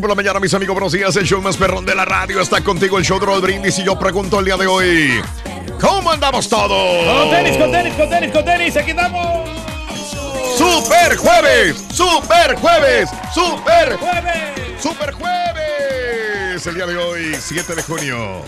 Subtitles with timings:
[0.00, 0.74] Por la mañana, mis amigos.
[0.74, 1.14] Buenos días.
[1.16, 3.78] El show más perrón de la radio está contigo, el show de Raúl Brindis.
[3.78, 5.20] Y yo pregunto el día de hoy:
[5.80, 7.04] ¿Cómo andamos todos?
[7.06, 9.48] Con tenis, con tenis, con tenis, con tenis, aquí estamos.
[10.56, 11.84] ¡Super jueves!
[11.92, 13.10] ¡Super jueves!
[13.34, 14.82] ¡Super ¡Jueves!
[14.82, 16.66] ¡Super jueves!
[16.66, 18.42] El día de hoy, 7 de junio.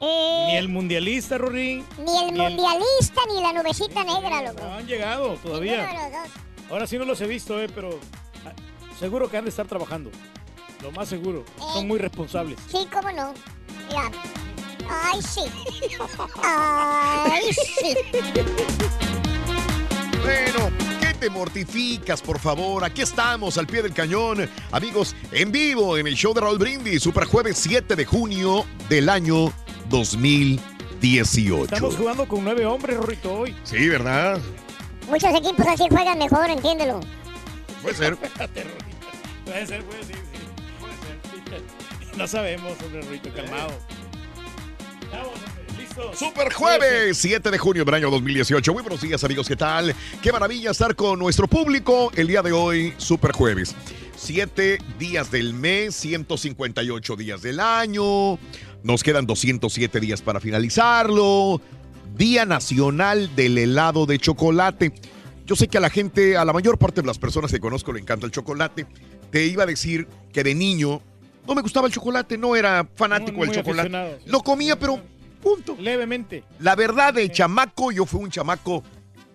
[0.00, 1.84] Ni el mundialista, Rory.
[1.98, 4.62] Ni el mundialista ni la nubecita negra, loco.
[4.62, 5.86] No han llegado Ninguno todavía.
[5.86, 6.43] de los dos.
[6.70, 7.98] Ahora sí no los he visto, eh, pero
[8.44, 8.52] ah,
[8.98, 10.10] seguro que han de estar trabajando.
[10.82, 11.44] Lo más seguro.
[11.58, 12.58] Son muy responsables.
[12.70, 13.34] Sí, cómo no.
[13.88, 14.10] Mira.
[14.88, 15.42] Ay, sí.
[16.42, 17.94] Ay, sí.
[20.22, 20.70] Bueno,
[21.00, 22.84] ¿qué te mortificas, por favor?
[22.84, 24.48] Aquí estamos, al pie del cañón.
[24.72, 29.08] Amigos, en vivo en el show de Raúl Brindis, Super Jueves 7 de junio del
[29.08, 29.52] año
[29.88, 31.64] 2018.
[31.64, 33.54] Estamos jugando con nueve hombres, Rorito, hoy.
[33.64, 34.40] Sí, ¿verdad?
[35.08, 37.00] Muchos equipos así juegan mejor, entiéndelo.
[37.82, 38.16] Puede ser.
[39.44, 40.22] Puede ser, puede ser, sí.
[40.80, 41.62] Puede ser.
[42.16, 43.72] No sabemos, hombre, Rorito, calmado.
[45.12, 45.54] Vamos.
[46.18, 48.72] Super Jueves, 7 de junio del año 2018.
[48.72, 49.46] Muy buenos días, amigos.
[49.46, 49.94] ¿Qué tal?
[50.20, 53.76] Qué maravilla estar con nuestro público el día de hoy, Super Jueves.
[54.16, 58.38] Siete días del mes, 158 días del año.
[58.82, 61.60] Nos quedan 207 días para finalizarlo.
[62.16, 64.92] Día Nacional del Helado de Chocolate.
[65.46, 67.92] Yo sé que a la gente, a la mayor parte de las personas que conozco
[67.92, 68.86] le encanta el chocolate.
[69.30, 71.02] Te iba a decir que de niño
[71.46, 73.88] no me gustaba el chocolate, no era fanático del muy chocolate.
[73.88, 74.18] aficionado.
[74.26, 75.00] Lo comía, pero
[75.42, 75.76] punto.
[75.78, 76.44] Levemente.
[76.60, 78.84] La verdad, de chamaco, yo fui un chamaco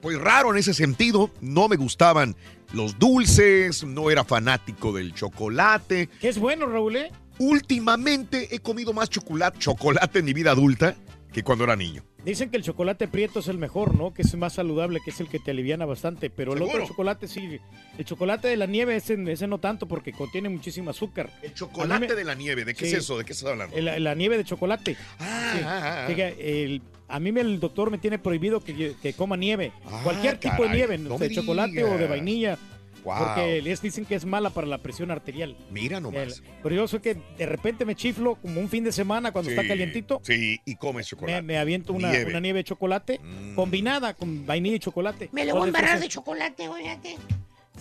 [0.02, 1.30] pues raro en ese sentido.
[1.42, 2.36] No me gustaban
[2.72, 6.08] los dulces, no era fanático del chocolate.
[6.22, 7.12] Que es bueno, Raúl, ¿eh?
[7.40, 10.96] Últimamente he comido más chocolate, chocolate en mi vida adulta
[11.32, 12.04] que cuando era niño.
[12.26, 14.14] Dicen que el chocolate prieto es el mejor, ¿no?
[14.14, 16.30] Que es más saludable, que es el que te aliviana bastante.
[16.30, 16.76] Pero el ¿Seguro?
[16.78, 17.60] otro chocolate sí.
[17.98, 21.30] El chocolate de la nieve, ese, ese no tanto porque contiene muchísimo azúcar.
[21.42, 22.92] El chocolate me- de la nieve, ¿de qué Sí.
[22.94, 23.18] es eso?
[23.18, 23.76] ¿De qué estás hablando?
[23.80, 24.98] La nieve de chocolate.
[25.20, 25.62] Ah, Sí.
[25.66, 26.12] ah, ah.
[26.12, 29.72] El- a mí el doctor me tiene prohibido que, que coma nieve.
[29.86, 32.58] Ah, Cualquier tipo de nieve, no de chocolate o de vainilla.
[33.04, 33.18] Wow.
[33.18, 35.56] Porque les dicen que es mala para la presión arterial.
[35.72, 36.42] Mira El- nomás.
[36.62, 39.66] pero yo sé que de repente me chiflo como un fin de semana cuando está
[39.68, 40.20] calientito.
[40.24, 41.42] Sí, y comes chocolate.
[41.42, 42.18] Me, me aviento una Nieve.
[42.18, 43.56] nieve, una nieve de chocolate Mm.
[43.56, 45.30] combinada con vainilla y chocolate.
[45.32, 47.18] Me lo voy a embarrar de chocolate, fíjate.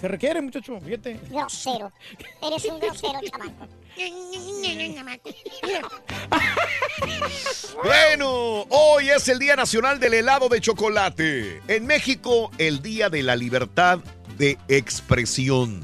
[0.00, 1.18] Se requiere, muchacho, fíjate.
[1.28, 1.92] Grosero.
[2.40, 3.66] Eres un grosero, chamaco.
[7.82, 11.60] Bueno, hoy es el Día Nacional del Helado de Chocolate.
[11.68, 14.00] En México, el Día de la Libertad
[14.38, 15.82] de Expresión.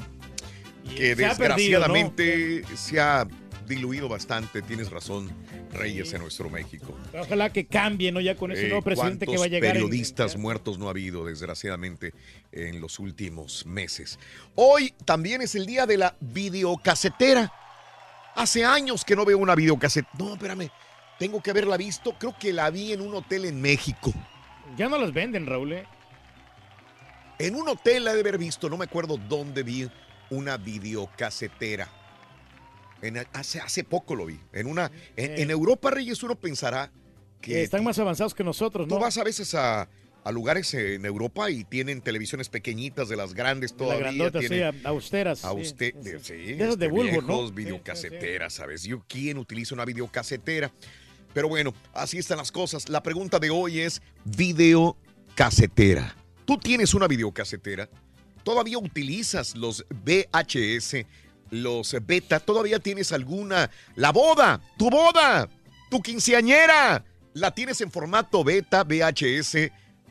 [0.96, 3.26] Que Se ha perdido, desgraciadamente se ha
[3.66, 5.30] diluido bastante, tienes razón.
[5.72, 6.96] Reyes en nuestro México.
[7.18, 8.20] Ojalá que cambie, ¿no?
[8.20, 9.76] Ya con ese Eh, nuevo presidente que va a ¿cuántos llegar.
[9.76, 12.12] en- periodistas muertos no ha habido, desgraciadamente,
[12.52, 14.20] en los últimos meses.
[14.54, 17.52] Hoy también es el día de la videocasetera.
[18.36, 20.12] Hace años que no veo una videocasetera.
[20.16, 20.70] No, espérame.
[21.18, 22.14] Tengo que haberla visto.
[22.20, 24.12] Creo que la vi en un hotel en México.
[24.76, 25.72] Ya no las venden, Raúl.
[25.72, 25.86] ¿eh?
[27.46, 28.68] En un hotel la he de haber visto.
[28.70, 29.88] No me acuerdo dónde vi
[30.30, 31.88] una videocasetera.
[33.02, 34.38] En, hace, hace poco lo vi.
[34.52, 35.42] En, una, en, Eh.
[35.42, 36.90] en Europa, Reyes, uno pensará
[37.42, 39.00] Que están más avanzados que nosotros, Tú ¿no?
[39.00, 39.86] vas a veces a,
[40.24, 44.06] a lugares en Europa y tienen televisiones pequeñitas de las grandes De todavía.
[44.06, 45.44] las grandotas, sí, austeras.
[45.44, 46.24] a sí, usted, sí, de, sí.
[46.24, 47.50] sí, De esas de este, bulbo, ¿no?
[47.50, 48.84] videocaseteras, ¿sabes?
[48.84, 50.72] Yo, ¿quién utiliza una videocasetera?
[51.34, 52.88] Pero bueno, así están las cosas.
[52.88, 56.16] La pregunta de hoy es videocasetera.
[56.44, 57.88] ¿Tú tienes una videocasetera?
[58.42, 61.06] ¿Todavía utilizas los VHS,
[61.50, 62.40] los beta?
[62.40, 63.70] ¿Todavía tienes alguna?
[63.96, 65.48] La boda, tu boda,
[65.90, 69.70] tu quinceañera, la tienes en formato beta, VHS,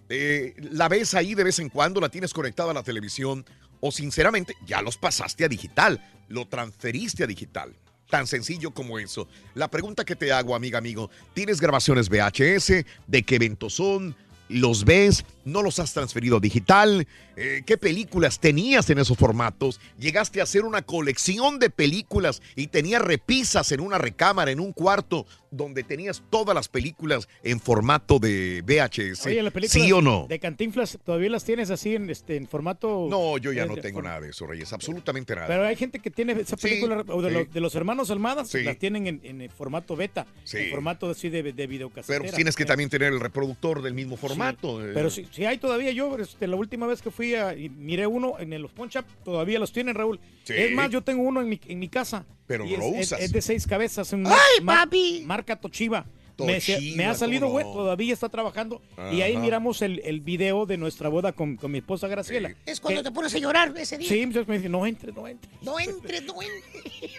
[0.10, 3.46] eh, la ves ahí de vez en cuando, la tienes conectada a la televisión
[3.80, 7.76] o sinceramente ya los pasaste a digital, lo transferiste a digital.
[8.10, 9.28] Tan sencillo como eso.
[9.56, 12.86] La pregunta que te hago, amiga, amigo, ¿tienes grabaciones VHS?
[13.08, 14.16] ¿De qué eventos son?
[14.50, 15.26] ¿Los ves?
[15.46, 17.08] ¿No los has transferido a digital?
[17.36, 19.80] Eh, ¿Qué películas tenías en esos formatos?
[19.98, 24.74] ¿Llegaste a hacer una colección de películas y tenías repisas en una recámara, en un
[24.74, 25.26] cuarto,
[25.56, 29.26] donde tenías todas las películas en formato de VHS?
[29.28, 30.26] Oye, las películas ¿Sí o no?
[30.28, 33.08] De Cantinflas, ¿todavía las tienes así en, este, en formato?
[33.10, 35.48] No, yo ya eh, no tengo nada de eso, Reyes, absolutamente nada.
[35.48, 37.34] Pero hay gente que tiene esa Sí, película, o de, sí.
[37.36, 38.64] los, de los hermanos Almadas, Sí.
[38.64, 42.22] las tienen en, en el formato beta, en formato así de, de videocasetera.
[42.24, 44.84] Pero tienes que Eh, también tener el reproductor del mismo formato.
[44.84, 44.92] eh.
[44.94, 48.08] Pero si, si hay todavía, yo este, la última vez que fui a, y miré
[48.08, 50.20] uno en el Los Punch Up, todavía los tienen, Raúl.
[50.48, 52.26] Es más, yo tengo uno en mi, en mi casa.
[52.54, 54.14] Pero y no es, de seis cabezas.
[54.14, 54.20] ¡Ay,
[54.62, 55.24] mar- papi!
[55.26, 56.06] Marca Toshiba.
[56.36, 57.74] Toshiba, me ha salido, ¿cómo güey, no?
[57.74, 58.82] todavía está trabajando.
[59.12, 62.50] Y ahí miramos el, el video de nuestra boda con, con mi esposa Graciela.
[62.50, 62.56] Sí.
[62.66, 64.10] Es cuando Que- te pones a llorar ese día.
[64.10, 65.52] Sí, entonces me dice, no entre, no entre.
[65.62, 67.12] No entre, no entre.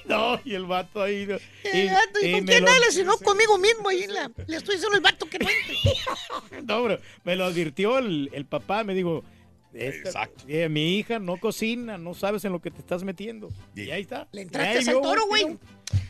[0.05, 1.27] No, y el vato ahí.
[1.27, 1.35] ¿no?
[1.65, 2.95] Eh, gato, ¿Y, con me quién lo- hablas?
[2.95, 6.63] Si no conmigo mismo ahí la- le estoy diciendo al vato que no entre.
[6.65, 9.25] No, bro, me lo advirtió el, el papá, me dijo.
[9.73, 10.45] Esta- Exacto.
[10.49, 13.49] eh, mi hija no cocina, no sabes en lo que te estás metiendo.
[13.75, 14.27] Y, Y- ahí está.
[14.33, 15.59] Le entraste al yo, toro, güey.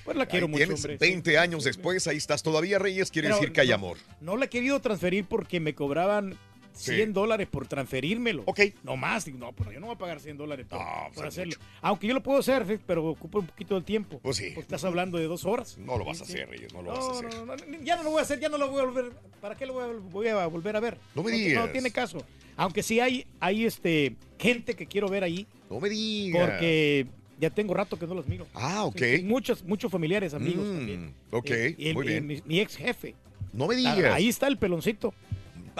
[0.04, 0.92] Pues la quiero Ahí mucho, tienes hombre.
[0.94, 0.98] sí.
[1.00, 3.98] 20 años después, ahí estás todavía, Reyes, quiere Pero decir que hay no- amor.
[4.20, 6.36] No la he querido transferir porque me cobraban
[6.78, 6.94] Sí.
[6.94, 8.44] 100 dólares por transferírmelo.
[8.46, 8.60] Ok.
[8.84, 9.26] No más.
[9.28, 11.56] No, pero yo no voy a pagar 100 dólares por, No, por pues es hacerlo.
[11.58, 11.70] mucho.
[11.82, 14.20] Aunque yo lo puedo hacer, pero ocupa un poquito de tiempo.
[14.22, 14.44] Pues sí.
[14.54, 15.76] Porque estás hablando de dos horas.
[15.78, 16.48] No lo vas a hacer.
[16.48, 17.34] Reyes, no lo vas a No, hacer.
[17.34, 19.12] no, no, no, ya no lo voy a hacer, ya no lo voy a volver.
[19.40, 20.98] ¿Para qué lo voy a, voy a volver a ver?
[21.14, 21.72] No me No, digas.
[21.72, 22.22] tiene caso.
[22.56, 26.48] Aunque sí hay, hay este, gente que quiero ver ahí, No me digas.
[26.48, 27.06] porque
[27.40, 28.46] ya tengo rato que no los miro.
[28.54, 28.98] Ah, ok.
[28.98, 31.14] Sí, muchos, muchos familiares, amigos Mm, también.
[31.30, 32.26] ok, Eh, el- muy bien.
[32.26, 33.14] mi, mi ex jefe.
[33.52, 34.12] No me digas.
[34.12, 35.14] Ahí está el peloncito.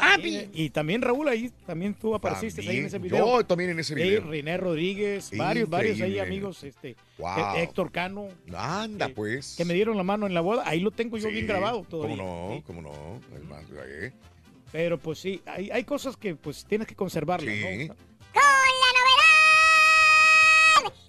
[0.01, 0.49] Papi.
[0.53, 3.39] Y, y también Raúl, ahí también tú apareciste ahí en ese video.
[3.39, 4.25] Yo también en ese Sí, video.
[4.31, 7.57] René Rodríguez, varios, varios ahí amigos, este, Wow.
[7.57, 9.55] eh, Héctor Cano, Anda, que- pues.
[9.57, 10.63] que me dieron la mano en la boda.
[10.67, 12.17] Ahí lo tengo yo Sí, bien grabado todavía.
[12.17, 12.55] ¿Cómo no?
[12.57, 12.63] sí.
[12.67, 13.37] ¿Cómo no?
[13.37, 14.13] Es más, eh.
[14.73, 17.89] Pero pues sí, hay, hay cosas que pues tienes que conservarlas, Sí.
[17.89, 17.95] ¿no?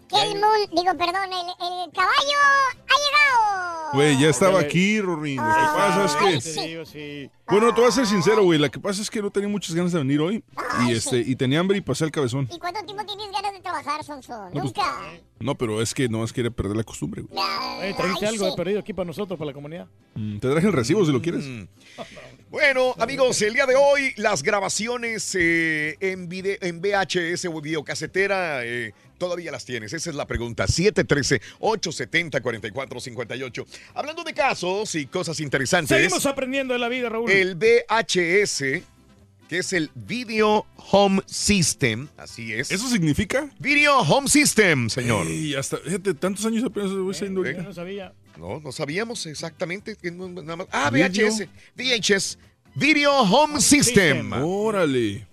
[0.10, 2.40] Que el mundo, digo, perdón, el, el caballo
[2.88, 3.92] ha llegado.
[3.94, 5.38] Güey, ya estaba aquí, Rorín.
[5.38, 6.86] Lo que pasa es que.
[6.86, 7.32] sí.
[7.48, 8.60] Bueno, te voy a ser sincero, güey.
[8.60, 10.44] Lo que pasa es que no tenía muchas ganas de venir hoy.
[10.88, 12.48] Y este, y tenía hambre y pasé el cabezón.
[12.52, 14.34] ¿Y cuánto tiempo tienes ganas de trabajar, Sonso?
[14.46, 14.96] No, pues, Nunca.
[15.40, 17.44] No, pero es que no más quería perder la costumbre, güey.
[17.82, 18.52] Oye, trajiste algo sí.
[18.52, 19.88] de perdido aquí para nosotros, para la comunidad.
[20.16, 21.46] Mm, Te traje el recibo si lo quieres.
[21.46, 21.64] Mm.
[22.52, 28.66] Bueno, amigos, el día de hoy las grabaciones eh, en, vide- en VHS o videocasetera
[28.66, 29.94] eh, todavía las tienes.
[29.94, 30.66] Esa es la pregunta.
[30.66, 33.66] 713-870-4458.
[33.94, 35.96] Hablando de casos y cosas interesantes.
[35.96, 37.30] Seguimos aprendiendo de la vida, Raúl.
[37.30, 38.64] El VHS,
[39.48, 42.72] que es el Video Home System, así es.
[42.72, 43.50] ¿Eso significa?
[43.60, 45.28] Video Home System, señor.
[45.28, 47.64] Y hasta, fíjate, tantos años apenas voy saliendo Yo ahorita.
[47.64, 48.14] no sabía.
[48.38, 49.98] No, no sabíamos exactamente.
[50.02, 50.68] nada más.
[50.72, 51.30] Ah, Video.
[51.30, 51.48] VHS.
[51.76, 52.38] VHS.
[52.76, 54.30] Video Home System.
[54.30, 54.44] System.
[54.44, 55.28] Órale.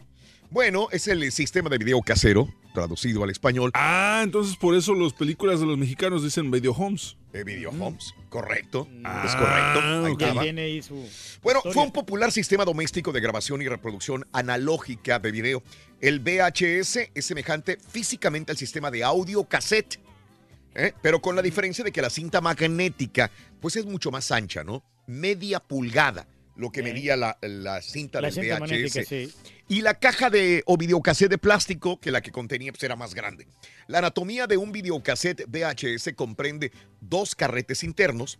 [0.51, 5.15] Bueno, es el sistema de video casero, traducido al español, Ah, entonces por eso las
[5.15, 7.17] películas de los mexicanos dicen Video Homes.
[7.33, 8.13] de Video Homes.
[8.29, 8.87] Correcto.
[9.03, 10.27] Ah, es correcto.
[10.27, 10.95] Ahí tiene ahí su.
[11.43, 11.73] Bueno, historia.
[11.73, 15.63] fue un popular sistema doméstico de grabación y reproducción analógica de video.
[16.03, 19.99] El VHS es semejante físicamente al sistema de audio cassette,
[20.75, 20.93] ¿eh?
[21.01, 23.31] pero con la diferencia de que la cinta magnética
[23.61, 24.83] pues es mucho más ancha, ¿no?
[25.07, 26.27] Media pulgada.
[26.57, 28.61] Lo que medía la, la cinta La del cinta VHS.
[28.61, 29.33] magnética, sí.
[29.69, 33.15] Y la caja de o videocassette de plástico que la que contenía pues, era más
[33.15, 33.47] grande.
[33.89, 38.39] La anatomía de un videocassette VHS comprende dos carretes internos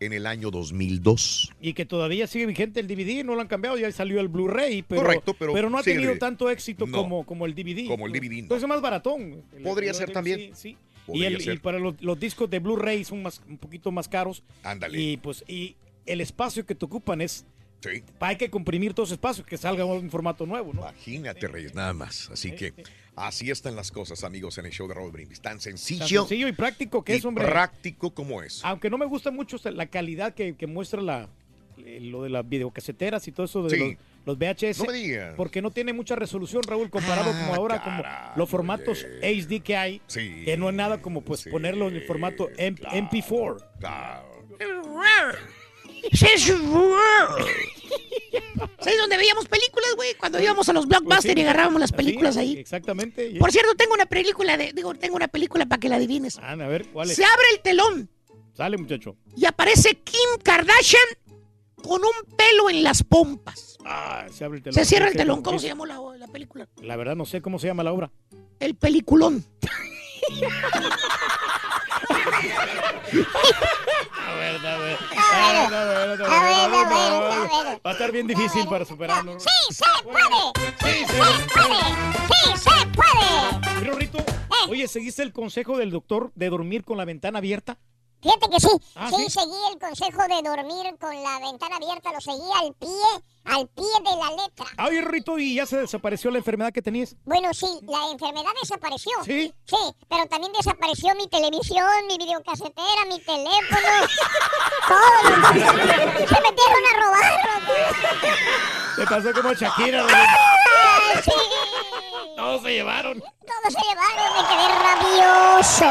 [0.00, 1.52] en el año 2002.
[1.60, 4.82] Y que todavía sigue vigente el DVD, no lo han cambiado, ya salió el Blu-ray,
[4.82, 6.96] pero, Correcto, pero no ha tenido tanto éxito No.
[6.96, 7.86] como, como el DVD.
[7.86, 8.38] Como el DVD, no.
[8.38, 9.42] Entonces es más baratón.
[9.62, 10.38] Podría el- ser el- también.
[10.38, 10.76] Sí, sí.
[11.12, 14.42] Y, el- y para los, los discos de Blu-ray son más, un poquito más caros.
[14.62, 14.98] Ándale.
[15.00, 17.44] Y pues y el espacio que te ocupan es...
[17.80, 18.02] Sí.
[18.20, 20.82] Hay que comprimir todo ese espacio, que salga un formato nuevo, ¿no?
[20.82, 22.28] Imagínate, Reyes, nada más.
[22.30, 22.74] Así que
[23.16, 25.40] así están las cosas, amigos, en el show de Raúl Brindis.
[25.40, 27.46] Tan Tan sencillo, sencillo y práctico que y es, hombre.
[27.46, 28.60] práctico como es.
[28.64, 31.28] Aunque no me gusta mucho la calidad que, que muestra la,
[31.78, 33.96] eh, lo de las videocaseteras y todo eso de Sí.
[34.26, 34.78] los, los VHS.
[34.80, 35.34] No me digas.
[35.36, 38.02] Porque no tiene mucha resolución, Raúl, comparado Ah, como ahora, como
[38.36, 40.42] los formatos HD que hay, Sí.
[40.44, 42.96] que no es nada como pues Sí, ponerlo en el formato M- claro.
[42.98, 43.56] MP4.
[43.78, 44.26] Claro.
[48.80, 50.14] ¿Sabes dónde veíamos películas, güey?
[50.14, 52.56] Cuando íbamos a los blockbusters Pues sí, y agarrábamos las películas ahí.
[52.58, 53.34] Exactamente.
[53.38, 56.38] Por cierto, tengo una película de, digo, tengo una película para que la adivines.
[56.40, 57.16] Ah, a ver, ¿cuál es?
[57.16, 58.10] Se abre el telón
[58.54, 59.16] Sale, muchacho.
[59.36, 61.02] y aparece Kim Kardashian
[61.82, 63.78] con un pelo en las pompas.
[63.84, 64.74] Ah, se abre el telón.
[64.74, 65.42] Se cierra el telón.
[65.42, 66.68] ¿Cómo se llamó la, la película?
[66.82, 68.10] La verdad no sé cómo se llama la obra.
[68.58, 69.44] El peliculón.
[74.26, 74.98] A ver, a ver.
[75.16, 77.78] Ah, A ver, a ver, a ver, Ah.
[77.84, 79.38] Va a estar bien difícil para superarlo.
[79.40, 80.68] ¡Sí se puede!
[80.80, 81.14] Sí, ¡Sí sí.
[81.14, 81.80] se puede!
[82.28, 83.80] ¡Sí se puede!
[83.80, 84.18] Pero Rito,
[84.68, 87.78] oye, ¿seguiste el consejo del doctor de dormir con la ventana abierta?
[88.22, 89.30] Fíjate que sí, Ah, sí, ¿sí?
[89.40, 92.90] seguí el consejo de dormir con la ventana abierta, lo seguí al pie,
[93.46, 94.66] al pie de la letra.
[94.86, 97.16] Oye, Rito, ¿y ya se desapareció la enfermedad que tenías?
[97.24, 99.12] Bueno, sí, la enfermedad desapareció.
[99.24, 99.54] ¿Sí?
[99.64, 99.76] Sí,
[100.08, 103.88] pero también desapareció mi televisión, mi videocasetera, mi teléfono.
[104.88, 105.46] todo.
[106.28, 107.40] Se metieron a robar.
[108.96, 110.04] Te pasó como Shakira.
[110.06, 111.30] ¡Ay, sí!
[112.36, 113.20] Todos se llevaron.
[113.20, 115.86] Todos se llevaron, me quedé rabioso.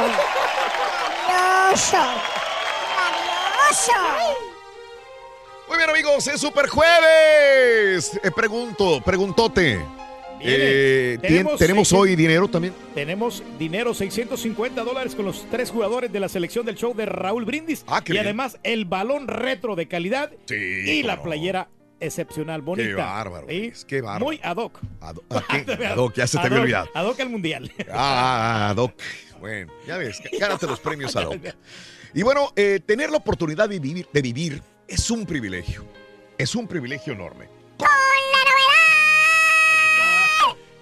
[1.33, 1.97] Rabioso.
[2.97, 3.93] Rabioso.
[5.67, 8.19] Muy bien, amigos, es Super Jueves.
[8.23, 9.79] Eh, pregunto, preguntote.
[10.41, 12.73] Eh, ¿tien- Tenemos- ¿Tenemos hoy dinero también?
[12.95, 17.45] Tenemos dinero, 650 dólares con los tres jugadores de la selección del show de Raúl
[17.45, 17.83] Brindis.
[17.87, 18.25] Ah, qué y bien.
[18.25, 21.67] además el balón retro de calidad Sí, y la playera
[21.99, 22.87] excepcional, bonita.
[22.89, 23.59] Qué bárbaro, ¿Sí?
[23.59, 24.25] Luis, qué bárbaro.
[24.25, 24.79] Muy ad hoc.
[25.01, 25.85] Ad- ¿a qué?
[25.85, 26.89] Ad hoc, ya se te había Ad hoc- olvidado.
[26.95, 27.71] Ad hoc al mundial.
[27.91, 28.93] Ah, Doc.
[29.39, 31.37] Bueno, ya ves, gánate los premios a Doc.
[32.13, 35.85] Y bueno, eh, tener la oportunidad de vivir, de vivir es un privilegio.
[36.37, 37.47] Es un privilegio enorme.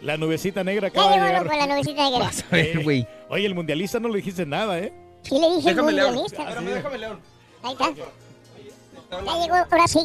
[0.01, 1.47] La nubecita negra acaba de llegar.
[1.47, 2.27] con la nubecita negra.
[2.51, 3.07] A ver, güey.
[3.29, 4.93] Oye, el mundialista no le dijiste nada, ¿eh?
[5.23, 6.05] Sí le dije Déjame leer.
[6.13, 6.45] mundialista.
[6.61, 7.17] Déjame leer.
[7.63, 7.91] Ahí está.
[9.09, 9.99] Ya llegó, ahora sí.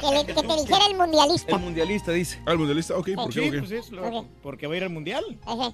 [0.00, 1.52] Que, le- que te dijera el mundialista.
[1.56, 2.40] El mundialista dice.
[2.46, 3.32] Ah, el mundialista, ok, ¿por qué?
[3.32, 3.58] Sí, ¿Por qué?
[3.58, 5.24] pues es lo- porque va a ir al mundial.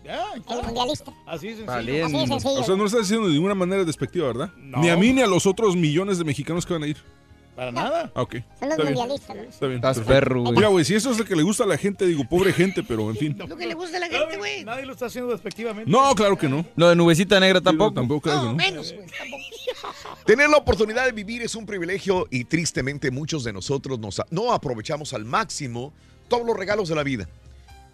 [0.05, 0.55] Ya, está.
[0.59, 1.13] El mundialista.
[1.27, 2.05] Así es sencillo.
[2.07, 2.61] Así de sencillo.
[2.61, 4.51] O sea, no lo estás diciendo de ninguna manera despectiva, ¿verdad?
[4.57, 4.79] No.
[4.79, 6.97] Ni a mí ni a los otros millones de mexicanos que van a ir.
[7.55, 8.11] Para nada.
[8.15, 8.37] Ah, ok.
[8.37, 8.95] Son los Está bien.
[8.95, 9.37] mundialistas.
[9.37, 9.43] ¿no?
[9.43, 9.77] Está bien.
[9.77, 10.55] Estás perro, güey.
[10.55, 12.83] Mira, güey, si eso es lo que le gusta a la gente, digo, pobre gente,
[12.83, 13.37] pero en fin.
[13.39, 14.65] Lo que le gusta a la gente, güey.
[14.65, 15.91] Nadie lo está haciendo despectivamente.
[15.91, 16.65] No, claro que no.
[16.77, 17.93] Lo de nubecita negra no, tampoco.
[17.93, 18.55] Tampoco, que No, no.
[18.55, 19.07] menos, güey.
[19.07, 19.43] tampoco.
[20.25, 23.99] Tener la oportunidad de vivir es un privilegio y tristemente muchos de nosotros
[24.31, 25.93] no aprovechamos al máximo
[26.29, 27.29] todos los regalos de la vida.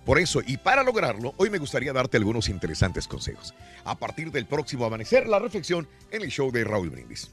[0.04, 3.54] Por eso, y para lograrlo, hoy me gustaría darte algunos interesantes consejos.
[3.84, 7.30] A partir del próximo amanecer, la reflexión en el show de Raúl Brindis.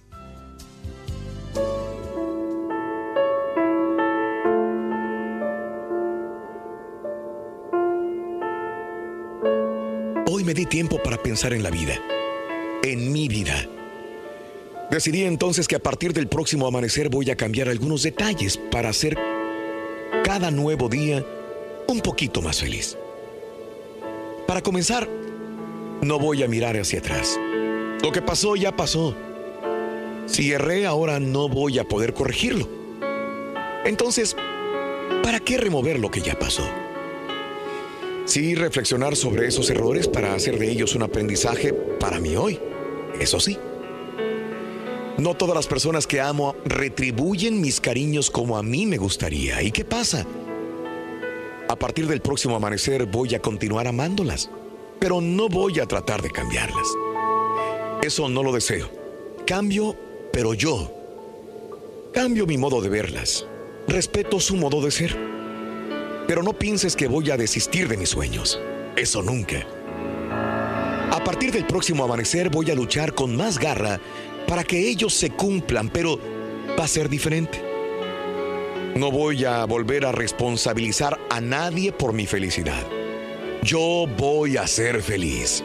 [10.27, 11.97] Hoy me di tiempo para pensar en la vida,
[12.83, 13.69] en mi vida.
[14.91, 19.17] Decidí entonces que a partir del próximo amanecer voy a cambiar algunos detalles para hacer
[20.23, 21.25] cada nuevo día
[21.87, 22.97] un poquito más feliz.
[24.47, 25.09] Para comenzar,
[26.01, 27.39] no voy a mirar hacia atrás.
[28.03, 29.15] Lo que pasó ya pasó.
[30.27, 32.67] Si erré ahora no voy a poder corregirlo.
[33.85, 34.35] Entonces,
[35.23, 36.63] ¿para qué remover lo que ya pasó?
[38.25, 42.59] Sí, reflexionar sobre esos errores para hacer de ellos un aprendizaje para mí hoy.
[43.19, 43.57] Eso sí.
[45.17, 49.61] No todas las personas que amo retribuyen mis cariños como a mí me gustaría.
[49.61, 50.25] ¿Y qué pasa?
[51.69, 54.49] A partir del próximo amanecer voy a continuar amándolas,
[54.99, 56.87] pero no voy a tratar de cambiarlas.
[58.03, 58.89] Eso no lo deseo.
[59.47, 59.95] Cambio,
[60.33, 60.91] pero yo.
[62.13, 63.47] Cambio mi modo de verlas.
[63.87, 65.17] Respeto su modo de ser.
[66.27, 68.59] Pero no pienses que voy a desistir de mis sueños.
[68.97, 69.65] Eso nunca.
[71.11, 73.99] A partir del próximo amanecer voy a luchar con más garra
[74.47, 76.19] para que ellos se cumplan, pero
[76.77, 77.61] va a ser diferente.
[78.95, 82.81] No voy a volver a responsabilizar a nadie por mi felicidad.
[83.61, 85.63] Yo voy a ser feliz.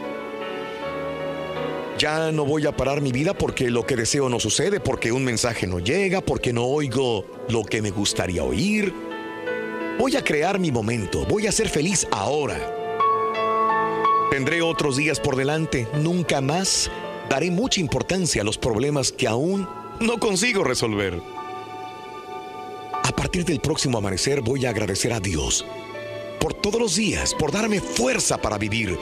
[1.97, 5.23] Ya no voy a parar mi vida porque lo que deseo no sucede, porque un
[5.23, 8.93] mensaje no llega, porque no oigo lo que me gustaría oír.
[9.99, 12.57] Voy a crear mi momento, voy a ser feliz ahora.
[14.31, 16.89] Tendré otros días por delante, nunca más
[17.31, 19.65] daré mucha importancia a los problemas que aún
[20.01, 21.21] no consigo resolver.
[23.03, 25.65] A partir del próximo amanecer voy a agradecer a Dios
[26.41, 28.99] por todos los días, por darme fuerza para vivir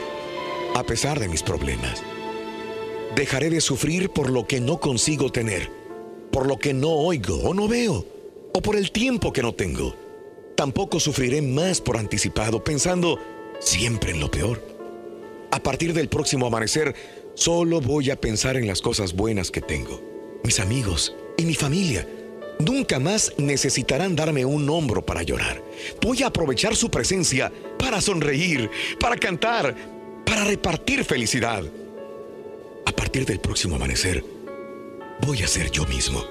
[0.75, 2.03] a pesar de mis problemas.
[3.15, 5.71] Dejaré de sufrir por lo que no consigo tener,
[6.31, 8.05] por lo que no oigo o no veo,
[8.53, 9.95] o por el tiempo que no tengo.
[10.55, 13.17] Tampoco sufriré más por anticipado, pensando
[13.59, 14.61] siempre en lo peor.
[15.51, 16.93] A partir del próximo amanecer,
[17.39, 20.01] solo voy a pensar en las cosas buenas que tengo,
[20.43, 22.05] mis amigos y mi familia.
[22.59, 25.63] Nunca más necesitarán darme un hombro para llorar.
[26.01, 28.69] Voy a aprovechar su presencia para sonreír,
[28.99, 29.73] para cantar,
[30.25, 31.63] para repartir felicidad.
[32.85, 34.21] A partir del próximo amanecer,
[35.25, 36.21] voy a ser yo mismo.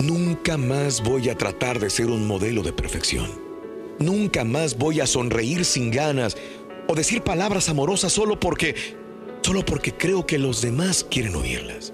[0.00, 3.40] Nunca más voy a tratar de ser un modelo de perfección.
[3.98, 6.36] Nunca más voy a sonreír sin ganas
[6.88, 9.05] o decir palabras amorosas solo porque
[9.46, 11.92] solo porque creo que los demás quieren oírlas.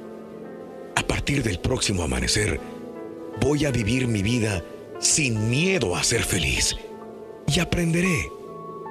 [0.96, 2.58] A partir del próximo amanecer,
[3.42, 4.64] voy a vivir mi vida
[5.00, 6.74] sin miedo a ser feliz
[7.46, 8.26] y aprenderé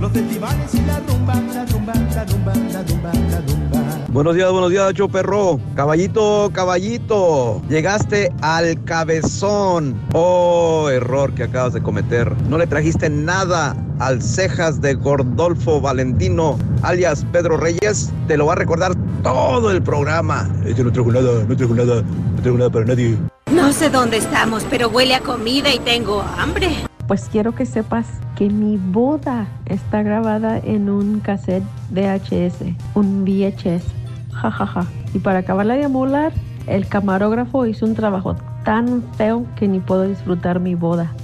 [0.00, 3.87] los festivales y la rumba, la rumba, la rumba, la rumba, la rumba.
[4.10, 5.60] Buenos días, buenos días, Nacho Perro.
[5.76, 7.60] Caballito, caballito.
[7.68, 10.00] Llegaste al cabezón.
[10.14, 12.32] Oh, error que acabas de cometer.
[12.48, 18.10] No le trajiste nada al cejas de Gordolfo Valentino, alias Pedro Reyes.
[18.26, 18.92] Te lo va a recordar
[19.22, 20.48] todo el programa.
[20.64, 23.14] Este no trajo nada, no trajo nada, no trajo nada para nadie.
[23.52, 26.87] No sé dónde estamos, pero huele a comida y tengo hambre.
[27.08, 33.82] Pues quiero que sepas que mi boda está grabada en un cassette VHS, un VHS.
[34.30, 34.86] Ja, ja, ja.
[35.14, 36.34] Y para acabarla de amolar,
[36.66, 41.14] el camarógrafo hizo un trabajo tan feo que ni puedo disfrutar mi boda.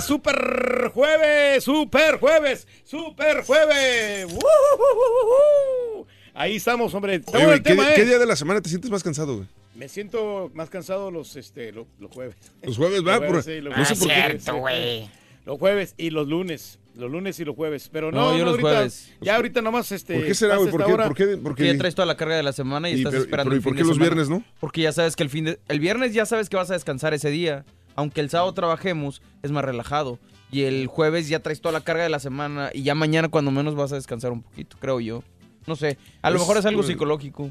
[0.00, 4.32] Super jueves, super jueves, super jueves.
[4.32, 6.06] ¡Woo!
[6.32, 7.20] Ahí estamos, hombre.
[7.26, 7.92] Oye, ¿qué, tema, ¿eh?
[7.94, 9.48] qué día de la semana te sientes más cansado, güey?
[9.78, 12.34] Me siento más cansado los, este, lo- los jueves.
[12.62, 13.18] Los jueves, ¿va?
[13.20, 15.02] Los Por- sí, los no sé jueves, por qué.
[15.02, 15.10] sí, sí.
[15.46, 16.78] Los jueves y los lunes.
[16.96, 17.88] Los lunes y los jueves.
[17.92, 19.12] Pero no, No, yo no, los ahorita- jueves.
[19.20, 20.14] Ya ahorita nomás este.
[20.16, 20.70] ¿Por qué será, güey?
[20.70, 20.92] ¿Por qué?
[20.92, 21.06] hora.
[21.06, 21.26] ¿Por qué?
[21.40, 23.60] Porque ya traes toda la carga de la semana y, Y estás pero- esperando pero
[23.60, 24.04] ¿y por qué los semana.
[24.14, 24.42] viernes no?
[24.60, 25.60] Porque ya sabes que el fin de...
[25.68, 27.64] El viernes ya sabes que vas a descansar ese día.
[27.94, 30.18] Aunque el sábado trabajemos, es más relajado.
[30.50, 33.50] Y el jueves ya traes toda la carga de la semana y ya mañana cuando
[33.52, 35.22] menos vas a descansar un poquito, creo yo.
[35.66, 37.50] No sé, a lo Pues, mejor es algo pues, psicológico.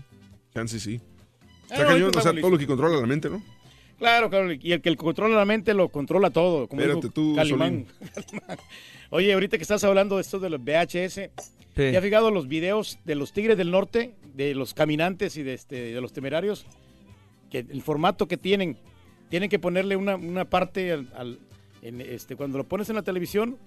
[0.53, 0.99] Chance sí.
[1.69, 3.41] Está cañón, o sea, todo lo que controla la mente, ¿no?
[3.99, 7.33] Claro, claro, y el que controla la mente lo controla todo, como Espérate dijo tú,
[7.35, 7.85] Calimán.
[8.13, 8.57] Calimán.
[9.09, 11.31] Oye, ahorita que estás hablando de esto de los VHS,
[11.73, 15.53] ¿te has fijado los videos de los Tigres del Norte, de los caminantes y de,
[15.55, 16.65] este, de los temerarios?
[17.49, 18.77] Que el formato que tienen,
[19.29, 21.39] tienen que ponerle una, una parte al, al-
[21.81, 23.57] en este, cuando lo pones en la televisión,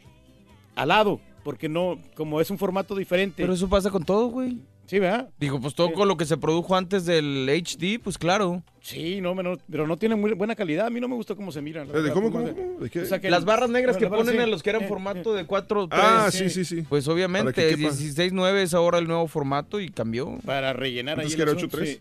[0.76, 3.42] al lado, porque no, como es un formato diferente.
[3.42, 4.58] Pero eso pasa con todo, güey.
[4.90, 5.28] Sí, ¿verdad?
[5.38, 8.64] Digo, pues todo con lo que se produjo antes del HD, pues claro.
[8.82, 10.86] Sí, no, pero no- pero no tiene muy buena calidad.
[10.88, 11.86] A mí no me gusta cómo se miran.
[11.86, 12.80] ¿De verdad, cómo, cómo cómo?
[12.80, 13.02] ¿De qué?
[13.02, 14.44] O sea, que Las barras negras que las barras, ponen sí.
[14.44, 16.00] en los que eran Eh, formato de 4 3.
[16.02, 16.82] Ah, sí, sí, sí.
[16.88, 17.92] Pues obviamente Para que quepa.
[17.94, 20.38] 16.9 es ahora el nuevo formato y cambió.
[20.44, 21.26] Para rellenar ahí.
[21.26, 21.86] Antes el que era Zoom, 8-3.
[21.86, 22.00] sí.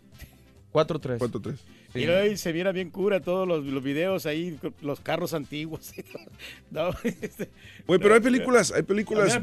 [0.73, 1.19] 4-3.
[1.19, 1.55] 4-3.
[1.93, 2.01] Sí.
[2.01, 5.91] Y ahí se viera bien cura todos los, los videos ahí, los carros antiguos.
[6.71, 7.49] No, este,
[7.87, 9.39] pero hay películas, hay películas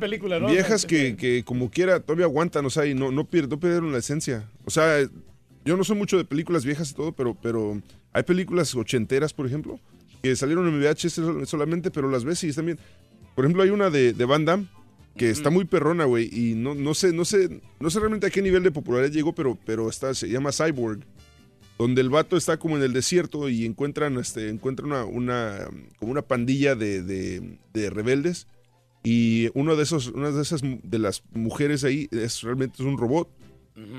[0.52, 3.98] viejas que, que como quiera todavía aguantan, o sea, y no, no, no perdieron la
[3.98, 4.48] esencia.
[4.64, 5.00] O sea,
[5.64, 7.82] yo no soy mucho de películas viejas y todo, pero, pero
[8.12, 9.80] hay películas ochenteras, por ejemplo,
[10.22, 12.78] que salieron en VHS sol- solamente, pero las ves y están bien.
[13.34, 14.66] Por ejemplo, hay una de, de Van Damme
[15.16, 18.30] que está muy perrona, güey, y no, no sé, no sé, no sé realmente a
[18.30, 21.00] qué nivel de popularidad llegó, pero, pero está, se llama Cyborg.
[21.78, 26.12] Donde el vato está como en el desierto y encuentran, este, encuentran una, una, como
[26.12, 28.46] una pandilla de, de- de rebeldes.
[29.04, 32.98] Y uno de esos, una de esas de las mujeres ahí es realmente es un
[32.98, 33.28] robot.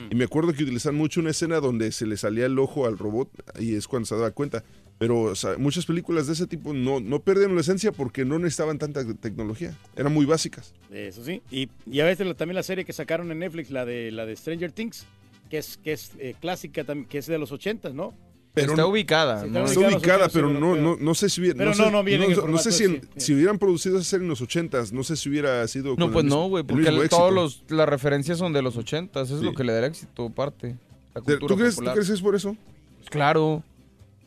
[0.09, 2.97] Y me acuerdo que utilizan mucho una escena donde se le salía el ojo al
[2.97, 4.63] robot y es cuando se daba cuenta.
[4.97, 8.39] Pero o sea, muchas películas de ese tipo no, no perdieron la esencia porque no
[8.39, 9.77] necesitaban tanta tecnología.
[9.95, 10.73] Eran muy básicas.
[10.91, 11.43] Eso sí.
[11.51, 14.35] Y, y a veces también la serie que sacaron en Netflix, la de la de
[14.35, 15.05] Stranger Things,
[15.49, 18.13] que es, que es eh, clásica, también, que es de los 80, ¿no?
[18.53, 19.43] Pero está no- ubicada.
[19.43, 19.65] Sí, ¿no?
[19.65, 21.57] Está ubicada, pero no, pero- no, no sé si hubiera.
[21.57, 23.25] pero sé, no, no viene en el no sé si, en- sí, sí.
[23.27, 25.95] si hubieran producido esa serie en los 80s, no sé si hubiera sido.
[25.95, 29.21] No, el pues mismo- no, güey, porque el- los, las referencias son de los 80,
[29.21, 29.45] eso es Sí.
[29.45, 30.75] lo que le da el éxito, parte.
[31.13, 31.39] La ¿Tú crees,
[31.75, 32.55] ¿Tú crees que es por eso?
[32.97, 33.63] Pues claro.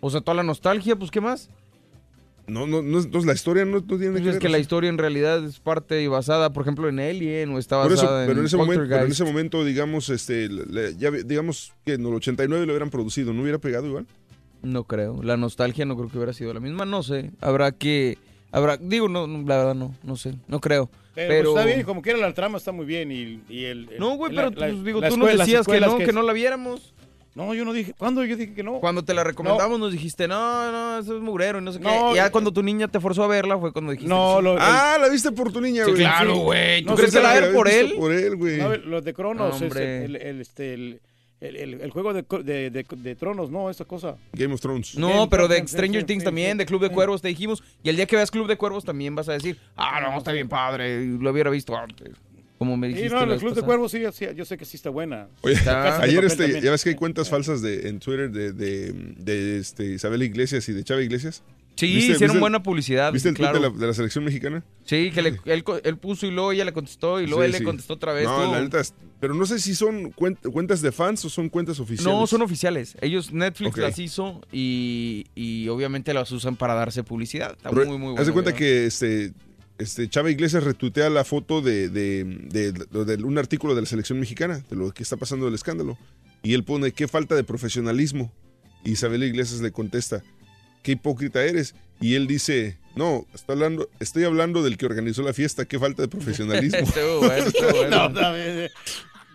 [0.01, 1.51] O sea, toda la nostalgia, pues ¿qué más?
[2.51, 4.39] No, no, no, entonces la historia no, no tiene Pues que es ver.
[4.39, 7.81] que la historia en realidad es parte y basada, por ejemplo, en Alien o está
[7.87, 11.73] eso, basada pero en, ese momento, pero en ese momento, digamos, este, le- ya, digamos
[11.85, 14.07] que en el 89 lo hubieran producido, ¿no hubiera pegado igual?
[14.63, 15.23] No creo.
[15.23, 16.85] La nostalgia no creo que hubiera sido la misma.
[16.85, 17.31] No sé.
[17.41, 18.19] Habrá que.
[18.53, 18.77] Habrá.
[18.77, 19.95] Digo, no, no, la verdad no.
[20.03, 20.35] No sé.
[20.49, 20.91] No creo.
[21.15, 21.53] Pero, Pero.
[21.53, 23.11] pues, está bien, como quiera la trama está muy bien.
[23.11, 25.47] Y, y el, el- No, güey, la- pero la- pues, digo, la tú escuela- nos
[25.47, 26.93] decías que no, que no la viéramos.
[27.41, 27.95] No, yo no dije.
[27.97, 28.81] ¿Cuándo yo dije que no?
[28.81, 32.11] Cuando te la recomendamos nos dijiste, no, no, eso es mugrero y no sé No,
[32.11, 32.17] qué.
[32.17, 34.09] Ya eh, cuando tu niña te forzó a verla fue cuando dijiste.
[34.13, 34.45] No, sí.
[34.45, 36.03] lo- Ah, la viste por tu niña, Sí, güey.
[36.03, 36.83] claro, güey.
[36.83, 37.95] ¿Tú No, crees sí, que la sí, ver por él?
[37.97, 38.59] Por él, güey.
[38.59, 40.05] No, los de Cronos, es Hombre.
[40.05, 41.01] el, el- este, el,
[41.41, 44.17] el- el- el juego de, de, de- de Tronos, no, esa cosa.
[44.35, 44.97] Game of Thrones.
[44.99, 46.59] No, Game pero de sí, Stranger sí, Things sí, también, sí.
[46.59, 47.63] de Club de Cuervos te dijimos.
[47.83, 50.33] Y el día que veas Club de Cuervos también vas a decir, ah, no, está
[50.33, 52.11] bien padre, lo hubiera visto antes.
[52.61, 53.15] Como me Sí, dijiste.
[53.15, 53.63] no, la el Club de.
[53.63, 55.29] Cuervos sí, sí, yo sé que sí está buena.
[55.41, 56.63] Oye, Está- ayer este, también.
[56.63, 60.69] ya ves que hay cuentas falsas de, en Twitter de, de, de, este, Isabel Iglesias
[60.69, 61.43] y de Chava Iglesias.
[61.77, 63.15] Sí, ¿Viste- hicieron viste- buena publicidad.
[63.15, 63.61] ¿Viste el tweet claro.
[63.63, 64.63] de, la, de la selección mexicana?
[64.85, 67.53] Sí, que le- él, él puso y luego ella le contestó y luego Sí, él
[67.55, 67.59] sí.
[67.61, 68.25] le contestó otra vez.
[68.27, 71.49] No, la neta, es- pero no sé si son cuen- cuentas de fans o son
[71.49, 72.13] cuentas oficiales.
[72.13, 72.95] No, son oficiales.
[73.01, 77.53] Ellos, Netflix las hizo y, y obviamente las usan para darse publicidad.
[77.57, 78.21] Está Pero, muy, muy bueno.
[78.21, 78.59] Haz de cuenta ¿verdad?
[78.59, 79.33] que este,
[79.81, 83.87] este Chava Iglesias retuitea la foto de, de, de- de- de un artículo de la
[83.87, 85.99] selección mexicana, de lo que está pasando del escándalo.
[86.43, 88.33] Y él pone, qué falta de profesionalismo.
[88.85, 90.23] Y Isabel Iglesias le contesta,
[90.83, 91.75] qué hipócrita eres.
[92.01, 96.01] Y él dice, no, está hablando, estoy hablando del que organizó la fiesta, qué falta
[96.03, 96.79] de profesionalismo.
[96.81, 97.91] estuvo bueno, estuvo bueno.
[97.91, 98.71] No, está bien.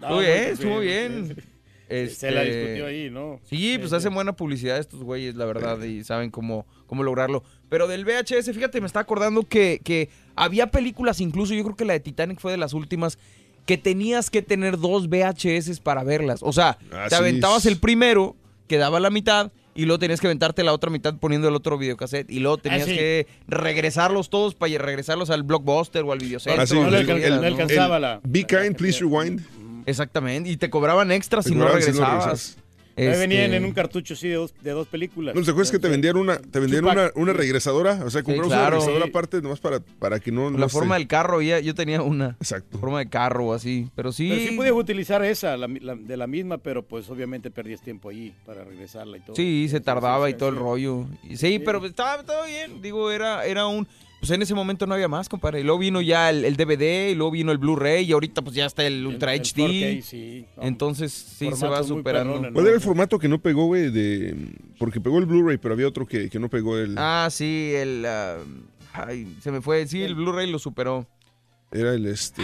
[0.02, 1.44] No, Estuvo bien, estuvo sí, bien.
[1.88, 3.40] Se la Este, discutió ahí, ¿no?
[3.50, 7.44] Sí, pues hacen buena publicidad estos güeyes, la verdad, y saben cómo, cómo lograrlo.
[7.70, 11.86] Pero del VHS, fíjate, me está acordando que, que había películas, incluso yo creo que
[11.86, 13.18] la de Titanic fue de las últimas,
[13.66, 16.40] que tenías que tener dos VHS para verlas.
[16.44, 18.36] O sea, Ah, te aventabas el primero,
[18.68, 22.30] quedaba la mitad, y luego tenías que aventarte la otra mitad poniendo el otro videocassette,
[22.32, 22.96] y luego tenías Ah, sí.
[22.96, 26.62] que regresarlos todos para regresarlos al blockbuster o al videocentro.
[26.62, 29.42] Así, No le el- alcan- el- no alcanzaba el la- Be kind, please rewind.
[29.86, 32.10] Exactamente, y te cobraban extra Te si no si no regresabas.
[32.26, 32.58] regresabas.
[32.98, 35.36] Ahí Este, venían en un cartucho así de dos, de dos películas.
[35.36, 38.00] ¿No te acuerdas que te vendían una, te vendían una, una regresadora?
[38.06, 38.62] O sea, compramos claro.
[38.62, 39.10] una regresadora Sí.
[39.10, 40.50] aparte nomás para, para que no...
[40.50, 42.38] La no forma se- del carro, ya, yo tenía una.
[42.40, 42.80] Exacto.
[42.80, 43.90] Forma de carro o así.
[43.96, 44.30] Pero sí.
[44.30, 48.08] Pero sí podías utilizar esa, la, la- de la misma, pero pues obviamente perdías tiempo
[48.08, 49.36] allí para regresarla y todo.
[49.36, 50.62] Sí, se tardaba sí, y todo el sí.
[50.62, 51.06] rollo.
[51.30, 52.82] Y Sí, pero estaba, estaba bien.
[52.82, 53.86] Digo, era, era un.
[54.26, 55.60] Pues en ese momento no había más, compadre.
[55.60, 58.56] Y luego vino ya el, el DVD, y luego vino el Blu-ray, y ahorita pues
[58.56, 59.44] ya está el Ultra el HD.
[59.60, 60.46] 4K, sí.
[60.58, 62.34] No, Entonces sí se va superando.
[62.34, 63.92] perrones, ¿Cuál era el formato que no pegó, güey?
[63.92, 64.36] De...
[64.80, 66.96] Porque pegó el Blu-ray, pero había otro que, que no pegó el...
[66.98, 68.04] Ah, sí, el.
[68.08, 68.38] ah,
[68.94, 69.86] ay, se me fue.
[69.86, 71.06] Sí, el Blu-ray lo superó.
[71.72, 72.42] Era el este...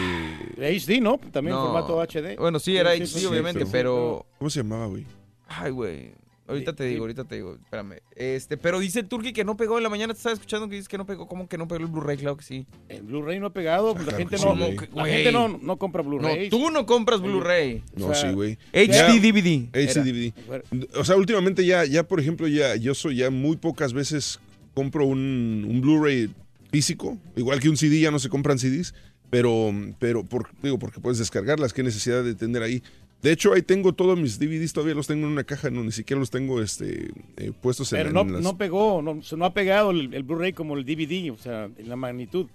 [0.60, 1.18] HD, ¿no?
[1.32, 1.64] También No.
[1.64, 2.38] formato HD.
[2.38, 4.28] Bueno, sí, era Sí, HD, sí, obviamente, sí, pero.
[4.38, 5.04] ¿Cómo se llamaba, güey?
[5.48, 6.12] Ay, güey.
[6.52, 7.96] Ahorita te digo, ahorita te digo, espérame.
[8.16, 10.88] Este, pero dice Turki que no pegó en la mañana, te estaba escuchando que dices
[10.90, 12.18] que no pegó, ¿cómo que no pegó el Blu-ray?
[12.18, 12.66] Claro que sí.
[12.90, 14.78] El Blu-ray no ha pegado, la gente, no, sí, no- güey.
[14.94, 16.50] la gente no, no compra Blu-ray.
[16.50, 17.84] No, tú no compras Blu-ray.
[17.96, 18.58] No, O sea, sí, güey.
[18.74, 19.70] HD DVD.
[19.74, 20.04] HD.
[20.04, 20.88] DVD.
[20.98, 24.40] O sea, últimamente ya, ya, por ejemplo, ya yo soy ya muy pocas veces
[24.74, 26.30] compro un, un Blu-ray
[26.72, 28.94] físico, igual que un CD, ya no se compran CDs,
[29.30, 32.82] pero, pero por, digo, porque puedes descargarlas, qué necesidad de tener ahí.
[33.22, 35.92] De hecho, ahí tengo todos mis DVDs, todavía los tengo en una caja, no, ni
[35.92, 38.42] siquiera los tengo este, eh, puestos en, Pero en no, las...
[38.42, 41.90] no pegó, no, no ha pegado el, el Blu-ray como el DVD, o sea, en
[41.90, 42.48] la magnitud.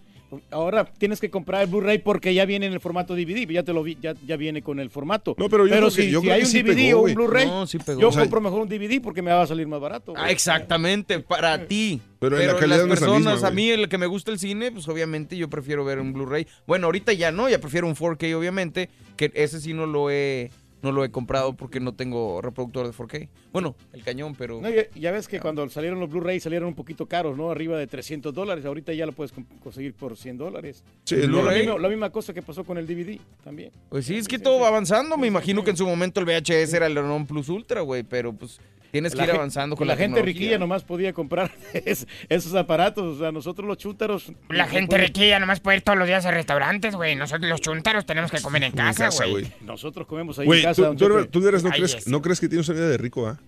[0.51, 3.73] Ahora tienes que comprar el Blu-ray porque ya viene en el formato DVD, ya te
[3.73, 5.35] lo vi, ya, ya viene con el formato.
[5.39, 7.01] No, pero yo creo si, que- yo si creo hay que un sí DVD pegó,
[7.01, 8.01] o un Blu-ray, No, sí pegó.
[8.01, 10.15] yo O sea, compro mejor un DVD porque me va a salir más barato.
[10.17, 12.01] Ah, exactamente, para ti.
[12.19, 14.07] Pero en la calidad las no es la personas, misma, a mí el que me
[14.07, 16.47] gusta el cine, pues obviamente yo prefiero ver un Blu-ray.
[16.67, 20.51] Bueno, ahorita ya no, ya prefiero un 4K obviamente, que ese sí no lo he
[20.87, 23.29] no lo he comprado porque no tengo reproductor de 4K.
[23.53, 26.75] Bueno, el cañón, pero No, ya, ya ves que cuando salieron los Blu-ray salieron un
[26.75, 27.51] poquito caros, ¿no?
[27.51, 28.65] Arriba de 300 dólares.
[28.65, 30.83] Ahorita ya lo puedes con- conseguir por 100 dólares.
[31.05, 31.61] Sí, el lo Blu-ray.
[31.67, 33.71] mismo- la misma cosa que pasó con el DVD también.
[33.89, 35.17] Pues sí, es que todo va avanzando.
[35.17, 38.33] Me imagino que en su momento el VHS era el non plus ultra, güey, pero
[38.33, 38.59] pues
[38.93, 42.55] tienes que La ir avanzando con la, la, gente riquilla nomás podía comprar es- esos
[42.55, 43.17] aparatos.
[43.17, 44.33] O sea, nosotros los chútaros.
[44.49, 47.17] La no gente podemos- riquilla nomás puede ir todos los días a restaurantes, güey.
[47.17, 49.47] Nosotros los chuntaros tenemos que comer en casa, güey.
[49.63, 50.91] Nosotros comemos ahí en casa.
[50.91, 51.29] tú, tú, Chepe.
[51.29, 53.27] tú de veras no, Ay, crees, es- no crees que tienes una vida de rico,
[53.27, 53.39] ¿ah?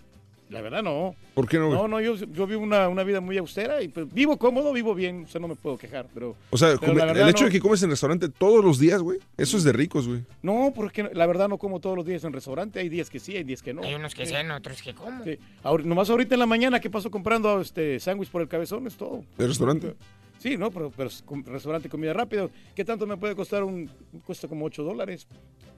[0.50, 1.14] La verdad no.
[1.34, 1.70] ¿Por qué no?
[1.70, 4.94] No, no, yo, yo vivo una, una vida muy austera y pues, vivo cómodo, vivo
[4.94, 6.37] bien, o sea, no me puedo quejar, pero...
[6.50, 8.78] O sea, pero come- la el hecho no- de que comes en restaurante todos los
[8.78, 10.22] días, güey, eso es de ricos, güey.
[10.42, 13.37] No, porque la verdad no como todos los días en restaurante, hay días que sí,
[13.37, 13.82] hay días que no.
[13.82, 15.22] Hay unos que sean, otros que como.
[15.22, 15.38] Sí.
[15.62, 18.96] Ahora- nomás ahorita en la mañana que paso comprando este sándwich por el cabezón, es
[18.96, 19.22] todo.
[19.37, 19.94] ¿De restaurante?
[20.38, 21.11] Sí, no, pero, pero
[21.46, 22.48] restaurante comida rápida.
[22.74, 23.90] ¿Qué tanto me puede costar un
[24.24, 25.26] cuesta como 8 dólares?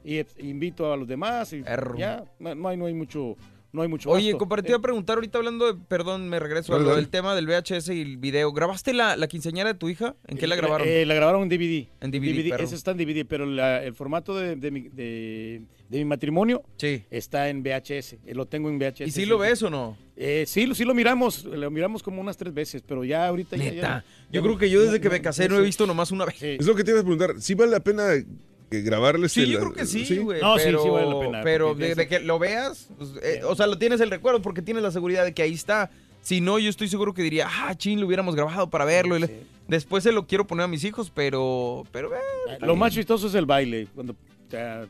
[0.04, 1.96] Y eh, invito a los demás y Perro.
[1.96, 3.36] ya, no, no hay no hay mucho
[3.72, 4.38] no hay mucho Oye, gasto.
[4.38, 7.02] compadre, te iba a preguntar ahorita hablando de, perdón, me regreso Dale, a lo dale.
[7.02, 8.52] del tema del VHS y el video.
[8.52, 10.16] ¿Grabaste la, la quinceañera de tu hija?
[10.26, 10.88] ¿En qué la grabaron?
[10.88, 11.86] Eh, la grabaron en DVD.
[12.00, 12.64] En DVD, perro.
[12.64, 16.62] Ese está en DVD, pero la- el formato de, de mi, de- de mi matrimonio
[17.10, 18.12] está en VHS.
[18.26, 19.06] eh, Lo tengo en VHS.
[19.08, 19.96] ¿Y sí lo ves o no?
[20.16, 21.44] Eh, sí, lo- sí lo miramos.
[21.44, 23.70] Lo miramos como unas tres veces, pero ya ahorita ya- ya.
[23.72, 24.04] Neta.
[24.30, 26.42] ya Yo creo que yo desde que me casé no he visto nomás una vez.
[26.42, 27.34] Es lo que te iba a preguntar.
[27.40, 28.04] ¿Sí vale la pena
[28.70, 29.32] que grabarles?
[29.32, 30.40] Sí, el- yo creo que sí, güey.
[30.40, 33.42] No, sí, pero, sí vale la pena, Pero de, de que lo veas, pues, eh,
[33.44, 35.90] o sea, lo tienes el recuerdo porque tienes la seguridad de que ahí está.
[36.22, 39.16] Si no, yo estoy seguro que diría, ah, chin, lo hubiéramos grabado para verlo.
[39.16, 41.84] Y le- Después se lo quiero poner a mis hijos, pero.
[41.92, 43.86] pero eh, Lo más chistoso es el baile.
[43.94, 44.86] Cuando o sea,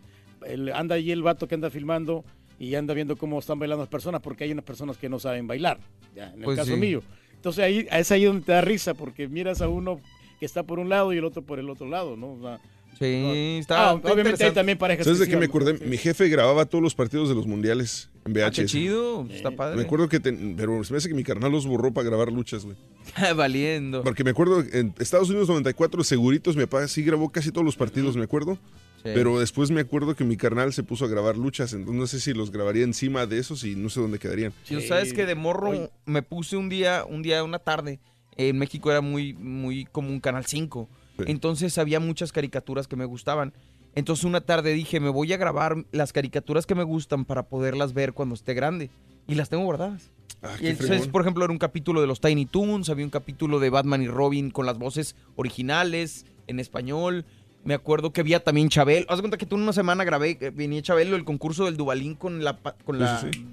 [0.46, 2.24] el- anda allí el vato que anda filmando
[2.58, 5.46] y anda viendo cómo están bailando las personas, porque hay unas personas que no saben
[5.46, 5.78] bailar.
[6.14, 6.76] ya, en el Pues caso sí.
[6.76, 7.02] mío.
[7.36, 10.00] Entonces ahí es ahí donde te da risa, porque miras a uno
[10.40, 12.32] que está por un lado y el otro por el otro lado, ¿no?
[12.32, 12.58] O sea,
[13.00, 13.88] Sí, no- está.
[13.90, 15.04] Ah, obviamente hay también parejas.
[15.06, 15.72] ¿Sabes de qué me acordé?
[15.86, 18.44] Mi jefe grababa todos los partidos de los mundiales en VHS.
[18.44, 19.76] Ah, qué chido, está padre.
[19.76, 22.30] Me acuerdo que, ten- pero se me hace que mi carnal los borró para grabar
[22.30, 22.76] luchas, güey.
[23.36, 24.02] Valiendo.
[24.02, 27.76] Porque me acuerdo, en Estados Unidos 94, seguritos, mi papá sí grabó casi todos los
[27.76, 28.58] partidos, me acuerdo.
[29.02, 29.10] Sí.
[29.14, 32.20] Pero después me acuerdo que mi carnal se puso a grabar luchas, entonces no sé
[32.20, 34.52] si los grabaría encima de esos y no sé dónde quedarían.
[34.68, 37.98] Yo sabes que de morro me puse un día, un día, una tarde.
[38.36, 40.86] En México era muy, muy común Canal 5.
[41.26, 43.52] Entonces había muchas caricaturas que me gustaban.
[43.94, 47.92] Entonces una tarde dije, me voy a grabar las caricaturas que me gustan para poderlas
[47.92, 48.90] ver cuando esté grande.
[49.26, 50.10] Y las tengo guardadas.
[50.42, 51.10] Ah, y entonces, fregón.
[51.12, 54.08] por ejemplo, era un capítulo de los Tiny Toons, había un capítulo de Batman y
[54.08, 57.24] Robin con las voces originales en español.
[57.64, 59.06] Me acuerdo que había también Chabelo.
[59.10, 62.14] Haz cuenta que tú en una semana grabé, eh, venía Chabelo, el concurso del Dubalín
[62.14, 62.56] con la...
[62.84, 63.46] Con la Sí, sí,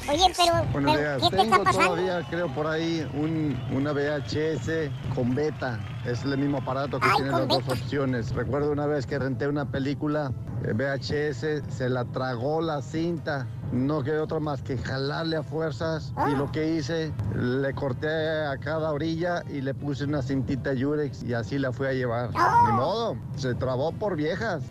[0.09, 1.15] Oye, pero, Buenos pero días.
[1.15, 1.87] ¿qué te está Tengo pasando?
[1.89, 4.69] todavía, creo, por ahí un, una VHS
[5.15, 8.31] con beta Es el mismo aparato que tiene las dos opciones.
[8.33, 10.31] Recuerdo una vez que renté una película
[10.65, 13.47] eh, VHS, se la tragó la cinta.
[13.71, 16.13] No quedó otra más que jalarle a fuerzas.
[16.31, 18.07] Y lo que hice, le corté
[18.45, 22.29] a cada orilla y le puse una cintita Yurex y así la fui a llevar.
[22.29, 24.61] Ni modo, se trabó por viejas.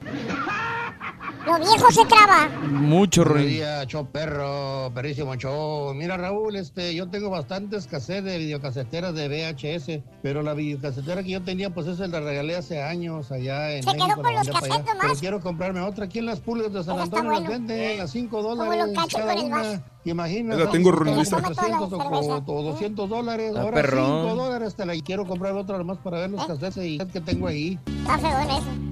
[1.47, 2.49] Lo viejo se traba.
[2.69, 3.49] Mucho ruido.
[3.49, 5.93] días, show perro, perrísimo show.
[5.93, 11.31] Mira, Raúl, este, yo tengo bastantes cassettes de videocaseteras de VHS, pero la videocasetera que
[11.31, 14.23] yo tenía, pues esa la regalé hace años allá en Se quedó México.
[14.23, 14.99] con la los cassettes nomás.
[15.03, 17.67] Pero quiero comprarme otra aquí en las pulgas de San Pero está Antonio, las bueno.
[17.67, 19.83] venden a 5 Como dólares cada con una.
[20.05, 21.37] Imagina, La tengo revista.
[21.43, 24.29] 300 o, o- o 200 dólares, Está ahora perrón.
[24.31, 26.33] 5 dólares te la y quiero comprar otra nomás para ver ¿Eh?
[26.33, 27.79] los cassettes y que tengo ahí.
[28.03, 28.92] Está feo en eso.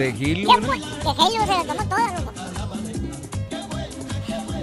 [0.00, 0.78] De Gil, ¿Qué fue?
[0.78, 2.32] Que Halo se la tomó toda, loco.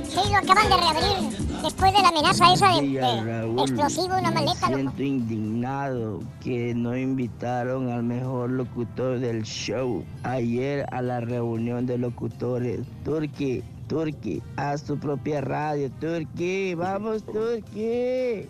[0.03, 4.41] Sí, lo acaban de reabrir después de la amenaza esa de, de explosivo, una me
[4.41, 4.75] maleta, loco.
[4.77, 11.99] siento indignado que no invitaron al mejor locutor del show ayer a la reunión de
[11.99, 12.79] locutores.
[13.05, 18.49] Turki, Turki, haz tu propia radio, Turki, vamos Turki.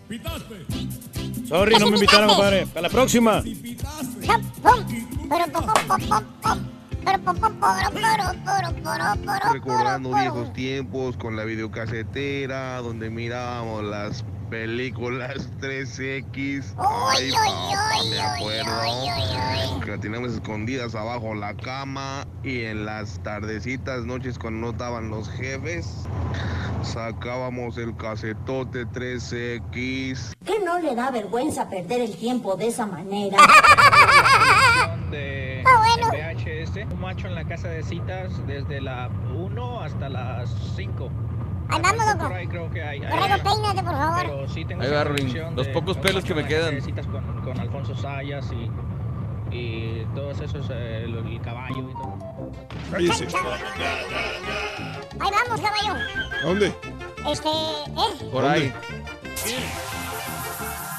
[1.46, 2.66] Sorry, no me invitaron, compadre.
[2.66, 3.42] Para la próxima.
[9.52, 16.74] Recordando viejos tiempos con la videocasetera donde mirábamos las películas 3X.
[16.76, 19.80] Ay, papá, me acuerdo.
[19.84, 25.10] Que la teníamos escondidas abajo la cama y en las tardecitas, noches cuando no estaban
[25.10, 26.04] los jefes,
[26.82, 30.34] sacábamos el casetote 3X.
[30.44, 33.38] ¿Qué no le da vergüenza perder el tiempo de esa manera?
[35.10, 36.08] de Ah, bueno.
[36.10, 41.10] VHS, un macho en la casa de citas desde la 1 hasta las 5.
[41.68, 42.18] Ahí vamos, loco.
[42.28, 43.00] Por ahí creo que hay.
[43.00, 44.20] peínate, por favor.
[44.22, 45.56] Pero sí tengo Ahí va, Ruin.
[45.56, 46.80] Los pocos pelos que me quedan.
[46.80, 48.70] citas con, con Alfonso Sayas y,
[49.54, 52.18] y todos esos, eh, el, el caballo y todo.
[52.90, 53.26] Cállese.
[55.20, 56.00] Ahí vamos, caballo.
[56.42, 56.72] ¿A dónde?
[57.26, 58.30] Este, ¿eh?
[58.32, 58.72] Por ahí.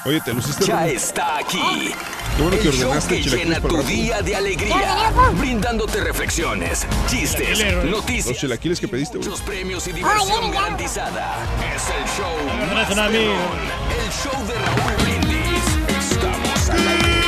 [0.04, 0.64] Oye, te luciste.
[0.64, 0.96] Ya Ruin.
[0.96, 1.92] está aquí.
[2.36, 6.86] Qué bueno que el show ordenaste que chilaquiles llena tu día de alegría, brindándote reflexiones,
[7.08, 9.28] chistes, Los noticias, chilaquiles que pediste, güey.
[9.28, 11.36] muchos premios y diversión garantizada.
[11.76, 13.18] Es el show más a mí.
[13.18, 15.64] el show de Raúl Brindis.
[16.12, 17.20] Estamos al aire.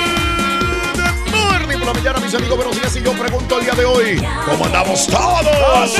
[1.78, 2.56] Por la mañana, mis amigos.
[2.56, 2.96] Buenos días.
[2.96, 5.92] Y yo pregunto el día de hoy: ¿Cómo andamos todos?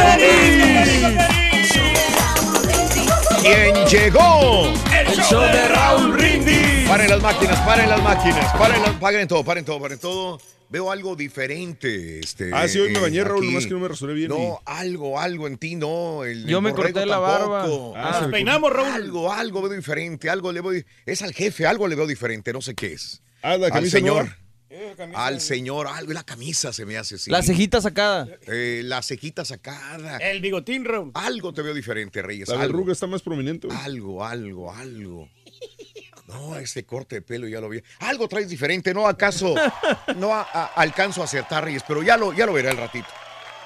[3.42, 4.72] ¿Quién llegó?
[4.96, 6.88] El show de Raúl Brindis.
[6.88, 10.40] Paren las máquinas, paren las máquinas, paren, las- paren todo, paren todo, paren todo.
[10.68, 12.20] Veo algo diferente.
[12.20, 14.28] Este, Ah, sí, hoy me bañé, Raúl, nomás que no me rasuré bien.
[14.30, 16.24] No, algo, algo en ti, no.
[16.24, 17.62] El, Yo el me corté la barba.
[17.62, 17.92] tampoco.
[17.96, 18.88] Ah, Nos peinamos, Raúl.
[18.88, 20.82] Algo, algo veo diferente, algo le veo.
[21.04, 23.20] Es al jefe, algo le veo diferente, no sé qué es.
[23.42, 24.14] Ah, la al señor.
[24.24, 24.38] nueva.
[25.14, 27.30] Al señor, algo, la camisa se me hace así.
[27.30, 28.26] La cejita sacada.
[28.46, 30.18] Eh, la cejita sacada.
[30.18, 31.10] El bigotín, Raúl.
[31.14, 32.48] Algo te veo diferente, Reyes.
[32.48, 32.66] La algo.
[32.66, 33.66] verruga está más prominente.
[33.68, 33.78] güey.
[33.80, 35.28] Algo, algo, algo.
[36.28, 37.82] No, ese corte de pelo ya lo vi.
[37.98, 39.06] Algo traes diferente, ¿no?
[39.06, 39.54] ¿Acaso
[40.16, 41.82] no a- a- alcanzo a acertar, Reyes?
[41.86, 43.08] Pero ya lo, ya lo veré al ratito.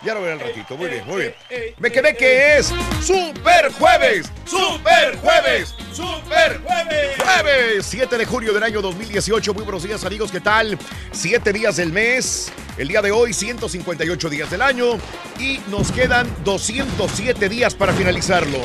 [0.02, 0.76] Ya lo veré al ratito.
[0.76, 1.34] Muy bien, muy bien.
[1.78, 4.30] Me quedé que es Super Jueves.
[4.44, 5.74] Super Jueves.
[5.92, 7.16] Super Jueves.
[7.22, 9.54] Jueves 7 de junio del año 2018.
[9.54, 10.30] Muy buenos días, amigos.
[10.30, 10.78] ¿Qué tal?
[11.12, 12.52] Siete días del mes.
[12.78, 14.98] El día de hoy, 158 días del año.
[15.38, 18.58] Y nos quedan 207 días para finalizarlo.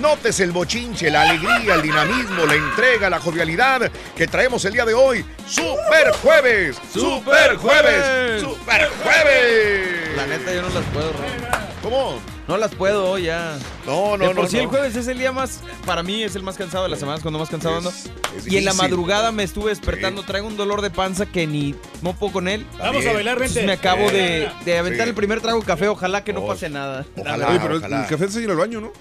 [0.00, 4.84] Notes el bochinche, la alegría, el dinamismo, la entrega, la jovialidad que traemos el día
[4.84, 5.24] de hoy.
[5.46, 6.76] Super Jueves.
[6.92, 8.40] Super Jueves.
[8.40, 10.16] Super Jueves.
[10.16, 11.12] La neta, yo no las puedo.
[11.82, 12.37] ¿Cómo?
[12.48, 13.58] No las puedo hoy ya.
[13.86, 14.62] No, no, De por no, sí no.
[14.62, 17.20] el jueves es el día más, para mí es el más cansado de las semanas,
[17.20, 17.90] cuando más cansado ando.
[17.90, 21.74] es Y en la madrugada me estuve despertando, traigo un dolor de panza que ni
[22.00, 22.66] no puedo con él.
[22.78, 23.66] Vamos a bailar, Entonces vente.
[23.66, 25.10] me acabo de, de aventar Sí.
[25.10, 27.04] el primer trago de café, ojalá que no pase nada.
[27.16, 28.02] Ojalá, Oye, pero ojalá.
[28.04, 28.92] el café te seguir al baño, ¿no?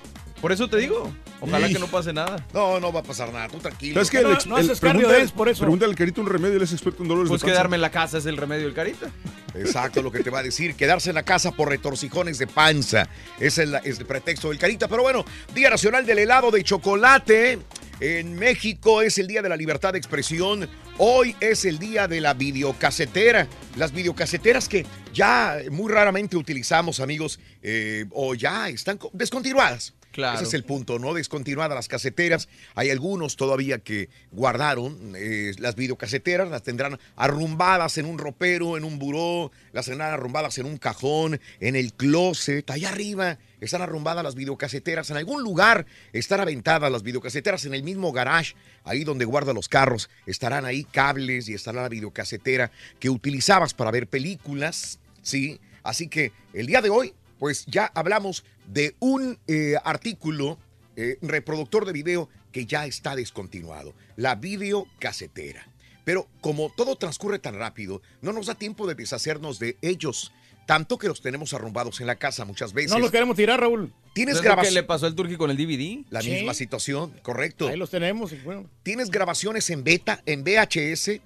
[0.41, 2.45] Por eso te digo, ojalá que no pase nada.
[2.53, 3.47] No, no va a pasar nada.
[3.47, 3.95] Tú tranquilo.
[3.95, 4.21] ¿Sabes qué?
[4.21, 4.81] No, El ex- no el- haces
[5.23, 5.61] es por eso.
[5.61, 7.53] Pregunta al carito un remedio, él es experto en dolores Pues de panza.
[7.55, 9.07] quedarme en la casa es el remedio del carita.
[9.55, 10.75] Exacto, lo que te va a decir.
[10.75, 13.07] Quedarse en la casa por retorcijones de panza.
[13.39, 14.87] Ese es, la- es el pretexto del carita.
[14.87, 17.59] Pero bueno, Día Nacional del Helado de Chocolate.
[17.99, 20.69] En México es el Día de la Libertad de Expresión.
[20.99, 23.47] Hoy es el Día de la Videocasetera.
[23.75, 29.95] Las videocaseteras que ya muy raramente utilizamos, amigos, eh, o ya están co- descontinuadas.
[30.17, 30.37] Claro.
[30.37, 31.13] Ese es el punto, ¿no?
[31.13, 32.49] Descontinuadas las caseteras.
[32.73, 38.83] Hay algunos todavía que guardaron eh, las videocaseteras, las tendrán arrumbadas en un ropero, en
[38.83, 43.37] un buró, las tendrán arrumbadas en un cajón, en el closet, allá arriba.
[43.61, 45.07] Están arrumbadas las videocaseteras.
[45.11, 48.55] En algún lugar están aventadas las videocaseteras en el mismo garage,
[48.85, 50.09] ahí donde guarda los carros.
[50.25, 55.59] Estarán ahí cables y estará la videocasetera que utilizabas para ver películas, ¿sí?
[55.83, 60.57] Así que el día de hoy, pues ya hablamos de un eh, artículo
[60.95, 65.67] eh, reproductor de video que ya está descontinuado, la videocasetera.
[66.05, 70.31] Pero como todo transcurre tan rápido, no nos da tiempo de deshacernos de ellos,
[70.65, 72.91] tanto que los tenemos arrumbados en la casa muchas veces.
[72.91, 73.93] No los queremos tirar, Raúl.
[74.13, 74.73] ¿Tienes ¿Es lo que grabación?
[74.73, 76.05] le pasó al Turqui con el DVD?
[76.09, 76.31] La Sí.
[76.31, 77.67] misma situación, correcto.
[77.67, 78.33] Ahí los tenemos.
[78.43, 78.69] bueno.
[78.83, 81.21] ¿Tienes grabaciones en beta, en VHS?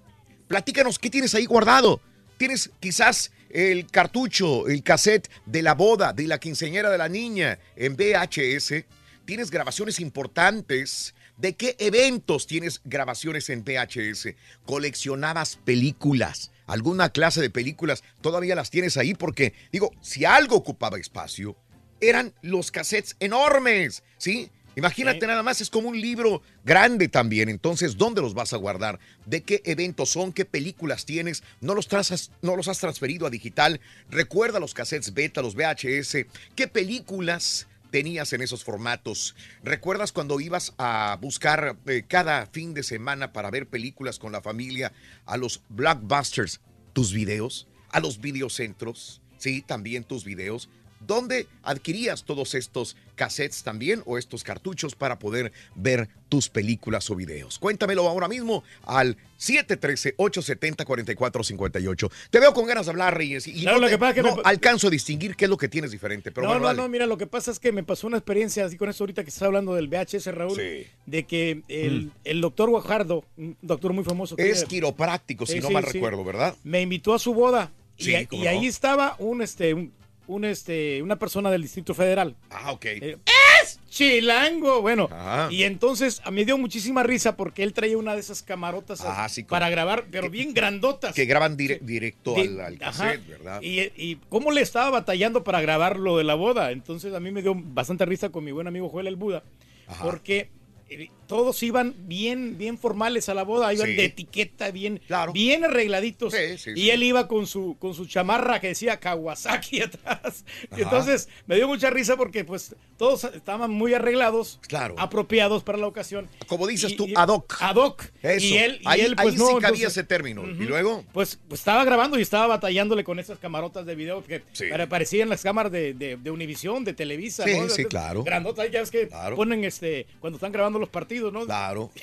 [0.47, 2.01] Platícanos, ¿qué tienes ahí guardado?
[2.37, 7.59] ¿Tienes quizás el cartucho, el cassette de la boda, de la quinceañera de la niña
[7.75, 8.85] en VHS?
[9.25, 11.13] ¿Tienes grabaciones importantes?
[11.37, 14.35] ¿De qué eventos tienes grabaciones en VHS?
[14.65, 16.51] ¿Coleccionabas películas?
[16.67, 18.03] ¿Alguna clase de películas?
[18.21, 19.13] ¿Todavía las tienes ahí?
[19.13, 21.57] Porque, digo, si algo ocupaba espacio,
[21.99, 24.51] eran los cassettes enormes, ¿sí?
[24.75, 27.49] Imagínate nada más, es como un libro grande también.
[27.49, 28.99] Entonces, ¿dónde los vas a guardar?
[29.25, 30.31] ¿De qué eventos son?
[30.31, 31.43] ¿Qué películas tienes?
[31.59, 33.81] ¿No los, trazas, no los has transferido a digital?
[34.09, 36.25] Recuerda los cassettes beta, los VHS.
[36.55, 39.35] ¿Qué películas tenías en esos formatos?
[39.63, 44.41] ¿Recuerdas cuando ibas a buscar eh, cada fin de semana para ver películas con la
[44.41, 44.93] familia
[45.25, 46.61] a los blockbusters?
[46.93, 47.67] ¿Tus videos?
[47.89, 49.21] ¿A los videocentros?
[49.37, 50.69] Sí, también tus videos.
[51.11, 57.15] ¿Dónde adquirías todos estos cassettes también o estos cartuchos para poder ver tus películas o
[57.17, 57.59] videos?
[57.59, 62.11] Cuéntamelo ahora mismo al 713-870-4458.
[62.29, 64.15] Te veo con ganas de hablar, Reyes, y Claro, no, lo te- que pasa es
[64.15, 66.31] que no me- alcanzo a distinguir qué es lo que tienes diferente.
[66.31, 66.81] Pero no, bueno, no, dale.
[66.81, 69.23] no, mira, lo que pasa es que me pasó una experiencia así con eso ahorita
[69.23, 70.87] que estás hablando del VHS, Raúl, Sí.
[71.05, 72.11] de que el, Mm.
[72.23, 74.35] el doctor Guajardo, un doctor muy famoso.
[74.35, 75.91] que Es era- quiropráctico, si Sí, no sí, mal sí.
[75.93, 76.55] recuerdo, ¿verdad?
[76.63, 78.49] Me invitó a su boda y, y no.
[78.49, 79.91] ahí estaba un, este, un,
[80.27, 82.35] un, este, una persona del Distrito Federal.
[82.49, 82.85] Ah, ok.
[82.85, 84.81] ¡Es chilango!
[84.81, 85.47] Bueno, Ajá.
[85.51, 89.01] y entonces a mí me dio muchísima risa porque él traía una de esas camarotas
[89.05, 91.13] Ah, sí, para como- grabar, pero bien grandotas.
[91.13, 93.61] Que graban dire- directo Di- al, al cassette, ¿verdad?
[93.61, 96.71] Y, y cómo le estaba batallando para grabar lo de la boda.
[96.71, 99.43] Entonces a mí me dio bastante risa con mi buen amigo Joel el Buda,
[99.87, 100.03] Ajá.
[100.03, 100.49] porque
[100.89, 103.93] eh, todos iban bien, bien formales a la boda, iban Sí.
[103.95, 104.99] de etiqueta, bien,
[105.33, 106.33] bien arregladitos.
[106.33, 110.43] Sí, sí, y él iba con su, con su chamarra que decía Kawasaki atrás.
[110.69, 110.81] Ajá.
[110.81, 114.95] entonces me dio mucha risa porque pues todos estaban muy arreglados, Claro.
[114.97, 116.27] apropiados para la ocasión.
[116.47, 117.55] Como dices Y- tú, ad hoc.
[117.61, 118.03] Ad hoc.
[118.21, 118.45] Eso.
[118.45, 120.41] Y él, y ahí él, pues, ahí no, sí cabía entonces- ese término.
[120.41, 120.51] Ujú.
[120.63, 124.43] Y luego, Pues, pues, estaba grabando y estaba batallándole con esas camarotas de video que
[124.89, 127.45] parecían las cámaras de, de, de Univisión, de Televisa.
[127.45, 127.69] Sí, ¿no?
[127.69, 128.23] sí, claro.
[128.25, 129.37] Grandotas, ya ves que Claro.
[129.37, 131.45] ponen este cuando están grabando los partidos, ¿no?
[131.45, 131.91] claro.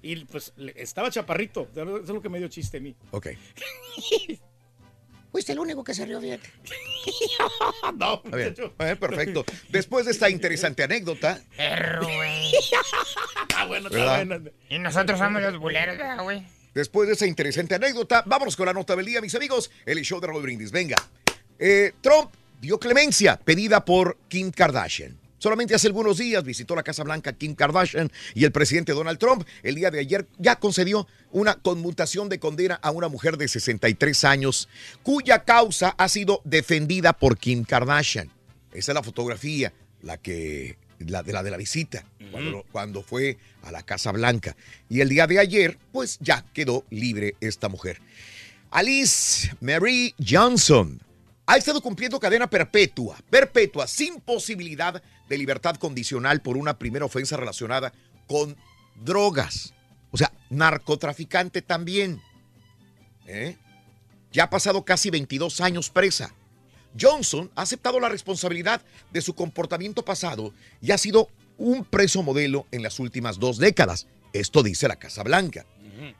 [0.00, 1.68] Y pues estaba chaparrito.
[1.72, 2.94] Eso es lo que me dio chiste a mí.
[3.10, 3.26] Ok.
[5.32, 6.20] Fuiste el único que se rió,
[7.94, 8.54] no, bien.
[8.78, 9.44] Eh, perfecto.
[9.68, 12.52] Después de esta interesante anécdota, Perro, güey.
[13.42, 14.26] Está bueno, está ¿Verdad?
[14.26, 14.50] bueno.
[14.70, 16.46] Y nosotros somos los buleros, ¿verdad, güey.
[16.74, 19.70] después de esa interesante anécdota, vámonos con la nota del día, mis amigos.
[19.84, 20.70] El show de Raúl Brindis.
[20.70, 20.96] Venga.
[21.58, 25.18] Eh, Trump dio clemencia pedida por Kim Kardashian.
[25.38, 29.46] Solamente hace algunos días visitó la Casa Blanca Kim Kardashian y el presidente Donald Trump
[29.62, 34.24] el día de ayer ya concedió una conmutación de condena a una mujer de 63
[34.24, 34.68] años
[35.02, 38.30] cuya causa ha sido defendida por Kim Kardashian.
[38.72, 39.72] Esa es la fotografía,
[40.02, 44.56] la que la de la de la visita cuando, cuando fue a la Casa Blanca.
[44.88, 48.00] Y el día de ayer, pues ya quedó libre esta mujer.
[48.70, 51.00] Alice Mary Johnson
[51.48, 57.38] ha estado cumpliendo cadena perpetua, perpetua, sin posibilidad de libertad condicional por una primera ofensa
[57.38, 57.94] relacionada
[58.26, 58.54] con
[59.02, 59.72] drogas.
[60.10, 62.20] O sea, narcotraficante también.
[63.26, 63.56] ¿Eh?
[64.30, 66.34] Ya ha pasado casi 22 años presa.
[67.00, 72.66] Johnson ha aceptado la responsabilidad de su comportamiento pasado y ha sido un preso modelo
[72.72, 74.06] en las últimas dos décadas.
[74.34, 75.64] Esto dice la Casa Blanca.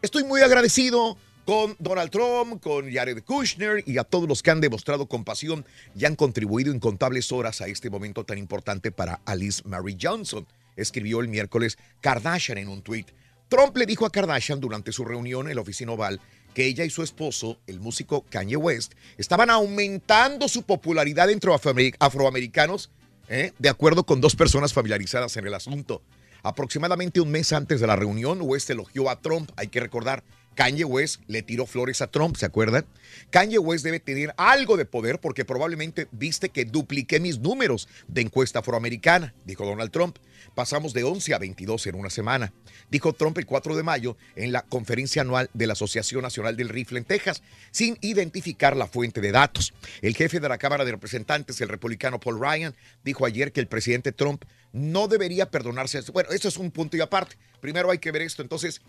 [0.00, 1.18] Estoy muy agradecido
[1.48, 5.64] con Donald Trump, con Jared Kushner y a todos los que han demostrado compasión
[5.98, 10.46] y han contribuido incontables horas a este momento tan importante para Alice Mary Johnson,
[10.76, 13.08] escribió el miércoles Kardashian en un tuit.
[13.48, 16.20] Trump le dijo a Kardashian durante su reunión en la oficina oval
[16.52, 21.96] que ella y su esposo, el músico Kanye West, estaban aumentando su popularidad entre afroamer-
[21.98, 22.90] afroamericanos,
[23.30, 23.52] ¿eh?
[23.58, 26.02] de acuerdo con dos personas familiarizadas en el asunto.
[26.42, 30.22] Aproximadamente un mes antes de la reunión, West elogió a Trump, hay que recordar,
[30.58, 32.84] Kanye West le tiró flores a Trump, ¿se acuerdan?
[33.30, 38.22] Kanye West debe tener algo de poder porque probablemente viste que dupliqué mis números de
[38.22, 40.16] encuesta afroamericana, dijo Donald Trump.
[40.56, 42.52] Pasamos de 11 a 22 en una semana,
[42.90, 46.70] dijo Trump el 4 de mayo en la conferencia anual de la Asociación Nacional del
[46.70, 47.40] Rifle en Texas,
[47.70, 49.72] sin identificar la fuente de datos.
[50.02, 53.68] El jefe de la Cámara de Representantes, el republicano Paul Ryan, dijo ayer que el
[53.68, 56.00] presidente Trump no debería perdonarse.
[56.12, 57.36] Bueno, eso es un punto y aparte.
[57.60, 58.42] Primero hay que ver esto.
[58.42, 58.80] Entonces,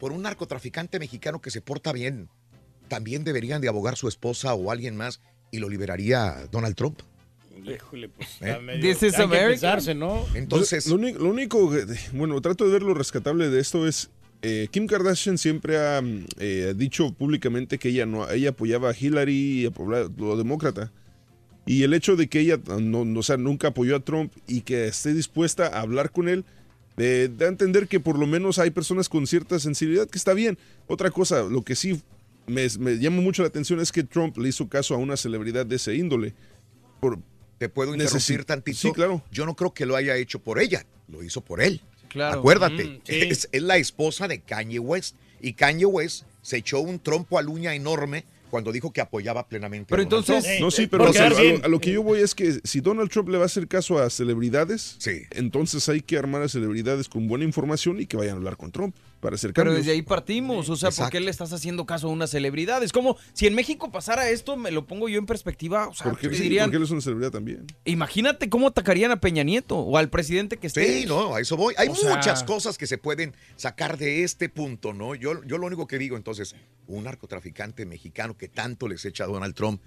[0.00, 2.28] por un narcotraficante mexicano que se porta bien,
[2.88, 5.20] también deberían de abogar su esposa o alguien más
[5.52, 6.98] y lo liberaría Donald Trump.
[7.64, 8.58] Híjole, pues ¿Eh?
[8.60, 10.24] medio- This is hay que ¿no?
[10.34, 14.10] Entonces, Lo, único- lo único, que- bueno, trato de ver lo rescatable de esto es,
[14.42, 18.94] eh, Kim Kardashian siempre ha mm, eh, dicho públicamente que ella no, ella apoyaba a
[18.98, 20.90] Hillary y apoyaba a lo demócrata.
[21.66, 24.62] Y el hecho de que ella no, no, o sea, nunca apoyó a Trump y
[24.62, 26.46] que esté dispuesta a hablar con él,
[26.96, 30.34] eh, da a entender que por lo menos hay personas con cierta sensibilidad que está
[30.34, 30.58] bien.
[30.86, 32.00] Otra cosa, lo que sí
[32.46, 35.64] me, me llama mucho la atención es que Trump le hizo caso a una celebridad
[35.66, 36.34] de ese índole.
[37.00, 37.18] Por,
[37.58, 38.76] ¿te puedo interrumpir tantito?
[38.78, 39.22] Sí, claro.
[39.30, 41.80] Yo no creo que lo haya hecho por ella, lo hizo por él.
[42.08, 42.40] Claro.
[42.40, 43.20] Acuérdate, Mm, sí.
[43.30, 45.14] es, es la esposa de Kanye West.
[45.40, 49.86] Y Kanye West se echó un trompo a uña enorme cuando dijo que apoyaba plenamente
[49.88, 50.60] Pero a Donald entonces- Trump.
[50.60, 51.58] No, sí, pero por o sea, quedar a, bien.
[51.60, 53.68] lo, a lo que yo voy es que si Donald Trump le va a hacer
[53.68, 55.22] caso a celebridades, Sí.
[55.30, 58.70] entonces hay que armar a celebridades con buena información y que vayan a hablar con
[58.72, 61.10] Trump para hacer Pero desde ahí partimos, o sea, ¿por Exacto.
[61.12, 62.82] qué le estás haciendo caso a una celebridad?
[62.82, 66.10] Es como si en México pasara esto, me lo pongo yo en perspectiva, o sea,
[66.10, 67.66] ¿Por qué, te sí, dirían, porque él es una celebridad también.
[67.84, 71.00] imagínate cómo atacarían a Peña Nieto o al presidente que esté.
[71.02, 71.74] Sí, no, a eso voy.
[71.76, 75.14] Hay O sea- muchas cosas que se pueden sacar de este punto, ¿no?
[75.14, 76.56] Yo, yo lo único que digo, entonces,
[76.86, 79.82] un narcotraficante mexicano que tanto les echa a Donald Trump,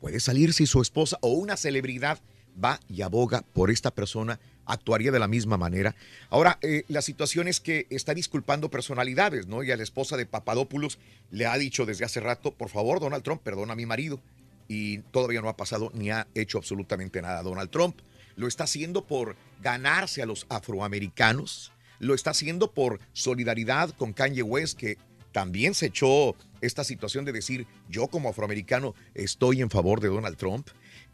[0.00, 2.20] puede salir si su esposa o una celebridad
[2.62, 5.94] va y aboga por esta persona, actuaría de la misma manera.
[6.28, 9.62] Ahora, eh, la situación es que está disculpando personalidades, ¿no?
[9.62, 10.98] Y a la esposa de Papadopoulos
[11.30, 14.20] le ha dicho desde hace rato, por favor, Donald Trump, perdona a mi marido.
[14.68, 17.96] Y todavía no ha pasado ni ha hecho absolutamente nada Donald Trump.
[18.34, 21.72] Lo está haciendo por ganarse a los afroamericanos.
[21.98, 24.98] Lo está haciendo por solidaridad con Kanye West, que
[25.32, 30.36] también se echó esta situación de decir, yo como afroamericano estoy en favor de Donald
[30.36, 30.68] Trump.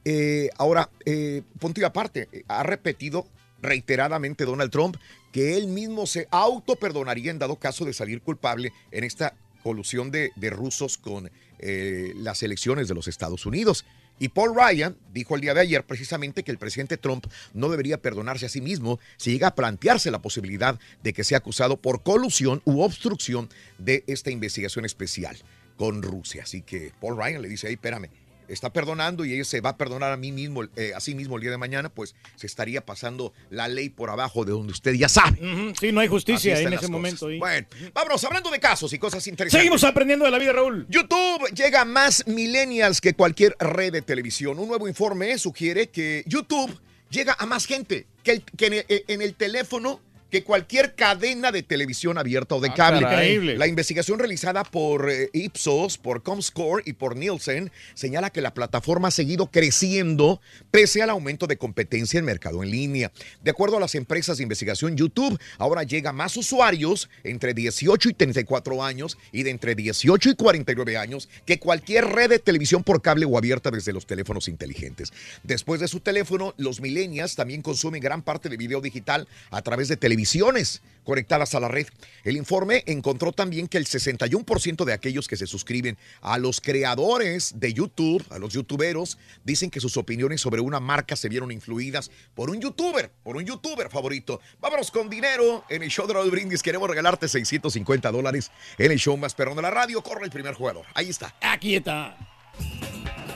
[0.04, 3.26] Eh, ahora, eh, punto y aparte, eh, ha repetido
[3.62, 4.96] reiteradamente Donald Trump
[5.32, 10.30] que él mismo se autoperdonaría en dado caso de salir culpable en esta colusión de,
[10.50, 13.84] rusos con eh, las elecciones de los Estados Unidos.
[14.18, 17.98] Y Paul Ryan dijo el día de ayer precisamente que el presidente Trump no debería
[17.98, 22.02] perdonarse a sí mismo si llega a plantearse la posibilidad de que sea acusado por
[22.02, 23.48] colusión u obstrucción
[23.78, 25.36] de esta investigación especial
[25.76, 26.42] con Rusia.
[26.44, 28.10] Así que Paul Ryan le dice, hey, espérame,
[28.48, 31.36] está perdonando y ella se va a perdonar a mí mismo, eh, a sí mismo
[31.36, 34.92] el día de mañana, pues se estaría pasando la ley por abajo de donde usted
[34.94, 35.38] ya sabe.
[35.78, 37.26] Sí, no hay justicia en ese momento.
[37.26, 37.38] ahí.
[37.38, 39.60] Bueno, vámonos, hablando de casos y cosas interesantes.
[39.60, 40.86] Seguimos aprendiendo de la vida, Raúl.
[40.88, 44.58] YouTube llega a más millennials que cualquier red de televisión.
[44.58, 46.78] Un nuevo informe sugiere que YouTube
[47.10, 50.00] llega a más gente que, el- que en, el, en el teléfono
[50.32, 53.58] que cualquier cadena de televisión abierta o de Ah, cable.
[53.58, 59.08] La investigación realizada por eh, Ipsos, por Comscore y por Nielsen señala que la plataforma
[59.08, 63.12] ha seguido creciendo pese al aumento de competencia en mercado en línea.
[63.44, 68.08] De acuerdo a las empresas de investigación, YouTube ahora llega a más usuarios entre 18
[68.08, 72.82] y 34 años y de entre 18 y 49 años que cualquier red de televisión
[72.82, 75.12] por cable o abierta desde los teléfonos inteligentes.
[75.42, 79.88] Después de su teléfono, los millennials también consumen gran parte de video digital a través
[79.88, 81.88] de televisiones conectadas a la red.
[82.22, 87.54] El informe encontró también que el 61% de aquellos que se suscriben a los creadores
[87.58, 92.12] de YouTube, a los youtuberos, dicen que sus opiniones sobre una marca se vieron influidas
[92.36, 94.40] por un youtuber, por un youtuber favorito.
[94.60, 96.62] Vámonos con dinero en el show de Raúl Brindis.
[96.62, 100.02] Queremos regalarte 650 dólares en el show más perrón de la radio.
[100.02, 100.86] Corre el primer jugador.
[100.94, 101.34] Ahí está.
[101.40, 102.16] Aquí está.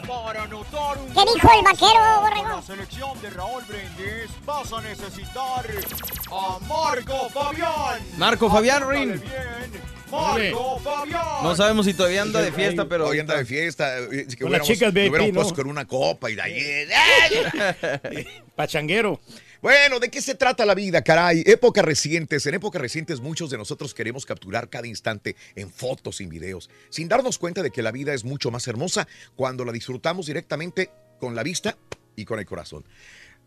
[0.06, 2.48] Para anotar un ¿Qué dijo el vaquero, borrego?
[2.56, 5.66] La selección de Raúl Brindis vas a necesitar
[6.30, 8.00] a Marco Fabián.
[8.16, 9.22] Marco Fabián Rin.
[10.10, 11.22] Marco Fabián.
[11.42, 13.08] No sabemos si todavía anda de fiesta, pero.
[13.08, 13.98] Hoy anda de fiesta.
[13.98, 15.54] eh, que Con las chicas hubiéramos ¿no?
[15.54, 16.86] con una copa y de ahí.
[18.54, 19.20] Pachanguero.
[19.66, 21.42] Bueno, ¿de qué se trata la vida, caray?
[21.44, 22.46] Épocas recientes.
[22.46, 27.08] En épocas recientes muchos de nosotros queremos capturar cada instante en fotos y videos, sin
[27.08, 31.34] darnos cuenta de que la vida es mucho más hermosa cuando la disfrutamos directamente con
[31.34, 31.76] la vista
[32.14, 32.84] y con el corazón.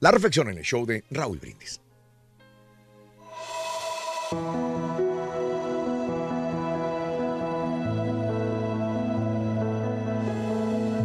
[0.02, 1.80] La reflexión en el show de Raúl Brindis.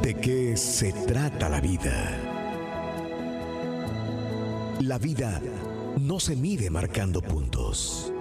[0.03, 2.34] ¿De qué se trata la vida?
[4.81, 5.41] La vida
[6.01, 8.12] no se mide marcando puntos.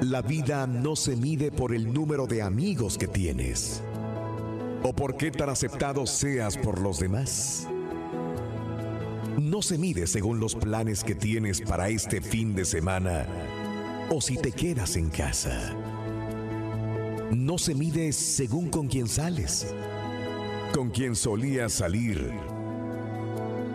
[0.00, 3.82] La vida no se mide por el número de amigos que tienes
[4.82, 7.68] o por qué tan aceptado seas por los demás.
[9.38, 13.26] No se mide según los planes que tienes para este fin de semana
[14.10, 15.74] o si te quedas en casa.
[17.30, 19.74] No se mide según con quién sales,
[20.74, 22.32] con quién solías salir,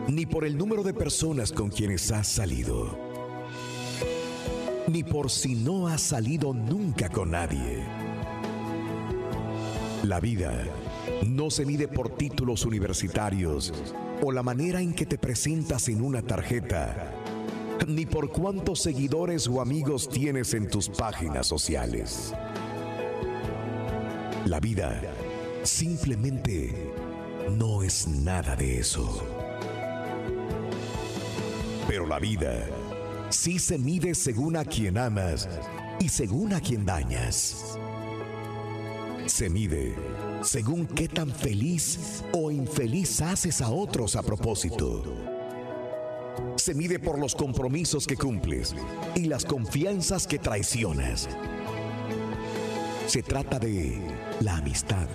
[0.08, 2.97] ni por el número de personas con quienes has salido,
[4.88, 7.84] ni por si no has salido nunca con nadie.
[10.03, 10.53] La vida
[11.26, 13.74] no se mide por títulos universitarios
[14.22, 17.14] o la manera en que te presentas en una tarjeta,
[17.86, 22.34] ni por cuántos seguidores o amigos tienes en tus páginas sociales.
[24.45, 25.01] La vida
[25.64, 26.93] simplemente
[27.58, 29.37] no es nada de eso.
[31.98, 32.64] Pero la vida
[33.32, 35.50] sí se mide según a quien amas
[36.00, 37.76] y según a quien dañas.
[39.26, 39.95] Se mide
[40.43, 45.04] según qué tan feliz o infeliz haces a otros a propósito.
[46.58, 48.76] Se mide por los compromisos que cumples
[49.16, 51.28] y las confianzas que traicionas.
[53.08, 54.00] Se trata de
[54.41, 55.08] la amistad,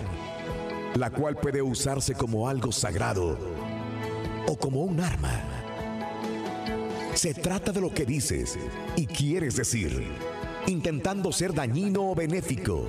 [0.95, 3.37] la cual puede usarse como algo sagrado
[4.49, 5.62] o como un arma.
[7.15, 8.57] Se trata de lo que dices
[8.95, 10.03] y quieres decir,
[10.67, 12.87] intentando ser dañino o benéfico.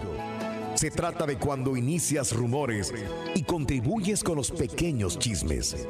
[0.75, 2.93] Se trata de cuando inicias rumores
[3.35, 5.87] y contribuyes con los pequeños chismes.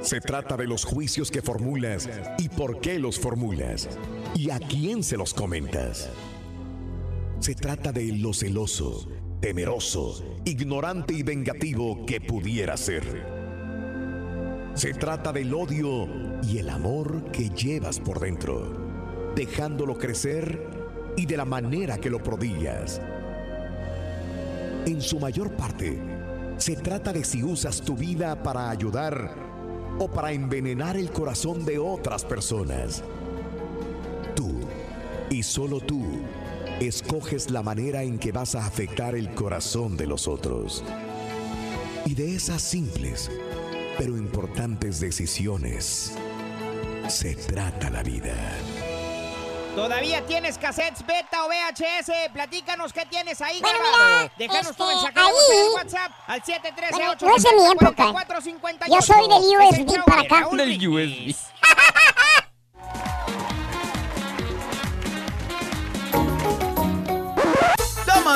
[0.00, 2.08] Se trata de los juicios que formulas
[2.38, 3.88] y por qué los formulas
[4.34, 6.08] y a quién se los comentas.
[7.38, 9.08] Se trata de lo celoso,
[9.40, 13.37] temeroso, ignorante y vengativo que pudiera ser.
[14.74, 16.06] Se trata del odio
[16.42, 20.68] y el amor que llevas por dentro, dejándolo crecer
[21.16, 23.00] y de la manera que lo prodigas.
[24.86, 25.98] En su mayor parte,
[26.58, 29.34] se trata de si usas tu vida para ayudar
[29.98, 33.02] o para envenenar el corazón de otras personas.
[34.34, 34.60] Tú,
[35.28, 36.04] y solo tú,
[36.80, 40.84] escoges la manera en que vas a afectar el corazón de los otros.
[42.06, 43.30] Y de esas simples,
[43.98, 46.12] pero importantes decisiones,
[47.08, 48.34] se trata la vida.
[49.74, 52.10] ¿Todavía tienes cassettes beta o VHS?
[52.32, 54.18] Platícanos qué tienes ahí Bueno, grabado.
[54.22, 57.26] mira, Déjanos tu este, mensaje de voz ahí- en el WhatsApp al 713 Bueno, 8
[57.26, 58.12] no es de mi época.
[58.12, 58.94] 4458.
[58.94, 60.48] Yo soy del USB para acá.
[60.50, 60.88] Del.
[60.88, 61.36] USB.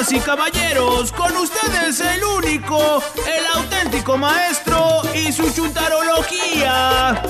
[0.03, 7.23] Damas y caballeros, con ustedes el único, el auténtico maestro y su chuntarología.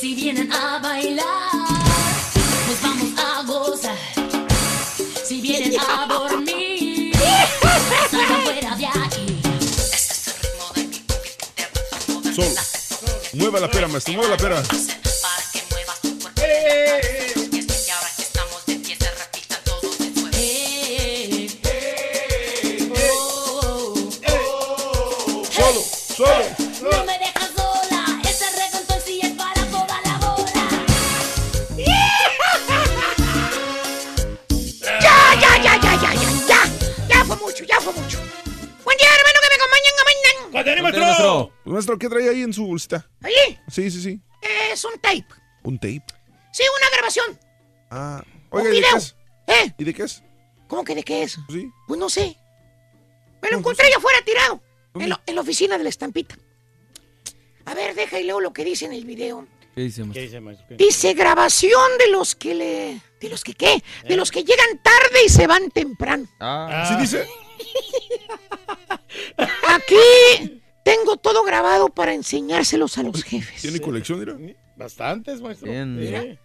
[0.00, 1.24] Si vienen a bailar,
[2.66, 3.96] pues vamos a gozar.
[5.24, 7.14] Si vienen a dormir,
[8.10, 9.40] salgan fuera de aquí.
[12.34, 12.60] Solo.
[13.34, 14.62] Mueva la pera, maestro, mueva la pera.
[14.64, 14.96] Solo,
[40.86, 41.06] mañana.
[41.06, 41.52] ¡Cuéntale, maestro!
[41.64, 43.08] Pues, maestro, ¿qué trae ahí en su bolsita?
[43.22, 43.32] Ahí
[43.68, 44.20] Sí, sí, sí.
[44.72, 45.26] es un tape.
[45.62, 46.04] Un tape.
[46.52, 47.38] Sí, una grabación.
[47.90, 48.90] Ah, Un oiga, ¿y de video.
[48.92, 49.16] qué es?
[49.48, 49.74] ¿Eh?
[49.78, 50.22] ¿Y de qué es?
[50.68, 51.38] ¿Cómo que de qué es?
[51.50, 51.70] Sí.
[51.86, 52.36] Pues no sé.
[53.42, 54.62] Me lo encontré allá afuera tirado.
[54.94, 56.36] En, la- en la oficina de la estampita.
[57.66, 59.46] A ver, deja y leo lo que dice en el video.
[59.74, 60.14] ¿Qué dice, maestro?
[60.14, 60.66] ¿Qué dice, maestro?
[60.68, 60.76] ¿Qué?
[60.76, 63.00] Dice grabación de los que le.
[63.20, 63.82] ¿De los que qué?
[64.08, 66.26] De los que llegan tarde y se van temprano.
[66.40, 66.86] Ah.
[66.88, 67.28] ¿Sí dice?
[69.68, 73.60] Aquí tengo todo grabado para enseñárselos a los jefes.
[73.60, 74.36] ¿Tiene colección, mira?
[74.76, 75.68] Bastantes, maestro.
[75.68, 75.96] Bien.
[75.96, 76.38] Mira.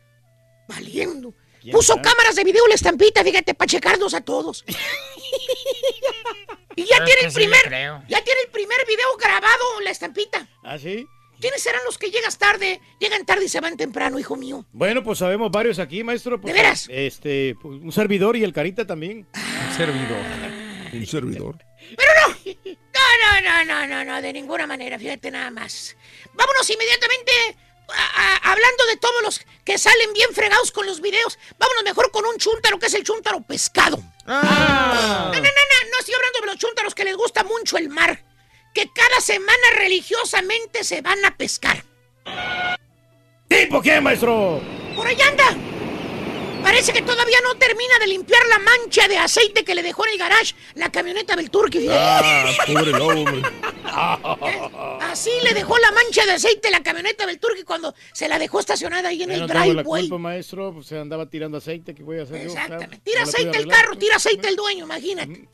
[0.67, 1.35] Valiendo.
[1.61, 2.01] ¿Quién Puso sabe?
[2.01, 4.65] cámaras de video la estampita, fíjate, para checarnos a todos.
[6.75, 7.69] y ya tiene el primer.
[7.69, 10.47] Ya tiene el primer video grabado la estampita.
[10.63, 11.05] ¿Ah, sí?
[11.39, 14.65] ¿Quiénes serán los que llegas tarde, llegan tarde y se van temprano, hijo mío?
[14.71, 16.41] Bueno, pues sabemos varios aquí, maestro.
[16.41, 16.87] Pues, ¿De veras?
[16.89, 19.27] Este, pues, un servidor y el Carita también.
[19.35, 20.25] Un servidor.
[20.93, 21.70] Un servidor.
[21.97, 25.95] No, no, no, no, no, no, de ninguna manera, fíjate nada más.
[26.33, 27.31] Vámonos inmediatamente
[27.89, 31.37] a- a- hablando de todos los que salen bien fregados con los videos.
[31.57, 34.01] Vámonos mejor con un chúntaro que es el chúntaro pescado.
[34.27, 35.29] Ah.
[35.33, 37.89] No, no, no, no, no estoy hablando de los chúntaros que les gusta mucho el
[37.89, 38.23] mar.
[38.73, 41.83] Que cada semana religiosamente se van a pescar.
[43.49, 44.61] ¿Tipo qué, maestro?
[44.95, 45.55] Por ahí anda.
[46.63, 50.13] Parece que todavía no termina de limpiar la mancha de aceite que le dejó en
[50.13, 51.87] el garage la camioneta del Turqui.
[51.89, 53.41] Ah, pobre lobo, hombre.
[55.01, 58.59] Así le dejó la mancha de aceite la camioneta del Turqui cuando se la dejó
[58.59, 60.01] estacionada ahí en Yo el no tengo la driveway.
[60.03, 60.73] culpa, maestro.
[60.73, 61.93] Pues se andaba tirando aceite.
[61.93, 62.49] ¿Qué voy a hacer yo?
[62.51, 62.87] Exactamente.
[62.87, 63.03] Claro.
[63.03, 65.47] Tira No aceite el carro, tira aceite el dueño, imagínate.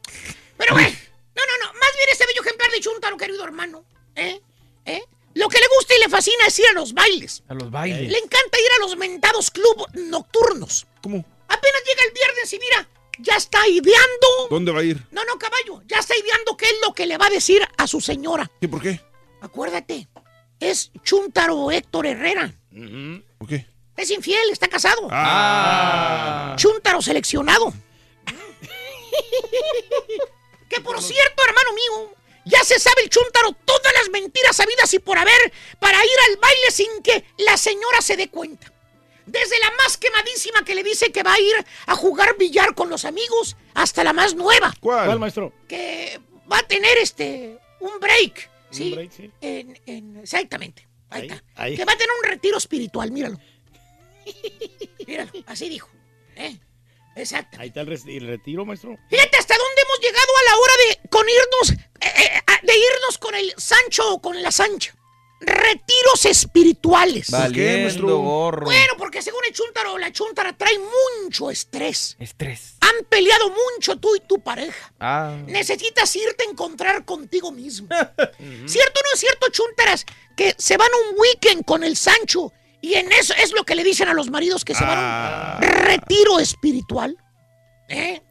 [0.58, 1.74] Pero bueno, no, no, no.
[1.74, 3.84] Más bien este bello ejemplar de Chuntaro, querido hermano.
[4.16, 4.40] ¿Eh?
[4.86, 5.04] ¿Eh?
[5.36, 7.44] Lo que le gusta y le fascina es ir a los bailes.
[7.48, 8.12] A los bailes.
[8.12, 10.88] Le encanta ir a los mentados club nocturnos.
[11.02, 11.24] ¿Cómo?
[11.48, 12.88] Apenas llega el viernes y mira,
[13.20, 14.28] ya está ideando.
[14.50, 15.02] ¿Dónde va a ir?
[15.12, 15.82] No, no, caballo.
[15.88, 18.50] Ya está ideando qué es lo que le va a decir a su señora.
[18.62, 18.68] ¿Qué?
[18.68, 19.02] ¿Por qué?
[19.42, 20.08] Acuérdate,
[20.60, 22.52] es Chuntaro Héctor Herrera.
[23.38, 23.68] ¿Por qué?
[23.96, 25.08] Es infiel, está casado.
[25.12, 26.56] Ah.
[26.58, 27.74] Chuntaro seleccionado.
[30.70, 32.14] que por cierto, hermano mío,
[32.46, 36.38] ya se sabe el Chuntaro todas las mentiras sabidas y por haber para ir al
[36.38, 38.72] baile sin que la señora se dé cuenta.
[39.28, 41.54] Desde la más quemadísima que le dice que va a ir
[41.86, 44.74] a jugar billar con los amigos hasta la más nueva.
[44.80, 45.06] ¿Cuál?
[45.06, 45.54] ¿Cuál, maestro?
[45.68, 46.20] Que
[46.52, 48.50] va a tener este un break.
[48.72, 48.90] ¿sí?
[48.90, 49.32] Un break, sí.
[49.42, 50.88] En- en- exactamente.
[51.10, 51.44] Ahí, Ahí, está.
[51.56, 51.76] ahí.
[51.78, 53.38] Que va a tener un retiro espiritual, míralo.
[55.08, 55.90] míralo, así dijo.
[56.36, 56.58] ¿eh?
[57.16, 57.58] Exacto.
[57.60, 58.98] Ahí está el, el retiro, maestro.
[59.10, 60.74] Fíjate hasta dónde hemos llegado a la hora
[61.04, 64.94] de con irnos, eh, eh, de irnos con el Sancho o con la Sancha.
[65.40, 67.30] Retiros espirituales.
[67.30, 68.66] Valiendo gorro.
[68.66, 70.78] Bueno, porque según el Chuntaro, la Chuntara trae
[71.24, 72.16] mucho estrés.
[72.20, 72.76] Estrés.
[72.82, 74.92] Han peleado mucho tú y tu pareja.
[75.00, 75.38] Ah.
[75.46, 77.88] Necesitas irte a encontrar contigo mismo.
[78.38, 80.06] ¿Cierto o no es cierto, Chuntaras?
[80.36, 83.76] Que se van a un weekend con el Sancho y en eso es lo que
[83.76, 87.18] le dicen a los maridos que se van a un retiro espiritual.
[87.90, 88.22] ¿Eh?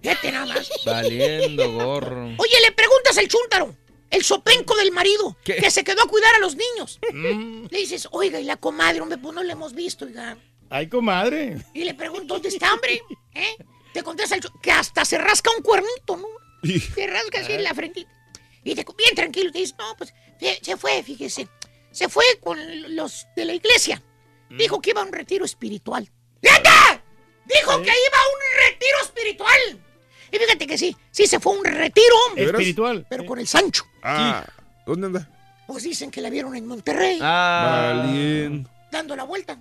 [0.00, 0.70] Fíjate nada más.
[0.84, 2.26] Valiendo gorro.
[2.38, 3.74] Oye, le preguntas al Chuntaro,
[4.10, 5.56] el sopenco del marido, ¿Qué?
[5.56, 6.98] que se quedó a cuidar a los niños.
[7.12, 10.36] Le dices, oiga, y la comadre, hombre, pues no la hemos visto, oiga.
[10.70, 11.58] Ay, comadre.
[11.74, 13.02] Y le pregunto, ¿dónde está, hombre?
[13.34, 13.56] ¿Eh?
[13.92, 16.28] Te contesta el que hasta se rasca un cuernito, ¿no?
[16.94, 18.10] Se rasca así en la frentita.
[18.64, 20.12] Y te, bien tranquilo, te dice, no, pues
[20.62, 21.48] se fue, fíjese.
[21.92, 22.58] Se fue con
[22.96, 24.02] los de la iglesia.
[24.50, 26.10] Dijo que iba a un retiro espiritual.
[26.42, 27.02] ¡Fíjate!
[27.44, 29.84] Dijo que iba a un retiro espiritual.
[30.32, 32.44] Y fíjate que sí, sí se fue a un retiro, hombre.
[32.44, 33.06] Espiritual.
[33.08, 33.84] Pero con el Sancho.
[34.06, 34.46] Ah,
[34.86, 35.28] ¿dónde anda?
[35.66, 38.02] Pues dicen que la vieron en Monterrey, Ah.
[38.04, 38.70] Valiendo.
[38.90, 39.58] dando la vuelta.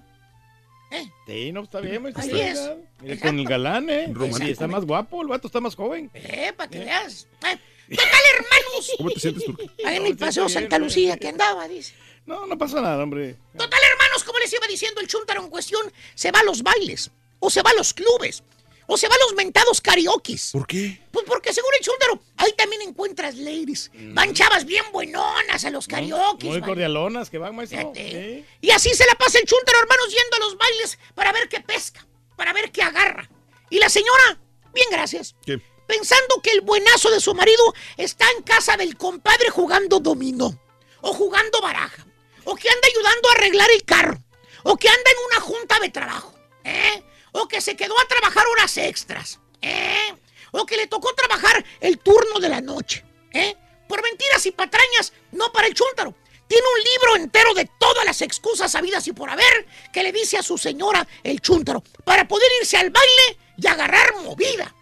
[0.91, 1.09] ¿Eh?
[1.25, 2.23] Sí, no, está bien, maestro.
[2.23, 2.59] Así es.
[3.01, 4.13] Mire, con el galán, ¿eh?
[4.37, 6.11] Sí, está más guapo, el vato está más joven.
[6.13, 7.27] Eh, para que veas.
[7.47, 7.57] Eh,
[7.95, 8.91] Total, hermanos.
[8.97, 9.69] ¿Cómo te sientes, Turki?
[9.85, 11.19] Ahí en No, el paseo está bien, Santa está Lucía bien.
[11.19, 11.93] que andaba, dice.
[12.27, 13.35] No, no pasa nada, hombre.
[13.57, 15.81] Total, hermanos, como les iba diciendo, el chuntaro en cuestión
[16.13, 18.43] se va a los bailes, o se va a los clubes,
[18.87, 20.51] o se va a los mentados karaokes.
[20.51, 21.01] ¿Por qué?
[21.11, 23.91] Pues porque según el chúntaro, ahí también encuentras ladies.
[23.93, 26.45] Van chavas bien buenonas a los karaokes.
[26.45, 26.49] Mm.
[26.49, 27.93] Muy cordialonas que van, maestro.
[27.95, 31.61] Y así se la pasa el chúntaro, hermanos, yendo a los bailes para ver qué
[31.61, 32.05] pesca,
[32.35, 33.29] para ver qué agarra.
[33.69, 34.39] Y la señora,
[34.73, 35.59] bien gracias, ¿Qué?
[35.87, 40.59] pensando que el buenazo de su marido está en casa del compadre jugando dominó,
[41.01, 42.05] o jugando baraja,
[42.43, 44.23] o que anda ayudando a arreglar el carro,
[44.63, 46.33] o que anda en una junta de trabajo,
[46.63, 47.03] ¿eh?
[47.35, 50.13] O que se quedó a trabajar horas extras, ¿eh?
[50.51, 53.03] o que le tocó trabajar el turno de la noche.
[53.33, 53.55] ¿eh?
[53.89, 56.15] Por mentiras y patrañas, no para el chúntaro.
[56.47, 60.37] Tiene un libro entero de todas las excusas habidas y por haber que le dice
[60.37, 64.73] a su señora el chúntaro para poder irse al baile y agarrar movida.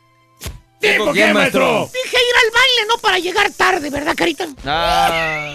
[0.80, 1.90] ¿Tipo qué, maestro?
[1.92, 4.48] Dije ir al baile, no para llegar tarde, ¿verdad, Carita?
[4.66, 5.54] Ah.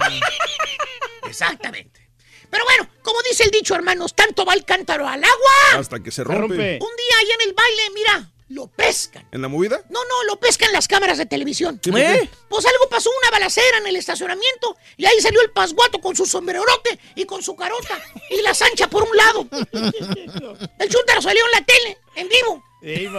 [1.27, 2.08] Exactamente.
[2.51, 5.79] Pero bueno, como dice el dicho, hermanos, tanto va el cántaro al agua.
[5.79, 6.41] Hasta que se rompe.
[6.41, 6.79] rompe.
[6.81, 9.27] Un día ahí en el baile, mira, lo pescan.
[9.31, 9.83] ¿En la movida?
[9.91, 11.81] No, no, lo pescan las cámaras de televisión.
[11.83, 11.91] Sí.
[11.95, 12.29] ¿Eh?
[12.49, 16.25] Pues algo pasó, una balacera en el estacionamiento, y ahí salió el pasguato con su
[16.25, 19.47] sombrerorote y con su carota, y la sancha por un lado.
[20.79, 22.65] El chúntaro salió en la tele, en vivo.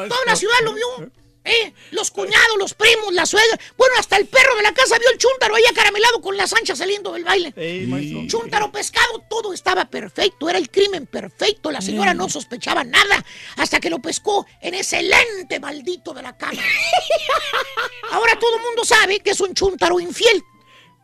[0.08, 1.12] Toda la ciudad lo vio.
[1.44, 1.74] ¿Eh?
[1.92, 3.60] Los cuñados, los primos, la suegra.
[3.78, 6.76] Bueno, hasta el perro de la casa vio el chúntaro ahí acaramelado con la sancha
[6.76, 7.54] saliendo del baile.
[7.56, 8.28] Sí, maestro.
[8.28, 13.24] Chúntaro pescado, todo estaba perfecto, era el crimen perfecto, la señora no sospechaba nada
[13.58, 16.62] hasta que lo pescó en ese lente maldito de la cama.
[18.12, 20.44] Ahora todo el mundo sabe que es un chúntaro infiel.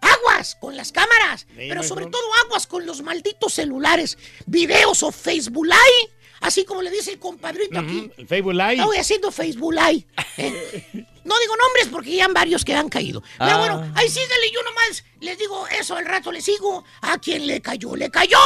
[0.01, 5.65] Aguas con las cámaras, pero sobre todo aguas con los malditos celulares, videos o Facebook
[5.65, 6.14] Live,
[6.45, 8.11] así como le dice el compadrito aquí.
[8.17, 8.75] El Facebook Live.
[8.75, 10.05] Estoy haciendo Facebook Live.
[10.37, 11.05] ¿eh?
[11.23, 13.21] No digo nombres porque ya han varios que han caído.
[13.37, 13.57] Pero Ah.
[13.57, 16.83] bueno, ahí síguele, yo nomás les digo eso, al rato le sigo.
[17.01, 18.37] A quien le cayó, le cayó.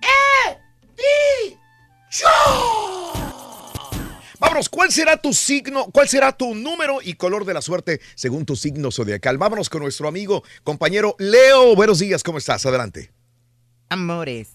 [0.00, 0.58] ¡Eh!
[0.96, 1.56] ¡Ti!
[2.10, 3.12] ¡Yo!
[4.38, 8.44] Vámonos, ¿cuál será tu signo, cuál será tu número y color de la suerte según
[8.44, 9.38] tu signo zodiacal?
[9.38, 11.76] Vámonos con nuestro amigo, compañero Leo.
[11.76, 12.66] Buenos días, ¿cómo estás?
[12.66, 13.12] Adelante.
[13.88, 14.48] Amores,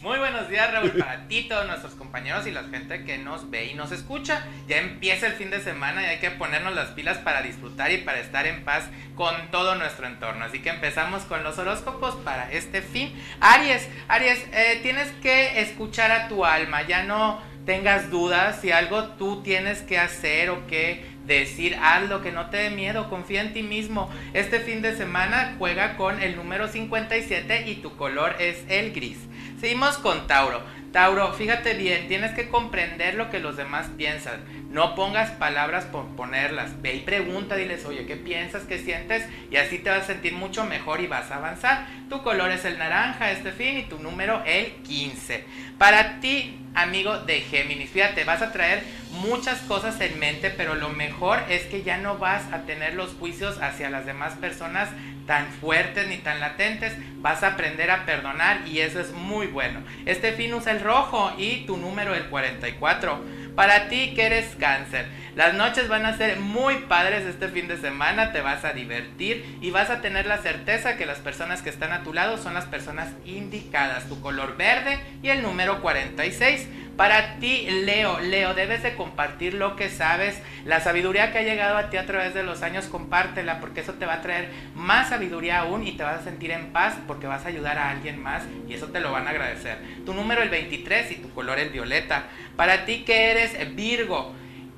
[0.00, 3.66] Muy buenos días, Raúl, para ti, todos nuestros compañeros y la gente que nos ve
[3.66, 4.42] y nos escucha.
[4.66, 7.98] Ya empieza el fin de semana y hay que ponernos las pilas para disfrutar y
[7.98, 10.46] para estar en paz con todo nuestro entorno.
[10.46, 13.12] Así que empezamos con los horóscopos para este fin.
[13.40, 19.04] Aries, Aries, eh, tienes que escuchar a tu alma, ya no tengas dudas si algo
[19.18, 23.52] tú tienes que hacer o que decir hazlo, que no te dé miedo, confía en
[23.52, 24.10] ti mismo.
[24.32, 29.18] Este fin de semana juega con el número 57 y tu color es el gris.
[29.64, 30.60] Seguimos con Tauro.
[30.92, 34.44] Tauro, fíjate bien, tienes que comprender lo que los demás piensan.
[34.68, 36.82] No pongas palabras por ponerlas.
[36.82, 38.64] Ve y pregunta, diles, oye, ¿qué piensas?
[38.64, 39.26] ¿Qué sientes?
[39.50, 41.86] Y así te vas a sentir mucho mejor y vas a avanzar.
[42.10, 45.46] Tu color es el naranja este fin y tu número el 15.
[45.78, 50.90] Para ti, amigo de Géminis, fíjate, vas a traer muchas cosas en mente, pero lo
[50.90, 54.88] mejor es que ya no vas a tener los juicios hacia las demás personas
[55.26, 59.80] tan fuertes ni tan latentes, vas a aprender a perdonar y eso es muy bueno.
[60.04, 63.44] Este fin usa el rojo y tu número el 44.
[63.54, 65.06] Para ti que eres cáncer,
[65.36, 69.58] las noches van a ser muy padres este fin de semana, te vas a divertir
[69.60, 72.54] y vas a tener la certeza que las personas que están a tu lado son
[72.54, 76.68] las personas indicadas, tu color verde y el número 46.
[76.96, 80.40] Para ti, Leo, Leo, debes de compartir lo que sabes.
[80.64, 83.94] La sabiduría que ha llegado a ti a través de los años, compártela porque eso
[83.94, 87.26] te va a traer más sabiduría aún y te vas a sentir en paz porque
[87.26, 89.78] vas a ayudar a alguien más y eso te lo van a agradecer.
[90.06, 92.26] Tu número el 23 y tu color el violeta.
[92.54, 94.32] Para ti que eres Virgo,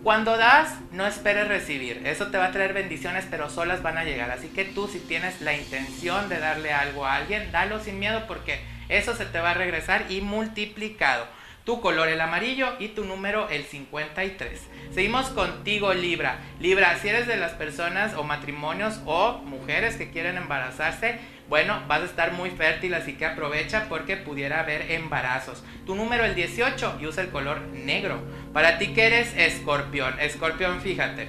[0.06, 2.02] cuando das, no esperes recibir.
[2.06, 4.30] Eso te va a traer bendiciones, pero solas van a llegar.
[4.30, 8.22] Así que tú si tienes la intención de darle algo a alguien, dalo sin miedo
[8.28, 11.26] porque eso se te va a regresar y multiplicado
[11.64, 14.60] tu color el amarillo y tu número el 53.
[14.94, 16.38] Seguimos contigo Libra.
[16.60, 22.02] Libra, si eres de las personas o matrimonios o mujeres que quieren embarazarse, bueno, vas
[22.02, 25.62] a estar muy fértil, así que aprovecha porque pudiera haber embarazos.
[25.84, 28.20] Tu número el 18 y usa el color negro.
[28.52, 31.28] Para ti que eres escorpión, escorpión, fíjate,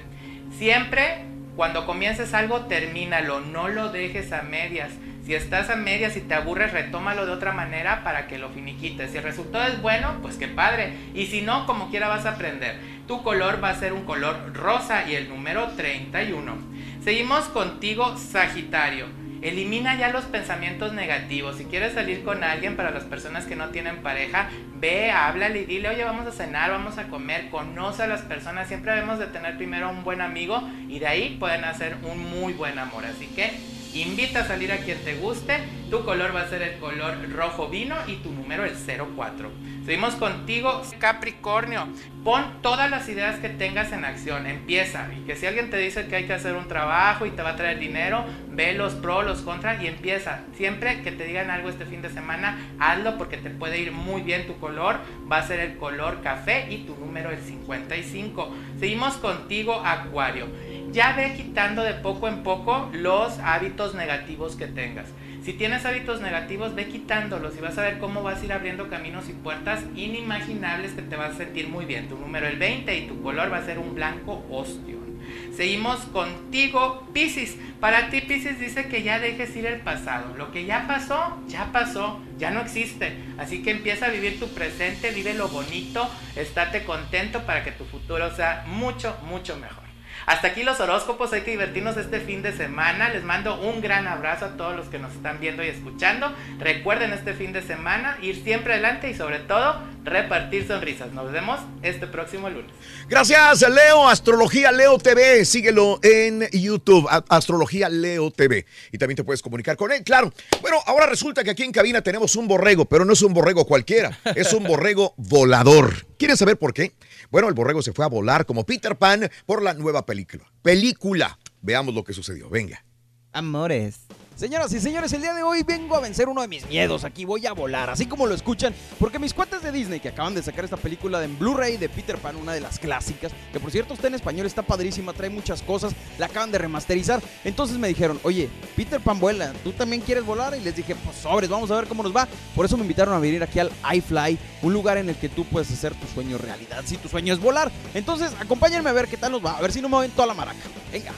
[0.56, 1.24] siempre
[1.58, 4.92] cuando comiences algo, termínalo, no lo dejes a medias.
[5.24, 9.10] Si estás a medias y te aburres, retómalo de otra manera para que lo finiquites.
[9.10, 10.92] Si el resultado es bueno, pues qué padre.
[11.14, 12.78] Y si no, como quiera vas a aprender.
[13.08, 16.56] Tu color va a ser un color rosa y el número 31.
[17.02, 19.06] Seguimos contigo, Sagitario.
[19.42, 21.56] Elimina ya los pensamientos negativos.
[21.56, 25.64] Si quieres salir con alguien, para las personas que no tienen pareja, ve, háblale y
[25.64, 27.50] dile, oye, vamos a cenar, vamos a comer.
[27.50, 28.68] Conoce a las personas.
[28.68, 32.52] Siempre debemos de tener primero un buen amigo y de ahí pueden hacer un muy
[32.52, 33.04] buen amor.
[33.04, 35.58] Así que invita a salir a quien te guste.
[35.90, 39.50] Tu color va a ser el color rojo vino y tu número el 04.
[39.84, 41.88] Seguimos contigo, Capricornio.
[42.22, 44.46] Pon todas las ideas que tengas en acción.
[44.46, 45.08] Empieza.
[45.16, 47.50] Y que si alguien te dice que hay que hacer un trabajo y te va
[47.50, 50.40] a traer dinero, ve los pros, los contras y empieza.
[50.54, 54.20] Siempre que te digan algo este fin de semana, hazlo porque te puede ir muy
[54.20, 54.46] bien.
[54.46, 54.98] Tu color
[55.30, 58.54] va a ser el color café y tu número el 55.
[58.78, 60.48] Seguimos contigo, Acuario.
[60.92, 65.06] Ya ve quitando de poco en poco los hábitos negativos que tengas.
[65.42, 68.88] Si tienes hábitos negativos, ve quitándolos y vas a ver cómo vas a ir abriendo
[68.88, 72.08] caminos y puertas inimaginables que te vas a sentir muy bien.
[72.08, 75.18] Tu número el 20 y tu color va a ser un blanco ostión.
[75.54, 77.56] Seguimos contigo, Piscis.
[77.80, 80.36] Para ti, Piscis dice que ya dejes ir el pasado.
[80.36, 83.16] Lo que ya pasó, ya pasó, ya no existe.
[83.38, 87.84] Así que empieza a vivir tu presente, vive lo bonito, estate contento para que tu
[87.84, 89.87] futuro sea mucho, mucho mejor.
[90.28, 93.08] Hasta aquí los horóscopos, hay que divertirnos este fin de semana.
[93.08, 96.30] Les mando un gran abrazo a todos los que nos están viendo y escuchando.
[96.58, 101.12] Recuerden este fin de semana ir siempre adelante y sobre todo repartir sonrisas.
[101.12, 102.70] Nos vemos este próximo lunes.
[103.08, 104.06] Gracias, Leo.
[104.06, 105.46] Astrología Leo TV.
[105.46, 107.08] Síguelo en YouTube.
[107.30, 108.66] Astrología Leo TV.
[108.92, 110.30] Y también te puedes comunicar con él, claro.
[110.60, 113.64] Bueno, ahora resulta que aquí en cabina tenemos un borrego, pero no es un borrego
[113.64, 114.18] cualquiera.
[114.36, 116.07] Es un borrego volador.
[116.18, 116.94] ¿Quieres saber por qué?
[117.30, 120.44] Bueno, el borrego se fue a volar como Peter Pan por la nueva película.
[120.62, 121.38] Película.
[121.62, 122.50] Veamos lo que sucedió.
[122.50, 122.84] Venga.
[123.32, 124.00] Amores.
[124.38, 127.02] Señoras y señores, el día de hoy vengo a vencer uno de mis miedos.
[127.02, 130.32] Aquí voy a volar, así como lo escuchan, porque mis cuates de Disney que acaban
[130.32, 133.72] de sacar esta película en Blu-ray de Peter Pan, una de las clásicas, que por
[133.72, 137.20] cierto está en español, está padrísima, trae muchas cosas, la acaban de remasterizar.
[137.42, 140.56] Entonces me dijeron, oye, Peter Pan vuela, ¿tú también quieres volar?
[140.56, 142.28] Y les dije, pues sobres, vamos a ver cómo nos va.
[142.54, 145.46] Por eso me invitaron a venir aquí al iFly, un lugar en el que tú
[145.46, 147.72] puedes hacer tu sueño realidad, si tu sueño es volar.
[147.92, 150.28] Entonces, acompáñenme a ver qué tal nos va, a ver si no me ven toda
[150.28, 150.60] la maraca.
[150.92, 151.12] Venga.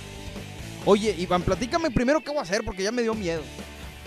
[0.91, 3.43] Oye, Iván, platícame primero qué voy a hacer, porque ya me dio miedo.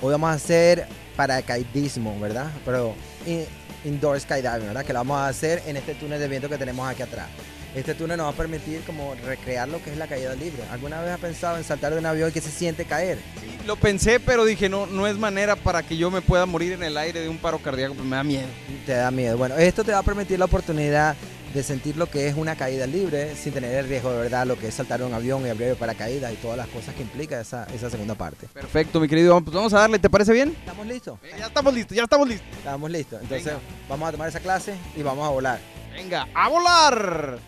[0.02, 2.52] Hoy vamos a hacer paracaidismo, ¿verdad?
[2.66, 2.94] Pero
[3.26, 3.46] in-
[3.86, 4.84] indoor skydiving, ¿verdad?
[4.84, 7.28] Que lo vamos a hacer en este túnel de viento que tenemos aquí atrás.
[7.74, 10.62] Este túnel nos va a permitir como recrear lo que es la caída libre.
[10.72, 13.18] ¿Alguna vez has pensado en saltar de un avión y que se siente caer?
[13.66, 16.84] Lo pensé, pero dije, no, no es manera para que yo me pueda morir en
[16.84, 18.48] el aire de un paro cardíaco, pues me da miedo.
[18.86, 19.38] Te da miedo.
[19.38, 21.16] Bueno, esto te va a permitir la oportunidad
[21.54, 24.58] de sentir lo que es una caída libre sin tener el riesgo de verdad, lo
[24.58, 27.68] que es saltar un avión y abrir paracaídas y todas las cosas que implica esa,
[27.74, 28.48] esa segunda parte.
[28.48, 29.40] Perfecto, mi querido.
[29.42, 30.56] Pues vamos a darle, ¿te parece bien?
[30.60, 31.20] ¿Estamos listos?
[31.38, 32.48] ya estamos listos, ya estamos listos.
[32.58, 33.22] Estamos listos.
[33.22, 33.54] Entonces,
[33.88, 35.60] vamos a tomar esa clase y vamos a volar.
[35.94, 37.38] Venga, a volar.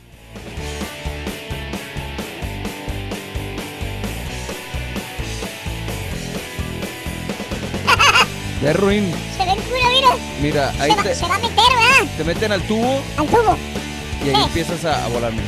[8.62, 9.14] Ya es ruin.
[9.38, 10.10] Se ve el culo, mira.
[10.42, 12.16] Mira, ahí se, va, te, se va a meter, ¿verdad?
[12.18, 13.58] te meten al tubo Al tubo.
[14.26, 15.32] Y ahí empiezas a, a volar.
[15.32, 15.44] mira.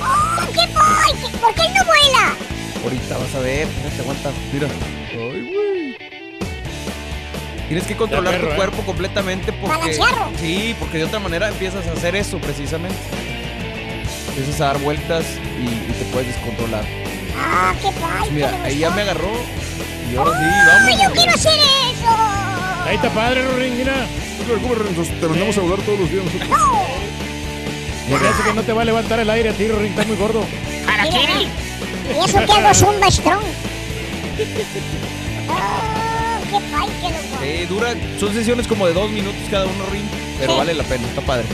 [0.00, 1.20] ¡Oh, qué boy!
[1.30, 2.34] ¿Qué- ¿Por qué él no vuela?
[2.82, 4.30] Ahorita vas a ver, te aguanta.
[4.52, 4.68] Mira.
[5.12, 5.96] Ay, güey.
[7.68, 8.56] Tienes que controlar perro, tu ¿eh?
[8.56, 9.76] cuerpo completamente porque.
[9.76, 10.30] Balancearlo.
[10.40, 12.96] Sí, porque de otra manera empiezas a hacer eso precisamente.
[14.28, 15.24] Empiezas a dar vueltas
[15.58, 16.84] y, y te puedes descontrolar.
[17.38, 18.30] ¡Ah, qué boy!
[18.30, 19.32] Mira, ahí ya me agarró.
[20.12, 21.16] Y ahora sí, ¡Ay, yo vamos.
[21.18, 22.86] quiero hacer eso!
[22.86, 23.94] Ahí está padre, Rorín, mira.
[24.46, 26.48] Te mandamos a volar todos los días nosotros.
[28.08, 30.16] Me parece que no te va a levantar el aire a ti, Rorín, estás muy
[30.16, 30.44] gordo.
[30.86, 31.06] Mira,
[31.40, 33.40] Y eso que hago Zumba Strong.
[35.48, 37.42] ¡Oh, qué boy, qué loco!
[37.42, 40.58] Eh, dura, son sesiones como de dos minutos cada uno, Rin, pero Sí.
[40.58, 41.44] vale la pena, está padre.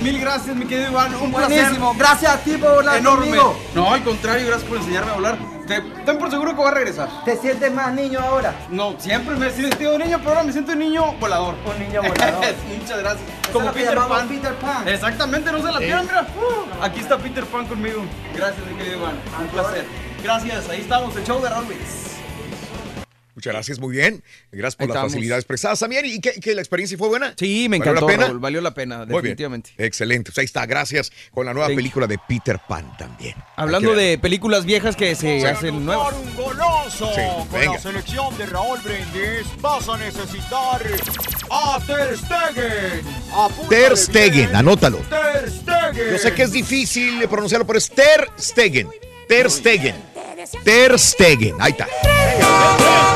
[0.00, 1.14] Mil gracias, mi querido Iván.
[1.14, 1.94] Un Buenísimo.
[1.94, 1.98] placer.
[1.98, 3.26] Gracias a ti por volar Enorme.
[3.26, 3.56] conmigo.
[3.74, 5.38] No, al contrario, gracias por enseñarme a volar.
[5.72, 7.08] Te, ten por seguro que voy a regresar.
[7.24, 8.54] ¿Te sientes más niño ahora?
[8.68, 11.54] No, siempre me he sentido niño, pero ahora me siento un niño volador.
[11.64, 12.44] Un niño volador.
[12.78, 13.22] Muchas gracias.
[13.52, 14.28] Como Peter Pan.
[14.28, 14.86] Peter Pan.
[14.86, 15.84] Exactamente, no se la Sí.
[15.84, 16.22] pierdan, mira.
[16.36, 18.02] Uh, aquí está Peter Pan conmigo.
[18.34, 19.14] Gracias, mi querido Iván.
[19.40, 19.86] Un placer.
[20.22, 22.11] Gracias, ahí estamos, el show de Brindis.
[23.42, 24.22] Muchas gracias, muy bien.
[24.52, 26.06] Gracias por las facilidades prestadas también.
[26.06, 27.34] ¿Y que, que la experiencia fue buena?
[27.36, 28.26] Sí, me ¿Valió encantó, la pena?
[28.28, 29.16] Raúl, valió la pena, Muy bien.
[29.22, 29.70] definitivamente.
[29.78, 30.30] Excelente.
[30.30, 31.10] Pues ahí está, gracias.
[31.32, 31.76] Con la nueva Thank you.
[31.78, 33.34] película de Peter Pan también.
[33.56, 35.44] Hablando de películas viejas que se Sí.
[35.44, 36.14] hacen nuevas.
[36.14, 37.20] un goloso Sí,
[37.50, 37.72] con venga.
[37.72, 40.80] la selección de Raúl Brindis vas a necesitar
[41.50, 43.00] a Ter Stegen.
[43.34, 44.54] Apúntale Ter Stegen, bien.
[44.56, 44.98] anótalo.
[44.98, 46.12] Ter Stegen.
[46.12, 48.88] Yo sé que es difícil pronunciarlo, pero es Ter Stegen.
[49.26, 50.11] Ter Stegen.
[50.64, 51.56] Ter Stegen.
[51.60, 51.88] Ahí está.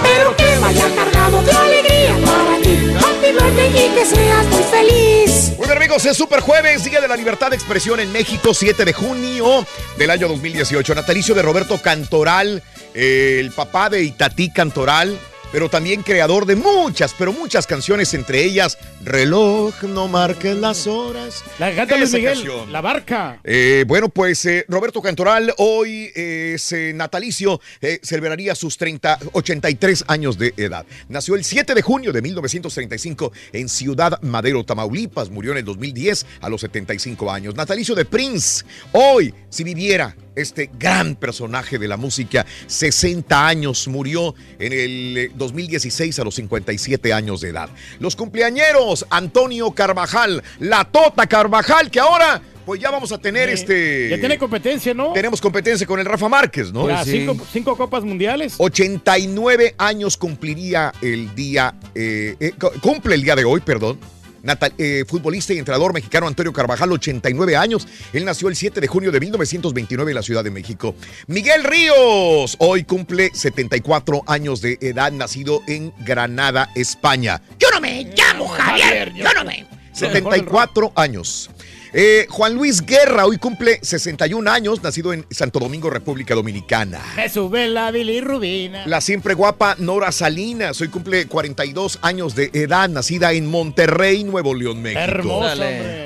[0.03, 2.95] Pero que vaya cargado de alegría para ti.
[2.97, 5.53] Happy birthday y que seas muy feliz.
[5.57, 8.85] Muy bien, amigos, es Super Jueves, Día de la Libertad de Expresión en México, 7
[8.85, 9.66] de junio
[9.97, 10.95] del año 2018.
[10.95, 12.62] Natalicio de Roberto Cantoral,
[12.95, 15.18] eh, el papá de Itatí Cantoral,
[15.53, 21.44] pero también creador de muchas, pero muchas canciones, entre ellas Reloj, no marques las horas.
[21.59, 22.72] La canta Luis Miguel, canción.
[22.72, 23.40] La Barca.
[23.44, 30.05] Eh, bueno, pues eh, Roberto Cantoral hoy es eh, natalicio, eh, celebraría sus 30, 83
[30.09, 30.84] años de edad.
[31.09, 35.30] Nació el 7 de junio de 1935 en Ciudad Madero, Tamaulipas.
[35.30, 37.55] Murió en el 2010 a los 75 años.
[37.55, 38.64] Natalicio de Prince.
[38.92, 45.30] Hoy, si viviera este gran personaje de la música, 60 años, murió en el eh,
[45.34, 47.68] 2016 a los 57 años de edad.
[47.99, 54.09] Los cumpleañeros, Antonio Carvajal, la Tota Carvajal, que ahora pues ya vamos a tener este...
[54.11, 55.12] Ya tiene competencia, ¿no?
[55.12, 56.89] Tenemos competencia con el Rafa Márquez, ¿no?
[56.89, 58.55] Ya, cinco, cinco copas mundiales.
[58.59, 64.01] 89 años cumpliría el día, eh, eh, cu- cumple el día de hoy, perdón.
[64.47, 67.86] Natal- eh, futbolista y entrenador mexicano Antonio Carvajal, 89 años.
[68.12, 70.94] Él nació el 7 de junio de 1929 en la Ciudad de México.
[71.26, 77.42] Miguel Ríos, hoy cumple 74 años de edad, nacido en Granada, España.
[77.59, 79.12] Yo no me llamo Javier.
[79.14, 79.66] Yo no me.
[79.92, 81.51] 74 años.
[81.99, 87.01] Eh, Juan Luis Guerra hoy cumple 61 años, nacido en Santo Domingo, República Dominicana.
[87.16, 88.86] Me sube la bilirrubina.
[88.86, 94.53] La siempre guapa Nora Salinas, hoy cumple 42 años de edad, nacida en Monterrey, Nuevo
[94.53, 95.01] León, México.
[95.01, 95.57] Hermosa.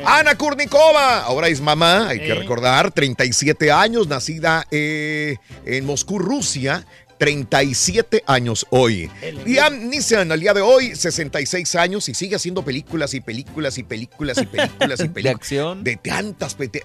[0.07, 6.87] Ana Kurnikova, ahora es mamá, hay que recordar, 37 años, nacida eh, en Moscú, Rusia.
[7.21, 9.11] 37 años hoy.
[9.45, 13.83] Liam Neeson, al día de hoy, 66 años y sigue haciendo películas y películas y
[13.83, 15.23] películas y películas y películas.
[15.25, 15.85] ¿De acción?
[15.85, 16.83] De tantas pete-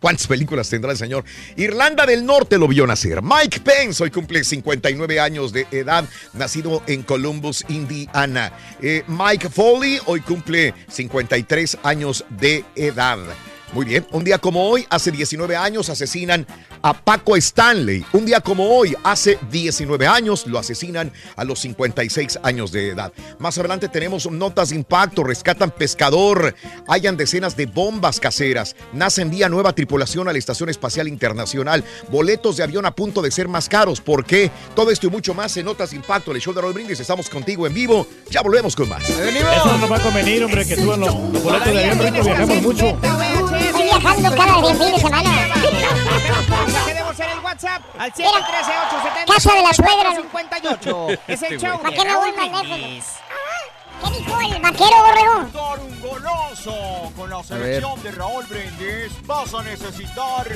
[0.00, 1.24] ¿Cuántas películas tendrá el señor?
[1.56, 3.20] Irlanda del Norte lo vio nacer.
[3.20, 6.04] Mike Pence hoy cumple 59 años de edad,
[6.34, 8.52] nacido en Columbus, Indiana.
[8.80, 13.18] Eh, Mike Foley hoy cumple 53 años de edad.
[13.72, 16.46] Muy bien, un día como hoy, hace 19 años, asesinan
[16.80, 18.02] a Paco Stanley.
[18.12, 23.12] Un día como hoy, hace 19 años, lo asesinan a los 56 años de edad.
[23.38, 26.54] Más adelante tenemos notas de impacto, rescatan pescador,
[26.88, 32.56] hayan decenas de bombas caseras, NASA envía nueva tripulación a la Estación Espacial Internacional, boletos
[32.56, 34.00] de avión a punto de ser más caros.
[34.00, 34.50] ¿Por qué?
[34.74, 37.00] Todo esto y mucho más en Notas de Impacto, el show de Raúl Brindis.
[37.00, 38.06] Estamos contigo en vivo.
[38.30, 39.08] Ya volvemos con más.
[39.08, 42.24] Eso no nos va a convenir, hombre, que suban los, los boletos de avión, rico,
[42.24, 42.98] viajamos mucho.
[43.58, 45.30] El viajando cada fin de semana.
[47.08, 49.34] Voz en el WhatsApp al 713-870.
[49.34, 50.14] Casa de la suegra.
[50.14, 51.08] 58.
[51.26, 53.04] Es el show ¿Para qué me voy más lejos?
[54.04, 55.48] ¿Qué dijo el vaquero, borrego?
[55.52, 59.26] Dar un goloso con la selección de Raúl Brindis.
[59.26, 60.46] Vas a necesitar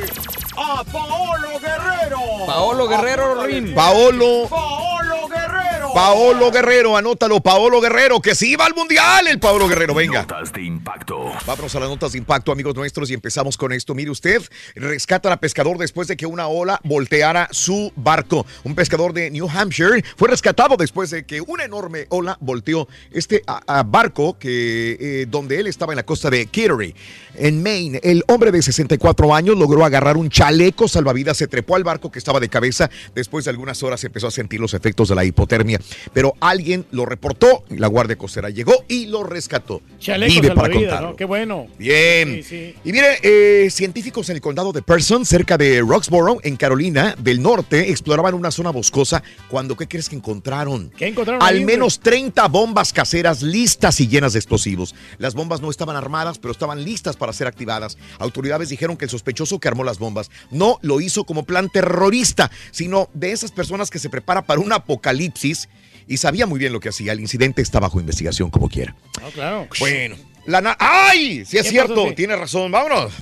[0.57, 2.21] a Paolo Guerrero.
[2.47, 3.75] Paolo Guerrero, Rin.
[3.75, 4.49] Paolo.
[4.49, 5.93] Paolo Guerrero.
[5.95, 10.23] Paolo Guerrero, anótalo, Paolo Guerrero, que sí va al mundial el Paolo Guerrero, venga.
[10.23, 11.33] Notas de impacto.
[11.47, 13.95] Vámonos a las notas de impacto, amigos nuestros, y empezamos con esto.
[13.95, 14.41] Mire usted,
[14.75, 18.47] rescatan a pescador después de que una ola volteara su barco.
[18.65, 23.32] Un pescador de New Hampshire fue rescatado después de que una enorme ola volteó este
[23.47, 26.95] a- a barco que, eh, donde él estaba en la costa de Kittery,
[27.37, 27.99] en Maine.
[28.03, 32.19] El hombre de 64 años logró agarrar un chaleco salvavidas, se trepó al barco que
[32.19, 32.91] estaba de cabeza.
[33.15, 35.81] Después de algunas horas empezó a sentir los efectos de la hipotermia,
[36.13, 39.81] pero alguien lo reportó, la Guardia Costera llegó y lo rescató.
[39.99, 41.11] Chaleco Vive para contarlo.
[41.11, 41.17] ¿no?
[41.17, 41.69] Qué bueno.
[41.79, 42.35] Bien.
[42.35, 42.75] Sí, sí.
[42.85, 47.41] Y mire, eh, científicos en el condado de Person, cerca de Roxborough, en Carolina del
[47.41, 50.91] Norte, exploraban una zona boscosa cuando, ¿qué crees que encontraron?
[50.97, 54.95] ¿Qué encontraron Al ahí, menos 30 bombas caseras listas y llenas de explosivos.
[55.19, 57.97] Las bombas no estaban armadas, pero estaban listas para ser activadas.
[58.19, 62.51] Autoridades dijeron que el sospechoso que armó las bombas no lo hizo como plan terrorista,
[62.71, 65.69] sino de esas personas que se prepara para un apocalipsis
[66.09, 67.13] y sabía muy bien lo que hacía.
[67.13, 68.97] El incidente está bajo investigación como quiera.
[69.21, 69.69] No, claro.
[69.79, 70.17] Bueno,
[70.47, 71.45] la ¡Ay!
[71.45, 72.15] Sí es ¿Qué cierto, pasó, sí?
[72.15, 72.73] tiene razón.
[72.73, 73.13] Vámonos.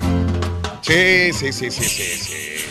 [0.81, 2.70] Sí, sí, sí, sí, sí, sí.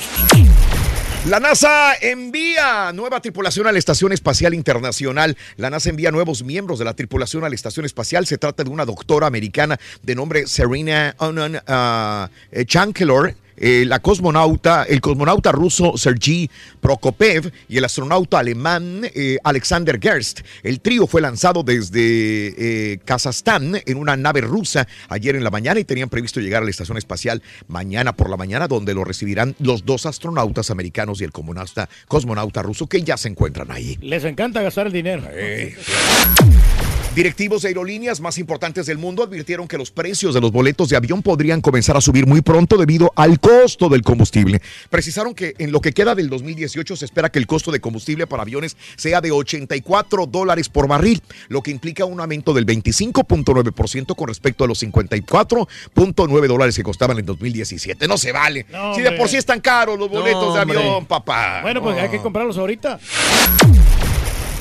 [1.26, 5.36] La NASA envía nueva tripulación a la Estación Espacial Internacional.
[5.58, 8.26] La NASA envía nuevos miembros de la tripulación a la Estación Espacial.
[8.26, 13.34] Se trata de una doctora americana de nombre Serena Onan uh, Chankelor.
[13.61, 16.50] Eh, la cosmonauta, el cosmonauta ruso Sergei
[16.80, 20.40] Prokopev y el astronauta alemán eh, Alexander Gerst.
[20.62, 25.78] El trío fue lanzado desde eh, Kazajstán en una nave rusa ayer en la mañana
[25.78, 29.54] y tenían previsto llegar a la estación espacial mañana por la mañana, donde lo recibirán
[29.58, 33.98] los dos astronautas americanos y el cosmonauta, cosmonauta ruso que ya se encuentran ahí.
[34.00, 35.22] Les encanta gastar el dinero.
[37.14, 40.96] Directivos de aerolíneas más importantes del mundo advirtieron que los precios de los boletos de
[40.96, 44.62] avión podrían comenzar a subir muy pronto debido al costo del combustible.
[44.90, 48.28] Precisaron que en lo que queda del 2018 se espera que el costo de combustible
[48.28, 54.14] para aviones sea de 84 dólares por barril, lo que implica un aumento del 25.9%
[54.14, 58.06] con respecto a los 54.9 dólares que costaban en 2017.
[58.06, 58.66] No se vale.
[58.70, 61.61] No, si de por sí están caros los boletos No, de avión, papá.
[61.62, 63.00] Bueno, pues hay que comprarlos ahorita.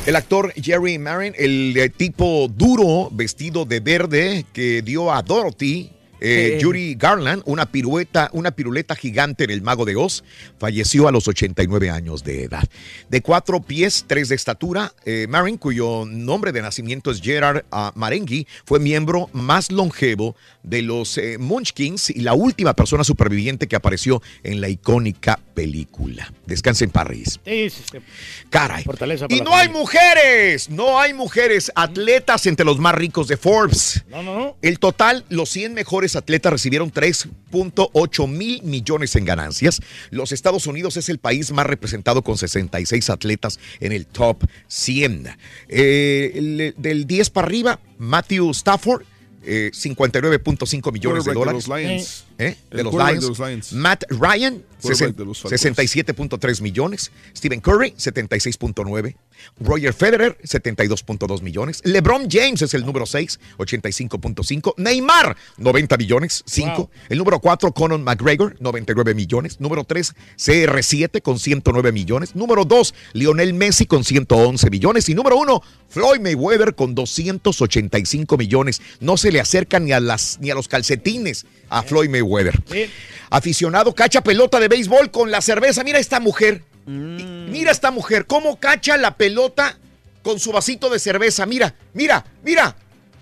[0.09, 5.91] El actor Jerry Marin, el tipo duro vestido de verde que dio a Dorothy.
[6.19, 6.65] Eh, Sí.
[6.65, 10.23] Judy Garland, una pirueta, una piruleta gigante en el Mago de Oz,
[10.57, 12.63] falleció a los 89 años de edad.
[13.09, 17.91] De cuatro pies, tres de estatura, eh, Marin, cuyo nombre de nacimiento es Gerard ah,
[17.95, 23.75] Marenghi, fue miembro más longevo de los eh, Munchkins y la última persona superviviente que
[23.75, 26.31] apareció en la icónica película.
[26.45, 27.39] Descansa en París.
[27.45, 27.97] Sí, sí, sí.
[28.49, 28.83] Caray.
[29.29, 34.03] Y no hay mujeres, no hay mujeres atletas entre los más ricos de Forbes.
[34.09, 34.57] No, no, no.
[34.61, 39.81] El total, los 100 mejores atletas recibieron 3.8 mil millones en ganancias.
[40.09, 45.27] Los Estados Unidos es el país más representado con 66 atletas en el top 100.
[45.67, 49.03] Eh, el- del 10 para arriba, Matthew Stafford.
[49.41, 52.25] eh, 59.5 millones de Quarterback de dólares.
[52.39, 52.55] ¿Eh?
[52.71, 53.21] De los Lions.
[53.21, 53.73] de los Lions.
[53.73, 55.61] Matt Ryan, Quarterback de los Falcons.
[55.61, 57.11] 67.3 millones.
[57.35, 59.15] Stephen Curry, 76.9.
[59.59, 61.81] Roger Federer, 72.2 millones.
[61.83, 64.73] LeBron James es el número 6, 85.5.
[64.77, 66.75] Neymar, 90 millones, 5.
[66.75, 66.89] Wow.
[67.09, 69.59] El número 4, Conor McGregor, 99 millones.
[69.59, 72.35] Número 3, CR7 con 109 millones.
[72.35, 75.09] Número 2, Lionel Messi con 111 millones.
[75.09, 78.81] Y número 1, Floyd Mayweather con 285 millones.
[79.01, 82.28] No se le acerca ni a, las, ni a los calcetines a Floyd Mayweather.
[82.69, 82.89] Bien.
[83.29, 85.83] Aficionado cacha pelota de béisbol con la cerveza.
[85.83, 86.63] Mira esta mujer.
[86.85, 88.25] Mira esta mujer.
[88.25, 89.77] ¿Cómo cacha la pelota
[90.23, 91.45] con su vasito de cerveza?
[91.45, 92.75] Mira, mira, mira.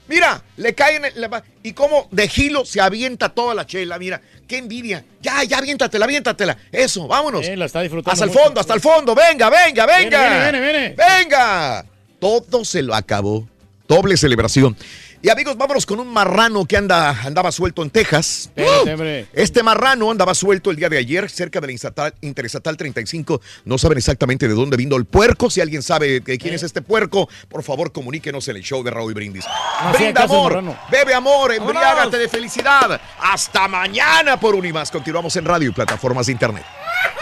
[0.10, 4.00] Mira, le cae en el- la- y cómo de gilo se avienta toda la chela.
[4.00, 5.04] Mira, qué envidia.
[5.22, 6.58] Ya, ya, aviéntatela, aviéntatela.
[6.72, 7.46] Eso, vámonos.
[7.46, 8.42] Eh, la está disfrutando Hasta el mucho.
[8.42, 9.14] fondo, hasta el fondo.
[9.14, 10.30] Venga, venga, venga.
[10.30, 10.96] Viene, viene, viene.
[10.96, 11.86] Venga.
[12.22, 13.50] Todo se lo acabó.
[13.86, 14.78] Doble celebración.
[15.20, 18.52] Y amigos, vámonos con un marrano que anda, andaba suelto en Texas.
[18.56, 19.26] Espérate, hombre.
[19.34, 23.42] Este marrano andaba suelto el día de ayer cerca de la Interestatal- Interestatal 35.
[23.66, 25.50] No saben exactamente de dónde vino el puerco.
[25.50, 28.92] Si alguien sabe de quién es este puerco, por favor comuníquenos en el show de
[28.92, 29.46] Raúl Brindis.
[29.84, 33.02] No Brinda amor, bebe amor, embriágate de felicidad.
[33.20, 34.92] Hasta mañana por Unimas.
[34.92, 36.64] Continuamos en radio y plataformas de internet.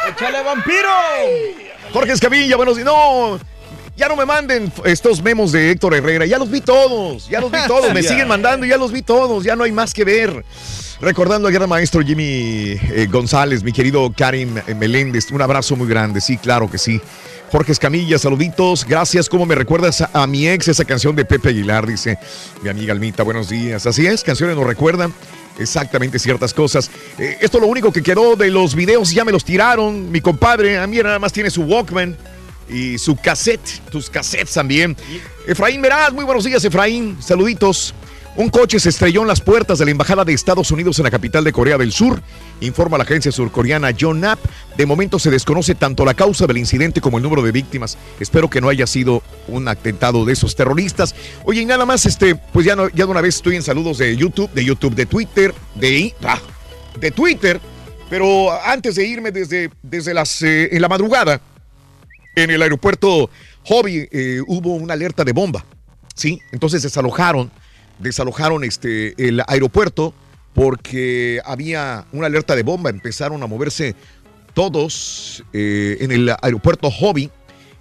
[0.09, 0.89] ¡Échale vampiro!
[1.93, 2.85] Jorge Escamilla, buenos días.
[2.85, 3.39] No.
[3.97, 6.25] Ya no me manden estos memos de Héctor Herrera.
[6.25, 7.29] Ya los vi todos.
[7.29, 7.93] Ya los vi todos.
[7.93, 8.65] Me siguen mandando.
[8.65, 9.43] Ya los vi todos.
[9.43, 10.43] Ya no hay más que ver.
[10.99, 15.31] Recordando al gran maestro Jimmy eh, González, mi querido Karim Meléndez.
[15.31, 16.19] Un abrazo muy grande.
[16.19, 16.99] Sí, claro que sí.
[17.51, 18.85] Jorge Escamilla, saluditos.
[18.85, 19.29] Gracias.
[19.29, 21.87] ¿Cómo me recuerdas a, a mi ex esa canción de Pepe Aguilar?
[21.87, 22.17] Dice
[22.63, 23.23] mi amiga Almita.
[23.23, 23.85] Buenos días.
[23.85, 25.13] Así es, canciones nos recuerdan
[25.57, 26.91] exactamente ciertas cosas.
[27.17, 29.11] Eh, esto es lo único que quedó de los videos.
[29.11, 30.11] Ya me los tiraron.
[30.11, 32.17] Mi compadre, a mí nada más tiene su Walkman
[32.69, 34.95] y su cassette, tus cassettes también.
[35.47, 37.17] Efraín Meraz, muy buenos días, Efraín.
[37.21, 37.93] Saluditos.
[38.37, 41.11] Un coche se estrelló en las puertas de la Embajada de Estados Unidos en la
[41.11, 42.21] capital de Corea del Sur,
[42.59, 44.37] informa la agencia surcoreana Yonhap.
[44.75, 47.97] De momento se desconoce tanto la causa del incidente como el número de víctimas.
[48.19, 51.15] Espero que no haya sido un atentado de esos terroristas.
[51.45, 53.99] Oye, y nada más, este, pues ya, no- ya de una vez estoy en saludos
[53.99, 56.39] de YouTube, de YouTube, de Twitter, de, ah,
[56.99, 57.61] de Twitter.
[58.09, 61.39] Pero antes de irme desde, desde las, eh, en la madrugada,
[62.35, 63.29] en el aeropuerto
[63.65, 65.65] Hobby eh, hubo una alerta de bomba,
[66.13, 66.39] ¿sí?
[66.51, 67.51] Entonces desalojaron,
[67.99, 70.13] desalojaron este, el aeropuerto
[70.53, 73.95] porque había una alerta de bomba, empezaron a moverse
[74.53, 77.29] todos eh, en el aeropuerto Hobby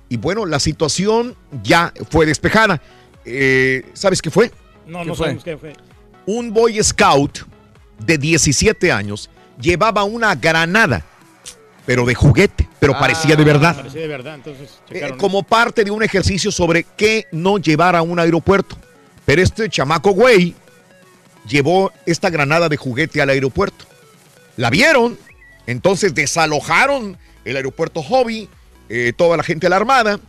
[0.08, 2.80] y bueno, la situación ya fue despejada.
[3.24, 4.50] Eh, ¿Sabes qué fue?
[4.86, 5.26] No, ¿Qué no fue?
[5.26, 5.72] sabemos qué fue.
[6.26, 7.40] Un Boy Scout
[8.04, 11.04] de 17 años llevaba una granada,
[11.86, 13.76] pero de juguete, pero parecía de verdad.
[13.76, 18.02] Parecía de verdad, entonces Eh, como parte de un ejercicio sobre qué no llevar a
[18.02, 18.76] un aeropuerto.
[19.24, 20.54] Pero este chamaco güey
[21.46, 23.84] llevó esta granada de juguete al aeropuerto.
[24.56, 25.18] La vieron,
[25.66, 28.48] entonces desalojaron el aeropuerto Hobby,
[28.88, 30.20] eh, toda la gente alarmada,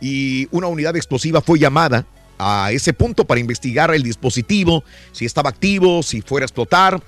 [0.00, 2.06] y una unidad explosiva fue llamada
[2.38, 4.82] a ese punto para investigar el dispositivo,
[5.12, 7.02] si estaba activo, si fuera a explotar.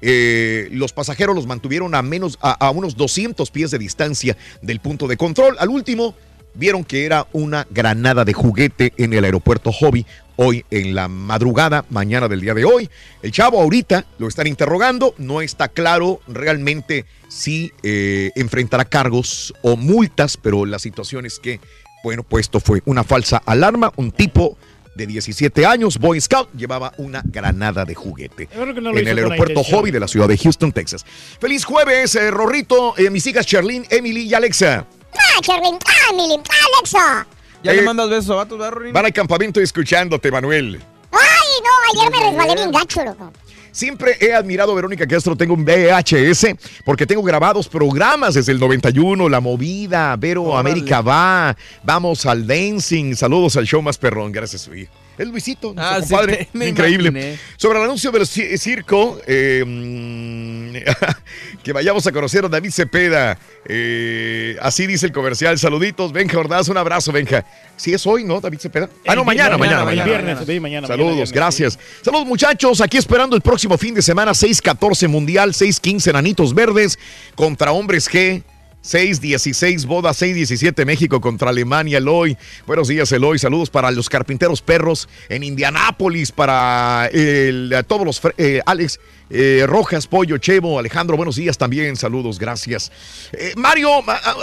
[0.00, 5.08] Eh, los pasajeros los mantuvieron a, menos, a, unos 200 pies de distancia del punto
[5.08, 5.56] de control.
[5.58, 6.14] Al último,
[6.54, 10.06] vieron que era una granada de juguete en el aeropuerto Hobby
[10.36, 12.90] hoy en la madrugada, mañana del día de hoy.
[13.22, 19.76] El chavo ahorita lo están interrogando, no está claro realmente si eh, enfrentará cargos o
[19.76, 21.60] multas, pero la situación es que,
[22.04, 24.56] bueno, pues esto fue una falsa alarma, un tipo
[24.96, 29.62] de 17 años, Boy Scout, llevaba una granada de juguete no en el aeropuerto.
[29.64, 31.04] Hobby de la ciudad de Houston, Texas.
[31.40, 34.86] Feliz jueves, eh, Rorrito, eh, mis hijas Charlene, Emily y Alexa.
[35.12, 37.26] Ah, Charlene, ah, Emily, ah, Alexa.
[37.62, 38.58] Ya Eh, le mandas besos a vatos.
[38.92, 40.80] Van al campamento escuchándote, Manuel.
[41.12, 43.32] Ay, no, ayer me resbalé bien gacho, loco.
[43.76, 45.36] Siempre he admirado a Verónica Castro.
[45.36, 46.46] Tengo un VHS
[46.82, 49.28] porque tengo grabados programas desde el 91.
[49.28, 50.70] La movida, Vero Órale.
[50.70, 51.54] América va.
[51.82, 53.14] Vamos al dancing.
[53.14, 54.32] Saludos al show más perrón.
[54.32, 54.90] Gracias, su hijo.
[55.18, 56.48] Es Luisito, nuestro Ah, sí, compadre.
[56.54, 57.08] Increíble.
[57.08, 57.38] imaginé.
[57.56, 60.76] Sobre el anuncio del ci- circo, eh, mm,
[61.62, 63.38] que vayamos a conocer a David Cepeda.
[63.66, 65.58] Eh, así dice el comercial.
[65.58, 66.68] Saluditos, Benja Ordaz.
[66.68, 67.44] Un abrazo, Benja.
[67.76, 68.88] Si es hoy, ¿no, David Cepeda?
[69.06, 70.04] Ah, no, mañana, mañana, mañana.
[70.04, 71.78] viernes, mañana, Saludos, mañana viernes, gracias.
[72.02, 72.80] Saludos, muchachos.
[72.80, 76.98] Aquí esperando el próximo fin de semana, 6-14 Mundial, 6-15 Enanitos Verdes
[77.34, 78.42] contra Hombres G.
[78.86, 82.36] 6-16 Boda, 6-17 México contra Alemania, Eloy.
[82.66, 83.38] Buenos días, Eloy.
[83.38, 89.00] Saludos para los carpinteros perros en Indianápolis, para el- todos los, eh, Alex
[89.30, 91.16] eh, Rojas, Pollo, Chevo, Alejandro.
[91.16, 92.92] Buenos días también, saludos, gracias.
[93.32, 93.90] Eh, Mario,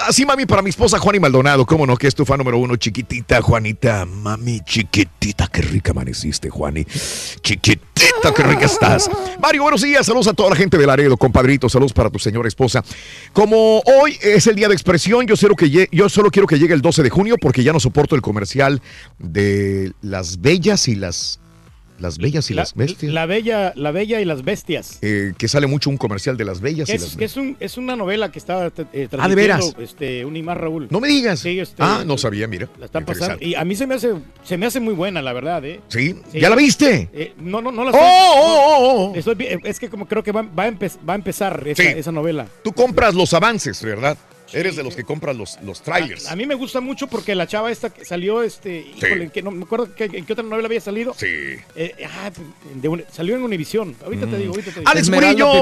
[0.08, 3.42] así mami para mi esposa Juani Maldonado, cómo no, que es tu número uno, chiquitita,
[3.42, 6.86] Juanita, mami, chiquitita, qué rica amaneciste, Juani.
[7.42, 9.10] Chiquitita, qué rica estás.
[9.42, 12.48] Mario, buenos días, saludos a toda la gente de Laredo, compadrito, saludos para tu señora
[12.48, 12.84] esposa.
[13.34, 16.74] Como hoy es el día de expresión, yo, solo que yo solo quiero que llegue
[16.74, 18.82] el 12 de junio porque ya no soporto el comercial
[19.20, 21.40] de las bellas y las...
[22.00, 23.14] Las bellas y La, las bestias.
[23.14, 24.98] la bella, la bella y las bestias.
[25.02, 27.56] Eh, que sale mucho un comercial de las bellas y Es, las que es, un,
[27.60, 29.74] es una novela que está eh, Ah, ¿de veras?
[29.80, 30.88] Este, Unimar Raúl.
[30.90, 31.40] No me digas.
[31.42, 32.68] Sí, este, ah, no sabía, mira.
[32.80, 33.38] La están pasando.
[33.46, 34.14] Y a mí se me hace,
[34.44, 35.82] se me hace muy buena, la verdad, ¿eh?
[35.88, 36.16] ¿Sí?
[36.34, 37.10] ¿Ya la viste?
[37.14, 39.16] Eh, no, no, no la ¡Oh, oh, oh, oh!
[39.16, 41.84] Estoy vi- es que como creo que va, va a, empe- va a empezar esa,
[41.84, 41.90] Sí.
[41.96, 42.48] esa novela.
[42.64, 44.18] Tú compras los avances, ¿verdad?
[44.54, 46.28] Eres de los que compras los, los trailers.
[46.30, 49.52] A mí me gusta mucho porque la chava esta que salió, este, híjole, que no
[49.52, 51.14] me acuerdo que- en qué otra novela había salido.
[51.18, 51.28] Sí.
[51.76, 52.32] Eh, ah,
[52.76, 53.96] de un- salió en Univisión.
[54.04, 54.92] Ahorita te digo, ahorita te digo.
[54.92, 55.54] Alex Murillo.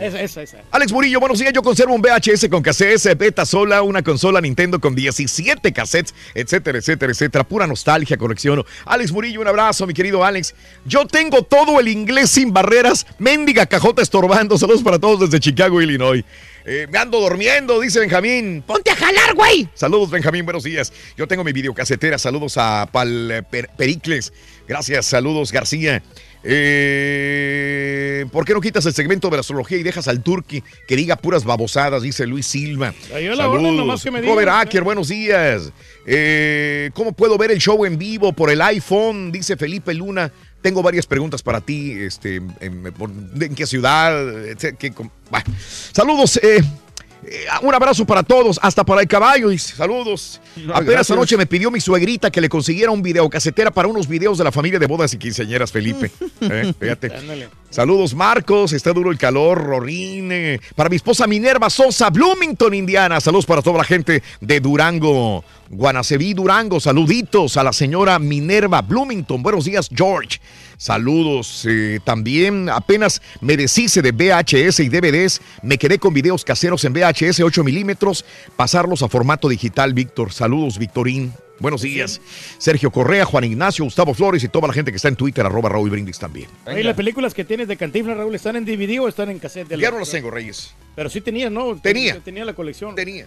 [0.00, 0.58] Esa, esa, esa.
[0.70, 1.52] Alex Murillo, buenos días.
[1.52, 6.78] Yo conservo un VHS con cassettes, beta sola, una consola Nintendo con 17 cassettes, etcétera,
[6.78, 7.44] etcétera, etcétera.
[7.44, 8.64] Pura nostalgia, colecciono.
[8.86, 10.54] Alex Murillo, un abrazo, mi querido Alex.
[10.84, 13.06] Yo tengo todo el inglés sin barreras.
[13.18, 14.56] Mendiga cajota estorbando.
[14.58, 16.24] Saludos para todos desde Chicago, Illinois.
[16.70, 18.62] Eh, me ando durmiendo, dice Benjamín.
[18.66, 19.66] Ponte a jalar, güey.
[19.72, 20.92] Saludos, Benjamín, buenos días.
[21.16, 22.18] Yo tengo mi videocasetera.
[22.18, 24.34] Saludos a Pal eh, Per- Pericles.
[24.66, 26.02] Gracias, saludos, García.
[26.44, 30.62] Eh, por ¿Por qué no quitas el segmento de la astrología y dejas al turqui
[30.86, 32.02] que diga puras babosadas?
[32.02, 32.94] Dice Luis Silva.
[33.12, 34.34] Va la orden, nomás que me digan.
[34.36, 35.72] Robert Acker, buenos días.
[36.06, 39.32] Eh, ¿Cómo puedo ver el show en vivo por el iPhone?
[39.32, 40.30] Dice Felipe Luna.
[40.62, 41.92] Tengo varias preguntas para ti.
[41.92, 44.12] Este, en, por- ¿en qué ciudad?
[44.78, 44.92] Qué
[45.30, 45.44] bah.
[45.92, 46.36] Saludos.
[46.42, 46.62] eh,
[47.24, 49.48] eh, un abrazo para todos, hasta para el caballo.
[49.48, 50.40] dice, Saludos.
[50.56, 54.38] No, Apenas anoche me pidió mi suegrita que le consiguiera un videocasetera para unos videos
[54.38, 56.10] de la familia de bodas y quinceañeras, Felipe.
[56.40, 57.10] Eh, fíjate.
[57.70, 58.72] Saludos, Marcos.
[58.72, 60.30] Está duro el calor, Rorín.
[60.32, 63.20] eh, Para mi esposa Minerva Sosa, Bloomington, Indiana.
[63.20, 66.80] Saludos para toda la gente de Durango, Guanaceví, Durango.
[66.80, 69.42] Saluditos a la señora Minerva Bloomington.
[69.42, 70.40] Buenos días, George.
[70.78, 71.66] Saludos.
[71.68, 75.40] eh, también apenas me deshice de VHS y DVDs.
[75.62, 78.24] Me quedé con videos caseros en VHS 8 milímetros.
[78.56, 80.32] Pasarlos a formato digital, Víctor.
[80.38, 81.32] Saludos, Victorín.
[81.58, 82.20] Buenos días.
[82.58, 85.68] Sergio Correa, Juan Ignacio, Gustavo Flores y toda la gente que está en Twitter, arroba
[85.68, 86.46] Raúl Brindis también.
[86.64, 89.66] Oye, las películas que tienes de Cantinflas, Raúl, ¿están en DVD o están en cassette?
[89.66, 90.72] De Ya no las tengo, Reyes.
[90.94, 91.74] Pero sí tenías, ¿no?
[91.80, 92.20] Tenía.
[92.20, 92.94] Tenía la colección.
[92.94, 93.26] Tenía.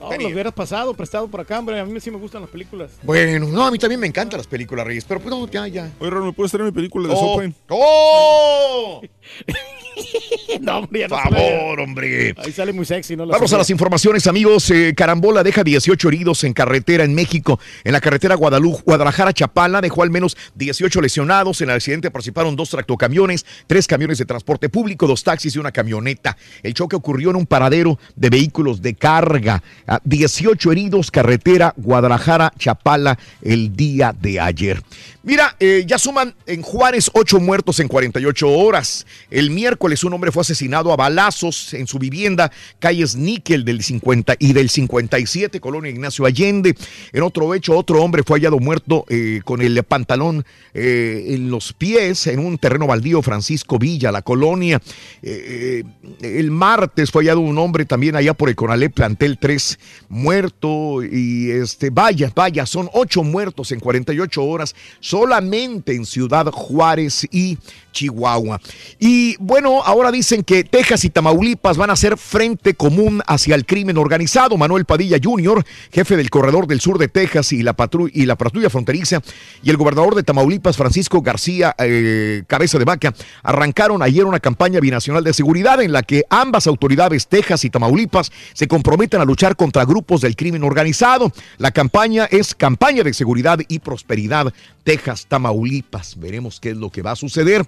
[0.00, 0.26] No, Tenía.
[0.26, 1.78] los hubieras pasado, prestado por acá, hombre.
[1.78, 2.90] A mí sí me gustan las películas.
[3.04, 5.92] Bueno, no, a mí también me encantan las películas, Reyes, pero pues no, ya, ya.
[6.00, 7.40] Oye, Raúl, ¿me puedes traer mi película de Oh?
[7.68, 9.00] ¡Oh!
[10.60, 11.82] no, hombre, ya no Favor, sale.
[11.82, 12.34] hombre.
[12.38, 13.26] Ahí sale muy sexy, ¿no?
[13.26, 14.70] La Vamos a las informaciones, amigos.
[14.70, 17.58] Eh, Carambola deja 18 heridos en carretera en México.
[17.84, 21.60] En la carretera Guadalajara-Chapala dejó al menos 18 lesionados.
[21.60, 25.72] En el accidente participaron dos tractocamiones, tres camiones de transporte público, dos taxis y una
[25.72, 26.36] camioneta.
[26.62, 29.62] El choque ocurrió en un paradero de vehículos de carga.
[29.86, 34.82] Ah, 18 heridos, carretera Guadalajara-Chapala el día de ayer.
[35.22, 39.06] Mira, eh, ya suman en Juárez 8 muertos en 48 horas.
[39.30, 44.36] El miércoles un hombre fue asesinado a balazos en su vivienda, calles Níquel del 50
[44.38, 46.74] y del 57, Colonia Ignacio Allende.
[47.12, 50.44] En otro hecho, otro hombre fue hallado muerto eh, con el pantalón
[50.74, 54.80] eh, en los pies en un terreno baldío, Francisco Villa, la colonia.
[55.22, 55.84] Eh,
[56.20, 59.78] el martes fue hallado un hombre también allá por el Conalep, plantel 3,
[60.08, 61.02] muerto.
[61.02, 67.58] Y este, vaya, vaya, son 8 muertos en 48 horas solamente en Ciudad Juárez y
[67.92, 68.60] Chihuahua.
[68.98, 73.66] Y bueno, ahora dicen que Texas y Tamaulipas van a ser frente común hacia el
[73.66, 74.56] crimen organizado.
[74.56, 79.20] Manuel Padilla Jr., jefe del corredor del sur de Texas y la, patrulla fronteriza,
[79.62, 84.80] y el gobernador de Tamaulipas, Francisco García eh, Cabeza de Vaca, arrancaron ayer una campaña
[84.80, 89.56] binacional de seguridad en la que ambas autoridades, Texas y Tamaulipas, se comprometen a luchar
[89.56, 91.32] contra grupos del crimen organizado.
[91.58, 94.52] La campaña es campaña de seguridad y prosperidad
[94.84, 96.18] Texas, Tamaulipas.
[96.18, 97.62] Veremos qué es lo que va a suceder.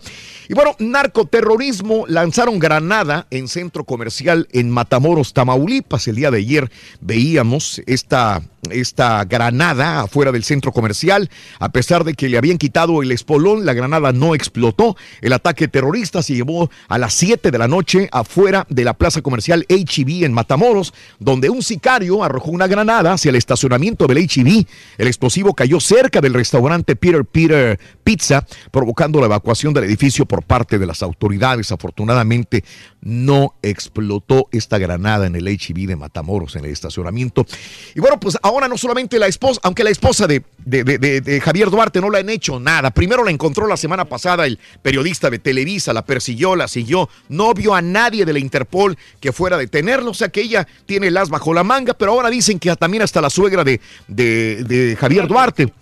[0.49, 6.07] Y bueno, narcoterrorismo lanzaron granada en centro comercial en Matamoros, Tamaulipas.
[6.09, 11.31] El día de ayer veíamos esta, esta granada afuera del centro comercial.
[11.59, 14.97] A pesar de que le habían quitado el espolón, la granada no explotó.
[15.21, 19.23] El ataque terrorista se llevó a las 7 de la noche afuera de la plaza
[19.23, 24.67] comercial HB en Matamoros, donde un sicario arrojó una granada hacia el estacionamiento del HB.
[24.99, 30.45] El explosivo cayó cerca del restaurante Peter Peter Pizza, provocando la evacuación del edificio por
[30.45, 31.73] parte de las autoridades.
[31.81, 32.63] Afortunadamente
[33.01, 37.47] no explotó esta granada en el HB de Matamoros, en el estacionamiento.
[37.95, 41.71] Y bueno, pues ahora no solamente la esposa, aunque la esposa de, de- de- Javier
[41.71, 42.91] Duarte no le han hecho nada.
[42.91, 47.55] Primero la encontró la semana pasada el periodista de Televisa, la persiguió, la siguió, no
[47.55, 51.07] vio a nadie de la Interpol que fuera a detenerlo, o sea que ella tiene
[51.07, 54.97] el as bajo la manga, pero ahora dicen que también hasta la suegra de- de
[55.01, 55.73] Javier Duarte.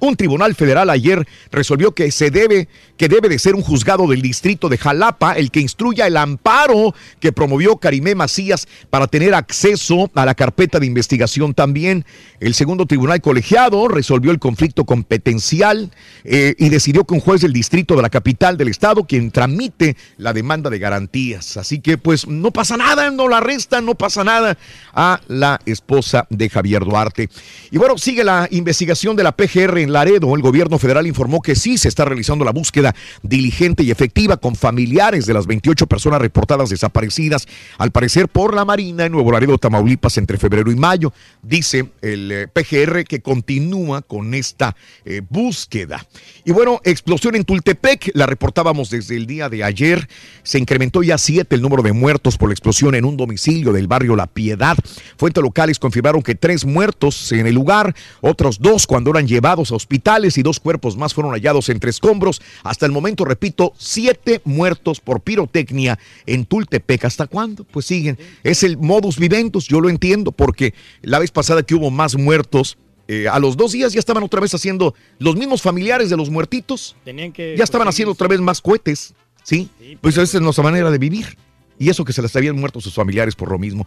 [0.00, 4.22] Un tribunal federal ayer resolvió que se debe, que debe de ser un juzgado del
[4.22, 10.10] distrito de Jalapa el que instruya el amparo que promovió Karimé Macías para tener acceso
[10.14, 12.04] a la carpeta de investigación también.
[12.40, 15.90] El segundo tribunal colegiado resolvió el conflicto competencial
[16.24, 19.96] eh, y decidió que un juez del distrito de la capital del estado quien tramite
[20.18, 21.56] la demanda de garantías.
[21.56, 24.58] Así que pues no pasa nada, no la arrestan, no pasa nada
[24.92, 27.28] a la esposa de Javier Duarte.
[27.70, 30.34] Y bueno, sigue la investigación de la PGR en Laredo.
[30.34, 34.56] El gobierno federal informó que sí se está realizando la búsqueda diligente y efectiva con
[34.56, 37.46] familiares de las 28 personas reportadas desaparecidas,
[37.78, 41.12] al parecer por la Marina en Nuevo Laredo, Tamaulipas, entre febrero y mayo.
[41.42, 46.04] Dice el eh, PGR que continúa con esta eh, búsqueda.
[46.44, 50.08] Y bueno, explosión en Tultepec, la reportábamos desde el día de ayer.
[50.42, 53.86] Se incrementó ya siete el número de muertos por la explosión en un domicilio del
[53.86, 54.76] barrio La Piedad.
[55.16, 59.73] Fuentes locales confirmaron que tres muertos en el lugar, otros dos cuando eran llevados a
[59.74, 62.40] hospitales y dos cuerpos más fueron hallados entre escombros.
[62.62, 67.04] Hasta el momento, repito, siete muertos por pirotecnia en Tultepec.
[67.04, 67.64] ¿Hasta cuándo?
[67.64, 68.18] Pues siguen.
[68.42, 72.78] Es el modus viventus, yo lo entiendo, porque la vez pasada que hubo más muertos,
[73.06, 76.30] eh, a los dos días ya estaban otra vez haciendo los mismos familiares de los
[76.30, 76.96] muertitos.
[77.04, 77.54] Tenían que.
[77.56, 79.14] Ya estaban haciendo otra vez más cohetes.
[79.44, 79.68] ¿sí?
[80.00, 81.36] Pues esa es nuestra manera de vivir.
[81.78, 83.86] Y eso que se les habían muerto sus familiares por lo mismo.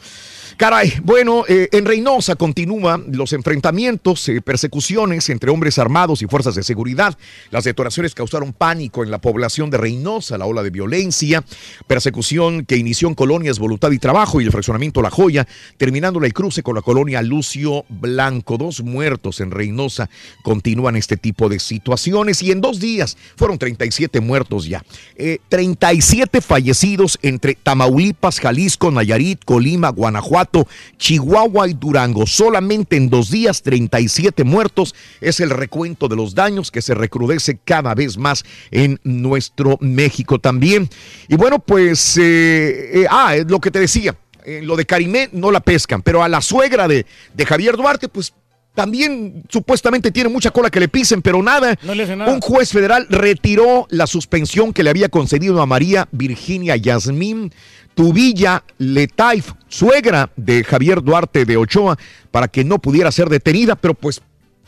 [0.57, 6.55] Caray, bueno, eh, en Reynosa continúan los enfrentamientos, eh, persecuciones entre hombres armados y fuerzas
[6.55, 7.18] de seguridad.
[7.51, 11.43] Las detonaciones causaron pánico en la población de Reynosa, la ola de violencia,
[11.88, 15.47] persecución que inició en colonias Voluntad y Trabajo y el fraccionamiento La Joya,
[15.77, 18.57] terminando el cruce con la colonia Lucio Blanco.
[18.57, 20.09] Dos muertos en Reynosa
[20.43, 24.84] continúan este tipo de situaciones y en dos días fueron 37 muertos ya.
[25.15, 27.77] Eh, 37 fallecidos entre Tamaulipas,
[28.41, 30.68] Jalisco, Nayarit, Colima, Guanajuato,
[30.98, 32.26] Chihuahua y Durango.
[32.26, 34.95] Solamente en dos días, 37 muertos.
[35.22, 40.40] Es el recuento de los daños que se recrudece cada vez más en nuestro México
[40.40, 40.90] también.
[41.28, 44.16] Y bueno, pues, eh, eh, ah, es lo que te decía.
[44.45, 48.08] eh, lo de Karimé no la pescan, pero a la suegra de, de Javier Duarte,
[48.08, 48.34] pues
[48.78, 51.76] también supuestamente tiene mucha cola que le pisen, pero nada.
[51.82, 52.32] No le hace nada.
[52.32, 57.52] Un juez federal retiró la suspensión que le había concedido a María Virginia Yasmín
[57.95, 61.98] Tubilla Letaif, suegra de Javier Duarte de Ochoa,
[62.30, 64.22] para que no pudiera ser detenida, pero pues,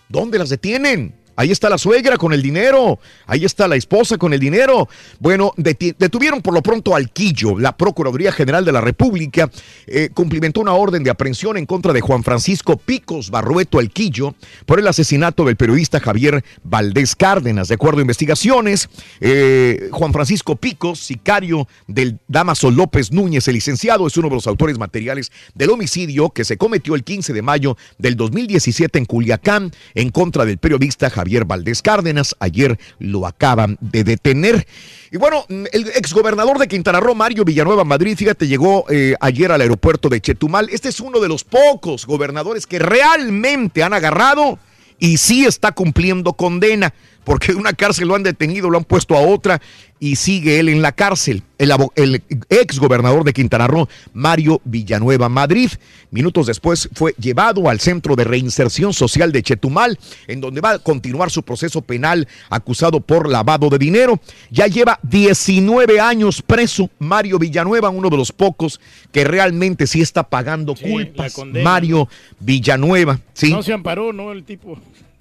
[0.07, 1.14] ¿dónde las detienen?
[1.40, 4.90] Ahí está la suegra con el dinero, ahí está la esposa con el dinero.
[5.20, 7.57] Bueno, detuvieron por lo pronto al Quillo.
[7.57, 9.49] La Procuraduría General de la República
[9.88, 14.36] eh, cumplimentó una orden de aprehensión en contra de Juan Francisco Picos Barrueto Alquillo
[14.66, 17.70] por el asesinato del periodista Javier Valdés Cárdenas.
[17.70, 18.90] De acuerdo a investigaciones,
[19.22, 24.48] eh, Juan Francisco Picos, sicario del Damaso López Núñez, el licenciado, es uno de los
[24.48, 29.72] autores materiales del homicidio que se cometió el 15 de mayo del 2017 en Culiacán
[29.95, 32.35] en contra del periodista Javier Valdés Cárdenas.
[32.39, 34.68] Ayer lo acaban de detener.
[35.11, 39.61] Y bueno, el exgobernador de Quintana Roo, Mario Villanueva Madrid, fíjate, llegó eh, ayer al
[39.61, 40.69] aeropuerto de Chetumal.
[40.72, 44.60] Este es uno de los pocos gobernadores que realmente han agarrado
[44.99, 46.93] y sí está cumpliendo condena,
[47.30, 49.61] porque de una cárcel lo han detenido, lo han puesto a otra
[49.99, 51.43] y sigue él en la cárcel.
[51.60, 55.69] El, ex gobernador de Quintana Roo, Mario Villanueva Madrid,
[56.10, 60.80] minutos después fue llevado al Centro de Reinserción Social de Chetumal, en donde va a
[60.80, 64.19] continuar su proceso penal acusado por lavado de dinero.
[64.49, 68.81] Ya lleva 19 años preso Mario Villanueva, uno de los pocos
[69.11, 71.34] que realmente sí está pagando culpas.
[71.34, 73.51] condena, Mario Villanueva, sí.
[73.51, 74.31] No se amparó, ¿no?
[74.31, 74.80] El tipo.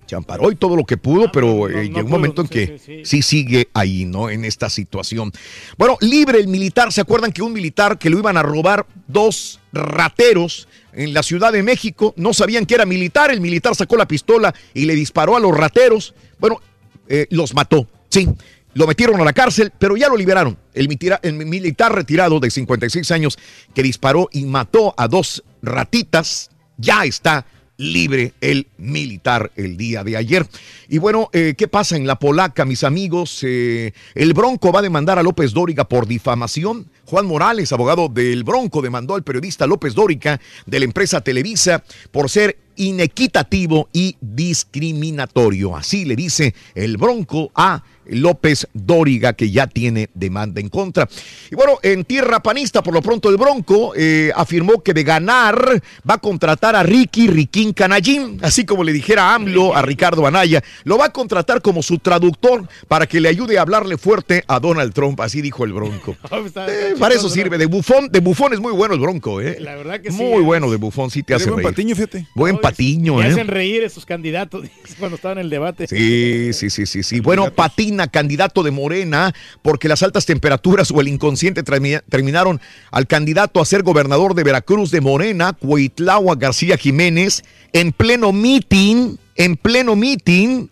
[0.08, 2.78] Se amparó y todo lo que pudo, pero eh, llegó un momento en sí, que
[2.78, 4.30] sí, sí, sigue ahí, ¿no?
[4.30, 5.30] En esta situación.
[5.76, 6.90] Bueno, libre el militar.
[6.92, 11.52] ¿Se acuerdan que un militar que lo iban a robar dos rateros en la Ciudad
[11.52, 12.14] de México?
[12.16, 13.30] No sabían que era militar.
[13.30, 16.14] El militar sacó la pistola y le disparó a los rateros.
[16.38, 16.60] Bueno,
[17.08, 18.28] eh, los mató, sí.
[18.74, 20.56] Lo metieron a la cárcel, pero ya lo liberaron.
[20.72, 23.38] El, mitira- el militar retirado de 56 años
[23.74, 27.44] que disparó y mató a dos ratitas ya está
[27.78, 30.46] libre el militar el día de ayer.
[30.88, 33.40] Y bueno, eh, ¿qué pasa en la polaca, mis amigos?
[33.42, 36.90] Eh, el Bronco va a demandar a López Dóriga por difamación.
[37.06, 42.28] Juan Morales, abogado del Bronco, demandó al periodista López Dóriga de la empresa Televisa por
[42.28, 45.76] ser inequitativo y discriminatorio.
[45.76, 51.08] Así le dice el Bronco a López Dóriga, que ya tiene demanda en contra.
[51.50, 55.82] Y bueno, en tierra panista, por lo pronto el Bronco eh, afirmó que de ganar
[56.08, 60.62] va a contratar a Ricky Riquín Canallín, así como le dijera AMLO a Ricardo Anaya,
[60.84, 64.60] lo va a contratar como su traductor para que le ayude a hablarle fuerte a
[64.60, 66.16] Donald Trump, así dijo el Bronco.
[66.68, 69.56] Eh, para eso sirve, de bufón, de bufón es muy bueno el Bronco, ¿eh?
[69.60, 70.46] La verdad que sí, Muy ¿eh?
[70.46, 71.68] bueno de bufón, sí te hace buen reír.
[71.74, 72.26] patiño, fíjate.
[72.34, 73.30] Buen patiño, Me ¿eh?
[73.30, 74.66] hacen reír esos candidatos
[74.98, 75.86] cuando estaban en el debate.
[75.86, 77.20] Sí, sí, sí, sí, sí.
[77.20, 82.60] Bueno, Patina, candidato de Morena, porque las altas temperaturas o el inconsciente termi- terminaron
[82.90, 87.42] al candidato a ser gobernador de Veracruz de Morena, Cuitlagua García Jiménez,
[87.72, 90.68] en pleno meeting, en pleno meeting,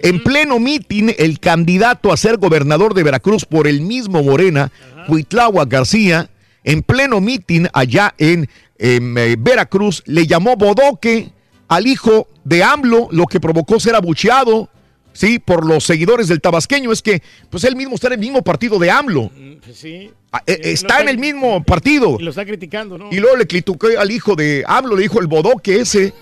[0.00, 4.70] en pleno meeting, el candidato a ser gobernador de Veracruz por el mismo Morena,
[5.06, 6.28] Cuitlagua García,
[6.64, 8.48] en pleno meeting allá en,
[8.78, 11.30] en, eh, Veracruz, le llamó bodoque
[11.68, 14.68] al hijo de AMLO, lo que provocó ser abucheado,
[15.16, 16.92] sí, por los seguidores del tabasqueño.
[16.92, 19.30] Es que, pues él mismo está en el mismo partido de AMLO.
[19.64, 20.10] Pues sí.
[20.32, 22.16] Ah, eh, Está en el mismo partido.
[22.20, 23.08] Y lo está criticando, ¿no?
[23.10, 26.12] Y luego le criticó al hijo de AMLO, le dijo el bodoque ese,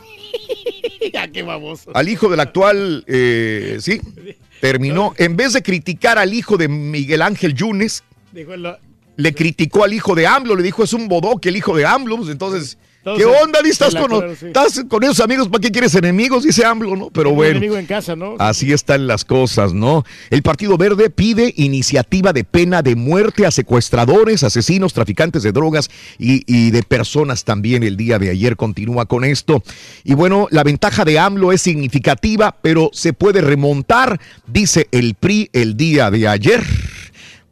[1.12, 1.90] ya, qué baboso.
[1.94, 4.00] al hijo del actual, eh, sí,
[4.60, 8.02] terminó, en vez de criticar al hijo de Miguel Ángel Yunes,
[8.32, 8.76] Dijo el-
[9.16, 12.16] le criticó al hijo de AMLO, le dijo es un bodoque el hijo de AMLO,
[12.18, 12.78] pues entonces,
[13.16, 13.60] ¿qué onda?
[13.62, 14.46] Di, ¿Estás con, colaron, sí.
[14.46, 15.48] estás con esos amigos?
[15.48, 16.44] ¿Para qué quieres enemigos?
[16.44, 17.10] Dice AMLO, ¿no?
[17.10, 17.52] Pero bueno.
[17.52, 18.36] enemigo en casa, ¿no?
[18.38, 20.04] Así están las cosas, ¿no?
[20.30, 25.90] El Partido Verde pide iniciativa de pena de muerte a secuestradores, asesinos, traficantes de drogas
[26.18, 27.82] y, y de personas también.
[27.82, 29.62] El día de ayer continúa con esto.
[30.04, 35.50] Y bueno, la ventaja de AMLO es significativa, pero se puede remontar, dice el PRI
[35.52, 36.62] el día de ayer.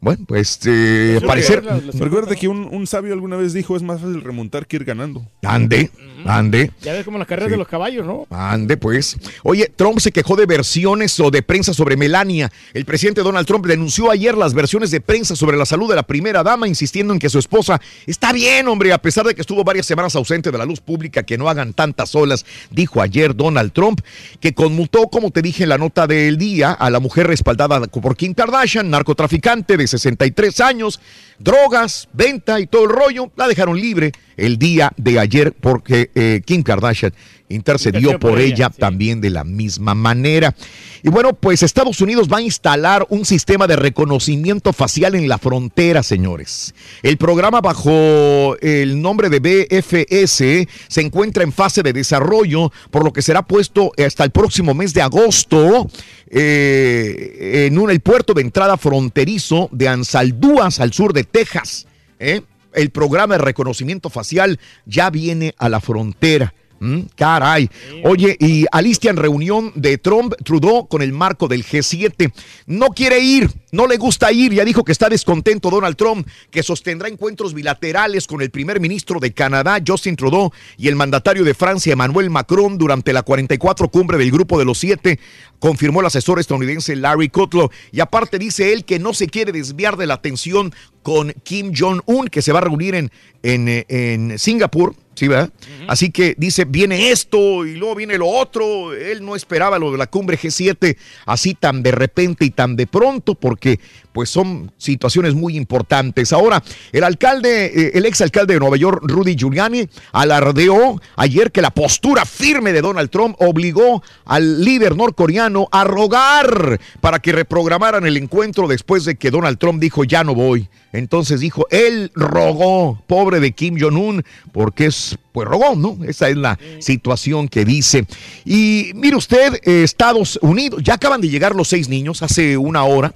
[0.03, 1.63] Bueno, pues eh, parecer.
[1.93, 5.25] Recuerda que un, un sabio alguna vez dijo: es más fácil remontar que ir ganando.
[5.43, 5.91] Ande,
[6.25, 6.71] ande.
[6.81, 8.27] Ya ves como las carreras de los caballos, ¿no?
[8.29, 9.15] Ande, pues.
[9.43, 12.51] Oye, Trump se quejó de versiones o de prensa sobre Melania.
[12.73, 16.03] El presidente Donald Trump denunció ayer las versiones de prensa sobre la salud de la
[16.03, 19.63] primera dama, insistiendo en que su esposa está bien, hombre, a pesar de que estuvo
[19.63, 23.71] varias semanas ausente de la luz pública, que no hagan tantas olas, dijo ayer Donald
[23.71, 24.01] Trump,
[24.41, 28.17] que conmutó, como te dije en la nota del día, a la mujer respaldada por
[28.17, 30.99] Kim Kardashian, narcotraficante de 63 años,
[31.39, 36.41] drogas, venta y todo el rollo, la dejaron libre el día de ayer porque eh,
[36.45, 37.13] Kim Kardashian
[37.49, 40.55] intercedió por ella también de la misma manera.
[41.03, 45.37] Y bueno, pues Estados Unidos va a instalar un sistema de reconocimiento facial en la
[45.37, 46.73] frontera, señores.
[47.01, 53.13] El programa bajo el nombre de BFS se encuentra en fase de desarrollo, por lo
[53.13, 55.89] que será puesto hasta el próximo mes de agosto
[56.29, 61.85] eh, en un, el puerto de entrada fronterizo de Ansaldúas, al sur de Texas.
[62.19, 62.41] ¿eh?
[62.73, 66.53] El programa de reconocimiento facial ya viene a la frontera.
[66.79, 67.69] Mm, caray.
[68.03, 72.31] Oye, y alistian reunión de Trump, Trudeau con el marco del G7.
[72.65, 74.53] No quiere ir, no le gusta ir.
[74.53, 79.19] Ya dijo que está descontento Donald Trump, que sostendrá encuentros bilaterales con el primer ministro
[79.19, 84.17] de Canadá, Justin Trudeau, y el mandatario de Francia, Emmanuel Macron, durante la 44 cumbre
[84.17, 85.19] del Grupo de los Siete,
[85.59, 87.69] confirmó el asesor estadounidense Larry Kudlow.
[87.93, 92.27] Y aparte dice él que no se quiere desviar de la atención con Kim Jong-un,
[92.27, 93.11] que se va a reunir en,
[93.43, 94.95] en, eh, en Singapur.
[95.15, 95.51] ¿Sí, verdad?
[95.87, 98.93] Así que dice, viene esto y luego viene lo otro.
[98.93, 102.87] Él no esperaba lo de la cumbre G7 así tan de repente y tan de
[102.87, 103.79] pronto, porque
[104.13, 106.31] pues son situaciones muy importantes.
[106.31, 111.71] Ahora, el alcalde, eh, el exalcalde de Nueva York, Rudy Giuliani, alardeó ayer que la
[111.71, 118.17] postura firme de Donald Trump obligó al líder norcoreano a rogar para que reprogramaran el
[118.17, 120.69] encuentro después de que Donald Trump dijo, ya no voy.
[120.91, 125.97] Entonces dijo, él rogó, pobre de Kim Jong-un, porque es, pues rogó, ¿no?
[126.05, 128.05] Esa es la situación que dice.
[128.45, 132.83] Y mire usted, eh, Estados Unidos, ya acaban de llegar los seis niños hace una
[132.83, 133.15] hora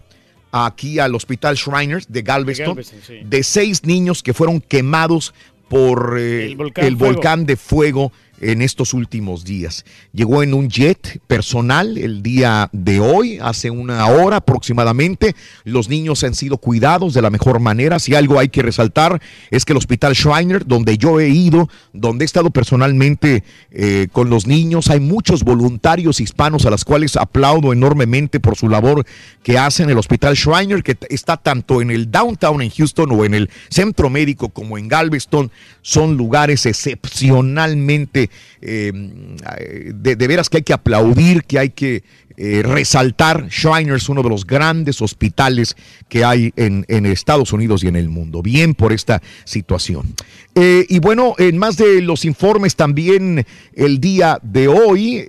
[0.52, 3.20] aquí al Hospital Shriners de Galveston, Galveston, sí.
[3.24, 5.34] de seis niños que fueron quemados
[5.70, 7.14] por eh, El volcán el Fuego.
[7.14, 8.12] volcán de fuego
[8.42, 9.86] en estos últimos días.
[10.14, 15.36] Llegó en un jet personal el día de hoy, hace una hora aproximadamente.
[15.64, 18.00] Los niños han sido cuidados de la mejor manera.
[18.00, 22.26] Si algo hay que resaltar es que el Hospital Schreiner, donde yo he ido, donde
[22.26, 27.74] he estado personalmente eh, con los niños, hay muchos voluntarios hispanos a los cuales aplaudo
[27.74, 29.06] enormemente por su labor
[29.44, 29.90] que hacen.
[29.90, 34.10] El Hospital Schreiner, que está tanto en el downtown en Houston o en el centro
[34.10, 35.52] médico como en Galveston,
[35.82, 38.27] son lugares excepcionalmente
[38.62, 42.04] eh, de, veras que hay que aplaudir, que hay que
[42.38, 43.48] eh, resaltar.
[43.50, 45.76] Shriners es uno de los grandes hospitales
[46.08, 48.42] que hay en, Estados Unidos y en el mundo.
[48.42, 50.14] Bien por esta situación.
[50.56, 55.26] Eh, y bueno, en más de los informes también el día de hoy,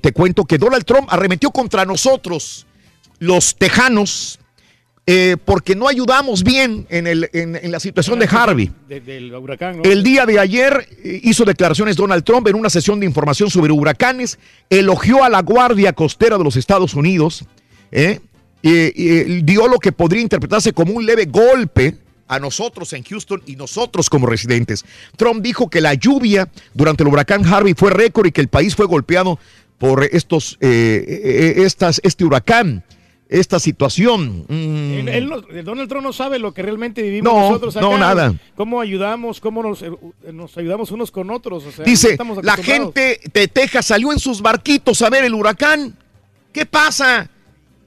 [0.00, 2.66] te cuento que Donald Trump arremetió contra nosotros,
[3.18, 4.38] los tejanos,
[5.06, 8.72] eh, porque no ayudamos bien en, el, en, en la situación de Harvey.
[8.88, 9.82] De- del huracán, ¿no?
[9.84, 13.72] El día de ayer eh, hizo declaraciones Donald Trump en una sesión de información sobre
[13.72, 14.38] huracanes,
[14.68, 17.44] elogió a la Guardia Costera de los Estados Unidos,
[17.92, 18.20] ¿eh?
[18.62, 18.70] y,
[19.02, 21.94] y dio lo que podría interpretarse como un leve golpe
[22.28, 24.84] a nosotros en Houston y nosotros como residentes.
[25.16, 28.74] Trump dijo que la lluvia durante el huracán Harvey fue récord y que el país
[28.74, 29.38] fue golpeado
[29.78, 32.82] por estos, eh, eh, estas, este huracán,
[33.28, 34.44] esta situación.
[34.48, 34.92] Mm.
[34.98, 37.84] Él- él no- Donald Trump no sabe lo que realmente vivimos No, nosotros acá.
[37.86, 38.34] no, nada.
[38.54, 39.90] Cómo ayudamos, cómo nos, eh,
[40.32, 41.64] nos ayudamos unos con otros.
[41.64, 45.96] o sea, Dice, la gente de Texas salió en sus barquitos a ver el huracán.
[46.52, 47.28] ¿Qué pasa?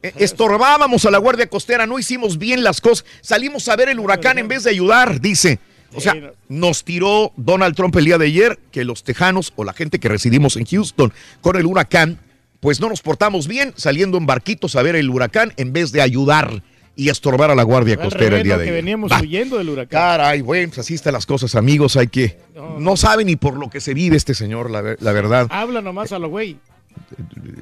[0.04, 4.00] Eh, Estorbábamos a la Guardia Costera, no hicimos bien las cosas, salimos a ver el
[4.00, 5.60] huracán en vez de ayudar, dice.
[5.96, 6.14] O sea,
[6.48, 10.08] nos tiró Donald Trump el día de ayer que los tejanos o la gente que
[10.08, 11.12] residimos en Houston
[11.42, 12.20] con el huracán,
[12.60, 16.02] pues no nos portamos bien saliendo en barquitos a ver el huracán en vez de
[16.02, 16.62] ayudar
[16.96, 18.60] y estorbar a la Guardia Costera el día ¿no?
[18.60, 18.84] de que ayer.
[18.84, 19.22] veníamos Va.
[19.22, 20.02] huyendo del huracán.
[20.02, 21.96] Caray, bueno, pues así están las cosas, amigos.
[21.96, 22.38] Hay que.
[22.78, 25.48] No sabe ni por lo que se vive este señor, la, la verdad.
[25.50, 26.58] Habla nomás a lo güey.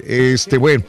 [0.05, 0.83] Este, bueno.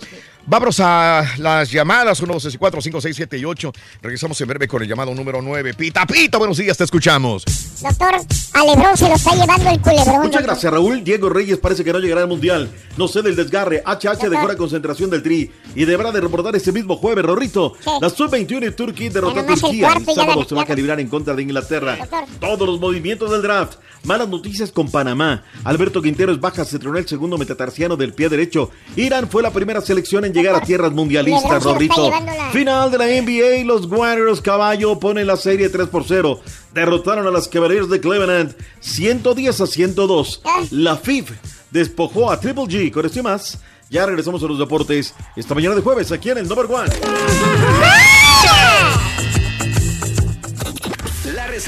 [0.50, 3.70] Vámonos a las llamadas, 1, 2, 3, 4, 5, 6, 7 y 8.
[4.00, 5.74] Regresamos en breve con el llamado número 9.
[5.74, 7.44] Pita, pita, buenos días, te escuchamos.
[7.82, 8.14] Doctor,
[8.54, 10.06] a Lebron se lo está llevando el culebrón.
[10.06, 10.42] Muchas doctor.
[10.44, 11.04] gracias, Raúl.
[11.04, 12.70] Diego Reyes parece que no llegará al Mundial.
[12.96, 13.82] No sé del desgarre.
[13.84, 17.74] HH dejó la concentración del Tri y deberá de reportar este mismo jueves, Rorrito.
[18.00, 19.80] La Sub-21 de Turquía derrotó a el Turquía.
[19.88, 21.98] cuarto El ya sábado ganó- se va a calibrar en contra de Inglaterra.
[22.40, 23.74] Todos los movimientos del draft.
[24.04, 25.44] Malas noticias con Panamá.
[25.64, 28.70] Alberto Quintero es baja, se tronó el segundo metatarsiano del pie derecho.
[28.96, 32.10] Irán fue la primera selección en llegar a tierras mundialistas, Rorrito.
[32.52, 36.40] Final de la NBA, los Warriors Caballo ponen la serie 3 por 0.
[36.72, 40.42] Derrotaron a los Cavaliers de Cleveland 110 a 102.
[40.70, 41.30] La FIF
[41.70, 42.90] despojó a Triple G.
[42.92, 43.58] Con esto y más,
[43.90, 46.90] ya regresamos a los deportes esta mañana de jueves aquí en el Number One.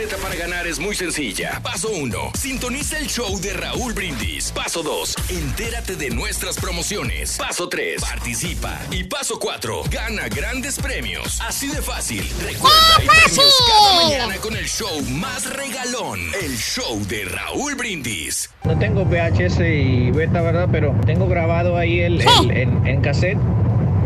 [0.01, 1.61] receta para ganar es muy sencilla.
[1.63, 2.33] Paso 1.
[2.35, 4.51] Sintoniza el show de Raúl Brindis.
[4.51, 5.15] Paso 2.
[5.29, 7.37] Entérate de nuestras promociones.
[7.37, 8.01] Paso 3.
[8.01, 8.79] Participa.
[8.91, 9.83] Y paso 4.
[9.91, 11.39] Gana grandes premios.
[11.43, 12.27] Así de fácil.
[12.43, 16.19] Recuerda, hay premios cada mañana con el show más regalón.
[16.43, 18.49] El show de Raúl Brindis.
[18.65, 20.69] No tengo VHS y beta, ¿verdad?
[20.73, 23.39] Pero tengo grabado ahí el, el- en, en cassette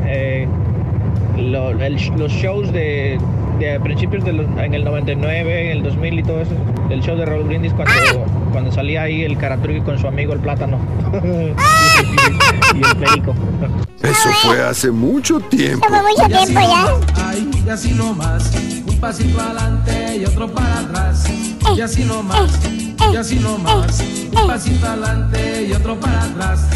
[0.07, 0.49] eh,
[1.37, 3.19] lo- el- los shows de,
[3.59, 6.53] de principios de los- en el 99, en el 2000 y todo eso.
[6.89, 7.93] Del show de Raúl Brindis cuando,
[8.53, 10.79] cuando salía ahí el Caraturgi con su amigo el plátano.
[12.75, 13.35] y el perico.
[14.03, 15.87] Eso fue hace mucho tiempo.
[15.87, 16.87] Toma mucho tiempo ya.
[17.27, 18.51] Ay, y así nomás,
[18.87, 21.25] un pasito adelante y otro para atrás.
[21.77, 22.59] Y así nomás,
[23.13, 24.05] y así nomás,
[24.37, 26.69] un pasito adelante y otro para atrás.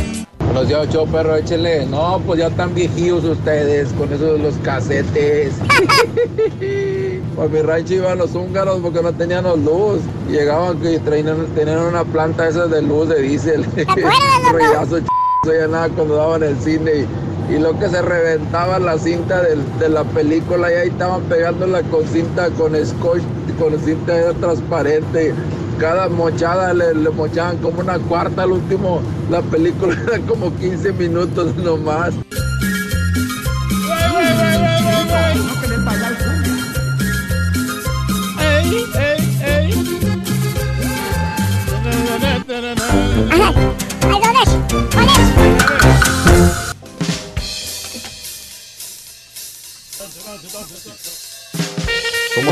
[0.49, 1.85] Buenos días, show perro, échele.
[1.85, 5.53] No, pues ya están viejillos ustedes con eso de los casetes.
[7.37, 10.01] Por mi rancho iban los húngaros porque no teníamos luz.
[10.31, 13.67] Llegaban que traían, tenían una planta esa de luz de diésel.
[14.53, 15.51] Ruidazo ch...
[15.51, 17.07] allá nada cuando daban el cine.
[17.51, 21.83] Y, y lo que se reventaba la cinta de la película y ahí estaban pegándola
[21.83, 23.23] con cinta, con scotch,
[23.59, 25.35] con cinta transparente.
[25.79, 29.01] Cada mochada le, le mochaban como una cuarta al último.
[29.31, 32.15] La película era como 15 minutos nomás.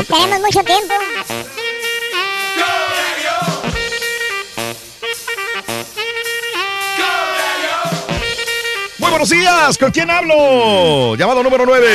[0.07, 0.93] Tenemos mucho tiempo.
[9.17, 11.15] Buenos días, ¿con quién hablo?
[11.15, 11.87] Llamado número 9.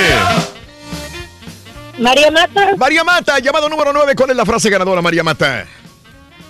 [2.00, 2.74] María Mata.
[2.76, 4.16] María Mata, llamado número 9.
[4.16, 5.64] ¿Cuál es la frase ganadora, María Mata?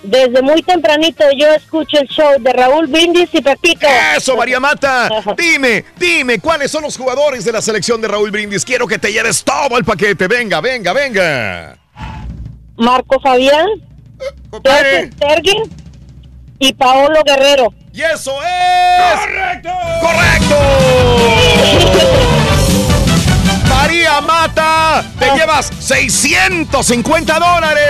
[0.01, 3.85] Desde muy tempranito yo escucho el show de Raúl Brindis y Pepito.
[4.17, 5.11] Eso, María Mata.
[5.37, 8.65] Dime, dime, ¿cuáles son los jugadores de la selección de Raúl Brindis?
[8.65, 10.27] Quiero que te lleves todo el paquete.
[10.27, 11.77] Venga, venga, venga.
[12.77, 13.67] Marco Fabián,
[14.63, 15.82] Ter Tergin
[16.63, 17.73] y Paolo Guerrero.
[17.91, 19.19] ¡Y eso es!
[19.19, 19.69] ¡Correcto!
[19.99, 20.55] ¡Correcto!
[23.67, 27.83] María Mata, te llevas 650 dólares.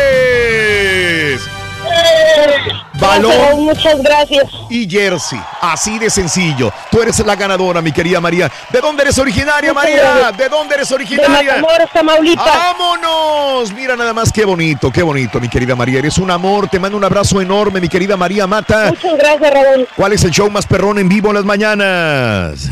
[3.07, 3.63] Balón.
[3.65, 4.45] Muchas gracias.
[4.69, 5.39] Y jersey.
[5.61, 6.71] Así de sencillo.
[6.91, 8.51] Tú eres la ganadora, mi querida María.
[8.69, 10.03] ¿De dónde eres originaria, Muchas María?
[10.15, 10.37] gracias.
[10.37, 11.55] ¿De dónde eres originaria?
[11.55, 12.45] De Matamoros, Tamaulipas.
[12.45, 13.71] ¡Vámonos!
[13.73, 15.99] Mira nada más qué bonito, qué bonito, mi querida María.
[15.99, 16.67] Eres un amor.
[16.67, 18.87] Te mando un abrazo enorme, mi querida María Mata.
[18.89, 19.87] Muchas gracias, Raúl.
[19.95, 22.69] ¿Cuál es el show más perrón en vivo en las mañanas?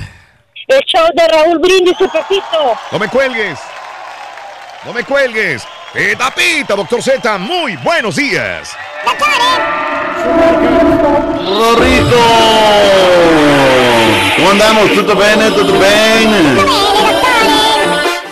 [0.67, 2.77] El show de Raúl Brindis y Pepito.
[2.91, 3.59] No me cuelgues.
[4.85, 5.63] No me cuelgues.
[5.93, 7.37] Pita pita, doctor Z.
[7.37, 8.71] Muy buenos días.
[11.35, 12.17] Rorrito!
[14.37, 14.93] ¿Cómo andamos?
[14.93, 15.51] ¿Tutto bene?
[15.51, 16.63] ¿Tutto bene?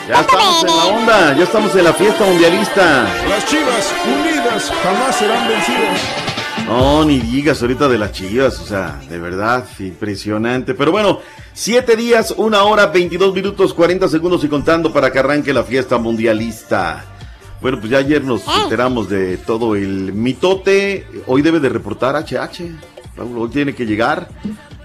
[0.07, 3.07] Ya estamos en la onda, ya estamos en la fiesta mundialista.
[3.27, 5.99] Las chivas unidas jamás serán vencidas.
[6.65, 10.75] No, ni digas ahorita de las chivas, o sea, de verdad, impresionante.
[10.75, 11.19] Pero bueno,
[11.51, 15.97] siete días, una hora, 22 minutos, 40 segundos y contando para que arranque la fiesta
[15.97, 17.03] mundialista.
[17.61, 21.05] Bueno, pues ya ayer nos enteramos de todo el mitote.
[21.27, 22.61] Hoy debe de reportar HH.
[23.17, 24.29] Raúl, hoy tiene que llegar.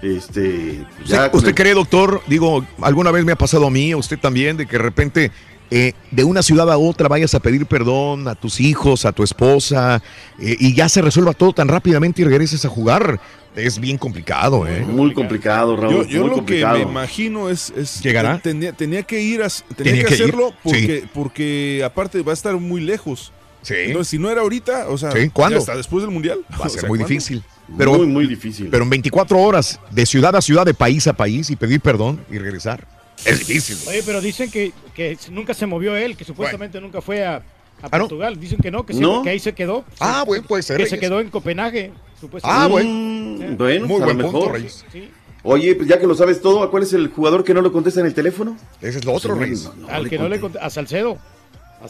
[0.01, 2.21] Este, ya ¿Usted, con usted el- cree, doctor?
[2.27, 5.31] Digo, alguna vez me ha pasado a mí, a usted también, de que de repente
[5.71, 9.23] eh, de una ciudad a otra vayas a pedir perdón a tus hijos, a tu
[9.23, 10.01] esposa,
[10.39, 13.19] eh, y ya se resuelva todo tan rápidamente y regreses a jugar.
[13.55, 14.81] Es bien complicado, ¿eh?
[14.81, 18.39] Muy complicado, Yo, yo lo que me imagino es, es ¿Llegará?
[18.39, 20.55] Tenía, tenía que ir, a, tenía, Tenía que, que ir, hacerlo sí.
[20.63, 23.31] porque, porque aparte va a estar muy lejos.
[23.61, 23.73] Sí.
[23.77, 25.57] Entonces, si no era ahorita, o sea, Sí, ¿cuándo?
[25.59, 26.39] hasta después del mundial.
[26.51, 27.07] Va a O ser sea, muy ¿cuándo?
[27.09, 27.43] difícil.
[27.77, 28.67] Pero, muy, muy difícil.
[28.69, 32.23] Pero en 24 horas, de ciudad a ciudad, de país a país, y pedir perdón
[32.29, 32.85] y regresar.
[33.25, 33.77] Es difícil.
[33.87, 37.41] Oye, pero dicen que, que nunca se movió él, que supuestamente nunca fue a,
[37.81, 38.03] a Ah, ¿no?
[38.05, 38.39] Portugal.
[38.39, 39.21] Dicen que no, que, sí, ¿No?
[39.23, 39.83] que ahí se quedó.
[39.99, 42.69] Ah, bueno, puede ser, Que se quedó en Copenhague, Ah, supuestamente.
[42.71, 42.89] bueno.
[42.89, 44.31] Mm, bueno, Muy a lo buen mejor.
[44.33, 44.85] punto, Reyes.
[45.43, 47.99] Oye, pues ya que lo sabes todo, ¿cuál es el jugador que no lo contesta
[47.99, 48.57] en el teléfono?
[48.81, 49.63] Ese es lo otro, Sí, Reyes.
[49.65, 50.57] no, no Al le que no le conté.
[50.57, 51.19] cont- a Salcedo.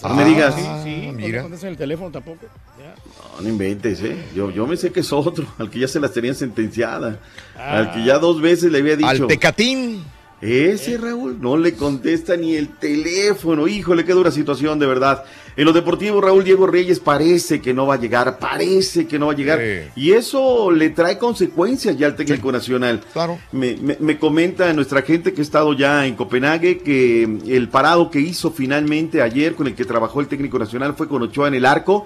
[0.03, 0.55] A No me digas.
[0.55, 1.41] Sí, sí, no le mira.
[1.43, 2.47] contestan el teléfono tampoco.
[2.77, 2.95] Ya.
[3.37, 4.17] No, no inventes, ¿eh?
[4.35, 7.19] Yo, yo me sé que es otro, al que ya se las tenían sentenciada.
[7.57, 7.77] Ah.
[7.77, 9.07] Al que ya dos veces le había dicho.
[9.07, 10.03] Al Tecatín.
[10.41, 13.67] Ese Raúl no le contesta ni el teléfono.
[13.69, 15.23] Híjole, qué dura situación, de verdad.
[15.57, 19.27] En lo deportivo, Raúl Diego Reyes parece que no va a llegar, parece que no
[19.27, 19.59] va a llegar.
[19.95, 23.01] Y eso le trae consecuencias ya al técnico nacional.
[23.13, 23.39] Claro.
[23.53, 28.11] Me, me- me comenta nuestra gente que ha estado ya en Copenhague que el parado
[28.11, 31.53] que hizo finalmente ayer con el que trabajó el técnico nacional fue con Ochoa en
[31.55, 32.05] el arco.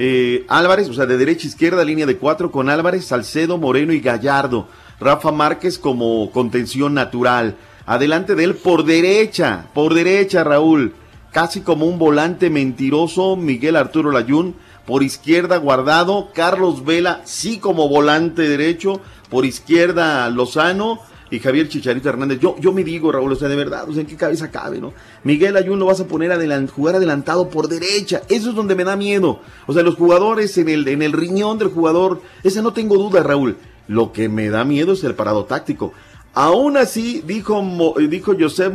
[0.00, 3.92] Eh, Álvarez, o sea, de derecha a izquierda, línea de cuatro con Álvarez, Salcedo, Moreno
[3.92, 4.66] y Gallardo.
[5.00, 7.56] Rafa Márquez como contención natural.
[7.84, 10.94] Adelante de él por derecha, por derecha, Raúl.
[11.32, 14.54] Casi como un volante mentiroso, Miguel Arturo Layún.
[14.86, 16.30] Por izquierda, Guardado.
[16.34, 19.00] Carlos Vela, sí como volante derecho.
[19.28, 21.00] Por izquierda, Lozano.
[21.30, 22.40] Y Javier Chicharito Hernández.
[22.40, 24.80] Yo, yo me digo, Raúl, o sea, de verdad, o sea, ¿en qué cabeza cabe,
[24.80, 24.94] no?
[25.24, 28.22] Miguel Ayun lo vas a poner a jugar adelantado por derecha.
[28.30, 29.40] Eso es donde me da miedo.
[29.66, 33.22] O sea, los jugadores en el, en el riñón del jugador, ese no tengo duda,
[33.22, 33.58] Raúl.
[33.88, 35.92] Lo que me da miedo es el parado táctico.
[36.34, 37.62] Aún así, dijo,
[38.08, 38.70] dijo José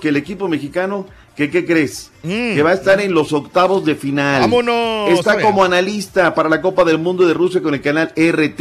[0.00, 1.06] que el equipo mexicano,
[1.36, 2.10] que qué crees?
[2.22, 4.40] Que va a estar en los octavos de final.
[4.40, 5.10] ¡Vámonos!
[5.10, 8.60] Está como analista para la Copa del Mundo de Rusia con el canal RT.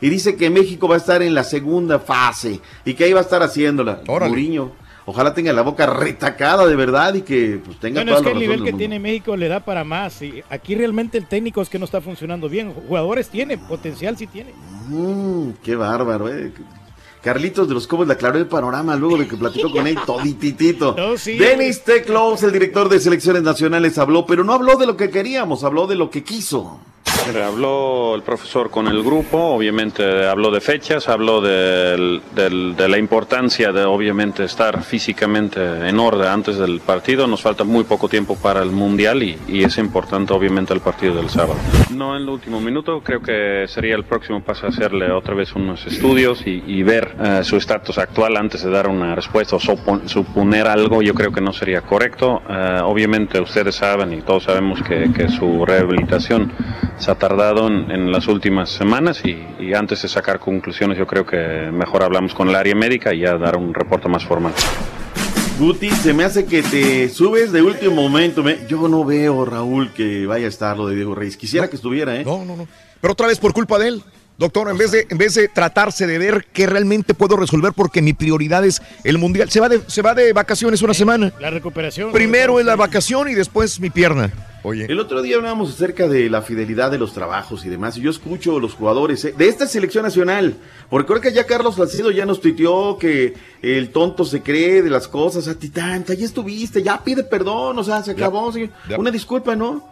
[0.00, 3.20] Y dice que México va a estar en la segunda fase y que ahí va
[3.20, 4.00] a estar haciéndola.
[4.06, 4.72] Mourinho.
[5.08, 8.32] Ojalá tenga la boca retacada de verdad y que pues, tenga Bueno, toda es que
[8.32, 8.78] el nivel que mundo.
[8.78, 10.20] tiene México le da para más.
[10.20, 12.72] Y aquí realmente el técnico es que no está funcionando bien.
[12.72, 14.52] Jugadores tiene, potencial sí tiene.
[14.88, 16.52] Mm, qué bárbaro, eh.
[17.22, 20.94] Carlitos de los Cobos le aclaró el panorama luego de que platicó con él todititito.
[21.24, 25.64] Denis Teclos, el director de selecciones nacionales, habló, pero no habló de lo que queríamos,
[25.64, 26.78] habló de lo que quiso.
[27.24, 32.98] Habló el profesor con el grupo, obviamente habló de fechas, habló del- del- de la
[32.98, 37.26] importancia de obviamente estar físicamente en orden antes del partido.
[37.26, 41.14] Nos falta muy poco tiempo para el Mundial y, y es importante obviamente el partido
[41.16, 41.56] del sábado.
[41.90, 45.84] No en el último minuto, creo que sería el próximo paso hacerle otra vez unos
[45.86, 50.06] estudios y, y ver eh, su estatus actual antes de dar una respuesta o supon-
[50.06, 51.02] suponer algo.
[51.02, 52.42] Yo creo que no sería correcto.
[52.48, 56.52] Eh, obviamente ustedes saben y todos sabemos que, que su rehabilitación
[57.06, 61.06] se ha tardado en, en las últimas semanas y, y antes de sacar conclusiones yo
[61.06, 61.36] creo que
[61.72, 64.52] mejor hablamos con el área médica y ya dar un reporte más formal.
[65.60, 68.42] Guti, se me hace que te subes de último momento.
[68.42, 71.36] me- Yo no veo, Raúl, que vaya a estar lo de Diego Reyes.
[71.36, 72.24] Quisiera que estuviera, ¿eh?
[72.24, 72.66] No, no, no.
[73.00, 74.02] Pero otra vez por culpa de él.
[74.38, 78.02] Doctor, en vez de, en vez de tratarse de ver qué realmente puedo resolver, porque
[78.02, 79.50] mi prioridad es el mundial.
[79.50, 81.32] Se va de, se va de vacaciones una semana.
[81.40, 82.12] La recuperación.
[82.12, 84.30] Primero es la vacación y después mi pierna.
[84.62, 84.86] Oye.
[84.90, 88.10] El otro día hablábamos acerca de la fidelidad de los trabajos y demás, y yo
[88.10, 89.32] escucho a los jugadores ¿eh?
[89.38, 90.56] de esta selección nacional,
[90.90, 94.90] porque creo que ya Carlos Salcedo ya nos tuiteó que el tonto se cree de
[94.90, 98.98] las cosas, a ti tanta, ya estuviste, ya pide perdón, o sea, se acabó, ya.
[98.98, 99.88] una disculpa, ¿no?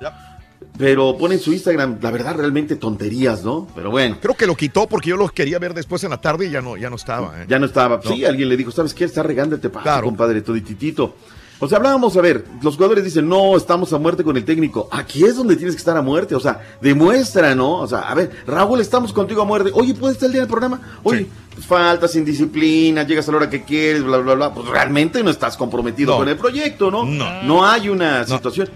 [0.77, 3.69] Pero pone en su Instagram, la verdad, realmente tonterías, ¿no?
[3.77, 4.17] Pero bueno.
[4.21, 6.61] Creo que lo quitó porque yo lo quería ver después en la tarde y ya
[6.61, 7.41] no, ya no estaba.
[7.43, 7.47] ¿eh?
[7.49, 8.01] Ya no estaba.
[8.03, 8.11] No.
[8.11, 9.05] Sí, alguien le dijo, ¿sabes qué?
[9.05, 11.15] Está regando este paso, compadre, todititito.
[11.61, 14.89] O sea, hablábamos, a ver, los jugadores dicen, no, estamos a muerte con el técnico.
[14.91, 17.77] Aquí es donde tienes que estar a muerte, o sea, demuestra, ¿no?
[17.77, 19.71] O sea, a ver, Raúl, estamos contigo a muerte.
[19.73, 20.81] Oye, ¿puedes estar el día del programa?
[21.05, 24.53] Oye, pues, faltas, indisciplina, llegas a la hora que quieres, bla, bla, bla.
[24.53, 26.19] Pues realmente no estás comprometido No.
[26.19, 27.05] con el proyecto, ¿no?
[27.05, 27.43] No.
[27.45, 28.69] No hay una situación.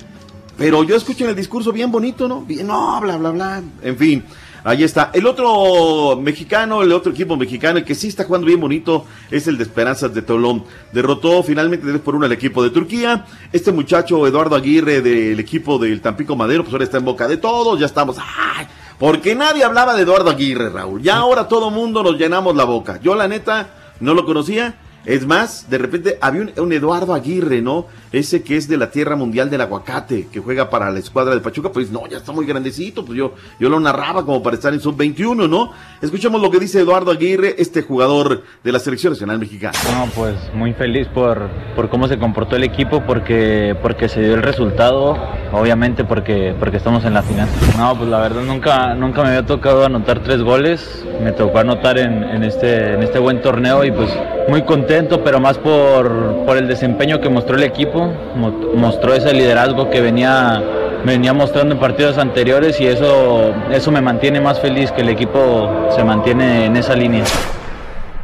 [0.58, 2.42] Pero yo escucho en el discurso bien bonito, ¿no?
[2.42, 3.62] Bien, no, bla, bla, bla.
[3.80, 4.24] En fin,
[4.64, 5.12] ahí está.
[5.14, 9.46] El otro mexicano, el otro equipo mexicano, el que sí está jugando bien bonito, es
[9.46, 10.64] el de Esperanzas de Tolón.
[10.92, 13.24] Derrotó finalmente 3 por 1 al equipo de Turquía.
[13.52, 17.36] Este muchacho, Eduardo Aguirre, del equipo del Tampico Madero, pues ahora está en boca de
[17.36, 17.78] todos.
[17.78, 18.16] Ya estamos.
[18.18, 18.66] ¡Ay!
[18.98, 21.00] Porque nadie hablaba de Eduardo Aguirre, Raúl.
[21.02, 22.98] Ya ahora todo mundo nos llenamos la boca.
[23.00, 24.74] Yo, la neta, no lo conocía.
[25.04, 27.86] Es más, de repente había un, un Eduardo Aguirre, ¿no?
[28.12, 31.40] Ese que es de la Tierra Mundial del Aguacate, que juega para la escuadra de
[31.40, 34.72] Pachuca, pues no, ya está muy grandecito, pues yo, yo lo narraba como para estar
[34.72, 35.72] en sub-21, ¿no?
[36.00, 39.76] Escuchemos lo que dice Eduardo Aguirre, este jugador de la Selección Nacional Mexicana.
[39.92, 44.34] No, pues muy feliz por, por cómo se comportó el equipo, porque, porque se dio
[44.34, 45.16] el resultado,
[45.52, 47.48] obviamente porque, porque estamos en la final.
[47.76, 51.98] No, pues la verdad nunca, nunca me había tocado anotar tres goles, me tocó anotar
[51.98, 54.10] en, en este, en este buen torneo y pues
[54.48, 59.32] muy contento, pero más por, por el desempeño que mostró el equipo, mo- mostró ese
[59.32, 60.62] liderazgo que venía,
[61.04, 65.88] venía mostrando en partidos anteriores y eso, eso me mantiene más feliz que el equipo
[65.94, 67.24] se mantiene en esa línea.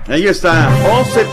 [0.08, 0.68] Ahí está,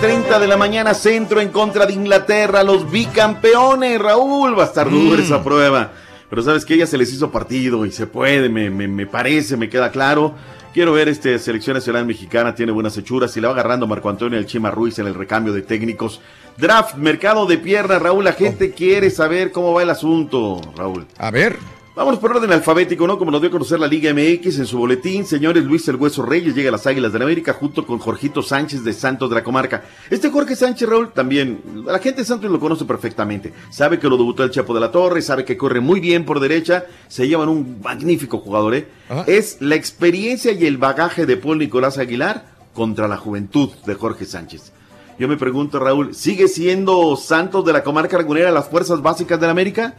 [0.02, 4.90] 11.30 de la mañana, centro en contra de Inglaterra, los bicampeones, Raúl, va a estar
[4.90, 5.92] dura esa prueba.
[6.30, 9.58] Pero sabes que ella se les hizo partido y se puede, me, me, me parece,
[9.58, 10.34] me queda claro.
[10.74, 14.40] Quiero ver este selección nacional mexicana, tiene buenas hechuras y le va agarrando Marco Antonio
[14.40, 16.22] el Chima Ruiz en el recambio de técnicos.
[16.56, 21.06] Draft, mercado de piernas, Raúl, la gente quiere saber cómo va el asunto, Raúl.
[21.18, 21.58] A ver.
[21.94, 23.18] Vámonos por orden alfabético, ¿no?
[23.18, 25.26] Como nos dio a conocer la Liga MX en su boletín.
[25.26, 28.42] Señores, Luis El Hueso Reyes llega a las Águilas de la América junto con Jorgito
[28.42, 29.84] Sánchez de Santos de la Comarca.
[30.10, 33.52] Este Jorge Sánchez, Raúl, también, la gente de Santos lo conoce perfectamente.
[33.72, 36.40] Sabe que lo debutó el Chapo de la Torre, sabe que corre muy bien por
[36.40, 38.88] derecha, se llevan un magnífico jugador, ¿eh?
[39.28, 44.24] Es la experiencia y el bagaje de Paul Nicolás Aguilar contra la juventud de Jorge
[44.24, 44.72] Sánchez.
[45.20, 49.46] Yo me pregunto, Raúl, ¿sigue siendo Santos de la Comarca Lagunera las fuerzas básicas de
[49.46, 49.94] la América?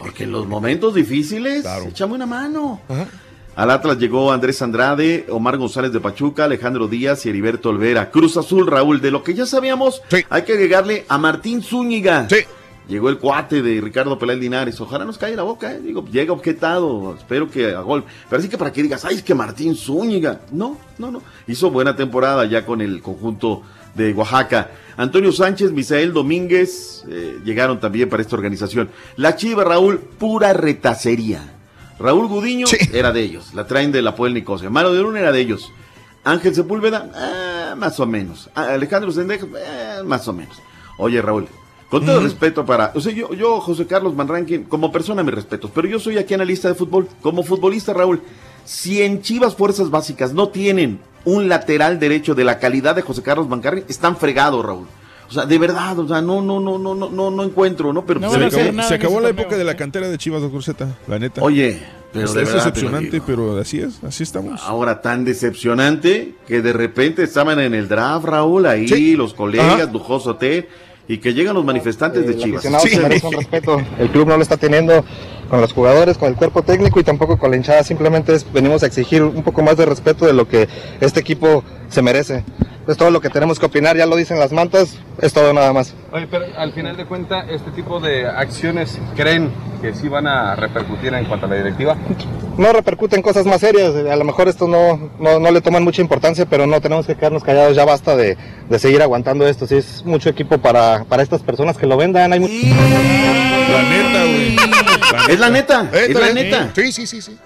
[0.00, 2.80] Porque en los momentos difíciles, échame una mano.
[3.56, 8.10] Al Atlas llegó Andrés Andrade, Omar González de Pachuca, Alejandro Díaz y Heriberto Olvera.
[8.10, 12.28] Cruz Azul, Raúl, de lo que ya sabíamos, hay que agregarle a Martín Zúñiga.
[12.88, 14.80] Llegó el cuate de Ricardo Peláez Linares.
[14.80, 15.80] Ojalá nos caiga la boca, ¿eh?
[15.80, 17.16] Digo, llega objetado.
[17.18, 18.04] Espero que a gol.
[18.28, 20.42] Pero así que para que digas, ay, es que Martín Zúñiga.
[20.52, 21.22] No, no, no.
[21.48, 23.62] Hizo buena temporada ya con el conjunto
[23.96, 24.70] de Oaxaca.
[24.96, 28.90] Antonio Sánchez, Misael Domínguez eh, llegaron también para esta organización.
[29.16, 31.54] La Chiva, Raúl, pura retacería.
[31.98, 33.54] Raúl Gudiño era de ellos.
[33.54, 34.70] La traen de la Puebla Nicosia.
[34.70, 35.72] Mano de Luna era de ellos.
[36.24, 38.50] Ángel Sepúlveda, eh, más o menos.
[38.54, 40.56] Ah, Alejandro Sendejo, eh, más o menos.
[40.98, 41.46] Oye, Raúl,
[41.88, 42.92] con todo respeto para.
[42.94, 45.70] O sea, yo, yo, José Carlos Manranquen, como persona, mis respetos.
[45.74, 47.08] Pero yo soy aquí analista de fútbol.
[47.22, 48.22] Como futbolista, Raúl,
[48.64, 53.22] si en Chivas Fuerzas Básicas no tienen un lateral derecho de la calidad de José
[53.22, 54.86] Carlos Mancarri, están fregados, Raúl.
[55.28, 58.06] O sea, de verdad, o sea, no, no, no, no, no, no, no encuentro, ¿no?
[58.06, 61.18] Pero se acabó, se acabó la época de la cantera de Chivas de Cruzeta, la
[61.18, 61.42] neta.
[61.42, 61.82] Oye,
[62.12, 64.62] pero es, de decepcionante, pero así es, así estamos.
[64.62, 69.92] Ahora tan decepcionante que de repente estaban en el draft, Raúl, ahí los colegas.
[69.92, 70.68] Lujoso T,
[71.08, 72.64] y que llegan los manifestantes de El Chivas.
[72.64, 73.80] merece un respeto.
[73.98, 75.04] El club no lo está teniendo
[75.50, 77.82] con los jugadores, con el cuerpo técnico y tampoco con la hinchada.
[77.84, 80.68] Simplemente es- venimos a exigir un poco más de respeto de lo que
[81.00, 82.44] este equipo se merece.
[82.88, 85.72] Es todo lo que tenemos que opinar, ya lo dicen las mantas, es todo nada
[85.72, 85.92] más.
[86.12, 89.50] Oye, pero al final de cuentas, este tipo de acciones creen
[89.82, 91.96] que sí van a repercutir en cuanto a la directiva.
[92.56, 96.00] No repercuten cosas más serias, a lo mejor esto no, no, no le toman mucha
[96.00, 98.36] importancia, pero no tenemos que quedarnos callados, ya basta de,
[98.70, 99.66] de seguir aguantando esto.
[99.66, 102.54] Si es mucho equipo para, para estas personas que lo vendan, hay mucho...
[102.54, 104.56] La neta, güey.
[105.36, 106.72] Es la neta, Eh, es la neta.
[106.74, 107.38] Sí, sí, sí, sí.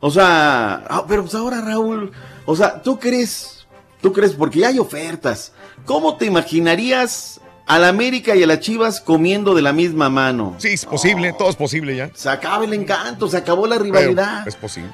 [0.00, 2.12] O sea, ah, pero pues ahora Raúl,
[2.44, 3.66] o sea, ¿tú crees?
[4.00, 4.32] ¿Tú crees?
[4.32, 5.52] Porque ya hay ofertas.
[5.84, 10.54] ¿Cómo te imaginarías a la América y a las Chivas comiendo de la misma mano?
[10.58, 12.10] Sí, es posible, todo es posible ya.
[12.14, 14.40] Se acaba el encanto, se acabó la rivalidad.
[14.44, 14.90] Pero es posible.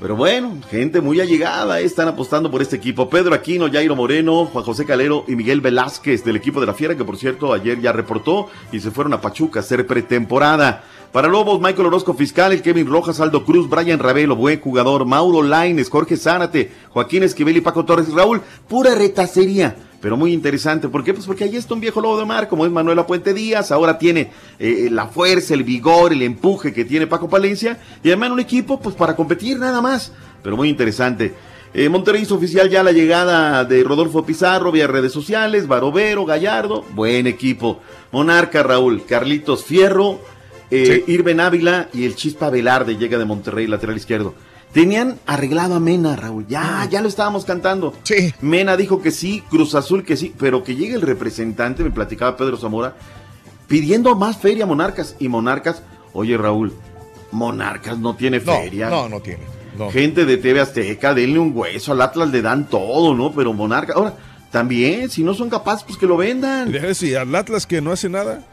[0.00, 3.10] Pero bueno, gente muy allegada, están apostando por este equipo.
[3.10, 6.96] Pedro Aquino, Jairo Moreno, Juan José Calero y Miguel Velázquez del equipo de la Fiera,
[6.96, 10.84] que por cierto ayer ya reportó y se fueron a Pachuca a hacer pretemporada.
[11.12, 15.42] Para Lobos, Michael Orozco Fiscal, el Kevin Rojas, Aldo Cruz, Brian Ravelo, buen jugador, Mauro
[15.42, 18.12] Laines, Jorge Zárate, Joaquín Esquivel y Paco Torres.
[18.12, 19.74] Raúl, pura retacería.
[20.00, 20.88] Pero muy interesante.
[20.88, 21.12] ¿Por qué?
[21.12, 23.72] Pues porque ahí está un viejo lobo de mar, como es Manuela Puente Díaz.
[23.72, 24.30] Ahora tiene
[24.60, 27.80] eh, la fuerza, el vigor, el empuje que tiene Paco Palencia.
[28.04, 30.12] Y además un equipo, pues para competir nada más.
[30.44, 31.34] Pero muy interesante.
[31.74, 36.84] Eh, Monterrey hizo oficial ya la llegada de Rodolfo Pizarro vía redes sociales, Barovero, Gallardo,
[36.94, 37.80] buen equipo.
[38.12, 40.20] Monarca, Raúl, Carlitos Fierro,
[40.70, 44.34] eh, Irben Ávila y el Chispa Velarde llega de Monterrey, lateral izquierdo.
[44.72, 46.46] Tenían arreglado a Mena, Raúl.
[46.46, 47.92] Ya, ya lo estábamos cantando.
[48.04, 48.32] Sí.
[48.40, 52.36] Mena dijo que sí, Cruz Azul que sí, pero que llegue el representante, me platicaba
[52.36, 52.94] Pedro Zamora,
[53.66, 55.16] pidiendo más feria a Monarcas.
[55.18, 55.82] Y Monarcas,
[56.12, 56.72] oye Raúl,
[57.32, 58.88] Monarcas no tiene feria.
[58.88, 59.42] no, no tiene.
[59.76, 59.90] No.
[59.90, 63.32] Gente de TV Azteca, denle un hueso, al Atlas le dan todo, ¿no?
[63.32, 64.14] Pero Monarcas, ahora,
[64.50, 66.70] también, si no son capaces, pues que lo vendan.
[66.70, 68.44] Deja de decir, al Atlas que no hace nada.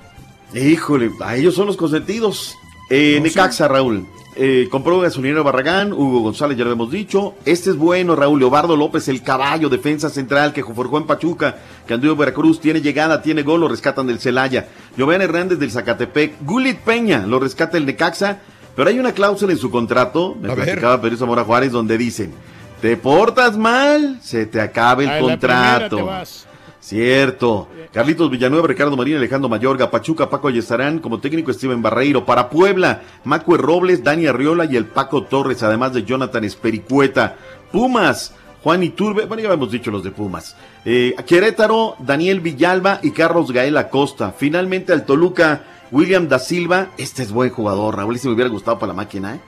[0.53, 2.57] Híjole, a ellos son los consentidos.
[2.89, 4.05] Eh, No, Necaxa, Raúl.
[4.39, 7.33] Eh, compró gasolinero Barragán, Hugo González, ya lo hemos dicho.
[7.43, 8.39] Este es bueno, Raúl.
[8.39, 11.57] Leobardo López, el caballo, defensa central que forjó en Pachuca,
[11.87, 14.67] que anduvo en Veracruz, tiene llegada, tiene gol, lo rescatan del Celaya.
[14.97, 18.39] Joven Hernández del Zacatepec, Gulit Peña, lo rescata el Necaxa,
[18.75, 22.31] pero hay una cláusula en su contrato, me A platicaba Pedro Zamora Juárez, donde dicen,
[22.79, 26.05] te portas mal, se te acaba el A la primera te contrato.
[26.05, 26.46] vas.
[26.79, 27.67] Cierto.
[27.91, 32.25] Carlitos Villanueva, Ricardo Marín, Alejandro Mayorga, Pachuca, Paco Ayestarán, como técnico Steven Barreiro.
[32.25, 37.35] Para Puebla, Macue Robles, Dani Arriola y el Paco Torres, además de Jonathan Espericueta.
[37.71, 38.33] Pumas,
[38.63, 40.55] Juan Iturbe, bueno, ya hemos dicho los de Pumas.
[40.85, 44.31] Eh, Querétaro, Daniel Villalba y Carlos Gael Acosta.
[44.37, 46.89] Finalmente al Toluca, William da Silva.
[46.97, 49.39] Este es buen jugador, Raúl, si me hubiera gustado para la máquina, ¿eh?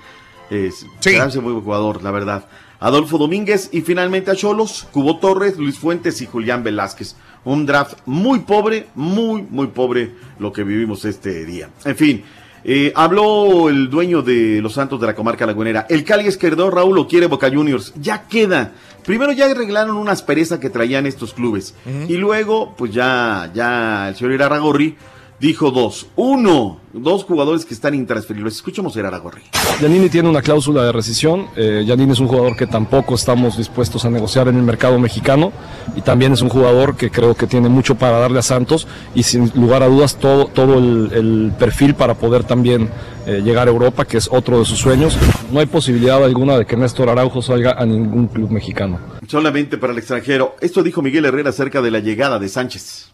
[0.50, 1.16] Es, Sí.
[1.42, 2.46] muy buen jugador, la verdad.
[2.80, 7.16] Adolfo Domínguez y finalmente a Cholos, Cubo Torres, Luis Fuentes y Julián Velázquez.
[7.46, 11.70] Un draft muy pobre, muy, muy pobre lo que vivimos este día.
[11.86, 12.24] En fin,
[12.62, 15.86] Eh, habló el dueño de los Santos de la comarca lagunera.
[15.90, 17.94] El Cali Esquerdó, Raúl, lo quiere Boca Juniors.
[17.96, 18.74] Ya queda.
[19.06, 21.74] Primero ya arreglaron una aspereza que traían estos clubes.
[22.10, 24.98] Y luego, pues ya, ya el señor Iraragorri
[25.40, 26.08] dijo dos.
[26.16, 28.56] Uno, dos jugadores que están intransferibles.
[28.56, 29.42] Escuchemos a Iraragorri.
[29.80, 31.48] Giannini tiene una cláusula de rescisión.
[31.56, 35.52] Eh, Giannini es un jugador que tampoco estamos dispuestos a negociar en el mercado mexicano
[35.96, 39.24] y también es un jugador que creo que tiene mucho para darle a Santos y
[39.24, 42.90] sin lugar a dudas todo, todo el, el perfil para poder también
[43.26, 45.18] eh, llegar a Europa, que es otro de sus sueños.
[45.52, 49.00] No hay posibilidad alguna de que Néstor Araujo salga a ningún club mexicano.
[49.28, 50.56] Solamente para el extranjero.
[50.62, 53.12] Esto dijo Miguel Herrera acerca de la llegada de Sánchez.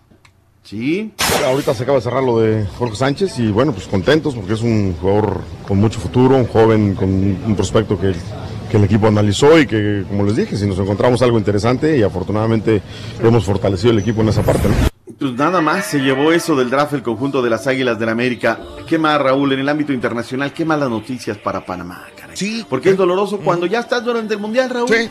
[0.66, 1.12] Sí.
[1.46, 4.62] Ahorita se acaba de cerrar lo de Jorge Sánchez y bueno, pues contentos porque es
[4.62, 8.14] un jugador con mucho futuro, un joven con un prospecto que,
[8.72, 12.02] que el equipo analizó y que, como les dije, si nos encontramos algo interesante y
[12.02, 12.82] afortunadamente
[13.22, 14.68] hemos fortalecido el equipo en esa parte.
[14.68, 14.96] ¿no?
[15.20, 18.60] Pues nada más se llevó eso del draft el conjunto de las Águilas del América.
[18.88, 20.52] ¿Qué más, Raúl, en el ámbito internacional?
[20.52, 22.36] ¿Qué malas noticias para Panamá, caray?
[22.36, 22.66] Sí.
[22.68, 24.90] Porque es doloroso cuando ya estás durante el Mundial, Raúl.
[24.90, 25.10] Sí.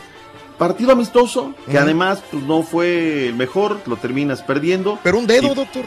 [0.57, 4.99] Partido amistoso, que además pues, no fue el mejor, lo terminas perdiendo.
[5.03, 5.85] Pero un dedo, Y doctor.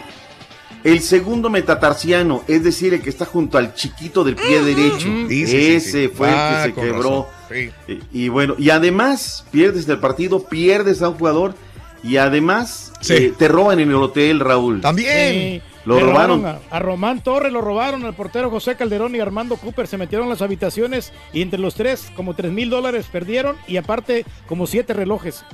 [0.84, 5.08] El segundo metatarsiano, es decir, el que está junto al chiquito del pie derecho.
[5.28, 6.08] Ese sí.
[6.08, 7.28] fue Ah, el que se con quebró.
[7.48, 7.70] Sí.
[8.12, 11.54] Y, y bueno, y además pierdes el partido, pierdes a un jugador
[12.02, 14.80] y además eh, te roban en el hotel, Raúl.
[14.96, 15.62] Sí.
[15.88, 16.44] Lo Le robaron.
[16.44, 20.26] a, a Román Torres lo robaron, al portero José Calderón y Armando Cooper se metieron
[20.26, 24.66] en las habitaciones y entre los tres como tres mil dólares perdieron y aparte como
[24.66, 25.44] siete relojes.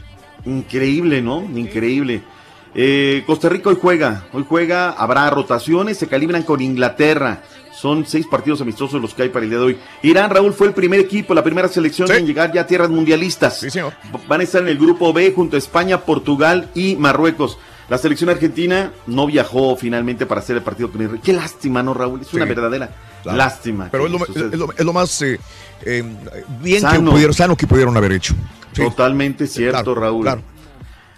[0.45, 1.43] Increíble, ¿no?
[1.57, 2.23] Increíble.
[2.75, 7.43] Eh, Costa Rica hoy juega, hoy juega, habrá rotaciones, se calibran con Inglaterra.
[7.73, 9.79] Son seis partidos amistosos los que hay para el día de hoy.
[10.03, 13.65] Irán, Raúl, fue el primer equipo, la primera selección en llegar ya a tierras mundialistas.
[14.27, 17.59] Van a estar en el grupo B junto a España, Portugal y Marruecos.
[17.89, 21.21] La selección argentina no viajó finalmente para hacer el partido con Israel.
[21.23, 22.21] Qué lástima, ¿no, Raúl?
[22.23, 22.49] Es una Sí.
[22.49, 22.91] verdadera
[23.23, 23.39] Claro.
[23.39, 23.89] lástima.
[23.91, 24.49] Pero es lo, suceda.
[24.53, 25.39] es lo- es lo más eh,
[25.83, 26.03] eh,
[26.61, 27.05] bien Sano.
[27.05, 28.35] que pudieron, sano que pudieron haber hecho.
[28.75, 30.23] Totalmente cierto, claro, Raúl.
[30.25, 30.43] claro.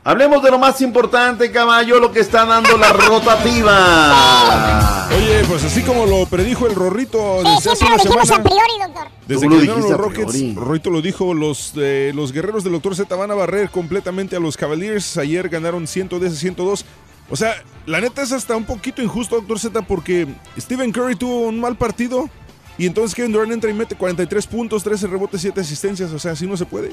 [0.04, 5.08] Hablemos de lo más importante, caballo, lo que está dando la rotativa.
[5.48, 8.42] Pues así como lo predijo el Rorrito desde hace una semana.
[8.42, 9.08] priori, doctor.
[9.28, 10.54] Desde que ganaron los Rockets.
[10.56, 12.96] Rorrito lo dijo, los, eh, los guerreros del Dr.
[12.96, 15.16] Z van a barrer completamente a los Cavaliers.
[15.18, 16.84] Ayer ganaron 110 a 102.
[17.30, 17.54] O sea,
[17.86, 19.58] la neta es hasta un poquito injusto, Dr.
[19.60, 20.26] Z, porque
[20.58, 22.28] Stephen Curry tuvo un mal partido
[22.76, 26.12] y entonces Kevin Durant entra y mete 43 puntos, 13 rebotes, 7 asistencias.
[26.12, 26.90] O sea, así no se puede.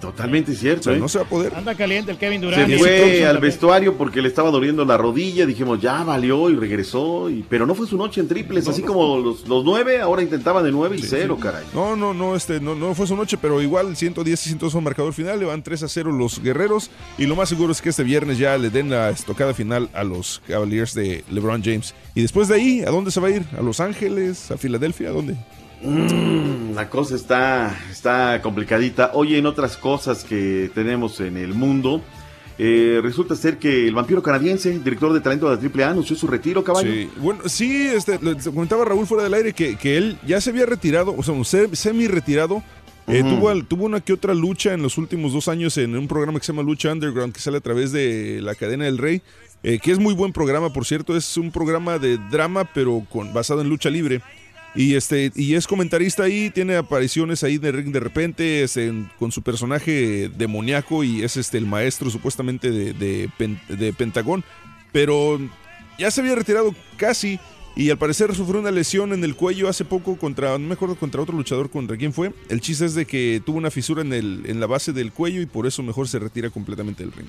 [0.00, 0.80] Totalmente cierto.
[0.80, 0.98] O sea, ¿eh?
[0.98, 1.54] no se va a poder.
[1.54, 2.68] Anda caliente el Kevin Durant.
[2.68, 3.40] Se fue al también.
[3.40, 5.46] vestuario porque le estaba doliendo la rodilla.
[5.46, 7.28] Dijimos, ya valió y regresó.
[7.30, 8.66] Y, pero no fue su noche en triples.
[8.68, 11.64] así como los, los nueve, ahora intentaban de nueve y cero, caray.
[11.74, 14.80] No, no, no, este, no, no fue su noche, pero igual 110 y 102 fue
[14.80, 17.90] marcador final, le van 3 a 0 los guerreros y lo más seguro es que
[17.90, 21.94] este viernes ya le den la estocada final a los Cavaliers de LeBron James.
[22.14, 23.44] Y después de ahí, ¿a dónde se va a ir?
[23.56, 24.50] ¿A Los Ángeles?
[24.50, 25.08] ¿A Filadelfia?
[25.08, 25.36] ¿A dónde?
[25.82, 29.12] Mm, la cosa está, está complicadita.
[29.14, 32.02] Oye, en otras cosas que tenemos en el mundo,
[32.58, 36.26] eh, resulta ser que el vampiro canadiense, director de talento de la AAA, anunció su
[36.26, 36.92] retiro, caballo.
[36.92, 40.50] Sí, bueno, sí, este, le- comentaba Raúl fuera del aire que, que él ya se
[40.50, 42.62] había retirado, o sea, un se- semi-retirado.
[43.06, 43.24] Eh,
[43.68, 46.52] tuvo una que otra lucha en los últimos dos años en un programa que se
[46.52, 49.20] llama Lucha Underground, que sale a través de la cadena del Rey,
[49.64, 53.32] eh, que es muy buen programa, por cierto, es un programa de drama, pero con,
[53.32, 54.20] basado en lucha libre.
[54.74, 59.10] Y este y es comentarista ahí, tiene apariciones ahí de ring de repente, es en-
[59.18, 64.44] con su personaje demoníaco y es este el maestro supuestamente de, de, Pen- de Pentagón.
[64.92, 65.40] Pero
[65.98, 67.38] ya se había retirado casi
[67.76, 70.96] y al parecer sufrió una lesión en el cuello hace poco contra, no me acuerdo
[70.96, 72.32] contra otro luchador, contra quién fue.
[72.48, 75.40] El chiste es de que tuvo una fisura en, el, en la base del cuello
[75.40, 77.28] y por eso mejor se retira completamente del ring.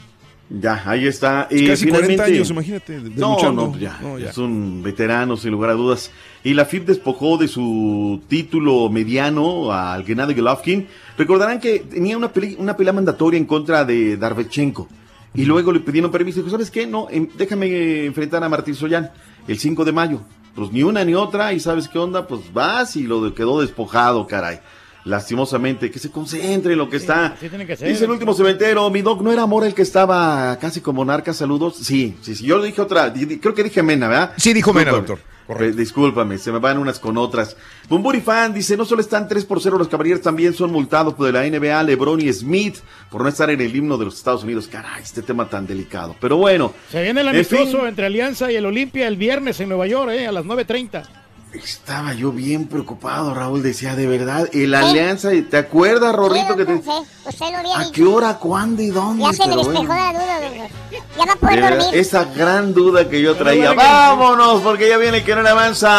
[0.50, 1.48] Ya, ahí está.
[1.50, 4.30] Es Y casi 40 finalmente- años, imagínate, de- de no, no, ya, No, ya.
[4.32, 6.12] Es un veterano, sin lugar a dudas.
[6.44, 10.88] Y la FIP despojó de su título mediano al Gennady Golovkin.
[11.18, 14.88] Recordarán que tenía una, peli- una pelea mandatoria en contra de Darvechenko.
[15.36, 16.88] Y luego le pidieron permiso y dijo, ¿sabes qué?
[16.88, 19.12] No, em, déjame enfrentar a Martín Soyan
[19.48, 20.22] el 5 de mayo.
[20.56, 22.28] Pues ni una ni otra, y ¿sabes qué onda?
[22.28, 24.60] Pues vas y lo de- quedó despojado, caray.
[25.06, 27.28] Lastimosamente, que se concentre en lo que está.
[27.28, 27.88] así tiene que ser.
[27.88, 31.34] Dice el último cementero, mi doc, ¿no era Mora el que estaba casi como narca?
[31.34, 31.78] Saludos.
[31.78, 34.34] Sí, sí, sí, yo le dije otra, creo que dije Mena, ¿verdad?
[34.38, 35.22] Sí, dijo Mena, Discúlpame.
[35.48, 37.58] Eh, Discúlpame, se me van unas con otras.
[37.90, 41.32] Bumburi Fan dice, no solo están 3 por 0 los caballeros, también son multados por
[41.32, 42.78] la NBA, LeBron y Smith
[43.10, 44.68] por no estar en el himno de los Estados Unidos.
[44.68, 46.16] Caray, este tema tan delicado.
[46.20, 46.74] Pero bueno.
[46.90, 49.88] Se viene el en fin, amistoso entre Alianza y el Olimpia el viernes en Nueva
[49.88, 51.21] York, eh, a las 9.30.
[51.54, 53.62] Estaba yo bien preocupado, Raúl.
[53.62, 56.56] Decía, de verdad, el Alianza, ¿te acuerdas, Rorrito?
[56.56, 56.78] que te...
[56.78, 56.98] Pues
[57.28, 57.92] usted lo había ¿A dicho.
[57.92, 59.24] qué hora, cuándo y dónde?
[59.26, 59.94] Ya se Pero despejó bueno.
[59.96, 60.70] la duda, doctor.
[61.18, 62.00] Ya va a poder De verdad, dormir.
[62.00, 63.74] esa gran duda que yo traía.
[63.74, 64.62] bueno que- ¡Vámonos!
[64.62, 65.90] Porque ya viene que no le avanza.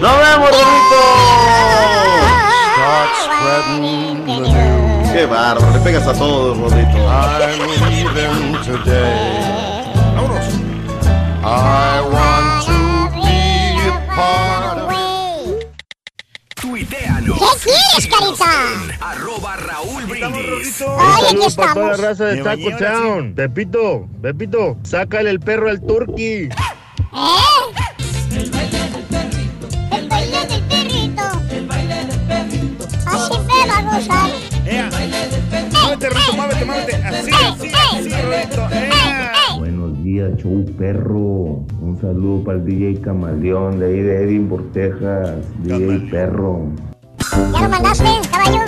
[0.00, 1.00] ¡Nos vemos, Rodito!
[5.12, 5.70] ¡Qué bárbaro!
[5.72, 6.98] Le pegas a todos, Rodito.
[11.62, 12.78] I want to
[13.20, 13.38] be
[13.86, 14.88] a part of
[16.56, 17.38] Tuiteanos.
[17.38, 18.50] ¿Qué quieres, carita?
[19.00, 20.82] Arroba Raúl Brindis.
[20.98, 21.98] Ay, aquí para toda la estamos.
[22.00, 23.34] raza de Me Taco bañé, ahora Town.
[23.34, 26.48] Pepito, Pepito, sácale el perro al turqui.
[26.48, 26.48] ¿Eh?
[28.32, 28.78] El baile
[30.46, 31.22] del perrito.
[31.50, 32.84] El baile del perrito.
[33.06, 34.30] Así me va a gozar.
[35.82, 36.94] Muévete, Rodito, muévete, muévete.
[36.96, 38.68] Así, así, así, Rodito.
[40.10, 41.64] Días, show perro.
[41.80, 45.36] Un saludo para el DJ Camaleón de ahí de Edinburgh, Texas.
[45.62, 46.66] DJ Perro.
[47.52, 48.58] ¿Ya lo mandaste, caballo?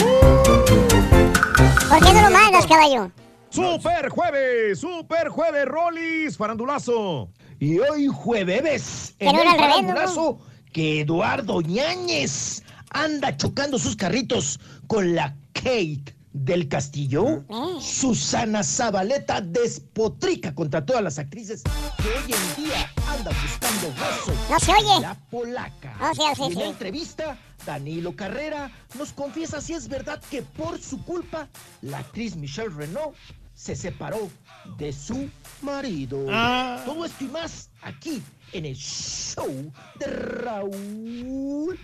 [1.89, 3.11] ¿Por qué no lo mandas, caballo?
[3.51, 7.29] Super jueves, super jueves, Rolis, farandulazo.
[7.59, 10.39] Y hoy jueves, en el farandulazo,
[10.73, 17.45] que Eduardo Ñañez anda chocando sus carritos con la Kate del Castillo.
[17.81, 24.51] Susana Zabaleta despotrica contra todas las actrices que hoy en día andan buscando besos.
[24.51, 25.01] No se oye.
[25.03, 25.97] La polaca.
[26.01, 26.71] No se hace, Y en la sí.
[26.71, 31.49] entrevista, Danilo Carrera nos confiesa si es verdad que por su culpa
[31.83, 33.15] la actriz Michelle Renault
[33.55, 34.31] se separó
[34.79, 35.29] de su
[35.61, 36.27] marido.
[36.31, 36.83] Ah.
[36.85, 38.23] Todo esto y más aquí
[38.53, 41.79] en el show de Raúl.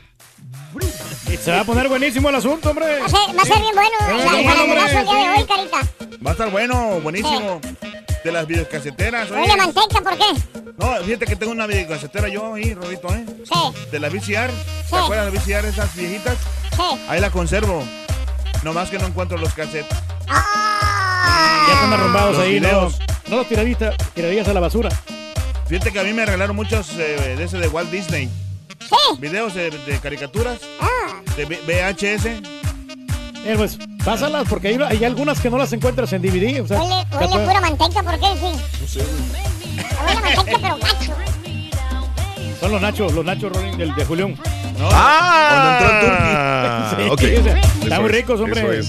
[1.43, 3.01] Se va a poner buenísimo el asunto, hombre.
[3.01, 5.78] Va a ser, va a ser bien bueno Sí, el día de hoy, carita.
[6.24, 7.60] Va a estar bueno, buenísimo.
[8.24, 9.31] De las videocaseteras.
[9.31, 10.24] Oye, manteca, ¿por qué?
[10.77, 13.24] No, fíjate que tengo una videocasetera yo ahí, Rodito, ¿eh?
[13.44, 13.90] Sí.
[13.90, 14.51] De la VCR.
[14.51, 14.90] Sí.
[14.90, 16.36] ¿Te acuerdas de VCR, esas viejitas?
[16.77, 17.01] Sí.
[17.09, 17.82] Ahí la conservo.
[18.62, 19.97] Nomás que no encuentro los cassettes.
[20.27, 22.69] Ya están arrumbados Los ahí, ¿no?
[22.69, 22.98] videos.
[23.28, 24.90] No los tiradita, tirarías a la basura.
[25.69, 28.28] Fíjate que a mí me regalaron muchos eh, de ese de Walt Disney.
[28.89, 28.97] Sí.
[29.19, 30.59] Videos de, de caricaturas.
[30.81, 31.20] Ah.
[31.36, 32.27] De VHS.
[33.44, 36.60] Eh, pues, pásalas, porque hay, hay algunas que no las encuentras en DVD.
[36.62, 38.27] O sea, Huele, huele puede- pura manteca, ¿por qué?
[38.36, 38.51] Sí.
[38.81, 39.01] No sé,
[40.06, 41.12] Huele manteca, pero gacho.
[42.60, 44.35] son los nachos, los nachos Rolling, del de Julián.
[44.78, 47.12] No, Ah, Sí, ok.
[47.12, 48.81] o sea, Están muy es, ricos, hombre.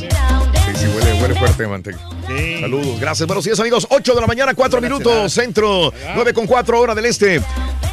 [0.79, 0.85] Sí.
[0.87, 1.99] Huele, huele fuerte manteca.
[2.61, 3.27] Saludos, gracias.
[3.27, 3.85] Buenos días, amigos.
[3.89, 5.91] 8 de la mañana, 4 minutos, centro.
[6.15, 7.41] 9 con 4 hora del este.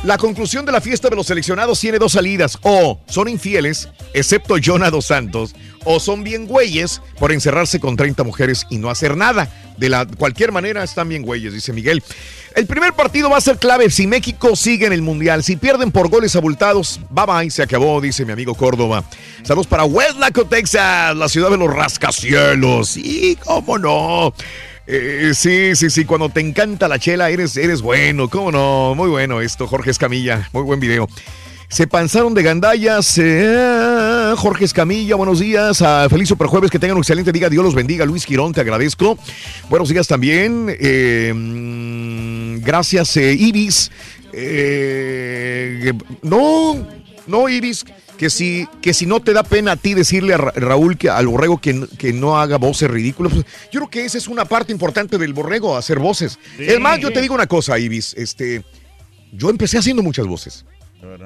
[0.05, 2.59] La conclusión de la fiesta de los seleccionados tiene dos salidas.
[2.63, 5.55] O son infieles, excepto Jonah dos Santos,
[5.87, 9.49] o son bien güeyes por encerrarse con 30 mujeres y no hacer nada.
[9.79, 12.03] De la cualquier manera están bien güeyes, dice Miguel.
[12.55, 15.45] El primer partido va a ser clave si México sigue en el Mundial.
[15.45, 19.05] Si pierden por goles abultados, bye bye, se acabó, dice mi amigo Córdoba.
[19.43, 22.89] Saludos para Westlaco, Texas, la ciudad de los rascacielos.
[22.89, 24.35] Sí, cómo no.
[24.87, 28.95] Eh, sí, sí, sí, cuando te encanta la chela, eres, eres bueno, cómo no.
[28.95, 31.09] Muy bueno esto, Jorge Escamilla, muy buen video.
[31.69, 33.19] Se panzaron de gandallas.
[33.19, 35.83] eh, Jorge Escamilla, buenos días.
[36.09, 37.49] Feliz Superjueves, que tengan un excelente día.
[37.51, 38.05] Dios los bendiga.
[38.07, 39.19] Luis Quirón, te agradezco.
[39.69, 40.75] Buenos días también.
[40.79, 43.91] Eh, mm, gracias, eh, Ibis.
[44.33, 46.87] Eh, no,
[47.27, 47.85] no, Ibis.
[48.17, 51.11] Que si, que si no te da pena a ti decirle a Ra- Raúl, que,
[51.11, 53.35] al borrego, que, que no haga voces ridículas.
[53.35, 56.39] pues, yo creo que esa es una parte importante del borrego, hacer voces.
[56.57, 58.15] Sí, es más, yo te digo una cosa, Ibis.
[58.17, 58.65] Este,
[59.33, 60.65] yo empecé haciendo muchas voces.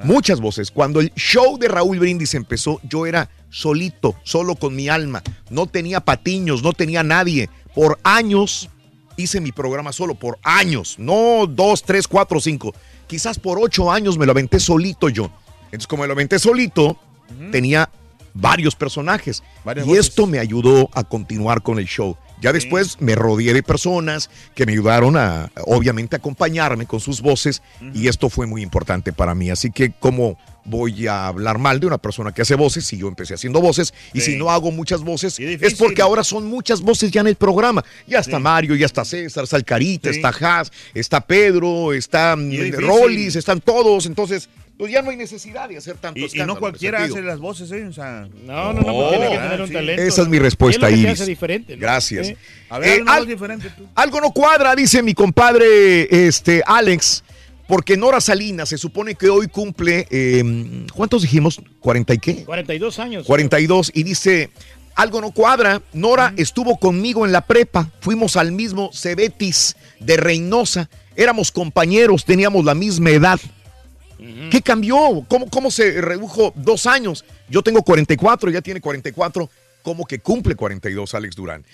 [0.03, 0.71] Muchas voces.
[0.71, 5.23] Cuando el show de Raúl Brindis empezó, yo era solito, solo con mi alma.
[5.49, 7.49] No tenía patiños, no tenía nadie.
[7.73, 8.69] Por años
[9.17, 10.95] hice mi programa solo, por años.
[10.97, 12.73] No dos, tres, cuatro, cinco.
[13.07, 15.31] Quizás por ocho años me lo aventé solito yo.
[15.65, 16.97] Entonces, como me lo aventé solito,
[17.51, 17.89] tenía
[18.33, 19.43] varios personajes.
[19.63, 20.07] Varias y voces.
[20.07, 22.17] esto me ayudó a continuar con el show.
[22.41, 27.61] Ya después me rodeé de personas que me ayudaron a, obviamente, acompañarme con sus voces
[27.93, 29.49] y esto fue muy importante para mí.
[29.49, 33.07] Así que, ¿cómo voy a hablar mal de una persona que hace voces si yo
[33.07, 37.11] empecé haciendo voces y si no hago muchas voces es porque ahora son muchas voces
[37.11, 37.83] ya en el programa.
[38.07, 38.43] Ya está Sí.
[38.43, 39.99] Mario, ya está César, está Sí.
[40.03, 42.73] está Haas, está Pedro, está mm.
[42.73, 44.05] Rollis, están todos.
[44.05, 44.49] Entonces,
[44.81, 47.85] pues ya no hay necesidad de hacer tanto Y, no cualquiera hace las voces, ¿eh?
[47.85, 49.73] O sea, No, no, no, porque tiene que tener un sí.
[49.73, 50.01] talento.
[50.01, 51.21] Esa es mi respuesta, ¿Qué es lo que te Iris.
[51.21, 51.81] hace diferente, no?
[51.81, 52.27] Gracias.
[52.29, 52.35] Sí.
[52.67, 53.85] A ver, Eh, al- diferente tú.
[53.93, 57.23] Algo no cuadra, dice mi compadre este, Alex,
[57.67, 60.43] porque Nora Salinas se supone que hoy cumple, eh,
[60.95, 61.61] ¿cuántos dijimos?
[61.79, 62.43] ¿40 y qué?
[62.43, 63.27] 42 años.
[63.27, 64.49] 42 y dice,
[64.95, 70.89] algo no cuadra, Nora estuvo conmigo en la prepa, fuimos al mismo Cebetis de Reynosa,
[71.15, 73.39] éramos compañeros, teníamos la misma edad.
[74.51, 75.25] ¿Qué cambió?
[75.27, 77.25] ¿Cómo, ¿Cómo se redujo dos años?
[77.49, 79.49] Yo tengo 44, ya tiene 44.
[79.83, 81.65] ¿Cómo que cumple 42 Alex Durán?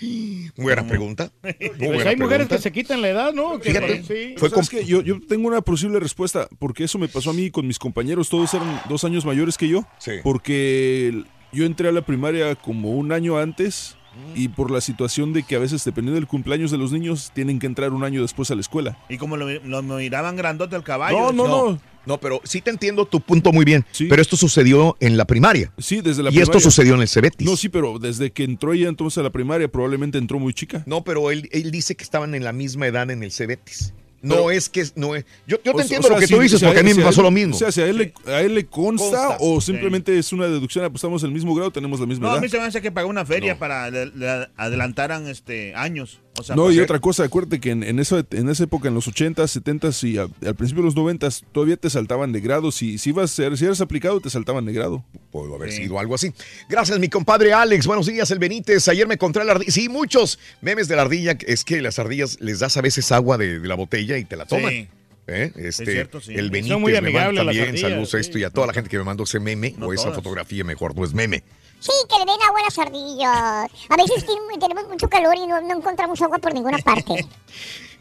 [0.55, 1.29] Buena pregunta.
[1.43, 2.55] Muy Pues buena hay mujeres pregunta.
[2.55, 3.59] que se quitan la edad, ¿no?
[3.59, 4.35] Fíjate, sí.
[4.37, 7.67] Fue que yo, yo tengo una posible respuesta, porque eso me pasó a mí con
[7.67, 9.85] mis compañeros, todos eran dos años mayores que yo,
[10.23, 13.97] porque yo entré a la primaria como un año antes
[14.35, 17.59] y por la situación de que a veces dependiendo del cumpleaños de los niños tienen
[17.59, 18.97] que entrar un año después a la escuela.
[19.09, 21.17] Y como lo, lo miraban grandote al caballo.
[21.17, 21.71] No, no, no.
[21.71, 21.79] No,
[22.17, 23.85] pero sí te entiendo tu punto muy bien.
[24.07, 25.73] Pero esto sucedió en la primaria.
[25.77, 26.61] Sí, desde la y esto primaria.
[26.63, 27.45] sucedió en el Cebetis.
[27.45, 30.84] No, sí, pero desde que entró ella entonces a la primaria probablemente entró muy chica.
[30.85, 33.93] No, pero él, él dice que estaban en la misma edad en el Cebetis.
[34.19, 35.25] No Pero- es que no es.
[35.47, 36.88] Yo, yo te entiendo o sea, lo que si- tú dices si porque a él-
[36.88, 37.55] mí me pasó él- lo mismo.
[37.55, 39.38] O sea, si a él, le, a él le consta, Consta.
[39.39, 42.23] o simplemente es una deducción, ah, pues estamos en el mismo grado, tenemos la misma
[42.23, 42.41] No, a edad.
[42.41, 46.19] mí se me hace que pagó una feria para le- le adelantaran este años.
[46.39, 48.93] O sea, no, y otra cosa, acuérdate que en, en esa, en esa época, en
[48.93, 52.72] los 80s, 70s y a- al principio de los 90s, todavía te saltaban de grado.
[52.72, 55.03] Si, si, ibas, a ser- si eras aplicado, te saltaban de grado.
[55.31, 56.31] Pudo haber sido algo así.
[56.69, 57.88] Gracias, mi compadre Alex.
[57.88, 58.88] Buenos días, el Benítez.
[58.88, 59.72] Ayer me encontré la ardilla.
[59.72, 61.38] Sí, muchos memes de la ardilla.
[61.47, 64.35] Es que las ardillas les das a veces agua de, de la botella y te
[64.35, 64.72] la toman.
[64.72, 64.88] Sí.
[65.30, 65.51] ¿Eh?
[65.57, 66.34] Este, cierto, sí.
[66.35, 66.51] El Son
[66.84, 69.23] Benítez me manda también saludos a esto y a toda la gente que me mandó
[69.23, 70.15] ese meme No o esa todas.
[70.18, 71.43] fotografía, mejor, no es meme.
[71.79, 73.71] Sí, que le den agua a las ardillas.
[73.89, 74.25] A veces
[74.59, 77.25] tenemos mucho calor y no, no encontramos agua por ninguna parte.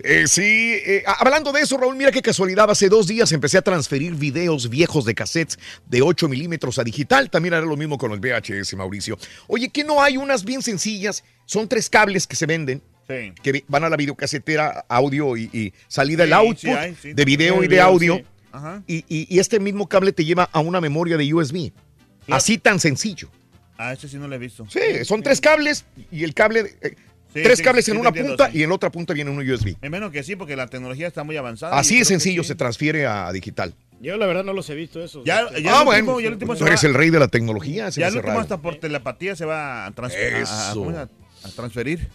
[0.01, 2.71] Eh, sí, eh, hablando de eso, Raúl, mira qué casualidad.
[2.71, 7.31] Hace dos días empecé a transferir videos viejos de cassettes de 8 milímetros a digital.
[7.31, 9.17] También haré lo mismo con los VHS, Mauricio.
[9.47, 11.25] Oye, ¿qué no hay unas bien sencillas?
[11.47, 12.83] Son tres cables que se venden.
[13.09, 13.33] Sí.
[13.43, 17.15] Que van a la videocasetera, audio y, y salida el Sí, output sí hay, sí,
[17.15, 18.17] de video y de video, audio.
[18.17, 18.25] sí.
[18.53, 18.83] Ajá.
[18.87, 21.73] Y, y- y este mismo cable te lleva a una memoria de USB.
[22.29, 23.31] Así tan sencillo.
[23.79, 24.67] Ah, ese sí no lo he visto.
[24.71, 26.95] Sí, son tres cables y el cable, eh,
[27.35, 28.59] Sí, tres sí, cables sí, en una entiendo, punta sí.
[28.59, 29.77] y en la otra punta viene un USB.
[29.83, 31.79] Es menos que sí, porque la tecnología está muy avanzada.
[31.79, 32.49] Así que sencillo sí.
[32.49, 33.75] se transfiere a digital.
[34.01, 35.25] Yo la verdad no los he visto esos.
[35.25, 36.95] Ya, Este, ya ah, el bueno, último- ya el último se tú eres va- el
[36.95, 37.91] rey de la tecnología.
[37.91, 38.41] se Ya el último raro.
[38.43, 40.75] hasta por telepatía se va a, trans- Eso.
[40.75, 40.97] ¿cómo es?
[40.97, 41.09] a
[41.55, 42.09] transferir.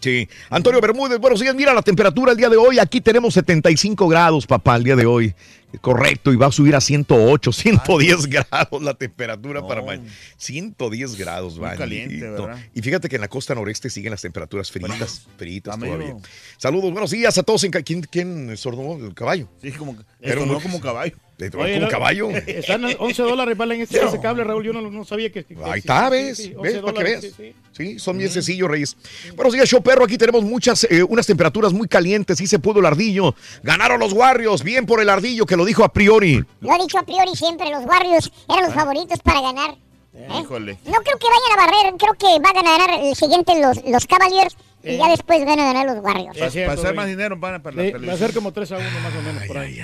[0.00, 0.28] Sí.
[0.50, 1.54] Antonio Bermúdez, buenos días.
[1.56, 2.78] Mira la temperatura el día de hoy.
[2.78, 5.34] Aquí tenemos 75 grados, papá, el día de hoy.
[5.80, 10.10] Correcto, y va a subir a 108, 110 grados la temperatura para mañana.
[10.38, 11.76] 110 grados, va.
[11.76, 12.58] caliente, ¿verdad?
[12.74, 16.16] Y fíjate que en la costa noreste siguen las temperaturas fritas, fritas todavía.
[16.56, 17.64] Saludos, buenos días a todos.
[17.64, 18.50] En ¿Quién, quién?
[18.50, 19.48] El caballo.
[19.60, 21.16] Sí, como, Pero como caballo.
[21.38, 22.30] Le tronó Oye, como no, caballo.
[22.30, 24.64] Están a 11 dólares valen ese, ese cable, Raúl.
[24.64, 25.44] Yo no, no sabía que.
[25.44, 26.36] que Ahí está, sí, ¿ves?
[26.36, 26.82] sí, sí, 11 ¿Ves?
[26.82, 27.34] Para que dólares, veas.
[27.36, 27.92] sí, sí.
[27.92, 28.96] Sí, son bien sencillos, Reyes.
[29.36, 30.04] Buenos días, show perro.
[30.04, 32.38] Aquí tenemos muchas, eh, unas temperaturas muy calientes.
[32.38, 33.36] Sí se pudo el ardillo.
[33.62, 34.64] Ganaron los Warriors.
[34.64, 36.44] Bien por el ardillo que lo dijo a priori.
[36.60, 39.76] Lo he dicho a priori siempre, los Warriors eran los favoritos para ganar.
[40.14, 40.28] ¿eh?
[40.40, 40.78] Híjole.
[40.86, 44.06] No creo que vayan a barrer, creo que van a ganar el siguiente los, los
[44.06, 46.38] Cavaliers y ya después van a ganar los Warriors.
[46.38, 48.28] Para, cierto, para hacer más dinero para, para la Sí, va a televisión.
[48.28, 49.78] ser como 3 a 1 más o menos por ahí.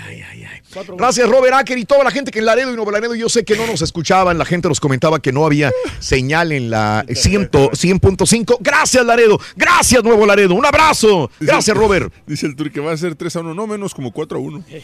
[0.72, 3.14] Cuatro- Gracias, Robert Acker y toda la gente que en Laredo y Nuevo Laredo.
[3.14, 4.38] Yo sé que no nos escuchaban.
[4.38, 8.58] La gente nos comentaba que no había señal en la 100 100.5.
[8.60, 9.38] Gracias, Laredo.
[9.56, 10.54] Gracias, Nuevo Laredo.
[10.54, 11.30] Un abrazo.
[11.40, 12.12] Gracias, Robert.
[12.26, 14.40] Dice el tour que va a ser 3 a 1, no menos como 4 a
[14.40, 14.64] 1.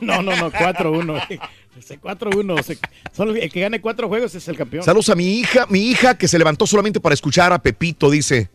[0.00, 1.40] No, no, no, 4-1.
[1.78, 2.60] Ese 4-1.
[2.64, 2.76] se-
[3.12, 4.82] Solo el que gane cuatro juegos es el campeón.
[4.82, 8.50] Saludos a mi hija, mi hija que se levantó solamente para escuchar a Pepito, dice.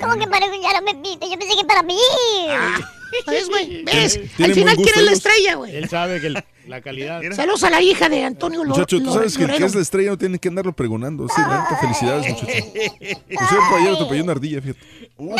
[0.00, 1.26] ¿Cómo que para escuchar a Pepito?
[1.30, 1.96] Yo pensé que para mí.
[3.26, 3.84] ¿Ves, güey?
[3.84, 4.20] ¿Ves?
[4.38, 5.76] Al final gusto quiere la estrella, güey.
[5.76, 7.20] Él sabe que el- la calidad.
[7.34, 9.80] Saludos a la hija de Antonio Lo- Muchacho, tú sabes que el que es la
[9.80, 11.26] estrella no tiene que andarlo pregonando.
[11.28, 12.46] Sí, la neta, felicidades, muchacho.
[12.46, 14.80] Por cierto, ayer atropelló una ardilla, fíjate.
[15.18, 15.36] ¡No!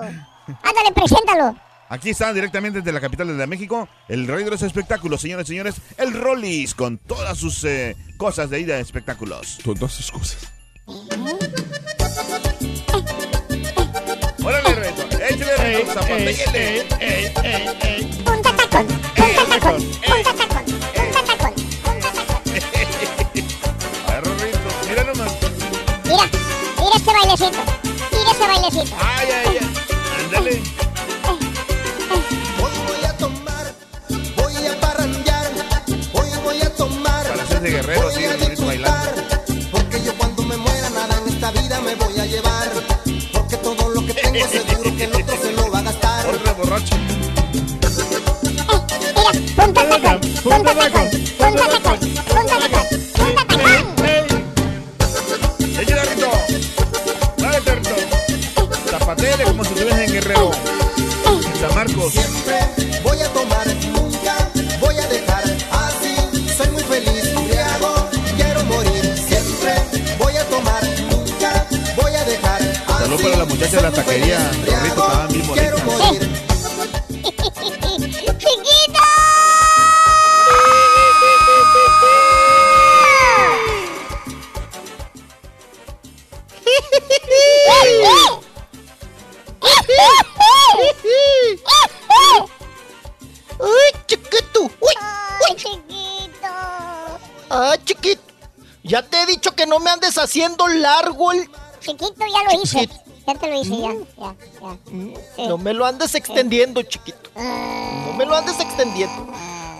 [0.00, 1.56] Ándale, preséntalo.
[1.90, 5.48] Aquí está directamente desde la capital de México, el rey de los espectáculos, señores y
[5.48, 9.58] señores, el Rollis, con todas sus eh, cosas de ida de espectáculos.
[9.62, 10.50] Todas sus cosas.
[15.34, 16.14] Punta tacón,
[18.24, 18.86] punta tacón,
[19.26, 21.52] punta tacón, punta tacón,
[21.82, 22.42] punta tacón.
[24.88, 25.32] Mira nomás.
[26.04, 26.24] Mira,
[26.78, 27.60] mira este bailecito.
[28.12, 28.96] Mira este bailecito.
[29.00, 29.66] Ay, ay, ay.
[30.24, 30.54] Ándale.
[32.62, 33.74] Hoy voy a tomar,
[34.36, 35.50] voy a parrandear,
[36.12, 37.26] hoy voy a tomar.
[37.26, 38.02] Para hacerse guerrero.
[39.72, 42.70] Porque yo cuando me muera nada en esta vida me voy a llevar.
[43.32, 44.93] Porque todo lo que tengo seguro
[49.74, 51.98] punta tacón, punta tacón, punta tacón,
[52.28, 53.72] punta tacón, punta tacón.
[55.80, 56.30] Échale, Rito.
[57.38, 57.96] Dale, Rito.
[58.90, 60.50] Zapatele como si estuvieras en Guerrero.
[61.26, 62.12] En San Marcos.
[62.12, 62.58] Siempre
[63.02, 65.44] voy a tomar, nunca voy a dejar.
[65.72, 66.14] Así
[66.56, 69.14] soy muy feliz, embriago, quiero morir.
[69.28, 69.74] Siempre
[70.18, 72.62] voy a tomar, nunca voy a dejar.
[73.00, 74.38] Saludos para la muchacha de la taquería.
[74.38, 75.80] Rorrito, estaban bien bonitas.
[75.84, 76.33] ¡Chiquito!
[93.60, 94.62] ¡Ay, chiquito!
[94.62, 94.70] ¡Uy!
[94.80, 95.56] ¡Uy!
[95.56, 96.48] chiquito!
[97.50, 98.22] ¡Ah, chiquito!
[98.82, 101.48] Ya te he dicho que no me andes haciendo largo el.
[101.80, 102.88] Chiquito, ya lo hice.
[103.26, 104.06] Ya te lo hice, ya, mm.
[104.18, 104.68] ya, ya.
[104.92, 105.14] Mm.
[105.36, 105.46] Sí.
[105.46, 107.30] No me lo andes extendiendo, chiquito.
[107.36, 108.04] Ah.
[108.06, 109.26] No me lo andes extendiendo.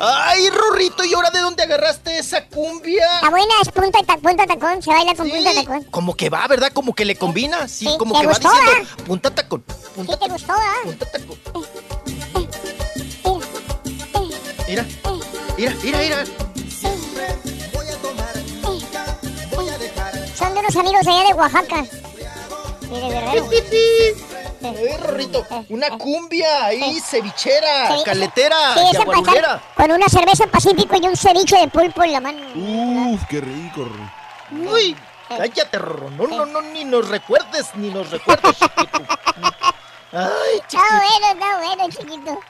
[0.01, 3.07] Ay, Rorrito, ¿y ahora de dónde agarraste esa cumbia?
[3.23, 5.85] La buena es punta, ta- punta tacón, se baila con punta tacón.
[5.85, 6.73] Como que va, ¿verdad?
[6.73, 7.69] Como que le combina.
[7.69, 9.05] Sí, Sí, como ¿te que va diciendo.
[9.07, 9.65] Punta tacón.
[9.97, 10.75] ¿Sí te gustó, ah?
[10.85, 11.39] Punta tacón.
[14.67, 14.85] Mira,
[15.57, 16.25] mira, mira, mira.
[20.37, 21.85] Son de unos amigos allá de Oaxaca.
[22.83, 23.45] Y de Guerrero.
[24.65, 29.63] Eh, Rorrito, una cumbia ahí, cevichera, Sí, caletera, sí, yaguarulera.
[29.77, 32.41] Con una cerveza Pacífico y un ceviche de pulpo en la mano.
[33.15, 33.85] Uf, qué rico.
[33.85, 34.97] Ro- Uy,
[35.29, 36.11] cállate, Rorro.
[36.11, 39.01] No, no, no, ni nos recuerdes, ni nos recuerdes, chiquito.
[40.13, 40.83] Ay, chiquito.
[40.83, 42.41] Está bueno, está bueno, chiquito.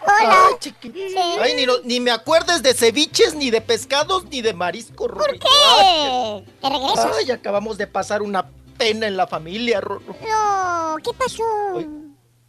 [0.00, 0.46] Hola.
[0.48, 1.20] Ay, chiquito.
[1.42, 5.24] Ay, ni, ni me acuerdes de ceviches, ni de pescados, ni de marisco, Rorro.
[5.26, 6.44] ¿Por qué?
[6.62, 7.08] ¿Te regresas?
[7.18, 8.46] Ay, acabamos de pasar una
[8.78, 10.16] pena en la familia, Rorro.
[10.28, 11.44] No, ¿qué pasó?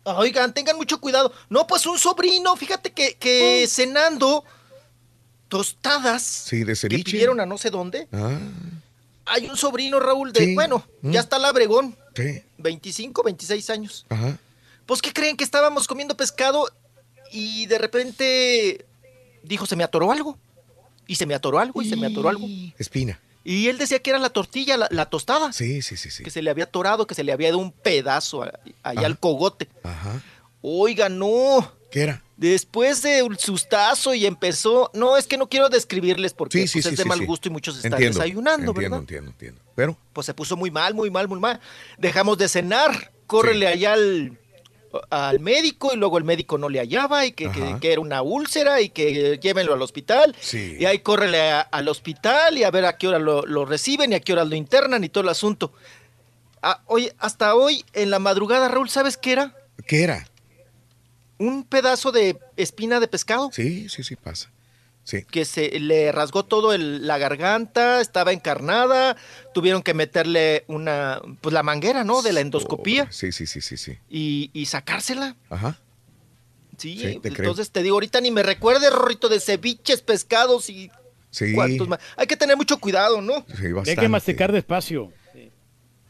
[0.06, 1.34] Oigan, tengan mucho cuidado.
[1.50, 4.44] No, pues un sobrino, fíjate que, que cenando
[5.48, 7.12] tostadas Sí, de que ceviche.
[7.12, 8.08] pidieron a no sé dónde.
[8.12, 8.38] Ah,
[9.32, 10.56] Hay un sobrino, Raúl, de, Sí.
[10.56, 11.12] bueno, Mm.
[11.12, 12.42] ya está labregón, sí.
[12.58, 14.06] 25, 26 años.
[14.10, 14.38] Ajá.
[14.88, 15.38] Pues, ¿qué creen?
[15.38, 16.68] Que estábamos comiendo pescado
[17.32, 18.86] y de repente
[19.44, 20.36] dijo, se me atoró algo.
[21.06, 22.46] Y se me atoró algo, y se me atoró algo.
[22.78, 23.20] Espina.
[23.44, 25.54] Y él decía que era la tortilla, la, la tostada.
[25.54, 26.24] Sí, sí, sí, sí.
[26.24, 28.48] Que se le había atorado, que se le había dado un pedazo a-
[28.84, 29.06] allá Ajá.
[29.06, 29.68] al cogote.
[29.84, 30.22] Ajá.
[30.62, 31.72] Oiga, no.
[31.92, 32.22] ¿Qué era?
[32.38, 34.92] Después de un sustazo y empezó.
[34.94, 37.52] No, es que no quiero describirles porque Sí, sí, pues, es de mal gusto y
[37.52, 39.00] muchos están Entiendo, desayunando, entiendo, ¿verdad?
[39.00, 39.62] entiendo, entiendo.
[39.76, 41.60] Pero, Pues se puso muy mal, muy mal, muy mal.
[41.98, 43.12] Dejamos de cenar.
[43.26, 44.38] Córrele allá al,
[45.10, 47.50] al médico y luego el médico no le hallaba y que,
[47.80, 50.36] que- era una úlcera y que llévenlo al hospital.
[50.40, 50.78] Sí.
[50.80, 54.12] Y ahí córrele a- al hospital y a ver a qué hora lo, lo reciben
[54.12, 55.74] y a qué hora lo internan y todo el asunto.
[56.62, 59.56] Ah, oye, hasta hoy en la madrugada, Raúl, ¿sabes qué era?
[59.88, 60.28] ¿qué era?
[61.38, 63.50] Un pedazo de espina de pescado.
[63.54, 64.50] Sí, sí, sí, pasa.
[65.10, 65.24] Sí.
[65.24, 69.18] que se le rasgó todo el- la garganta, estaba encarnada,
[69.56, 72.22] tuvieron que meterle una, pues la manguera, ¿no?
[72.22, 73.98] De la endoscopía Sí, sí, sí, sí, sí.
[74.08, 75.36] y, y sacársela.
[75.50, 75.80] Ajá.
[76.78, 77.46] Sí, Sí, te creo.
[77.50, 80.92] entonces te digo, ahorita ni me recuerde, Rorrito, de ceviches, pescados y
[81.32, 81.54] Sí.
[81.54, 82.00] cuantos más.
[82.16, 83.44] Hay que tener mucho cuidado, ¿no?
[83.58, 84.02] Sí, Hay bastante.
[84.02, 85.12] que masticar despacio.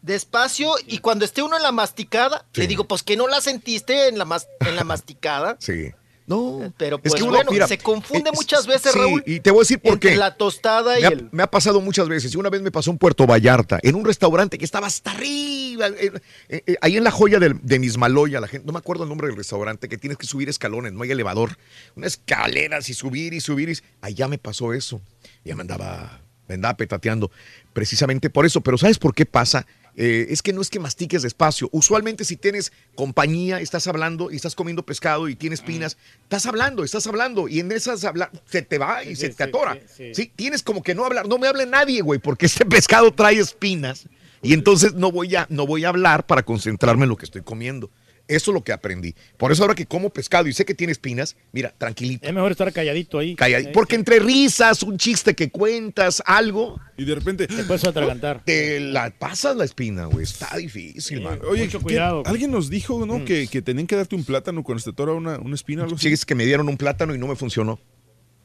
[0.02, 2.62] Despacio y cuando esté uno en la masticada, Sí.
[2.62, 5.58] le digo, pues que no la sentiste en la, mas- en la masticada.
[5.60, 5.92] Sí.
[6.30, 6.72] No.
[6.78, 9.24] Pero Es pues que uno, bueno, mira, se confunde eh, muchas veces, sí, Raúl.
[9.26, 10.16] Y te voy a decir por qué.
[10.16, 11.28] la tostada y Me ha, el...
[11.32, 12.32] me ha pasado muchas veces.
[12.36, 15.88] Y una vez me pasó en Puerto Vallarta, en un restaurante que estaba hasta arriba,
[15.88, 16.12] eh,
[16.50, 19.10] eh, eh, ahí en la joya del- de, Mismaloya, la gente, no me acuerdo el
[19.10, 21.58] nombre del restaurante, que tienes que subir escalones, no hay elevador,
[21.96, 23.70] unas escaleras y subir y subir.
[23.70, 25.02] Y, allá me pasó eso.
[25.44, 27.32] Ya me andaba, me andaba petateando,
[27.74, 28.62] precisamente por eso.
[28.62, 29.66] Pero ¿sabes por qué pasa?
[30.02, 31.68] Eh, es que no es que mastiques despacio.
[31.74, 36.86] Usualmente si tienes compañía, estás hablando y estás comiendo pescado y tienes pinas, estás hablando,
[36.86, 39.78] estás hablando y en esas habla se te va y se te atora.
[40.14, 43.40] Sí, tienes como que no hablar, no me hable nadie, güey, porque este pescado trae
[43.40, 44.06] espinas
[44.42, 47.42] y entonces no voy a no voy a hablar para concentrarme en lo que estoy
[47.42, 47.92] comiendo.
[48.30, 49.16] Eso es lo que aprendí.
[49.38, 52.26] Por eso ahora que como pescado y sé que tiene espinas, mira, tranquilito.
[52.28, 53.36] Es mejor estar calladito ahí.
[53.36, 53.72] Calladito.
[53.74, 56.80] Porque entre risas, un chiste que cuentas, algo.
[56.96, 57.48] Y de repente.
[57.48, 58.44] Te puedes atragantar.
[58.46, 60.24] Te la pasas la espina, güey.
[60.24, 61.42] Está difícil, mano.
[61.50, 62.24] Oye, Mucho ¿quién- cuidado.
[62.26, 63.08] Alguien nos dijo, Mm.
[63.08, 63.26] ¿no?
[63.26, 65.86] Que, que tenían que darte un plátano cuando se te tora una, una espina o
[65.86, 66.08] algo así.
[66.08, 67.80] Sí, es que me dieron un plátano y no me funcionó.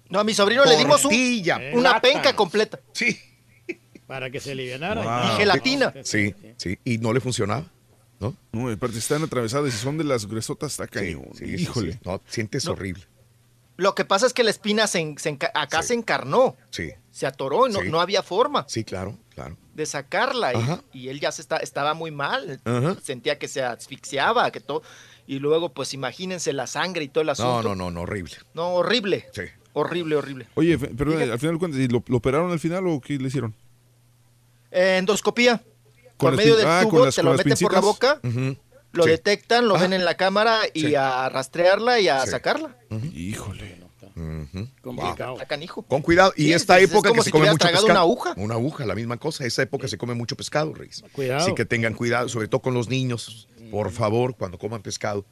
[0.09, 2.01] No, a mi sobrino le dimos un- Tortilla, una plátano.
[2.01, 2.81] penca completa.
[2.93, 3.19] Sí.
[4.06, 5.02] Para que se alivianara.
[5.02, 5.35] Wow.
[5.35, 5.93] Y gelatina.
[6.02, 6.78] Sí, sí.
[6.85, 7.70] Y no le funcionaba.
[8.20, 8.35] ¿No?
[8.53, 11.27] No, aparte están atravesadas y son de las gruesotas, está cañón.
[11.35, 11.93] Sí, sí, Híjole.
[11.95, 11.99] sí.
[12.05, 13.05] No, sientes horrible.
[13.77, 16.91] Lo que pasa es que la espina se, en- se enca- acá se encarnó, Sí.
[17.11, 17.89] se atoró y no, Sí.
[17.91, 19.57] no había forma Sí, claro, claro.
[19.74, 20.53] de sacarla.
[20.93, 22.97] y- él ya se está, estaba muy mal, Ajá.
[23.03, 24.82] sentía que se asfixiaba, que todo.
[25.27, 27.62] Y luego, pues imagínense la sangre y todo el No, asunto.
[27.62, 28.35] no, no, no, horrible.
[28.55, 29.27] No, horrible.
[29.32, 29.43] Sí.
[29.73, 30.47] Horrible, horrible.
[30.55, 33.27] Oye, perdón, al final de cuentas, ¿y ¿lo, lo operaron al final o qué le
[33.27, 33.53] hicieron?
[34.70, 35.61] Eh, endoscopía.
[36.16, 38.20] Con Por medio del ah, con tubo, las- te con lo meten por la boca,
[38.93, 39.11] lo Sí.
[39.11, 40.95] detectan, lo ven en la cámara y Sí.
[40.95, 42.31] a rastrearla y a Sí.
[42.31, 42.77] sacarla.
[43.15, 43.82] Híjole.
[44.81, 45.32] Complicado.
[45.35, 45.82] Está canijo.
[45.82, 46.32] Con cuidado.
[46.36, 47.86] Y Sí, esta es- es época como que si se come mucho pescado.
[47.86, 48.35] una aguja.
[48.36, 49.45] Una aguja, la misma cosa.
[49.45, 51.03] Esa época se come mucho pescado, Reyes.
[51.12, 51.41] Cuidado.
[51.41, 55.24] Así que tengan cuidado, sobre todo con los niños, por favor, cuando coman pescado.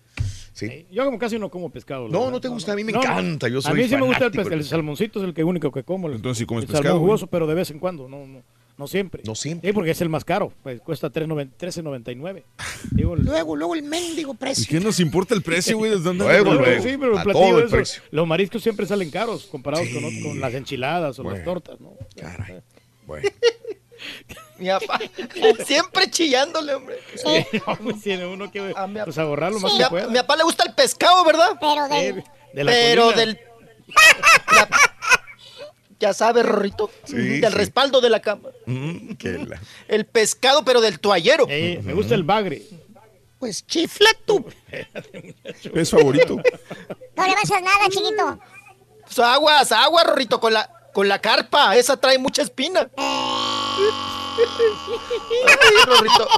[0.53, 0.87] ¿Sí?
[0.91, 2.09] Yo como casi no como pescado.
[2.09, 2.31] No, verdad.
[2.33, 4.33] no te gusta, a mí me No, encanta, yo a mí sí me gusta el,
[4.33, 6.09] fanático pes- del el salmoncito, es el que único que como.
[6.09, 8.09] El, Entonces sí comes el pescado, salmón jugoso, pero de vez en cuando.
[8.09, 8.43] No, no.
[8.79, 9.23] No siempre.
[9.27, 9.69] No siempre.
[9.69, 10.53] Sí, porque es el más caro.
[10.63, 12.43] Pues cuesta 3.90 13.99.
[12.93, 14.67] Digo, el- Luego, luego el mendigo ¿Y precio.
[14.69, 15.91] qué nos importa el precio, güey?
[15.91, 16.83] ¿Desde dónde Luego, luego.
[16.83, 18.03] Sí, pero el A platillo todo el precio.
[18.11, 20.23] los mariscos siempre salen caros comparados Sí.
[20.23, 21.95] con, las enchiladas o las tortas, ¿no?
[22.19, 22.61] Caray.
[23.07, 23.29] Bueno.
[24.59, 25.01] Mi papá,
[25.65, 26.99] siempre chillándole, hombre.
[27.17, 28.73] Sí, no, tiene uno que
[29.05, 30.09] pues, ahorrar lo más Mi, que pueda.
[30.09, 31.57] mi papá le gusta el pescado, ¿verdad?
[31.61, 32.25] Pero del...
[32.53, 33.21] De la Pero colina.
[33.27, 33.39] del.
[34.55, 34.69] la-
[36.03, 36.91] ya sabes, Rorrito.
[37.05, 37.59] Sí, del sí.
[37.59, 38.49] respaldo de la cama.
[38.67, 39.13] Mm,
[39.49, 41.47] la- El pescado, pero del toallero.
[41.49, 42.63] Eh, me gusta el bagre.
[43.39, 44.45] Pues chifla tú.
[45.75, 46.37] Es favorito.
[47.17, 48.41] No le vas a hacer nada, chiquito.
[49.05, 51.77] Pues aguas, aguas, Rorrito, con la, con la carpa.
[51.77, 52.91] Esa trae mucha espina.
[52.97, 53.85] Ay,
[55.87, 56.29] Rorrito.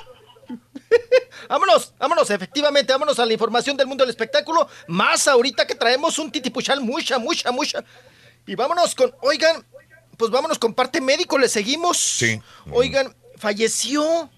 [1.48, 4.68] Vámonos, vámonos, efectivamente, vámonos a la información del mundo del espectáculo.
[4.88, 7.82] Más ahorita que traemos un titipuchal, mucha, mucha, mucha.
[8.46, 9.64] Y vámonos con, oigan,
[10.16, 11.98] pues vámonos con parte médico, le seguimos.
[11.98, 12.40] Sí.
[12.72, 14.30] Oigan, falleció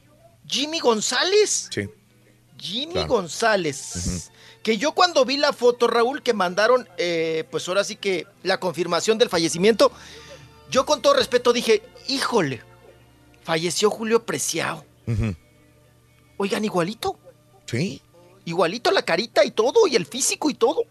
[0.46, 1.68] Jimmy González.
[1.72, 1.88] Sí.
[2.58, 3.08] Jimmy Claro.
[3.08, 4.30] González.
[4.62, 8.58] Que yo cuando vi la foto, Raúl, que mandaron, eh, pues ahora sí que la
[8.58, 9.92] confirmación del fallecimiento,
[10.70, 12.62] yo con todo respeto dije, híjole,
[13.44, 14.84] falleció Julio Preciado.
[16.38, 17.18] Oigan, igualito,
[17.66, 18.02] Sí.
[18.44, 20.82] igualito la carita y todo, y el físico y todo.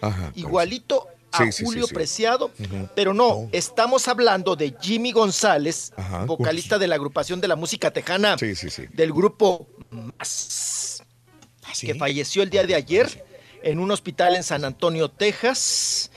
[0.00, 0.32] Ajá.
[0.36, 1.94] Igualito a Sí, sí, sí, Julio sí.
[1.94, 2.50] Preciado.
[2.94, 6.24] Pero no, estamos hablando de Jimmy González, Ajá.
[6.24, 11.02] vocalista de la agrupación de la música tejana del grupo Más,
[11.80, 13.24] que falleció el día de ayer
[13.62, 16.10] en un hospital en San Antonio, Texas.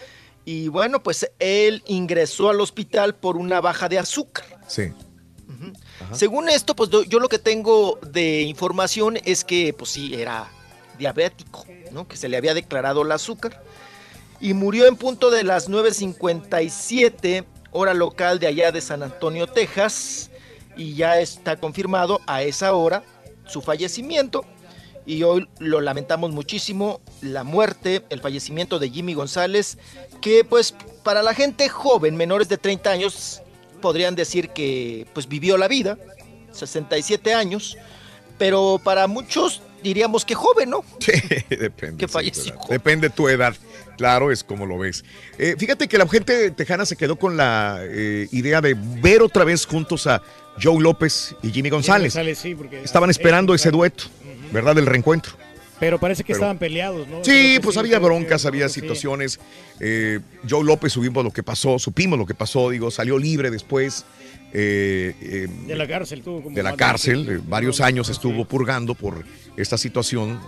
[0.45, 4.45] Y bueno, pues él ingresó al hospital por una baja de azúcar.
[4.67, 4.91] Sí.
[6.13, 10.49] Según esto, pues yo lo que tengo de información es que, pues sí, era
[10.97, 12.07] diabético, ¿no?
[12.07, 13.63] Que se le había declarado el azúcar.
[14.41, 20.31] Y murió en punto de las 9.57, hora local de allá de San Antonio, Texas.
[20.75, 23.03] Y ya está confirmado a esa hora
[23.45, 24.43] su fallecimiento.
[25.05, 29.77] Y hoy lo lamentamos muchísimo, la muerte, el fallecimiento de Jimmy González,
[30.21, 33.41] que pues para la gente joven, menores de 30 años,
[33.81, 35.97] podrían decir que pues vivió la vida,
[36.51, 37.77] 67 años,
[38.37, 40.85] pero para muchos diríamos que joven, ¿no?
[40.99, 41.11] Sí,
[41.49, 41.97] depende.
[41.97, 42.55] Que falleció.
[42.69, 43.55] Depende de tu edad.
[44.01, 45.05] Claro, es como lo ves.
[45.37, 49.43] Eh, fíjate que la gente tejana se quedó con la eh, idea de ver otra
[49.43, 50.23] vez juntos a
[50.59, 52.15] Joe López y Jimmy González.
[52.15, 54.05] González, sí, porque- Estaban esperando ese dueto,
[54.51, 54.73] ¿verdad?
[54.75, 55.33] Del reencuentro.
[55.79, 57.23] Pero parece que Pero- estaban peleados, ¿no?
[57.23, 59.39] Sí, pues sí, había que- broncas, había situaciones.
[59.79, 60.19] Eh,
[60.49, 64.03] Joe López subimos lo que pasó, supimos lo que pasó, digo, salió libre después.
[64.53, 69.23] eh, eh, De la cárcel, tuvo como de la cárcel, varios años estuvo purgando por
[69.55, 70.41] esta situación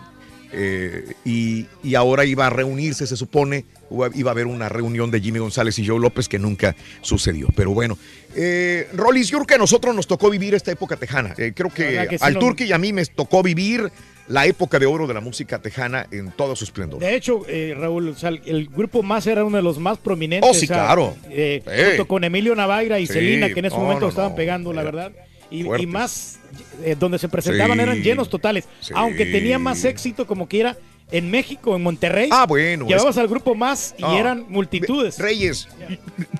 [0.53, 3.65] eh, y, y ahora iba a reunirse, se supone,
[4.13, 7.47] iba a haber una reunión de Jimmy González y Joe López que nunca sucedió.
[7.55, 7.97] Pero bueno,
[8.35, 11.33] eh, Rolis, yo creo que a nosotros nos tocó vivir esta época tejana.
[11.37, 13.91] Eh, creo que, verdad que sí al Turqui y a mí me tocó vivir
[14.27, 16.99] la época de oro de la música tejana en todo su esplendor.
[17.01, 20.49] De hecho, eh, Raúl, o sea, el grupo más era uno de los más prominentes.
[20.49, 21.15] Oh, sí, o sea, claro.
[21.29, 21.83] eh, Sí.
[21.89, 24.35] Junto con Emilio Navaira y Sí, Celina, que en ese no, momento no, estaban no,
[24.37, 25.11] pegando, la verdad.
[25.53, 26.39] Y, más,
[26.83, 27.83] eh, donde se presentaban Sí.
[27.83, 28.65] eran llenos totales.
[28.81, 28.91] Sí.
[28.95, 30.77] Aunque tenía más éxito como que era
[31.11, 32.29] en México, en Monterrey.
[32.31, 34.17] Ah, bueno, Llevabas es- al grupo más y Ah.
[34.17, 35.19] eran multitudes.
[35.19, 35.67] Reyes,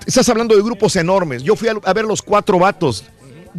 [0.08, 1.44] estás hablando de grupos enormes.
[1.44, 3.04] Yo fui a, a ver los cuatro vatos.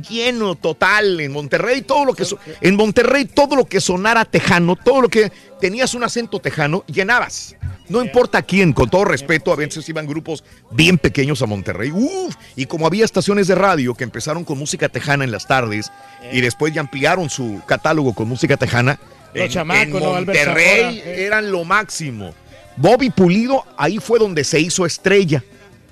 [0.08, 4.76] Lleno total en Monterrey, todo lo que so- en Monterrey todo lo que sonara tejano,
[4.76, 5.30] todo lo que
[5.60, 7.56] tenías un acento tejano, llenabas.
[7.88, 11.90] No importa quién, con todo respeto, a veces iban grupos bien pequeños a Monterrey.
[11.92, 15.92] Uf, y como había estaciones de radio que empezaron con música tejana en las tardes
[16.32, 18.98] y después ya ampliaron su catálogo con música tejana,
[19.34, 21.24] en, chamacos, en Monterrey eh.
[21.26, 22.32] eran lo máximo.
[22.76, 25.44] Bobby Pulido, ahí fue donde se hizo estrella.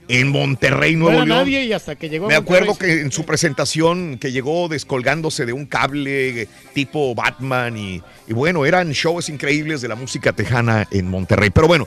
[0.08, 1.38] En Monterrey, No Nuevo era León.
[1.38, 5.52] nadie y hasta que llegó Me acuerdo que en su presentación que llegó descolgándose de
[5.52, 10.86] un cable eh, tipo Batman y, y bueno, eran shows increíbles de la música tejana
[10.90, 11.50] en Monterrey.
[11.50, 11.86] Pero bueno,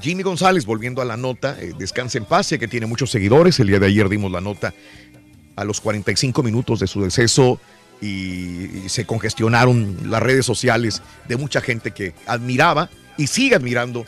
[0.00, 3.60] Jimmy González, volviendo a la nota, eh, descansa en paz, que tiene muchos seguidores.
[3.60, 4.72] El día de ayer dimos la nota
[5.56, 7.60] a los 45 minutos de su deceso
[8.00, 14.06] y, y se congestionaron las redes sociales de mucha gente que admiraba y sigue admirando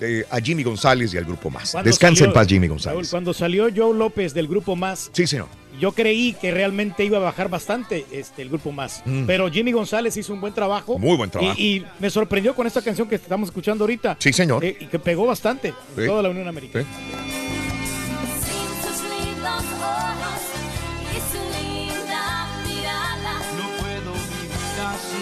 [0.00, 1.72] eh, a Jimmy González y al grupo más.
[1.84, 3.10] Descansa salió- en paz, Jimmy Raúl, González.
[3.10, 5.48] cuando salió Joe López del grupo más, Sí, señor.
[5.80, 9.02] yo creí que realmente iba a bajar bastante este, el grupo más.
[9.04, 9.24] Mm.
[9.26, 10.98] Pero Jimmy González hizo un buen trabajo.
[10.98, 11.54] Muy buen trabajo.
[11.58, 14.16] Y, y me sorprendió con esta canción que estamos escuchando ahorita.
[14.18, 14.64] Sí, señor.
[14.64, 16.06] Eh, y que pegó bastante en Sí.
[16.06, 16.84] toda la Unión Americana.
[18.82, 20.42] Sus lindos ojos
[21.12, 23.32] y su linda mirada.
[23.56, 25.15] No puedo vivir así,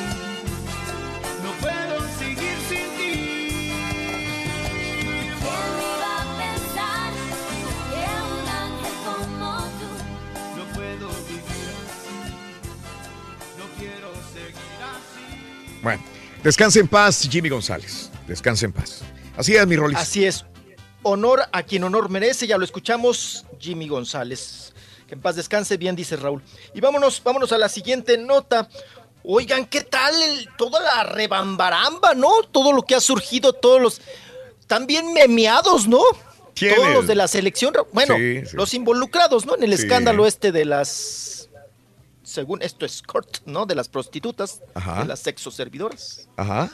[15.85, 16.03] Bueno,
[16.43, 18.11] descanse en paz, Jimmy González.
[18.27, 19.03] Descanse en paz.
[19.37, 19.97] Así es, mi Rolis.
[19.99, 20.45] Así es.
[21.03, 24.73] Honor a quien honor merece, ya lo escuchamos, Jimmy González.
[25.07, 26.43] Que en paz descanse, bien dice Raúl.
[26.75, 28.69] Y vámonos, vámonos a la siguiente nota.
[29.23, 32.43] Oigan, ¿qué tal el- toda la rebambaramba, no?
[32.51, 34.01] Todo lo que ha surgido, todos los...
[34.87, 36.01] Bien memeados, ¿no?
[36.59, 38.57] Todos los de la selección, bueno, Sí, sí.
[38.57, 39.55] los involucrados, ¿no?
[39.57, 39.85] En el Sí.
[39.85, 41.44] escándalo este de las...
[42.35, 43.65] Según esto es Kurt, ¿no?
[43.65, 45.03] De las prostitutas, Ajá.
[45.03, 46.29] de las sexoservidoras.
[46.37, 46.69] Ajá.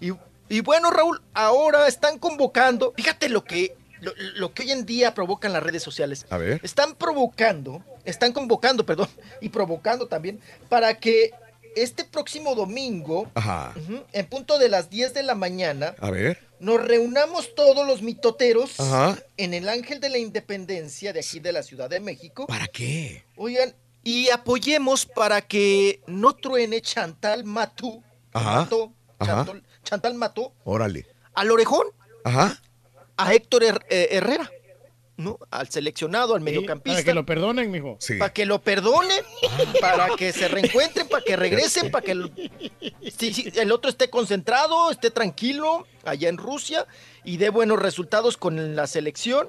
[0.00, 0.10] Y,
[0.48, 5.14] y bueno, Raúl, ahora están convocando, fíjate lo que, lo, lo que hoy en día
[5.14, 6.26] provocan las redes sociales.
[6.28, 6.60] A ver.
[6.64, 9.08] Están provocando, están convocando, perdón,
[9.40, 11.30] y provocando también, para que
[11.76, 13.74] este próximo domingo, Ajá.
[14.12, 16.40] en punto de las 10 de la mañana, A ver.
[16.58, 19.16] nos reunamos todos los mitoteros Ajá.
[19.36, 22.48] en el Ángel de la Independencia de aquí de la Ciudad de México.
[22.48, 23.24] ¿Para qué?
[23.36, 23.74] Oigan,
[24.06, 28.04] y apoyemos para que no truene Chantal Matú.
[28.32, 28.60] Ajá.
[28.60, 29.34] Mató, Ajá.
[29.44, 31.06] Chantal, Chantal mató Órale.
[31.34, 31.88] al orejón,
[32.22, 32.62] Ajá.
[33.16, 34.48] a Héctor Her- eh, Herrera,
[35.16, 35.40] ¿no?
[35.50, 36.98] Al seleccionado, al Sí, mediocampista.
[36.98, 37.96] Para que lo perdonen, mijo.
[37.98, 38.14] Sí.
[38.16, 39.24] Para que lo perdonen,
[39.80, 42.30] para que se reencuentren, para que regresen, para que el,
[43.18, 46.86] sí, sí, el otro esté concentrado, esté tranquilo allá en Rusia
[47.24, 49.48] y dé buenos resultados con la selección.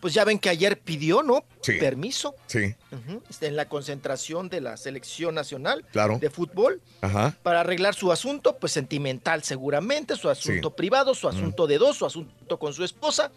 [0.00, 1.44] Pues ya ven que ayer pidió, ¿no?
[1.62, 1.72] Sí.
[1.74, 2.74] Permiso Sí.
[2.90, 6.18] ujú, en la concentración de la selección nacional Claro.
[6.18, 7.36] de fútbol Ajá.
[7.42, 12.06] para arreglar su asunto, pues sentimental seguramente, su asunto privado, su asunto de dos, su
[12.06, 13.30] asunto con su esposa.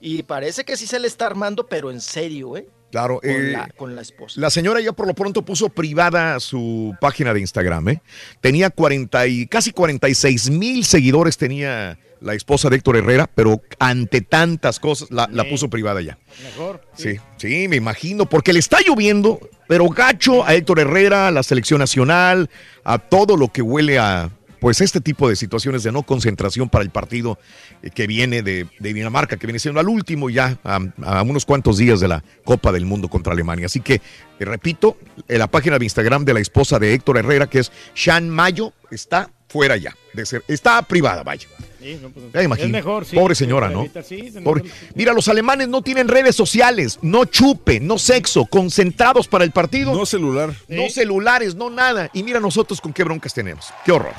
[0.00, 2.68] Y parece que sí se le está armando, pero en serio, ¿eh?
[2.90, 3.20] Claro.
[3.20, 4.40] Con, eh, la, con la esposa.
[4.40, 8.02] La señora ya por lo pronto puso privada su página de Instagram, ¿eh?
[8.40, 14.20] Tenía 40 y casi 46 mil seguidores tenía la esposa de Héctor Herrera, pero ante
[14.20, 16.18] tantas cosas la, puso privada ya.
[16.44, 16.82] Mejor.
[16.94, 21.42] Sí, sí, me imagino, porque le está lloviendo, pero gacho a Héctor Herrera, a la
[21.42, 22.50] selección nacional,
[22.84, 24.30] a todo lo que huele a,
[24.60, 27.38] pues, este tipo de situaciones de no concentración para el partido
[27.82, 31.44] eh, que viene de, de Dinamarca, que viene siendo al último ya, a, a unos
[31.44, 33.66] cuantos días de la Copa del Mundo contra Alemania.
[33.66, 34.96] Así que, eh, repito,
[35.28, 38.72] en la página de Instagram de la esposa de Héctor Herrera, que es Shan Mayo,
[38.90, 41.48] está fuera ya, de ser, está privada, vaya.
[41.80, 42.66] Sí, no, pues, Ya imagino.
[42.66, 43.14] Es mejor, sí.
[43.16, 43.84] Pobre señora, ¿no?
[43.84, 44.64] evitar- sí, se Pobre-
[44.94, 49.94] Mira, los alemanes no tienen redes sociales, no chupe, no sexo, concentrados para el partido.
[49.94, 50.52] No celular.
[50.68, 52.10] No celulares, no nada.
[52.12, 53.66] Y mira nosotros con qué broncas tenemos.
[53.84, 54.14] Qué horror.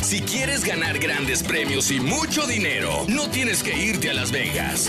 [0.00, 4.88] Si quieres ganar grandes premios y mucho dinero, no tienes que irte a Las Vegas.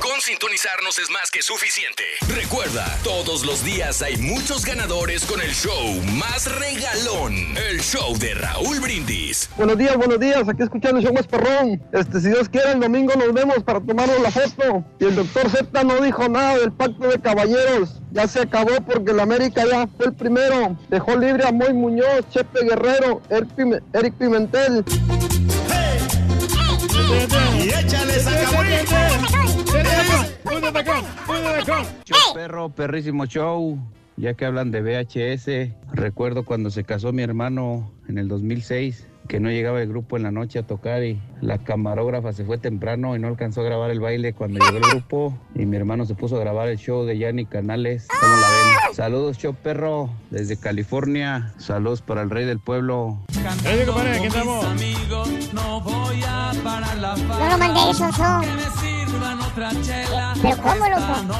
[0.00, 2.04] Con sintonizarnos es más que suficiente.
[2.28, 7.34] Recuerda, todos los días hay muchos ganadores con el show más regalón,
[7.68, 9.50] el show de Raúl Brindis.
[9.56, 10.48] Buenos días, buenos días.
[10.48, 11.82] Aquí escuchando el show más perrón.
[11.92, 14.84] Este, si Dios quiere, el domingo nos vemos para tomarnos la foto.
[15.00, 18.00] Y el doctor Z no dijo nada del pacto de caballeros.
[18.12, 20.78] Ya se acabó porque el América ya fue el primero.
[20.88, 22.75] Dejó libre a Moy Muñoz, Chepe Guerrero,
[23.30, 24.84] Eric, Pime- Eric Pimentel.
[27.58, 28.14] Y échale
[32.04, 33.78] Show perro, perrísimo show.
[34.18, 39.40] Ya que hablan de VHS, recuerdo cuando se casó mi hermano en el 2006, que
[39.40, 43.16] no llegaba el grupo en la noche a tocar y la camarógrafa se fue temprano
[43.16, 46.14] y no alcanzó a grabar el baile cuando llegó el grupo y mi hermano se
[46.14, 48.06] puso a grabar el show de Yanni Canales.
[48.08, 48.94] ¿Cómo la ven?
[48.94, 51.52] Saludos, show perro, desde California.
[51.58, 53.18] Saludos para el rey del pueblo.
[53.26, 54.64] Aquí estamos.
[55.52, 58.44] No voy a parar la No lo mandé eso, son.
[60.42, 61.36] ¿Pero cómo, loco?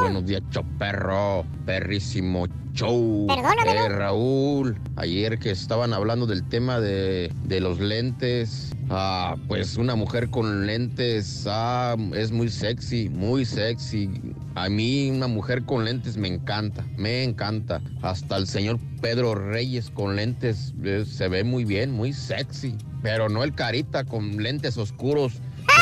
[0.00, 2.46] Buenos días, choperro, perrísimo
[2.78, 3.26] show.
[3.26, 3.88] Perdóname, Eh.
[3.88, 10.30] Raúl, ayer que estaban hablando del tema de, de los lentes, ah, pues una mujer
[10.30, 14.10] con lentes ah, es muy sexy, muy sexy.
[14.54, 17.80] A mí una mujer con lentes me encanta, me encanta.
[18.02, 22.76] Hasta el señor Pedro Reyes con lentes eh, se ve muy bien, muy sexy.
[23.02, 25.40] Pero no el carita con lentes oscuros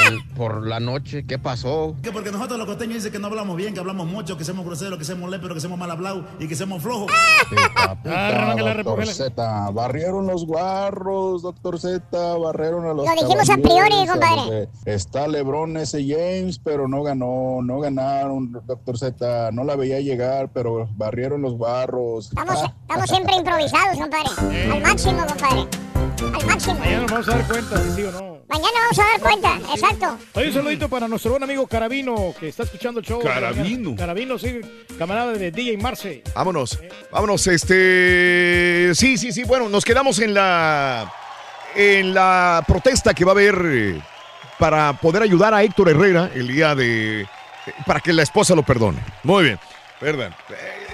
[0.09, 1.25] el- por la noche.
[1.27, 1.95] ¿Qué pasó?
[2.03, 4.65] Que porque nosotros los costeños dicen que no hablamos bien, que hablamos mucho, que somos
[4.65, 7.11] groseros, que somos léperos, que somos mal hablados y que somos flojos.
[8.05, 14.69] doctor Z, barrieron los guarros, doctor Z, barrieron a los Lo dijimos a priori, compadre.
[14.85, 20.51] Está Lebron ese James, pero no ganó, no ganaron, doctor Z, no la veía llegar,
[20.53, 22.27] pero barrieron los barros.
[22.29, 24.71] Estamos, estamos siempre improvisados, compadre.
[24.73, 25.67] Al máximo, compadre.
[26.35, 26.79] Al máximo.
[26.79, 28.36] Mañana nos vamos a dar cuenta si sí o no.
[28.49, 30.19] Mañana vamos a dar cuenta, exacto.
[30.35, 33.21] Oye, un saludito para nuestro buen amigo Carabino, que está escuchando el show.
[33.21, 33.97] Carabino.
[33.97, 34.61] Carabino, sí,
[34.99, 36.23] camarada de DJ Marce.
[36.35, 36.79] Vámonos,
[37.11, 38.93] vámonos, este...
[38.95, 41.13] Sí, sí, sí, bueno, nos quedamos en la...
[41.75, 44.01] En la protesta que va a haber eh,
[44.59, 47.23] para poder ayudar a Héctor Herrera el día de...
[47.23, 47.27] eh,
[47.85, 49.01] Para que la esposa lo perdone.
[49.25, 49.59] Muy bien,
[50.01, 50.31] ¿verdad?
[50.49, 50.86] Eh,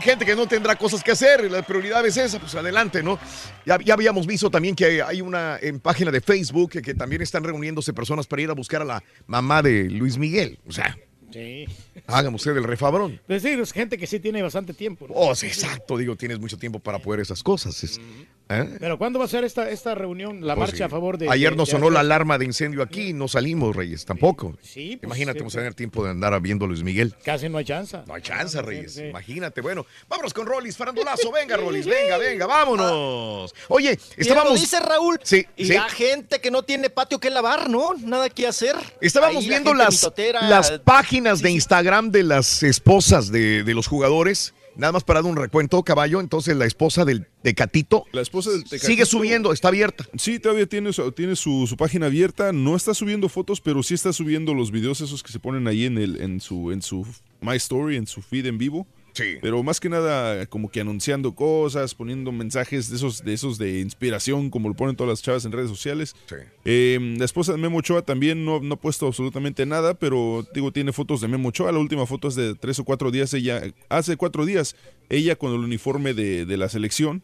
[0.00, 3.18] gente que no tendrá cosas que hacer, la prioridad es esa, pues adelante, ¿no?
[3.66, 7.22] Ya, ya habíamos visto también que hay una en página de Facebook que, que también
[7.22, 10.58] están reuniéndose personas para ir a buscar a la mamá de Luis Miguel.
[10.66, 10.96] O sea,
[11.32, 11.64] Sí.
[12.06, 13.20] hágame usted el refabrón.
[13.28, 15.08] Es decir, es gente que sí tiene bastante tiempo.
[15.08, 15.14] ¿no?
[15.16, 17.82] Oh, sí, exacto, digo, tienes mucho tiempo para poder esas cosas.
[17.82, 18.00] es-
[18.48, 18.76] ¿eh?
[18.78, 20.82] Pero ¿cuándo va a ser esta, esta reunión, la Pues marcha sí.
[20.84, 21.28] a favor de...
[21.30, 24.56] Ayer nos de- sonó la alarma de incendio aquí, no salimos, Reyes, tampoco.
[24.62, 27.14] Sí, pues, Imagínate, vamos a tener tiempo de andar viendo a Luis Miguel.
[27.24, 27.98] Casi no hay chance.
[28.06, 28.94] No hay chance, Reyes.
[28.94, 29.04] sí.
[29.04, 29.60] Imagínate.
[29.60, 31.30] Bueno, vámonos con Rolis, farandulazo.
[31.32, 33.54] Venga, Rolis, venga, venga, vámonos.
[33.68, 34.60] Oye, estábamos.
[34.60, 35.18] dice Raúl.
[35.22, 35.72] Sí, y sí.
[35.74, 37.94] la gente que no tiene patio que lavar, ¿no?
[37.94, 38.76] Nada que hacer.
[39.00, 40.42] Estábamos Ahí viendo las, mitotera.
[40.48, 44.54] las páginas de Instagram de las esposas de, de los jugadores.
[44.76, 46.20] Nada más para dar un recuento, caballo.
[46.20, 48.04] Entonces, la esposa del Tecatito.
[48.12, 48.86] La esposa del Tecatito.
[48.86, 50.04] Sigue subiendo, está abierta.
[50.16, 52.52] Sí, todavía tiene, su, tiene su, su página abierta.
[52.52, 55.84] No está subiendo fotos, pero sí está subiendo los videos esos que se ponen ahí
[55.84, 57.06] en, el, en, su, en su
[57.40, 58.86] My Story, en su feed en vivo.
[59.14, 59.38] Sí.
[59.40, 63.80] Pero más que nada, como que anunciando cosas, poniendo mensajes de esos de, esos de
[63.80, 66.16] inspiración, como lo ponen todas las chavas en redes sociales.
[66.64, 70.72] Eh, la esposa de Memo Ochoa también no, no ha puesto absolutamente nada, pero digo,
[70.72, 71.70] tiene fotos de Memo Ochoa.
[71.70, 73.32] La última foto es de tres o cuatro días.
[73.34, 74.74] Ella, hace cuatro días,
[75.08, 77.22] ella con el uniforme de, de la selección.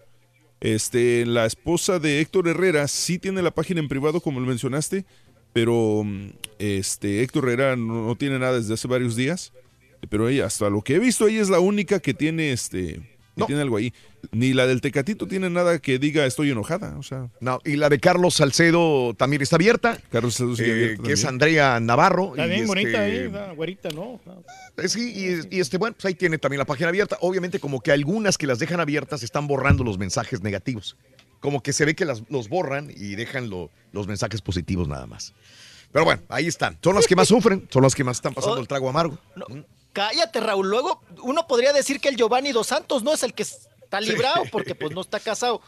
[0.61, 5.07] Este, la esposa de Héctor Herrera sí tiene la página en privado, como lo mencionaste,
[5.53, 9.53] pero mm, este, Héctor Herrera no, no tiene nada desde hace varios días.
[10.09, 13.01] Pero ella, hasta lo que he visto, ella es la única que tiene este.
[13.36, 13.93] que tiene algo ahí.
[14.32, 16.97] Ni la del Tecatito tiene nada que diga estoy enojada.
[16.98, 17.28] O sea.
[17.40, 19.98] No, y la de Carlos Salcedo también está abierta.
[20.10, 21.24] Carlos Salcedo sigue eh, abierta que es.
[21.24, 22.31] Andrea Navarro.
[22.35, 24.20] Está y bien bonita este, ahí, güerita, ¿no?
[24.77, 25.12] Eh, Sí,
[25.51, 27.16] y, y este, bueno, pues ahí tiene también la página abierta.
[27.20, 30.97] Obviamente, como que algunas que las dejan abiertas están borrando los mensajes negativos.
[31.40, 35.06] Como que se ve que las, los borran y dejan lo- los mensajes positivos nada
[35.06, 35.32] más.
[35.93, 36.77] Pero bueno, ahí están.
[36.85, 39.18] Son las que más sufren, son las que más están pasando el trago amargo.
[39.93, 40.69] Cállate, Raúl.
[40.69, 44.45] Luego uno podría decir que el Giovanni Dos Santos no es el que está librado
[44.53, 45.61] porque pues no está casado.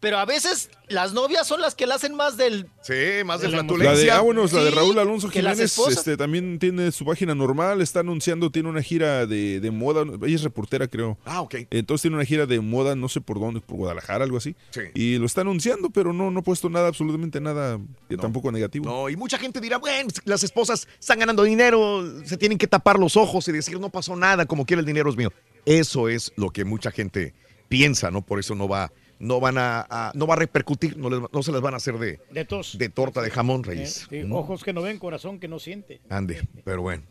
[0.00, 2.66] Pero a veces las novias son las que le hacen más del...
[2.82, 4.16] Sí, más de La de, flatulencia.
[4.16, 8.50] ah, bueno, la de Raúl Alonso Jiménez este, también tiene su página normal, está anunciando,
[8.50, 11.18] tiene una gira de, de moda, ella es reportera creo.
[11.26, 11.54] Ah, ok.
[11.70, 14.56] Entonces tiene una gira de moda, no sé por dónde, por Guadalajara, algo así.
[14.70, 14.80] Sí.
[14.94, 17.78] Y lo está anunciando, pero no, no ha puesto nada, absolutamente nada,
[18.20, 18.86] tampoco negativo.
[18.86, 22.98] No, y mucha gente dirá, bueno, las esposas están ganando dinero, se tienen que tapar
[22.98, 25.30] los ojos y decir no pasó nada, como quiera el dinero es mío.
[25.66, 27.34] Eso es lo que mucha gente
[27.68, 28.22] piensa, ¿no?
[28.22, 28.90] Por eso no va,
[29.20, 31.76] no van a, a- no va a repercutir, no, les- no se les van a
[31.76, 32.76] hacer de, De tos.
[32.76, 34.06] de torta de jamón, Eh, Reyes.
[34.10, 34.32] sí, Mm.
[34.32, 36.00] Ojos que no ven, corazón que no siente.
[36.08, 37.04] Ande, pero bueno.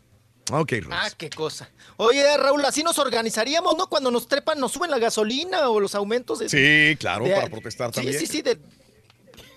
[0.52, 0.88] Ok, Reyes.
[0.90, 1.70] Ah, qué cosa.
[1.96, 3.86] Oye, Raúl, así nos organizaríamos, ¿no?
[3.88, 6.48] Cuando nos trepan, nos suben la gasolina o los aumentos de...
[6.48, 8.18] Sí, claro, de- para protestar Sí, también.
[8.18, 8.58] sí, sí, de,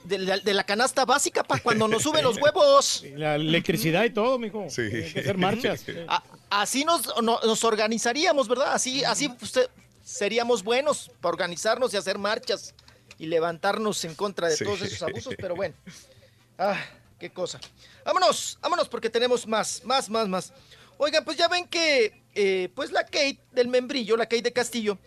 [0.03, 3.03] de la, de la canasta básica para cuando nos suben los huevos.
[3.15, 4.65] La electricidad y todo, mijo.
[4.69, 4.81] Sí.
[4.81, 5.83] Hay que hacer marchas.
[6.07, 6.21] A-
[6.51, 8.73] así nos, no- nos organizaríamos, ¿verdad?
[8.73, 9.69] Así, así usted-
[10.03, 12.75] seríamos buenos para organizarnos y hacer marchas
[13.17, 14.63] y levantarnos en contra de Sí.
[14.65, 15.75] todos esos abusos, pero bueno.
[16.59, 16.79] Ah,
[17.19, 17.59] qué cosa.
[18.05, 20.53] Vámonos, vámonos porque tenemos más, más, más, más.
[20.99, 24.99] Oigan, pues ya ven que, eh, pues la Kate del membrillo, la Kate de Castillo,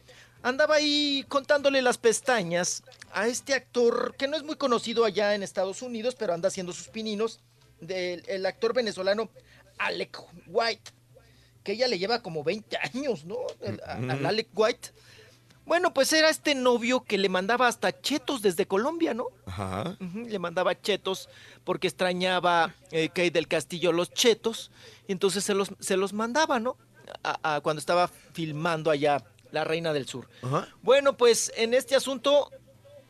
[0.42, 2.82] andaba ahí contándole las pestañas
[3.12, 6.72] a este actor que no es muy conocido allá en Estados Unidos, pero anda haciendo
[6.72, 7.38] sus pininos,
[7.80, 9.30] del el actor venezolano
[9.78, 10.18] Alec
[10.48, 10.90] White,
[11.66, 13.36] que ella le lleva como 20 años, ¿no?
[13.86, 14.24] Al.
[14.24, 14.90] Alec White.
[15.64, 19.26] Bueno, pues era este novio que le mandaba hasta chetos desde Colombia, ¿no?
[19.46, 19.96] Ajá.
[20.14, 21.28] Le mandaba chetos
[21.64, 24.70] porque extrañaba eh, Kate del Castillo los chetos
[25.08, 26.76] y entonces se los, se los mandaba, ¿no?
[27.24, 30.28] A- a cuando estaba filmando allá La Reina del Sur.
[30.42, 30.68] Ajá.
[30.82, 32.52] Bueno, pues en este asunto,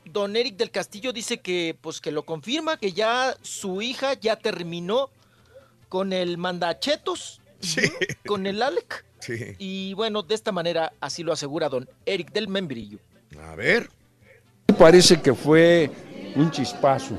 [0.06, 4.36] don Eric del Castillo dice que, pues, que lo confirma, que ya su hija ya
[4.36, 5.10] terminó
[5.90, 7.42] con el mandachetos,
[8.26, 9.04] con el Alec.
[9.20, 9.54] Sí.
[9.58, 12.98] Y bueno, de esta manera así lo asegura don Eric del Membrillo.
[13.42, 13.88] A ver.
[14.78, 15.90] Parece que fue
[16.34, 17.14] un chispazo,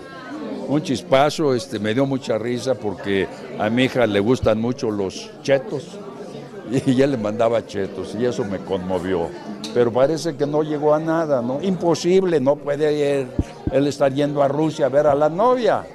[0.67, 3.27] un chispazo, este, me dio mucha risa porque
[3.57, 5.97] a mi hija le gustan mucho los chetos
[6.71, 9.29] y ella le mandaba chetos y eso me conmovió.
[9.73, 11.61] Pero parece que no llegó a nada, ¿no?
[11.63, 13.27] Imposible, no puede ir-
[13.71, 15.85] él estar yendo a Rusia a ver a la novia.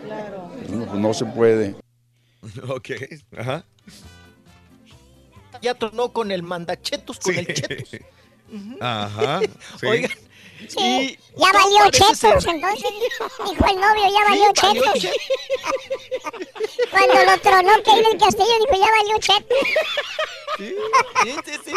[0.68, 1.76] No, no se puede.
[2.68, 2.90] Ok,
[3.39, 3.64] ajá.
[5.62, 8.00] Ya tronó con el mandachetos, con el chetos.
[8.81, 9.41] Ajá.
[9.81, 9.86] sí.
[9.86, 10.10] Oigan,
[10.68, 12.84] Sí, y ya valió chetos, ser- entonces.
[13.50, 15.16] Dijo el novio, ya valió Sí, valió chetos.
[16.91, 19.58] Cuando lo tronó Kate del Castillo, dijo, ya valió chetos.
[20.58, 20.76] Sí,
[21.47, 21.73] sí, sí.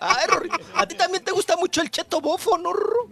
[0.00, 2.72] Ay, Rorrito, a ti también te gusta mucho el cheto bofo, ¿no?
[2.72, 3.08] Rorro?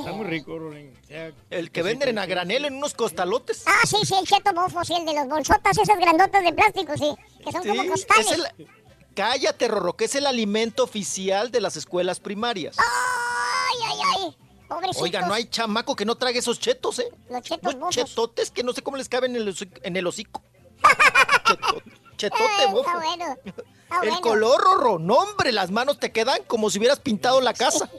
[0.00, 0.94] Está muy rico, Rorín.
[1.02, 3.62] O sea, El que venden en a granel en unos costalotes.
[3.66, 6.92] Ah, sí, sí, el cheto bofo, sí, el de los bolsotas esas grandotas de plástico,
[6.96, 7.12] sí.
[7.44, 8.30] Que son como costales.
[8.30, 8.68] es el-
[9.14, 12.76] Cállate, Rorro, que es el alimento oficial de las escuelas primarias.
[12.78, 14.36] Ay, ay, ay.
[14.68, 15.02] Pobrecitos.
[15.02, 17.08] Oiga, no hay chamaco que no trague esos chetos, ¿eh?
[17.30, 20.06] Los chetos Unos chetotes que no sé cómo les caben en el, hocico- en el
[20.06, 20.42] hocico.
[21.44, 21.82] Cheto-
[22.16, 22.74] chetote, Ay.
[22.76, 23.36] Está bueno.
[23.84, 24.20] Está El bueno.
[24.22, 24.98] color, Rorro.
[24.98, 27.88] No, hombre, las manos te quedan como si hubieras pintado la casa.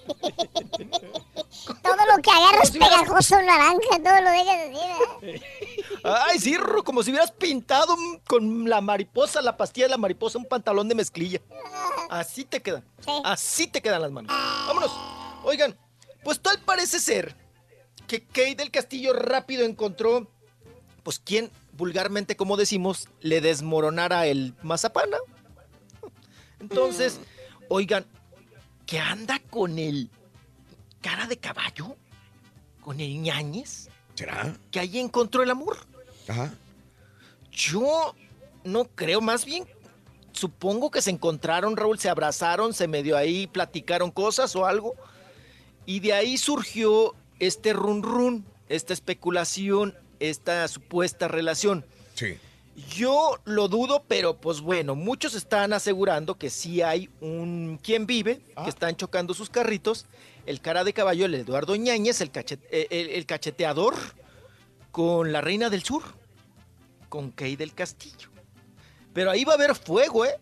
[1.82, 5.42] Todo lo que agarras pegajoso naranja, todo lo dejas así.
[6.04, 7.96] Ay, sí, Rorro, como si hubieras pintado
[8.28, 11.42] con la mariposa, la pastilla de la mariposa, un pantalón de mezclilla.
[12.10, 12.84] Así te quedan.
[13.24, 14.32] Así te quedan las manos.
[14.68, 14.92] Vámonos.
[15.44, 15.78] Oigan,
[16.24, 17.36] pues tal parece ser
[18.08, 20.30] que Kate del Castillo rápido encontró,
[21.04, 25.18] pues, quien vulgarmente, como decimos, le desmoronara el mazapana.
[26.60, 27.20] Entonces,
[27.70, 28.06] oigan,
[28.86, 30.10] ¿qué anda con el
[31.02, 31.96] cara de caballo?
[32.82, 33.90] ¿Con el ñañez?
[34.14, 34.56] ¿Será?
[34.72, 35.78] Que ahí encontró el amor.
[36.28, 36.54] Ajá.
[37.52, 38.16] Yo
[38.64, 39.68] no creo, más bien
[40.36, 44.96] supongo que se encontraron, Raúl, se abrazaron, se medio ahí platicaron cosas o algo.
[45.86, 51.86] Y de ahí surgió este run run, esta especulación, esta supuesta relación.
[52.16, 52.38] Sí.
[52.90, 58.42] Yo lo dudo, pero pues bueno, muchos están asegurando que sí hay un quien vive,
[58.64, 60.06] que están chocando sus carritos,
[60.46, 63.96] el cara de caballo, el Eduardo Ñañez, el, cachet- eh, el- el cacheteador,
[64.92, 66.04] con la reina del sur,
[67.10, 68.30] con Kay del Castillo.
[69.14, 70.36] Pero ahí va a haber fuego, ¿eh?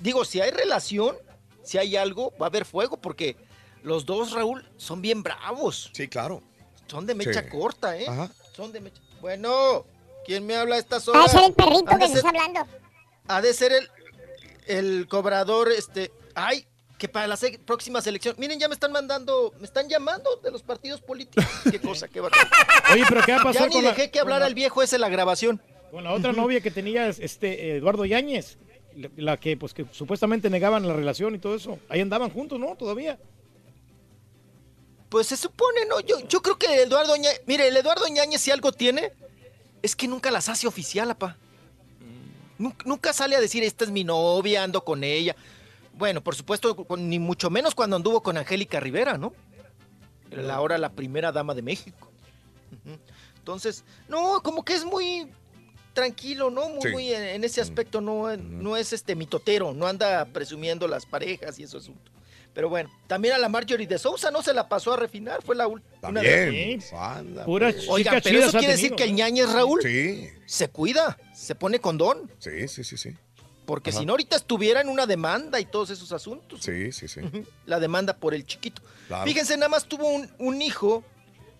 [0.00, 1.16] Digo, si hay relación,
[1.64, 3.36] si hay algo, va a haber fuego, porque
[3.82, 5.90] los dos, Raúl, son bien bravos.
[5.92, 6.42] Sí, claro.
[6.86, 7.48] Son de mecha Sí.
[7.48, 8.06] corta, ¿eh?
[8.08, 8.30] Ajá.
[8.56, 9.00] Son de mecha.
[9.20, 9.84] Bueno,
[10.24, 11.32] ¿quién me habla a estas Va a horas?
[11.32, 12.66] ser el perrito que se ser- está hablando.
[13.28, 13.88] ha de ser el,
[14.66, 16.12] el cobrador, este.
[16.34, 16.66] Ay,
[16.98, 18.36] que para la se- próxima selección.
[18.38, 21.44] Miren, ya me están mandando, me están llamando de los partidos políticos.
[21.70, 22.48] Qué cosa, qué bárbaro.
[22.92, 24.46] Oye, pero ¿qué va a pasar Ya ni con la- dejé que con hablara la-
[24.48, 25.60] el viejo ese en la grabación.
[25.90, 28.58] Con la otra novia que tenía este Eduardo Yáñez,
[28.96, 31.78] la, la que pues que supuestamente negaban la relación y todo eso.
[31.88, 32.74] Ahí andaban juntos, ¿no?
[32.76, 33.18] Todavía.
[35.08, 36.00] Pues se supone, ¿no?
[36.00, 37.42] Yo, yo creo que Eduardo Ñañez.
[37.46, 39.12] Mire, el Eduardo Ñañez, si algo tiene,
[39.82, 41.36] es que nunca las hace oficial, apa.
[42.58, 45.36] Nunca, nunca sale a decir, esta es mi novia, ando con ella.
[45.92, 49.32] Bueno, por supuesto, ni mucho menos cuando anduvo con Angélica Rivera, ¿no?
[50.30, 52.10] La ahora la primera dama de México.
[53.38, 55.30] Entonces, no, como que es muy
[55.92, 56.68] tranquilo, ¿no?
[56.70, 56.88] Muy, Sí.
[56.88, 61.58] muy en, en ese aspecto no, no es este mitotero, no anda presumiendo las parejas
[61.58, 62.10] y eso asunto.
[62.54, 65.56] Pero bueno, también a la Marjorie de Sousa no se la pasó a refinar, fue
[65.56, 66.00] la última.
[66.00, 66.80] También.
[66.96, 67.86] Anda, Pura pues.
[67.88, 70.28] Oigan, pero eso quiere decir que el ñañez Raúl Sí.
[70.46, 72.30] se cuida, se pone condón.
[72.38, 73.10] Sí, sí, sí, sí.
[73.66, 73.98] Porque Ajá.
[73.98, 76.60] si no, ahorita estuviera en una demanda y todos esos asuntos.
[76.62, 77.20] Sí, sí, sí.
[77.66, 78.82] La demanda por el chiquito.
[79.08, 79.24] Claro.
[79.24, 81.02] Fíjense, nada más tuvo un, un hijo,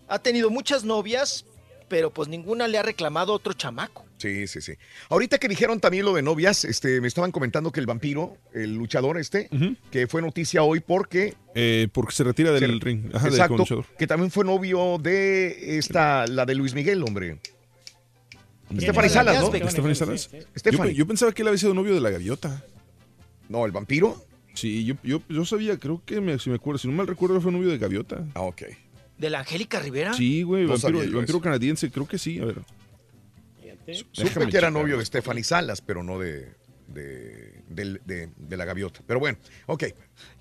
[0.06, 1.44] ha tenido muchas novias,
[1.88, 4.04] pero pues ninguna le ha reclamado otro chamaco.
[4.24, 4.72] Sí, sí, sí.
[5.10, 8.74] Ahorita que dijeron también lo de novias, este, me estaban comentando que el vampiro, el
[8.74, 9.50] luchador este,
[9.90, 11.34] que fue noticia hoy porque...
[11.54, 13.10] Eh, porque se retira del se- ring.
[13.14, 13.64] Ajá, del exacto,
[13.98, 17.38] que también fue novio de esta, la de Luis Miguel, hombre.
[18.78, 19.68] Stephanie Salas, ¿no?
[19.68, 20.30] Stephanie Salas.
[20.72, 22.64] Yo, yo pensaba que él había sido novio de la gaviota.
[23.50, 24.24] No, el vampiro.
[24.54, 27.42] Sí, yo, yo, yo sabía, creo que me, si me acuerdo, si no mal recuerdo,
[27.42, 28.24] fue novio de gaviota.
[28.32, 28.62] Ah, ok.
[29.18, 30.14] ¿De la Angélica Rivera?
[30.14, 32.56] Sí, güey, No vampiro, canadiense, creo que sí, a ver.
[33.92, 34.72] Supe Déjame que era checar.
[34.72, 36.54] novio de Stephanie Salas, pero no de,
[36.88, 39.00] de, del- de- de la gaviota.
[39.06, 39.84] Pero bueno, ok.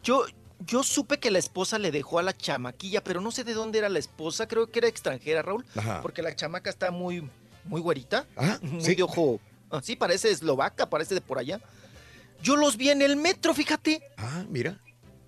[0.04, 0.26] Yo,
[0.66, 3.80] yo supe que la esposa le dejó a la chamaquilla, pero no sé de dónde
[3.80, 6.02] era la esposa, creo que era extranjera, Raúl, Ajá.
[6.02, 7.30] porque la chamaca está muy,
[7.66, 8.96] muy güerita, Ah, muy sí.
[8.96, 9.40] de ojo,
[9.72, 11.60] así parece eslovaca, parece de por allá.
[12.42, 14.02] Yo los vi en el metro, fíjate.
[14.18, 14.80] Ah, mira.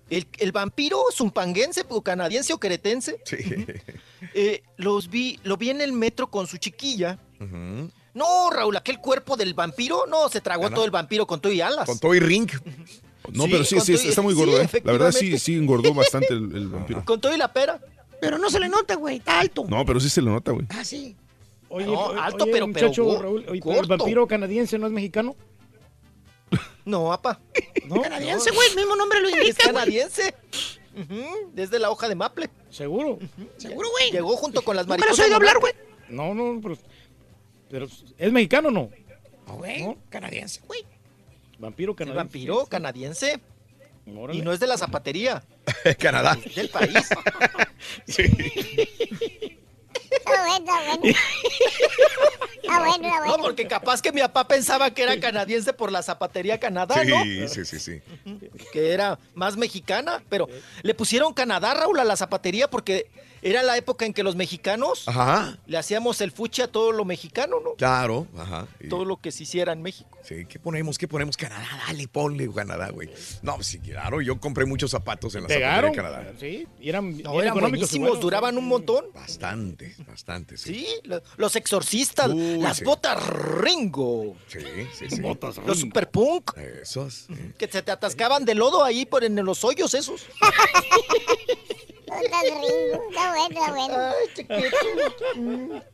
[0.08, 3.66] El, el vampiro zumpanguense, o canadiense o queretense, Sí.
[4.34, 7.18] eh, los vi, lo vi en el metro con su chiquilla.
[7.40, 7.90] Ujú.
[8.16, 10.74] No, Raúl, aquel cuerpo del vampiro, no, se tragó no.
[10.74, 11.86] todo el vampiro con todo y alas.
[11.86, 12.48] Con todo y ring.
[13.32, 14.68] No, Sí, pero sí, sí, y- está muy sí, gordo, ¿eh?
[14.84, 17.04] La verdad sí, sí engordó bastante el, el vampiro.
[17.04, 17.80] Con todo y la pera.
[18.20, 19.64] Pero no se le nota, güey, está alto.
[19.68, 20.66] No, pero sí se le nota, güey.
[20.70, 21.14] Ah, sí.
[21.68, 24.92] Oye, No, alto, pero- pero muchacho, go- Raúl, oye, pero el vampiro canadiense no es
[24.92, 25.36] mexicano.
[26.84, 27.40] No, apa.
[27.86, 28.00] ¿No?
[28.00, 29.74] Canadiense, güey, el mismo nombre lo Es indica, güey.
[29.74, 30.34] canadiense.
[31.52, 32.48] Desde la hoja de maple.
[32.70, 33.18] Seguro.
[33.58, 34.10] Seguro, güey.
[34.12, 35.18] Llegó junto con las mariposas.
[35.18, 35.74] has oído de hablar, güey.
[36.08, 36.78] No, no, pero,
[37.76, 38.90] pero ¿es mexicano o no?
[39.46, 39.98] No, güey, ¿No?
[40.08, 40.80] canadiense, güey.
[41.58, 42.16] Vampiro El canadiense.
[42.24, 43.40] vampiro canadiense.
[44.16, 44.38] Órale.
[44.38, 45.44] Y no es de la zapatería.
[45.98, 46.38] Canadá.
[46.42, 46.94] Es del país.
[50.10, 51.16] Está bueno, está bueno.
[52.62, 56.02] Está bueno, está No, porque capaz que mi papá pensaba que era canadiense por la
[56.02, 57.22] zapatería Canadá, ¿no?
[57.24, 58.00] Sí, sí, sí, sí.
[58.72, 60.48] Que era más mexicana, pero
[60.82, 63.10] le pusieron Canadá, Raúl, a la zapatería porque
[63.42, 65.58] Era la época en que los mexicanos Ajá.
[65.66, 67.74] le hacíamos el fuchi a todo lo mexicano, ¿no?
[67.74, 68.66] Claro, ajá.
[68.80, 70.18] Y- Todo lo que se hiciera en México.
[70.22, 70.98] Sí, ¿qué ponemos?
[70.98, 71.36] ¿Qué ponemos?
[71.36, 73.10] Canadá, dale, ponle Canadá, güey.
[73.42, 76.40] No, pues sí, claro, yo compré muchos zapatos en la Pegaron, zapatería de Canadá.
[76.40, 79.04] sí, y eran, No, eran buenísimos, duraban un montón.
[79.14, 80.74] Bastante, bastante, sí.
[80.74, 82.84] Sí, lo- los exorcistas, Uy, las sí.
[82.84, 84.58] botas Ringo, Sí,
[84.98, 85.20] sí, sí.
[85.66, 87.26] los super punk, Esos.
[87.58, 90.22] que se te atascaban de lodo ahí por en los hoyos esos.
[92.20, 93.08] Ringo.
[93.10, 93.94] Está bueno, está bueno.
[93.98, 95.86] Ay, chiquito.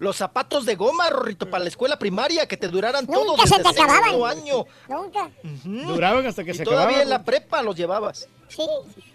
[0.00, 3.58] Los zapatos de goma, Rorrito, para la escuela primaria, que te duraran todos Nunca se
[3.58, 4.04] desde te acababan.
[4.10, 4.66] segundo año.
[4.88, 5.30] Nunca.
[5.64, 7.02] Duraban hasta que Y se todavía acababan.
[7.02, 8.28] en la prepa los llevabas.
[8.48, 8.66] Sí.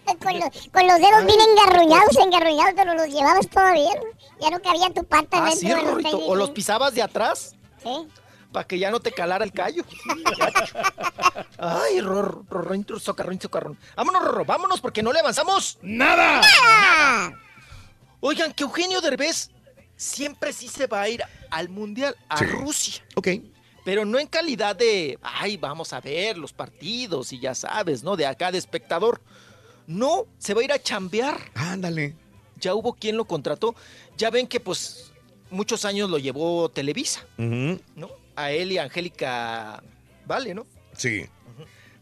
[0.06, 3.92] Con los, con los dedos bien engarruñados, engarruñados, pero los llevabas todavía.
[4.42, 6.54] Ya no cabía tu pata Ah, dentro sí, de los tenis, O los sí.
[6.54, 7.56] pisabas de atrás.
[7.84, 8.08] Sí.
[8.52, 9.84] Para que ya no te calara el callo.
[11.58, 13.78] Ay, Rorro, Rorrito, socarrón, socarrón.
[13.96, 15.78] Vámonos, Rorro, vámonos porque no le avanzamos.
[15.82, 16.42] ¡Nada!
[18.20, 19.52] Oigan, que Eugenio Derbez
[19.96, 22.46] siempre sí se va a ir al Mundial, a Sí.
[22.46, 23.04] Rusia.
[23.16, 23.28] Ok.
[23.86, 28.16] Pero no en calidad de, ay, vamos a ver los partidos y ya sabes, ¿no?
[28.16, 29.22] De acá de espectador.
[29.88, 31.40] No, se va a ir a chambear.
[31.56, 32.16] Ándale.
[32.60, 33.74] Ya hubo quien lo contrató.
[34.18, 35.12] Ya ven que pues
[35.50, 37.26] muchos años lo llevó Televisa.
[37.38, 38.10] ¿no?
[38.40, 39.84] A él y a Angélica
[40.26, 40.66] Vale, ¿no?
[40.96, 41.26] Sí.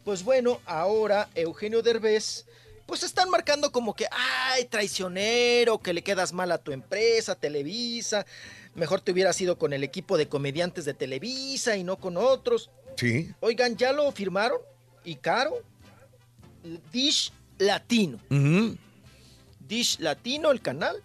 [0.03, 2.45] Pues bueno, ahora Eugenio Derbez,
[2.85, 8.25] pues están marcando como que, ay, traicionero, que le quedas mal a tu empresa, Televisa,
[8.75, 12.69] mejor te hubieras ido con el equipo de comediantes de Televisa y no con otros.
[12.97, 13.31] Sí.
[13.39, 14.59] Oigan, ya lo firmaron
[15.03, 15.63] y caro,
[16.91, 18.19] Dish Latino.
[19.67, 21.01] Dish Latino, el canal,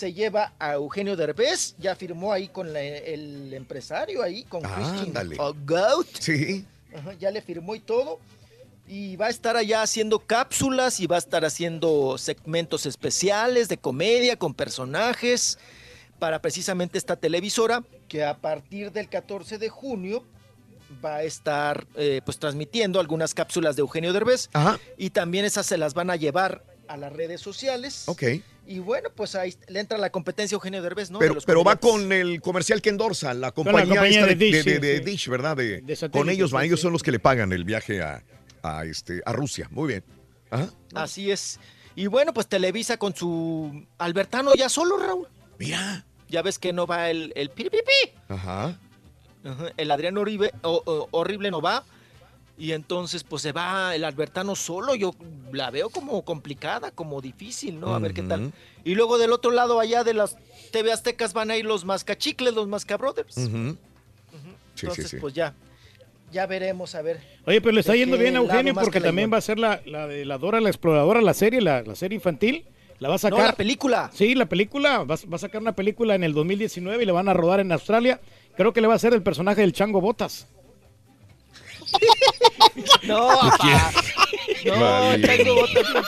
[0.00, 5.08] se lleva a Eugenio Derbez, ya firmó ahí con la- el empresario, ahí con Christian
[5.08, 5.36] Ándale.
[5.36, 6.06] Goat.
[6.18, 6.64] Sí.
[6.96, 8.18] Ajá, ya le firmó y todo.
[8.88, 13.76] Y va a estar allá haciendo cápsulas y va a estar haciendo segmentos especiales de
[13.76, 15.58] comedia con personajes
[16.18, 20.24] para precisamente esta televisora que a partir del 14 de junio
[21.04, 24.78] va a estar eh, pues transmitiendo algunas cápsulas de Eugenio Derbez Ajá.
[24.96, 28.04] y también esas se las van a llevar a las redes sociales.
[28.06, 28.22] Ok.
[28.66, 31.18] Y bueno, pues ahí le entra la competencia a Eugenio Derbez, ¿no?
[31.18, 34.62] Pero, pero va con el comercial que endorsa, la la compañía, esta de Dish, de,
[34.74, 35.00] sí, de.
[35.00, 35.56] Dish, ¿verdad?
[35.56, 36.82] De, De satélite, con ellos van, ellos sí.
[36.84, 38.22] son los que le pagan el viaje a,
[38.62, 39.68] a, este, a Rusia.
[39.70, 40.04] Muy bien.
[40.50, 40.68] Ajá.
[40.94, 41.58] Así es.
[41.96, 45.26] Y bueno, pues Televisa con su Albertano ya solo, Raúl.
[45.58, 46.04] Mira.
[46.28, 48.12] Ya ves que no va el, el piripipi.
[48.28, 48.78] Ajá.
[49.44, 51.84] Ajá, El Adrián Oribe, o- o- horrible no va.
[52.60, 54.94] Y entonces, pues se va el Albertano solo.
[54.94, 55.14] Yo
[55.50, 57.94] la veo como complicada, como difícil, ¿no?
[57.94, 58.52] A ver qué tal.
[58.84, 60.36] Y luego del otro lado, allá de las
[60.70, 63.34] TV Aztecas, van a ir los Mascachicles, los Mascabrothers.
[63.34, 63.50] Sí,
[64.82, 65.16] entonces, sí, sí.
[65.16, 65.54] pues ya.
[66.30, 67.18] Ya veremos, a ver.
[67.46, 69.80] Oye, pero le está ¿De yendo bien a Eugenio porque también va a ser la,
[69.86, 72.66] la de la Dora la Exploradora, la serie, la, la serie infantil.
[72.98, 73.38] La va a sacar.
[73.38, 74.10] No, la película.
[74.12, 74.98] Sí, la película.
[74.98, 77.72] Va, va a sacar una película en el 2019 y la van a rodar en
[77.72, 78.20] Australia.
[78.54, 80.46] Creo que le va a hacer el personaje del Chango Botas.
[83.02, 83.92] No, papá.
[84.64, 85.26] No, Vale.
[85.36, 86.06] tengo botas.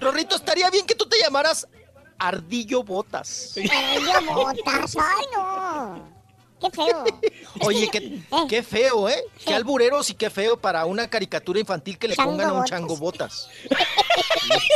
[0.00, 1.66] Rorrito, estaría bien que tú te llamaras
[2.18, 3.54] Ardillo Botas.
[3.56, 6.18] Ardillo Botas, ay no.
[6.60, 7.04] Qué feo.
[7.60, 9.22] Oye, qué, qué feo, ¿eh?
[9.46, 12.58] Qué albureros y qué feo para una caricatura infantil que le Chango pongan a un
[12.58, 12.70] Botas.
[12.70, 13.48] chango botas.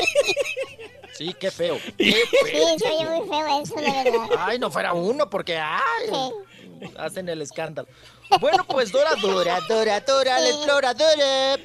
[1.15, 1.79] Sí, qué feo.
[1.99, 2.67] Qué Sí, feo.
[2.67, 4.29] oye muy feo eso, la verdad.
[4.39, 6.87] Ay, no fuera uno, porque ay, Sí.
[6.97, 7.87] hacen el escándalo.
[8.41, 11.59] Bueno, pues Dora, Dora, Dora, Dora, la exploradora.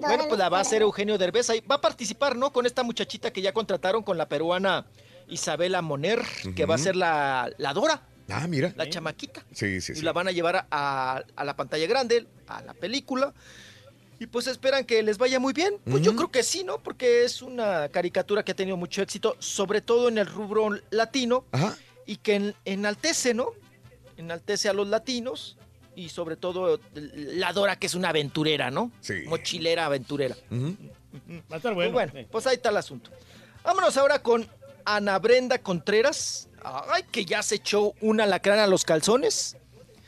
[0.00, 1.50] Bueno, pues la va a hacer Eugenio Derbez.
[1.50, 2.52] Ahí va a participar, ¿no?
[2.52, 4.86] Con esta muchachita que ya contrataron con la peruana
[5.28, 6.22] Isabela Moner,
[6.54, 8.72] que va a ser la, la Dora, Ah, mira.
[8.76, 9.42] la chamaquita.
[9.52, 10.02] Sí, sí, Y sí.
[10.02, 13.32] la van a llevar a, a la pantalla grande, a la película.
[14.20, 15.74] Y pues esperan que les vaya muy bien.
[15.90, 16.78] Pues yo creo que sí, ¿no?
[16.78, 21.44] Porque es una caricatura que ha tenido mucho éxito, sobre todo en el rubro latino,
[21.50, 21.76] Ajá.
[22.06, 23.48] y que en- enaltece, ¿no?
[24.16, 25.56] Enaltece a los latinos
[25.96, 28.90] y sobre todo la Dora, que es una aventurera, ¿no?
[29.00, 29.22] Sí.
[29.26, 30.36] Mochilera aventurera.
[30.50, 30.76] Ujú.
[31.50, 31.92] Va a estar Pues bueno.
[31.92, 32.26] bueno, sí.
[32.30, 33.10] pues ahí está el asunto.
[33.62, 34.48] Vámonos ahora con
[34.84, 36.48] Ana Brenda Contreras.
[36.64, 39.56] Ay, que ya se echó una lacrana a los calzones.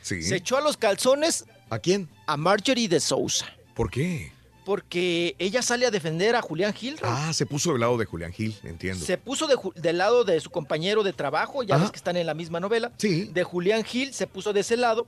[0.01, 0.21] Sí.
[0.23, 2.09] Se echó a los calzones ¿A quién?
[2.25, 3.45] a Marjorie de Sousa.
[3.75, 4.31] ¿Por qué?
[4.67, 6.97] Porque ella sale a defender a Julián Gil.
[7.01, 9.05] Ah, se puso del lado de Julián Gil, entiendo.
[9.05, 11.85] Se puso de del lado de su compañero de trabajo, ya Ajá.
[11.85, 12.91] ves que están en la misma novela.
[12.97, 13.29] Sí.
[13.33, 15.07] De Julián Gil, se puso de ese lado.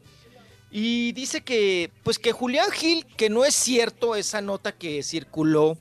[0.72, 5.78] Y dice que, pues que Julián Gil, que no es cierto esa nota que circuló,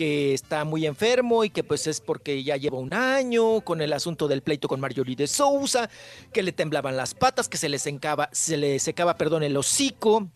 [0.00, 3.92] que está muy enfermo y que pues es porque ya lleva un año con el
[3.92, 5.90] asunto del pleito con Marjorie de Sousa,
[6.32, 10.30] que le temblaban las patas, que se le secaba, se le secaba, perdón, el hocico,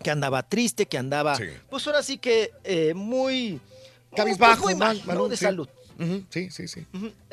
[0.00, 1.42] que andaba triste, que andaba, Sí.
[1.68, 3.58] pues ahora sí que eh, muy,
[4.14, 5.28] cabizbajo, Pues muy mal, mal, ¿no?
[5.28, 5.44] de sí.
[5.44, 5.68] salud.
[6.28, 6.86] Sí, sí, sí.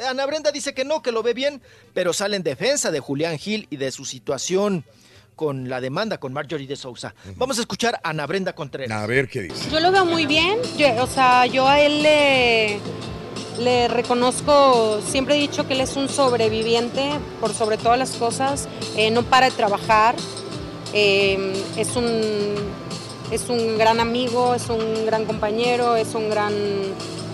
[0.10, 1.62] Ana Brenda dice que no, que lo ve bien,
[1.94, 4.84] pero sale en defensa de Julián Gil y de su situación
[5.38, 7.14] con la demanda con Marjorie de Sousa.
[7.38, 9.02] Vamos a escuchar a Ana Brenda Contreras.
[9.02, 9.70] A ver qué dice.
[9.72, 12.80] Yo lo veo muy bien, yo- o sea, yo a él le,
[13.60, 18.68] le reconozco, siempre he dicho que él es un sobreviviente por sobre todas las cosas,
[18.98, 20.16] eh, no para de trabajar,
[20.94, 22.10] eh, es, un,
[23.32, 26.54] es un gran amigo, es un gran compañero, es un gran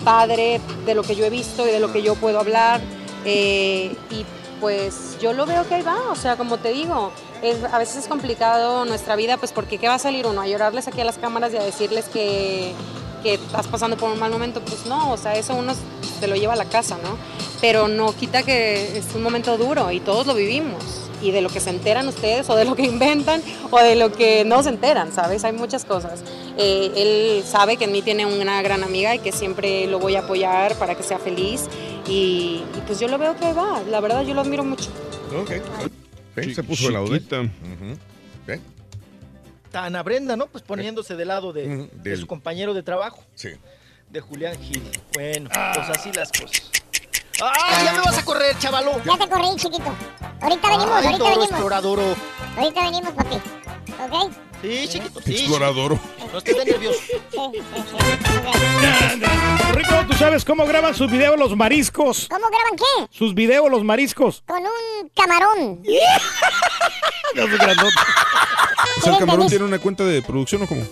[0.04, 2.82] padre de lo que yo he visto y de lo que yo puedo hablar,
[3.24, 4.24] eh, y
[4.64, 7.12] pues yo lo veo que ahí va, o sea, como te digo,
[7.70, 10.40] a veces es complicado nuestra vida, pues porque ¿qué va a salir uno?
[10.40, 12.72] A llorarles aquí a las cámaras y a decirles que,
[13.22, 15.74] que estás pasando por un mal momento, pues no, o sea, eso uno
[16.18, 17.18] se lo lleva a la casa, ¿no?
[17.60, 20.82] Pero no quita que es un momento duro y todos lo vivimos.
[21.20, 24.12] Y de lo que se enteran ustedes, o de lo que inventan, o de lo
[24.12, 25.44] que no se enteran, ¿sabes?
[25.44, 26.22] Hay muchas cosas.
[26.56, 30.16] Eh, él sabe que en mí tiene una gran amiga y que siempre lo voy
[30.16, 31.68] a apoyar para que sea feliz.
[32.06, 34.90] Y, y pues yo lo veo que va, la verdad yo lo admiro mucho.
[35.40, 35.52] Ok.
[36.42, 36.88] Sí, se puso.
[37.06, 37.40] Chiquita.
[37.40, 37.98] Ujú.
[38.46, 38.60] ¿Ve?
[39.64, 40.46] Está Ana Brenda, ¿no?
[40.46, 43.50] Pues poniéndose de lado de, del- su compañero de trabajo, Sí.
[44.10, 44.82] de Julián Gil.
[45.14, 46.70] Bueno, pues así las cosas.
[47.42, 48.92] ¡Ah, ya me vas a correr, chavalo!
[49.04, 49.92] Ya te corrí, chiquito.
[50.40, 51.50] Ahorita venimos, Ay, ahorita toro venimos.
[51.50, 52.02] exploradoro.
[52.56, 53.36] Ahorita venimos, papi.
[53.92, 54.32] ¿Ok?
[54.62, 55.32] Sí, chiquito, sí.
[55.34, 55.98] Exploradoro.
[56.32, 56.98] No estés nervioso.
[59.72, 62.28] Rico, ¿tú sabes cómo graban sus videos los mariscos?
[62.30, 63.16] ¿Cómo graban qué?
[63.16, 64.42] Sus videos los mariscos.
[64.46, 65.82] Con un camarón.
[67.34, 67.94] Los grandotes.
[68.98, 70.82] O sea, el camarón tiene una cuenta de producción o cómo?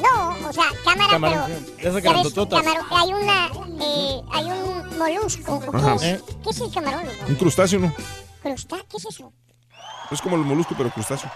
[0.00, 1.94] No, o sea, cámara, Camarón, pero...
[2.00, 2.62] grandototas.
[2.62, 3.46] camarón, hay una...
[3.84, 5.54] Eh, hay un molusco.
[5.54, 6.22] ¿o ¿Qué es?
[6.22, 7.04] ¿Qué es el camarón?
[7.06, 7.24] loco?
[7.28, 7.92] Un crustáceo, ¿no?
[8.42, 8.76] ¿Crustá?
[8.88, 9.32] ¿Qué es eso?
[10.10, 11.30] Es como el molusco, pero crustáceo.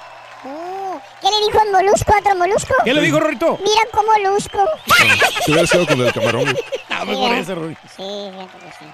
[1.27, 2.75] ¿Qué le dijo el molusco a otro molusco?
[2.85, 3.59] ¿Qué le dijo, Rorito?
[3.61, 4.61] Mira cómo molusco.
[5.45, 6.57] Te hubiera quedado con el camarón.
[6.99, 7.81] Ah, mejor ese, Rorito.
[7.95, 8.87] Sí, fíjate que sí.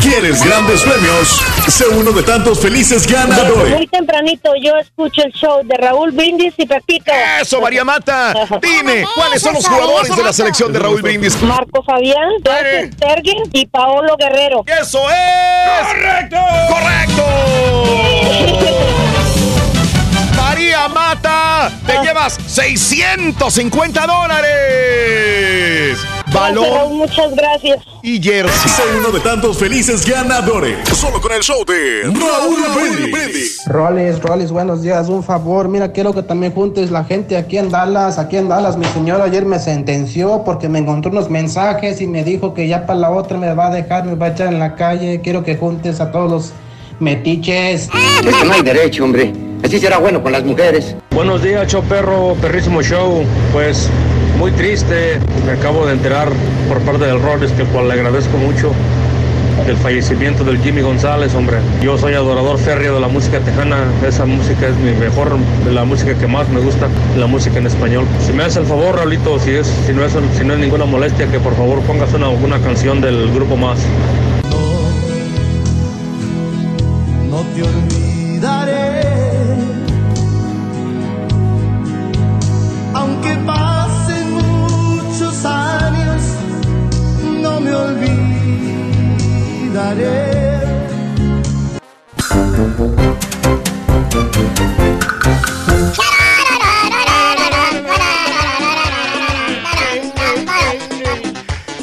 [0.00, 1.42] ¿Quieres grandes premios?
[1.66, 3.74] Sé uno de tantos felices ganadores.
[3.74, 7.10] muy tempranito yo escucho el show de Raúl Brindis y Pepito.
[7.40, 8.32] Eso, María Mata.
[8.62, 11.42] Dime, ¿cuáles son los jugadores de la selección de Raúl Brindis?
[11.42, 14.62] Marco Fabián, Jorge y Paolo Guerrero.
[14.66, 15.88] ¡Eso es!
[15.88, 16.36] ¡Correcto!
[16.68, 17.24] ¡Correcto!
[20.58, 25.96] María Mata, te llevas 650 dólares.
[26.32, 27.78] Raúl, muchas gracias.
[28.02, 28.68] y jersey.
[28.68, 30.76] Sé uno de tantos felices ganadores.
[30.88, 33.64] Solo con el show de Raúl Brindis.
[33.66, 35.08] Roles, Roles, buenos días.
[35.08, 38.18] Un favor, mira, quiero que también juntes la gente aquí en Dallas.
[38.18, 42.24] Aquí en Dallas, mi señor ayer me sentenció porque me encontró unos mensajes y me
[42.24, 44.58] dijo que ya para la otra me va a dejar, me va a echar en
[44.58, 45.20] la calle.
[45.22, 46.52] Quiero que juntes a todos los
[47.00, 47.88] metiches.
[48.24, 49.32] Es que no hay derecho, hombre.
[49.64, 50.94] Así será bueno con las mujeres.
[51.10, 53.24] Buenos días, show perro, perrísimo show.
[53.52, 53.88] Pues
[54.38, 56.28] muy triste, me acabo de enterar
[56.68, 58.72] por parte del Roles, que cual le agradezco mucho,
[59.66, 61.56] del fallecimiento del Jimmy González, hombre.
[61.82, 65.84] Yo soy adorador férreo de la música tejana, esa música es mi mejor, de la
[65.84, 68.04] música que más me gusta, la música en español.
[68.24, 70.84] Si me hace el favor, Raulito, si, es, si, no, es, si no es ninguna
[70.84, 73.80] molestia, que por favor pongas una, una canción del grupo más.
[77.38, 79.02] No te olvidaré.
[82.94, 86.22] Aunque pasen muchos años,
[87.42, 88.18] no me olvidaré.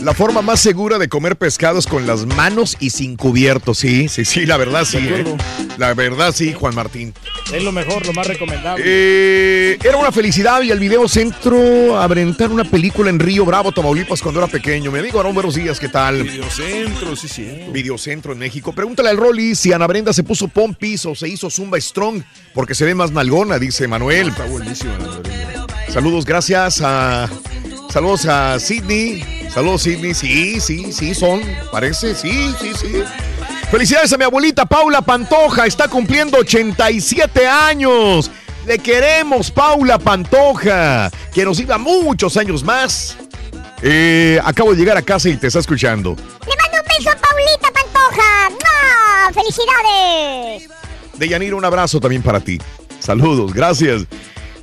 [0.05, 3.73] La forma más segura de comer pescado es con las manos y sin cubierto.
[3.73, 5.01] Sí, sí, sí, la verdad sí.
[5.01, 5.21] De ¿eh?
[5.21, 5.37] acuerdo.
[5.79, 7.11] La verdad sí, Juan Martín.
[7.51, 8.83] Es lo mejor, lo más recomendable.
[8.85, 13.71] Eh, era una felicidad y el video centro a rentar una película en Río Bravo,
[13.71, 14.91] Tamaulipas, cuando era pequeño.
[14.91, 16.21] Mi amigo Aarón, buenos días, ¿qué tal?
[16.21, 17.61] Videocentro, sí, sí.
[17.71, 18.73] Videocentro en México.
[18.73, 22.21] Pregúntale al Rolly si Ana Brenda se puso pompis o se hizo Zumba Strong,
[22.53, 24.27] porque se ve más nalgona, dice Manuel.
[24.27, 25.67] Está buenísima la verdad.
[25.89, 27.27] Saludos, gracias a.
[27.95, 29.23] Saludos a Sidney.
[29.49, 30.13] Saludos, Sidney.
[30.13, 31.41] Sí, sí, sí, son.
[31.71, 33.03] Parece, sí, sí, sí.
[33.71, 35.65] Felicidades a mi abuelita Paula Pantoja.
[35.65, 38.29] Está cumpliendo 87 años.
[38.67, 41.09] Le queremos, Paula Pantoja.
[41.33, 43.15] Que nos viva muchos años más.
[43.81, 46.17] Eh, acabo de llegar a casa y te está escuchando.
[46.17, 48.49] Le mando un beso a Paulita Pantoja.
[48.49, 49.33] ¡Mua!
[49.33, 50.69] ¡Felicidades!
[51.13, 52.59] Deyanira, un abrazo también para ti.
[52.99, 54.05] Saludos, gracias.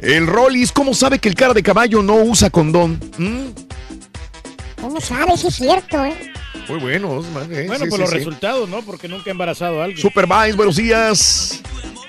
[0.03, 3.01] El Rollis, ¿cómo sabe que el cara de caballo no usa condón?
[3.19, 4.81] ¿Mm?
[4.81, 6.33] ¿Cómo sabes si es cierto, eh?
[6.69, 8.17] Muy bueno, Osman, eh, Bueno, sí, por sí, los sí.
[8.17, 8.83] resultados, ¿no?
[8.83, 10.01] Porque nunca he embarazado a alguien.
[10.03, 11.61] Super Vines, buenos días.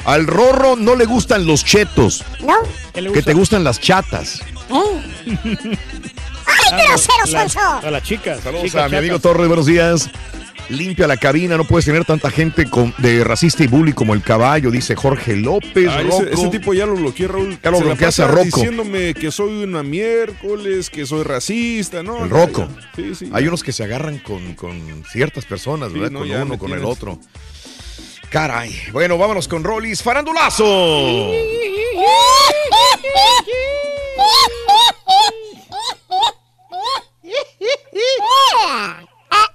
[0.06, 2.24] Al Rorro no le gustan los chetos.
[2.42, 2.56] ¿No?
[2.94, 3.32] ¿Qué le Que gusta?
[3.32, 4.42] te gustan las chatas.
[4.70, 5.38] ¿Eh?
[6.46, 7.60] ¡Ay, grosero, La- Sonso!
[7.88, 8.40] A las chicas.
[8.42, 9.20] Saludos chicas a mi amigo.
[9.20, 10.10] Torres, buenos días.
[10.70, 14.22] Limpia la cabina, no puedes tener tanta gente con- de racista y bully como el
[14.22, 15.90] caballo, dice Jorge López.
[15.90, 16.24] Ah, Rocco.
[16.24, 17.58] ese, ese tipo ya lo bloqueé, Raúl.
[17.62, 18.44] Ya lo bloqueaste a Rocco.
[18.46, 22.24] diciéndome que soy una miércoles, que soy racista, ¿no?
[22.24, 22.68] El Rocco.
[22.96, 23.30] Sí, sí.
[23.34, 26.12] Hay unos que se agarran con, con ciertas personas, Sí, ¿verdad?
[26.12, 27.20] no, con ya uno, con el otro.
[28.30, 28.74] Caray.
[28.94, 30.02] Bueno, vámonos con Rollis.
[30.02, 30.66] ¡Farandulazo!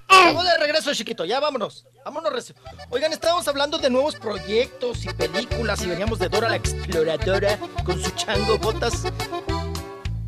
[0.08, 1.24] Estamos de regreso, chiquito.
[1.24, 1.86] Ya vámonos.
[2.04, 2.32] Vámonos.
[2.32, 2.54] recio.
[2.90, 8.02] Oigan, estábamos hablando de nuevos proyectos y películas y veníamos de Dora la Exploradora con
[8.02, 9.04] su chango botas.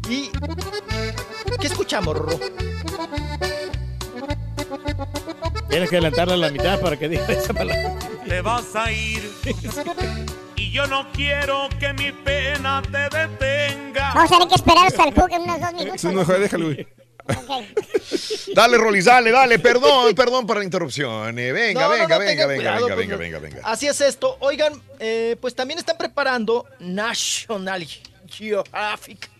[0.08, 0.30] ¿Y
[1.60, 2.38] qué escuchamos, Rorro?
[5.68, 7.96] Tienes que adelantarla a la mitad para que diga esa palabra.
[8.26, 9.30] Te vas a ir.
[10.56, 14.12] Y yo no quiero que mi pena te detenga.
[14.14, 16.04] Vamos a tener que esperar hasta el en unos dos minutos.
[16.04, 16.86] No, déjalo, güey.
[18.54, 19.58] Dale, Rollis, dale, dale.
[19.58, 21.38] Perdón, perdón por la interrupción.
[21.38, 23.60] Eh, venga, No, venga, no, venga, venga, cuidado, venga, pues, venga, venga, venga.
[23.64, 24.36] Así es esto.
[24.40, 27.86] Oigan, eh, pues también están preparando National
[28.28, 29.30] Geographic.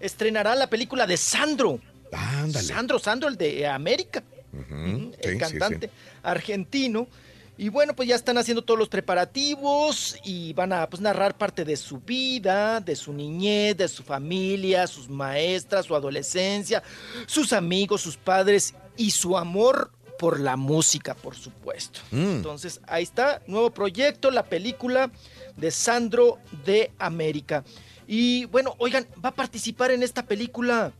[0.00, 1.78] Estrenará la película de Sandro.
[2.12, 2.66] Ándale.
[2.66, 4.22] Sandro, Sandro, el de América.
[4.52, 5.92] El sí, sí, cantante sí.
[6.22, 7.06] argentino.
[7.60, 11.62] Y bueno, pues ya están haciendo todos los preparativos y van a pues, narrar parte
[11.62, 16.82] de su vida, de su niñez, de su familia, sus maestras, su adolescencia,
[17.26, 22.00] sus amigos, sus padres y su amor por la música, por supuesto.
[22.12, 22.36] Mm.
[22.36, 25.10] Entonces, ahí está, nuevo proyecto, la película
[25.58, 27.62] de Sandro de América.
[28.06, 30.94] Y bueno, oigan, va a participar en esta película.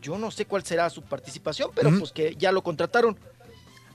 [0.00, 3.18] Yo no sé cuál será su participación, pero pues que ya lo contrataron.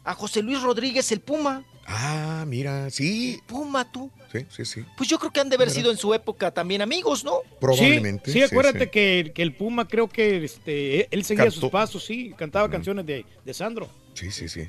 [0.04, 1.66] A José Luis Rodríguez, el Puma.
[1.88, 3.40] Ah, mira, sí.
[3.46, 4.12] Puma, tú.
[4.32, 4.86] Sí, sí, sí.
[4.98, 5.80] Pues yo creo que han de haber Mira.
[5.80, 7.42] sido en su época también amigos, ¿no?
[7.60, 8.32] Probablemente.
[8.32, 11.60] Sí, sí, acuérdate Que, que el Puma creo que este, él seguía Cantó.
[11.62, 13.88] sus pasos, sí, cantaba canciones de, de Sandro.
[14.16, 14.68] Sí, sí, sí.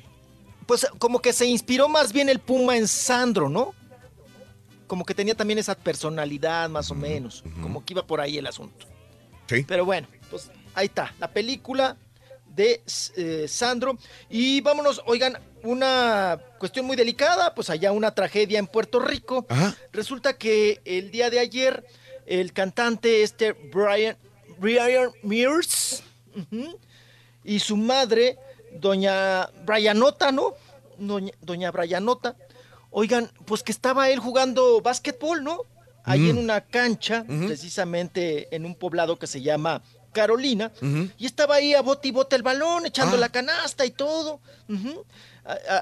[0.67, 3.75] Pues como que se inspiró más bien el Puma en Sandro, ¿no?
[4.87, 7.43] Como que tenía también esa personalidad más o menos.
[7.63, 8.87] Como que iba por ahí el asunto.
[9.49, 9.65] Sí.
[9.67, 11.97] Pero bueno, pues ahí está, la película
[12.55, 12.83] de
[13.17, 13.99] eh, Sandro.
[14.29, 15.39] Y vámonos, oigan,
[15.71, 19.47] una cuestión muy delicada, pues allá una tragedia en Puerto Rico.
[19.93, 21.85] Resulta que el día de ayer
[22.27, 24.17] el cantante este Brian,
[24.59, 26.03] Brian Mears
[27.45, 28.39] y su madre,
[28.73, 30.55] doña Brianota, ¿no?
[30.99, 32.37] Doña, doña Brianota,
[32.91, 35.63] oigan, pues que estaba él jugando básquetbol, ¿no?
[36.05, 36.31] Ahí Mm.
[36.31, 40.73] en una cancha, precisamente en un poblado que se llama Carolina,
[41.19, 43.21] y estaba ahí a bote y bote el balón, echando Ah.
[43.21, 44.41] la canasta y todo.
[44.69, 45.03] a-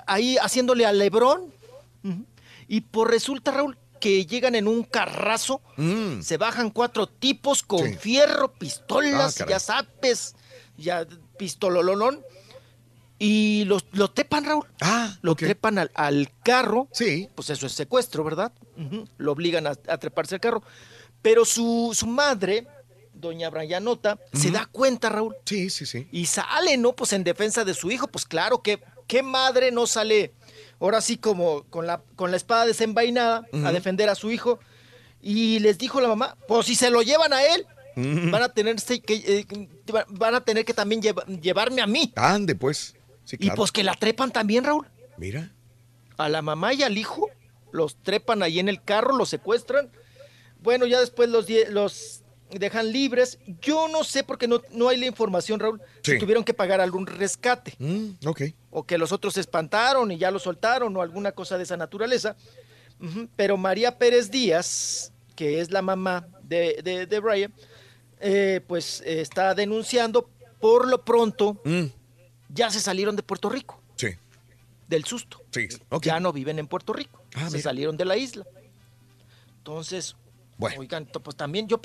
[0.06, 1.52] Ahí haciéndole al Lebrón.
[2.68, 6.20] Y por resulta, Raúl, que llegan en un carrazo, Mm.
[6.22, 7.94] se bajan cuatro tipos con Sí.
[7.94, 10.34] fierro, pistolas, Ah, ya sabes,
[10.76, 11.06] ya
[11.38, 12.22] pistolololón.
[13.18, 14.66] Y los, lo trepan, Raúl.
[14.80, 16.88] Ah, lo trepan al, al carro.
[16.92, 17.28] Sí.
[17.34, 18.52] Pues eso es secuestro, ¿verdad?
[19.18, 20.62] Lo obligan a, a treparse al carro.
[21.22, 22.66] Pero su, su madre,
[23.14, 25.34] doña Brianota, se da cuenta, Raúl.
[25.46, 26.08] Sí, sí, sí.
[26.12, 26.92] Y sale, ¿no?
[26.94, 28.08] Pues en defensa de su hijo.
[28.08, 30.32] Pues claro, que ¿qué madre no sale
[30.80, 34.58] ahora sí como con la, con la espada desenvainada a defender a su hijo?
[35.20, 37.66] Y les dijo la mamá, pues si se lo llevan a él,
[37.96, 39.46] van a tener que, eh,
[40.08, 42.12] van a tener que también lleva- llevarme a mí.
[42.16, 42.94] Ande, pues.
[43.24, 44.86] Sí, Y pues que la trepan también, Raúl.
[45.16, 45.50] Mira.
[46.18, 47.30] A la mamá y al hijo
[47.72, 49.90] los trepan ahí en el carro, los secuestran.
[50.60, 53.38] Bueno, ya después los, los dejan libres.
[53.62, 56.12] Yo no sé porque no, no hay la información, Raúl, Sí.
[56.12, 57.74] si tuvieron que pagar algún rescate.
[57.78, 58.42] Mm, ok.
[58.76, 61.76] O que los otros se espantaron y ya los soltaron o alguna cosa de esa
[61.76, 62.34] naturaleza.
[63.36, 67.54] Pero María Pérez Díaz, que es la mamá de, de, de Brian,
[68.20, 70.28] eh, pues eh, está denunciando
[70.60, 71.84] por lo pronto Mm,
[72.48, 74.08] ya se salieron de Puerto Rico, sí.
[74.88, 75.40] del susto.
[75.50, 75.68] Sí.
[76.02, 77.62] Ya no viven en Puerto Rico, Ah, se mira.
[77.62, 78.44] salieron de la isla.
[79.58, 80.16] Entonces,
[80.56, 80.80] Bueno.
[80.80, 81.80] oigan, pues también yo,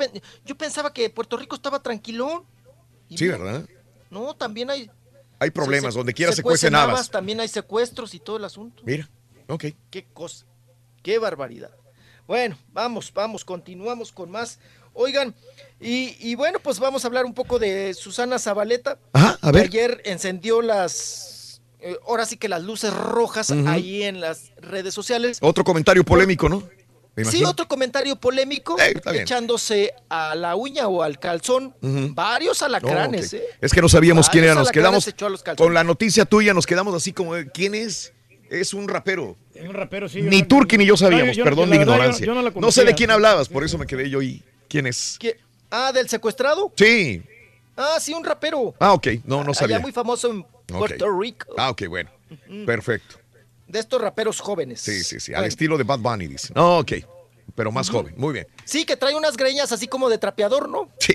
[0.45, 2.43] yo pensaba que Puerto Rico estaba tranquilón.
[3.09, 3.69] Y Sí, mira, ¿verdad?
[4.09, 4.89] No, también hay...
[5.39, 5.93] Hay problemas.
[5.93, 7.09] se- Donde quiera se, cuecen habas.
[7.09, 8.83] También hay secuestros y todo el asunto.
[8.85, 9.09] Mira.
[9.47, 9.65] Ok.
[9.89, 10.45] Qué cosa,
[11.01, 11.71] qué barbaridad.
[12.27, 14.59] Bueno, vamos, vamos, continuamos con más.
[14.93, 15.33] Oigan,
[15.79, 18.99] y, y bueno, pues vamos a hablar un poco de Susana Zabaleta.
[19.13, 19.63] Ajá, a ver.
[19.63, 25.39] Ayer encendió las, eh, ahora sí que las luces rojas ahí en las redes sociales.
[25.41, 26.63] Otro comentario polémico, ¿no?
[27.25, 33.39] Sí, otro comentario polémico, Eh, echándose a la uña o al calzón varios alacranes, No.
[33.39, 33.43] ¿eh?
[33.61, 34.55] Es que no sabíamos quién era.
[34.55, 35.65] Nos quedamos echó a los calzones.
[35.67, 38.13] con la noticia tuya, nos quedamos así como, ¿quién es?
[38.49, 39.35] Es un rapero.
[39.61, 40.21] Un rapero, sí.
[40.23, 42.25] yo Ni Turki ni yo No, sabíamos, yo- perdón la de verdad, yo- ignorancia.
[42.25, 44.41] yo no la sé de quién hablabas, por eso me quedé yo ahí.
[44.67, 45.17] ¿Quién es?
[45.19, 45.37] ¿Qué?
[45.69, 46.71] Ah, del secuestrado.
[46.75, 47.21] Sí.
[47.77, 48.73] Ah, sí, un rapero.
[48.79, 49.07] Ah, ok.
[49.25, 49.79] No, no Allá sabía.
[49.79, 50.45] muy famoso en.
[50.65, 51.47] Puerto Rico.
[51.57, 52.09] Ah, ok, bueno.
[52.65, 53.18] Perfecto.
[53.69, 54.81] De estos raperos jóvenes.
[54.81, 55.31] Sí, sí, sí.
[55.31, 55.47] Al Bueno.
[55.47, 56.51] estilo de Bad Bunny, dice.
[56.55, 56.91] No, ok.
[57.55, 58.13] Pero más joven.
[58.17, 58.47] Muy bien.
[58.65, 60.89] Sí, que trae unas greñas así como de trapeador, ¿no?
[60.99, 61.13] Sí.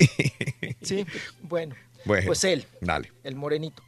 [0.82, 1.06] Sí,
[1.42, 1.74] bueno.
[2.04, 2.26] Bueno.
[2.26, 3.10] Pues él, Dale.
[3.22, 3.82] el morenito.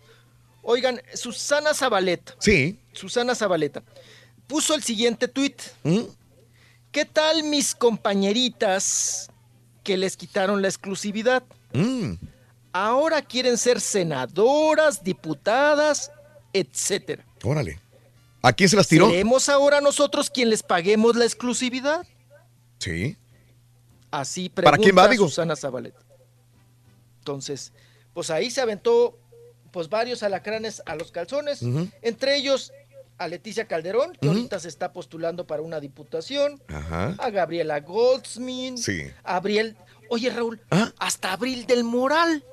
[0.63, 2.35] Oigan, Susana Zabaleta.
[2.39, 2.79] Sí.
[2.93, 3.83] Susana Zabaleta.
[4.47, 5.61] Puso el siguiente tuit.
[5.83, 6.01] ¿Mm?
[6.91, 9.29] ¿Qué tal mis compañeritas
[9.85, 11.43] que les quitaron la exclusividad?
[11.73, 12.15] Mm.
[12.73, 16.11] Ahora quieren ser senadoras, diputadas,
[16.53, 17.25] etcétera.
[17.43, 17.79] Órale.
[18.47, 19.09] ¿A quién se las tiró?
[19.11, 22.07] ¿Seremos ahora nosotros quien les paguemos la exclusividad?
[22.79, 23.17] Sí.
[24.11, 25.27] Así ¿Para pregunta quién va?
[25.29, 25.99] Susana Zabaleta.
[27.19, 27.73] Entonces,
[28.15, 29.19] pues ahí se aventó
[29.73, 31.61] pues varios alacranes a los calzones,
[32.03, 32.73] entre ellos
[33.19, 34.37] a Leticia Calderón, que Ujú.
[34.37, 37.17] ahorita se está postulando para una diputación, Ajá.
[37.19, 39.03] a Gabriela Goldsmith, Sí.
[39.25, 39.77] a Abriel,
[40.09, 40.61] oye Raúl,
[40.99, 42.45] hasta Abril del Moral,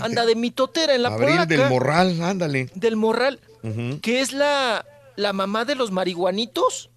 [0.00, 2.70] anda de mitotera en la Abril polaca, del Morral, ándale.
[2.74, 3.98] del Morral, Ujú.
[4.00, 4.84] que es la,
[5.16, 6.90] la mamá de los marihuanitos,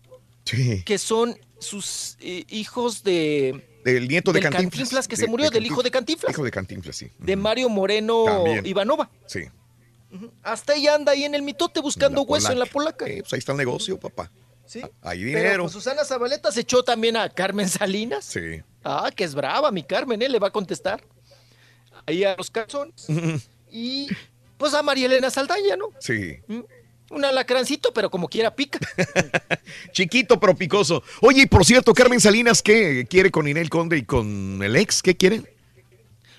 [0.45, 0.83] Sí.
[0.83, 3.67] que son sus eh, hijos de...
[3.85, 5.07] El nieto de del Cantinflas.
[5.07, 6.31] que se murió, del hijo de Cantinflas.
[6.31, 7.09] Hijo de Cantinflas, sí.
[7.19, 8.65] de Mario Moreno También.
[8.65, 9.09] Ivanova.
[9.27, 9.41] Sí.
[10.43, 13.07] Hasta ella anda ahí en el mitote buscando hueso en la polaca.
[13.07, 14.31] Eh, pues ahí está el negocio, papá.
[14.65, 14.81] Sí.
[15.01, 15.63] Hay Pero dinero.
[15.63, 18.25] pues, Susana Zabaleta se echó también a Carmen Salinas.
[18.25, 18.61] Sí.
[18.83, 20.29] Ah, que es brava, mi Carmen, ¿eh?
[20.29, 21.03] Le va a contestar.
[22.07, 23.07] Ahí a los calzones.
[23.71, 24.07] Y
[24.57, 25.89] pues a María Elena Saldaña, ¿no?
[25.99, 26.37] Sí.
[27.09, 28.79] Un alacrancito, pero como quiera pica.
[29.91, 31.03] Chiquito pero picoso.
[31.21, 35.01] Oye, y por cierto, Carmen Salinas, ¿qué quiere con Inel Conde y con el ex?
[35.03, 35.47] ¿Qué quieren?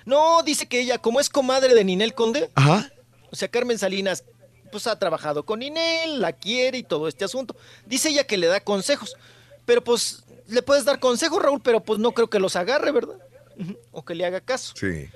[0.04, 2.90] No, dice que ella, como es comadre de Ninel Conde, Ajá.
[3.30, 4.24] o sea, Carmen Salinas,
[4.70, 7.56] pues ha trabajado con Ninel, la quiere y todo este asunto.
[7.86, 9.16] Dice ella que le da consejos,
[9.64, 13.18] pero pues le puedes dar consejos, Raúl, pero pues no creo que los agarre, ¿verdad?
[13.90, 14.74] O que le haga caso.
[14.76, 15.08] Sí.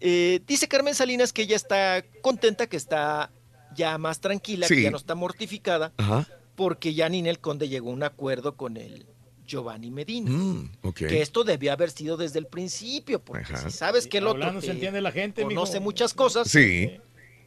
[0.00, 3.30] Eh, dice Carmen Salinas que ella está contenta, que está
[3.74, 4.76] ya más tranquila, Sí.
[4.76, 6.26] que ya no está mortificada, Ajá.
[6.54, 9.06] porque ya Ninel Conde llegó a un acuerdo con el
[9.46, 10.30] Giovanni Medina.
[10.30, 10.92] Mm.
[10.94, 13.68] Que esto debió haber sido desde el principio, porque Ajá.
[13.70, 15.84] si sabes que el otro hablando se te entiende la gente, conoce mijo.
[15.84, 16.98] muchas cosas, Sí.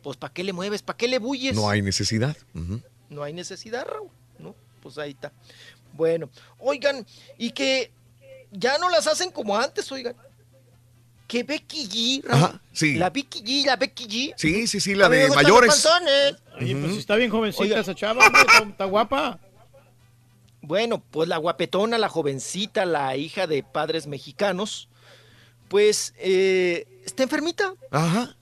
[0.03, 0.81] pues ¿para qué le mueves?
[0.81, 1.55] ¿Para qué le bulles?
[1.55, 2.35] No hay necesidad.
[3.09, 4.55] No hay necesidad, Raúl, ¿no?
[4.81, 5.31] Pues ahí está.
[5.93, 6.29] Bueno,
[6.59, 7.05] oigan,
[7.37, 7.91] y que
[8.51, 10.15] ya no las hacen como antes, oigan.
[11.27, 12.95] Que Becky G, Raúl, Ajá, sí.
[12.95, 14.33] la Becky G, la Becky G.
[14.37, 15.85] Sí, sí, sí, la de mayores.
[16.59, 17.79] Oye, pues está bien jovencita Oiga.
[17.79, 19.39] esa chava, hombre, está, guapa.
[20.61, 24.87] Bueno, pues la guapetona, la jovencita, la hija de padres mexicanos,
[25.67, 28.35] pues eh, está enfermita, Ajá.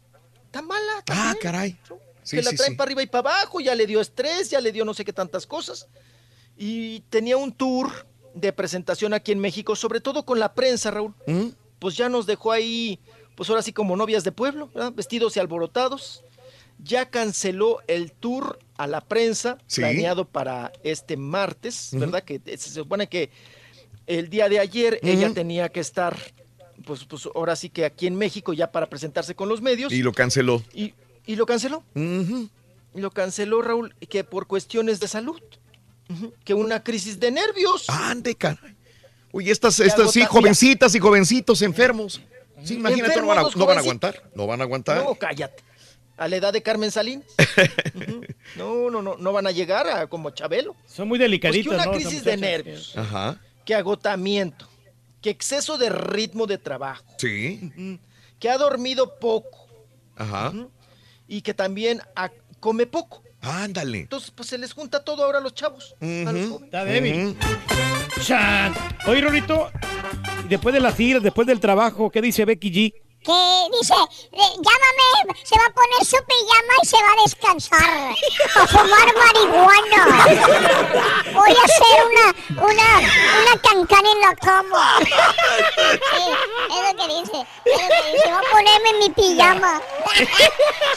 [0.46, 1.04] está mala.
[1.10, 1.78] Ah, caray.
[2.24, 2.78] Sí, que la traen sí.
[2.78, 5.14] para arriba y para abajo, ya le dio estrés, ya le dio no sé qué
[5.14, 5.88] tantas cosas.
[6.58, 11.14] Y tenía un tour de presentación aquí en México, sobre todo con la prensa, Raúl.
[11.28, 11.50] ¿Mm?
[11.84, 12.98] Pues ya nos dejó ahí,
[13.36, 14.94] pues ahora sí como novias de pueblo, ¿verdad?
[14.94, 16.24] vestidos y alborotados.
[16.82, 19.82] Ya canceló el tour a la prensa, Sí.
[19.82, 21.90] planeado para este martes.
[21.92, 22.24] ¿verdad?
[22.24, 23.32] Que se supone que
[24.08, 26.18] el día de ayer ella tenía que estar,
[26.86, 29.92] pues, pues ahora sí que aquí en México ya para presentarse con los medios.
[29.92, 30.64] Y lo canceló.
[30.74, 30.94] Y,
[31.26, 31.84] y lo canceló.
[31.96, 32.50] Y
[32.96, 35.42] Lo canceló Raúl, que por cuestiones de salud.
[36.46, 37.90] Que una crisis de nervios.
[37.90, 38.73] Ande, caray.
[39.36, 42.22] Oye, estas, estas sí, jovencitas y jovencitos enfermos.
[42.64, 44.24] Sí, imagínate, no van, a, no van aguantar.
[44.36, 45.04] No van a aguantar.
[45.04, 45.64] No, cállate.
[46.16, 47.26] A la edad de Carmen Salinas.
[48.56, 50.76] No, no, no, no van a llegar a como Chabelo.
[50.86, 51.92] Son muy Pues que delicaditas, una ¿no?
[51.94, 53.42] crisis de nervios, Ajá.
[53.66, 54.70] que agotamiento,
[55.22, 57.72] que exceso de ritmo de trabajo, Sí.
[58.38, 59.68] que ha dormido poco
[60.16, 60.54] Ajá.
[61.28, 62.02] y que también
[62.60, 63.24] come poco.
[63.42, 64.02] Ándale.
[64.02, 65.96] Entonces, pues se les junta todo ahora a los chavos.
[66.00, 66.62] a los jóvenes.
[66.66, 67.36] Está débil.
[68.24, 68.74] Chan.
[69.08, 69.70] Oye, Rolito,
[70.46, 72.94] y después de las giras, después del trabajo, ¿qué dice Becky G?
[73.24, 73.94] Que dice,
[74.32, 78.16] llámame, se va a poner su pijama y se va a descansar.
[78.56, 80.02] A fumar marihuana.
[81.34, 85.00] Voy a hacer una, una, una cancana en la cama.
[85.00, 86.26] Sí,
[86.70, 87.48] es lo que dice.
[87.66, 88.30] Es lo que dice.
[88.30, 89.82] Va a ponerme mi pijama.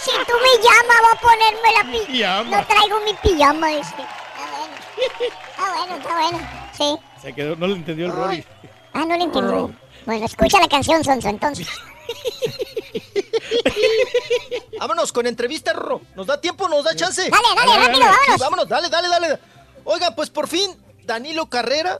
[0.01, 2.07] Si tú me llamas, va a ponerme la pijama.
[2.07, 2.57] Pijama.
[2.57, 3.95] No traigo mi pijama, dice.
[3.95, 4.75] Está bueno.
[5.21, 6.39] Está bueno, está bueno.
[6.77, 6.99] Sí.
[7.27, 8.45] Se quedó, no le entendió el Rolly.
[8.93, 9.75] Ah, no le entendí.
[10.07, 11.67] Bueno, escucha la canción, Sonso, entonces.
[14.79, 16.03] Vámonos con entrevista, Rorro.
[16.15, 16.69] ¿Nos da tiempo?
[16.69, 17.29] ¿Nos da chance?
[17.29, 18.39] Dale, dale, rápido, vámonos.
[18.39, 19.39] Vámonos, dale, dale, dale.
[19.83, 20.71] Oiga, pues por fin,
[21.05, 21.99] Danilo Carrera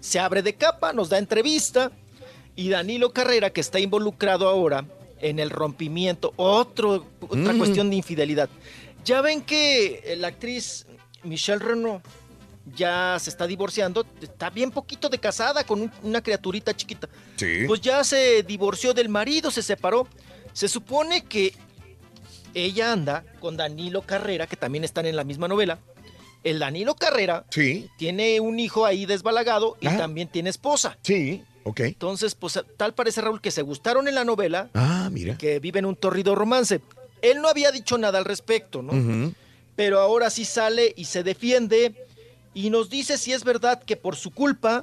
[0.00, 1.90] se abre de capa, nos da entrevista.
[2.54, 4.84] Y Danilo Carrera, que está involucrado ahora
[5.20, 7.58] en el rompimiento, otro, otra Mm.
[7.58, 8.50] cuestión de infidelidad.
[9.06, 10.84] Ya ven que eh, la actriz
[11.22, 12.04] Michelle Renault
[12.74, 17.08] ya se está divorciando, está bien poquito de casada con un- una criaturita chiquita.
[17.36, 17.64] Sí.
[17.66, 20.08] Pues ya se divorció del marido, se separó.
[20.52, 21.54] Se supone que
[22.54, 25.78] ella anda con Danilo Carrera, que también están en la misma novela.
[26.42, 27.88] El Danilo Carrera Sí.
[27.98, 29.96] tiene un hijo ahí desbalagado y Ah.
[29.96, 30.96] también tiene esposa.
[31.02, 31.80] Sí, ok.
[31.80, 35.36] Entonces, pues tal parece, Raúl, que se gustaron en la novela, Ah, mira.
[35.36, 36.80] que viven un torrido romance.
[37.20, 39.32] Él no había dicho nada al respecto, ¿no?
[39.74, 42.05] Pero ahora sí sale y se defiende
[42.56, 44.82] y nos dice si es verdad que por su culpa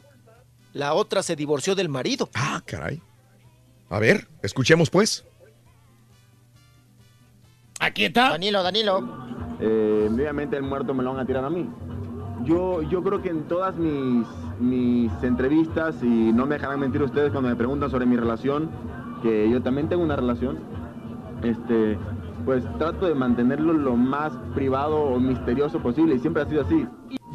[0.74, 2.30] la otra se divorció del marido.
[2.36, 3.02] Ah, caray.
[3.90, 5.26] A ver, escuchemos pues.
[7.80, 8.30] Aquí está.
[8.30, 9.00] Danilo, Danilo.
[9.60, 11.68] eh, obviamente el muerto me lo van a tirar a mí.
[12.44, 14.28] Yo, yo creo que en todas mis,
[14.60, 18.70] mis entrevistas, y no me dejarán mentir ustedes cuando me preguntan sobre mi relación,
[19.24, 20.60] que yo también tengo una relación,
[21.42, 21.98] este,
[22.46, 26.86] pues trato de mantenerlo lo más privado o misterioso posible y siempre ha sido así.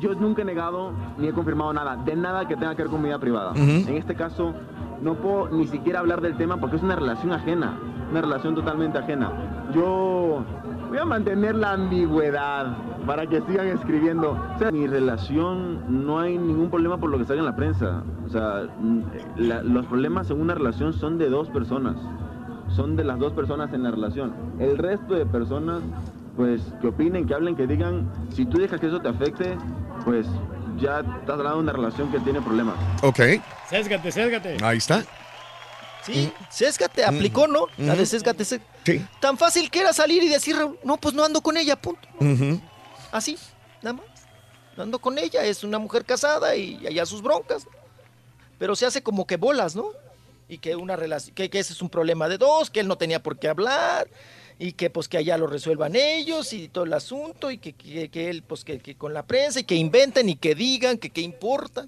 [0.01, 3.01] Yo nunca he negado ni he confirmado nada, de nada que tenga que ver con
[3.02, 3.51] mi vida privada.
[3.52, 3.60] Ujú.
[3.62, 4.55] En este caso,
[5.02, 7.78] no puedo ni siquiera hablar del tema porque es una relación ajena,
[8.10, 9.31] una relación totalmente ajena.
[9.75, 10.44] Yo
[10.89, 14.36] voy a mantener la ambigüedad para que sigan escribiendo.
[14.55, 18.02] O sea, mi relación no hay ningún problema por lo que salga en la prensa.
[18.27, 19.01] O sea, mm,
[19.36, 21.97] la- los problemas en una relación son de dos personas.
[22.68, 24.33] Son de las dos personas en la relación.
[24.59, 25.81] El resto de personas,
[26.36, 29.57] pues, que opinen, que hablen, que digan, si tú dejas que eso te afecte,
[30.09, 30.27] pues
[30.78, 32.77] ya estás hablando de una relación que tiene problemas.
[33.03, 33.20] Ok,
[33.69, 34.57] Sésgate, sésgate.
[34.65, 35.05] ahí está.
[36.03, 37.67] Sí, Sésgate, aplicó, ¿no?
[37.77, 38.07] La de Ujú.
[38.07, 38.43] Sésgate.
[38.47, 39.05] sé- Sí.
[39.20, 42.09] Tan fácil que era salir y decir, no, pues no ando con ella, punto.
[43.12, 43.37] Así,
[43.83, 44.07] nada más.
[44.78, 47.67] No ando con ella, es una mujer casada y allá sus broncas.
[48.59, 49.89] Pero se hace como que bolas, ¿no?
[50.49, 52.97] Y que una relación, que, que ese es un problema de dos, que él no
[52.97, 54.09] tenía por qué hablar,
[54.59, 58.09] y que pues que allá lo resuelvan ellos y todo el asunto, y que, que-
[58.09, 61.11] que él, pues que, que con la prensa, y que inventen y que digan, que
[61.11, 61.87] qué importa.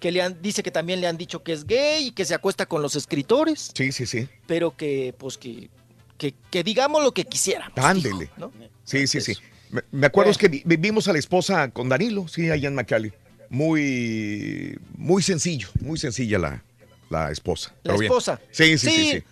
[0.00, 2.34] Que le han, dice que también le han dicho que es gay y que se
[2.34, 4.28] acuesta con los escritores, Sí, sí, sí.
[4.46, 5.70] pero que pues que,
[6.18, 7.72] que, que digamos lo que quisiera.
[7.76, 8.28] Ándele.
[8.36, 8.52] ¿no?
[8.84, 9.34] Sí, sí, sí.
[9.70, 12.74] Me, me acuerdo es que vi- vimos a la esposa con Danilo, sí, allá en
[12.74, 13.14] McAllen.
[13.48, 16.62] Muy, muy sencillo, muy sencilla la,
[17.08, 17.74] la esposa.
[17.82, 18.40] La esposa.
[18.50, 19.10] Sí, sí, sí, Sí.
[19.12, 19.24] sí.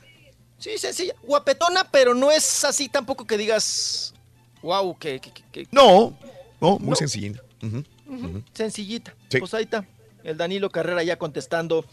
[0.63, 1.15] Sí, sencilla.
[1.25, 4.15] Guapetona, pero no es así tampoco que digas,
[4.63, 6.17] wow, que, que- que- No,
[6.61, 6.97] no, muy No.
[7.63, 9.15] Ujú, sencillita.
[9.29, 9.39] Sí.
[9.39, 9.85] Pues ahí está,
[10.23, 11.85] el Danilo Carrera ya contestando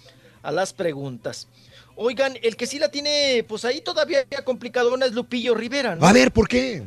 [0.44, 1.48] a las preguntas.
[1.96, 6.06] Oigan, el que sí la tiene, pues ahí todavía complicadona es Lupillo Rivera, ¿no?
[6.06, 6.84] A ver, ¿por qué?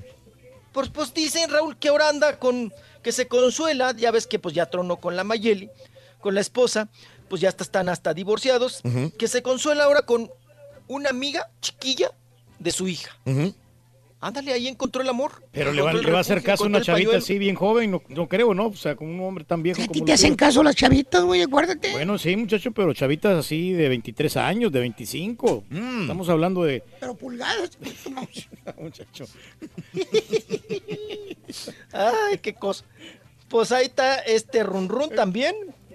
[0.73, 4.55] Pues, pues dicen, Raúl, que ahora anda con, que se consuela, ya ves que pues
[4.55, 5.69] ya tronó con la Mayeli,
[6.21, 6.89] con la esposa,
[7.29, 8.81] pues ya están hasta divorciados,
[9.19, 10.31] que se consuela ahora con
[10.89, 12.11] una amiga chiquilla
[12.59, 13.17] de su hija.
[14.23, 15.43] Ándale, ahí encontró el amor.
[15.51, 17.19] Pero le va, le a hacer caso a una chavita pañuelo.
[17.19, 18.69] así bien joven, no, no creo, ¿no?
[18.69, 21.25] O sea, con un hombre tan viejo ¿A como ti te hacen caso las chavitas,
[21.25, 21.43] güey?
[21.43, 21.91] Acuérdate.
[21.91, 25.65] Bueno, sí, muchacho, pero chavitas así de 23 años, de 25.
[25.69, 26.03] Mm.
[26.03, 26.85] Estamos hablando de...
[27.01, 27.77] Pero pulgadas.
[28.79, 29.25] muchacho.
[31.93, 32.85] Ay, qué cosa.
[33.49, 35.55] Pues ahí está este run run también,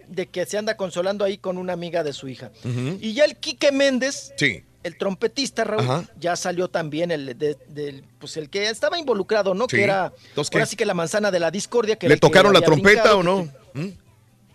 [0.10, 2.52] de que se anda consolando ahí con una amiga de su hija.
[3.00, 4.64] Y ya el Quique Méndez, Sí.
[4.88, 6.04] El trompetista, Raúl, Ajá.
[6.20, 9.66] ya salió también el de- del, pues el que estaba involucrado, ¿no?
[9.70, 9.78] Sí.
[9.78, 11.96] Que era Entonces, ahora sí que la manzana de la discordia.
[11.98, 13.50] Que ¿Le que tocaron la trompeta brincado, o no?
[13.74, 13.98] Que, ¿Mm?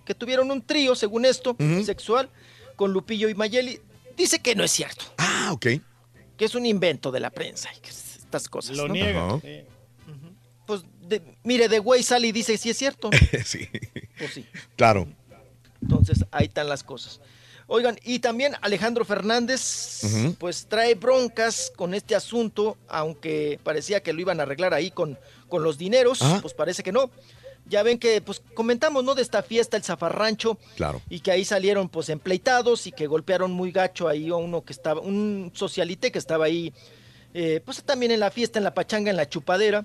[0.05, 2.29] que tuvieron un trío, según esto, sexual,
[2.77, 3.81] con Lupillo y Mayeli.
[4.17, 5.67] Dice que no es cierto, Ah, ok.
[6.37, 8.77] que es un invento de la prensa y que es- estas cosas.
[8.77, 8.95] Lo ¿no?
[8.95, 9.39] niega.
[9.41, 9.61] Sí.
[10.67, 13.11] Pues de- mire, de güey sale y dice si es cierto.
[13.45, 13.69] sí,
[14.19, 14.47] Pues sí.
[14.77, 15.07] claro.
[15.83, 17.21] Entonces, ahí están las cosas.
[17.75, 20.03] Oigan, y también Alejandro Fernández,
[20.39, 25.19] pues trae broncas con este asunto, aunque parecía que lo iban a arreglar ahí con,
[25.49, 26.39] con los dineros, Ah.
[26.43, 27.11] pues parece que no.
[27.65, 29.15] Ya ven que, pues comentamos, ¿no?
[29.15, 31.01] De esta fiesta, el zafarrancho, Claro.
[31.09, 34.75] y que ahí salieron, pues, empleitados y que golpearon muy gacho ahí a uno que
[34.75, 36.75] estaba, un socialite que estaba ahí,
[37.33, 39.83] eh, pues también en la fiesta, en la pachanga, en la chupadera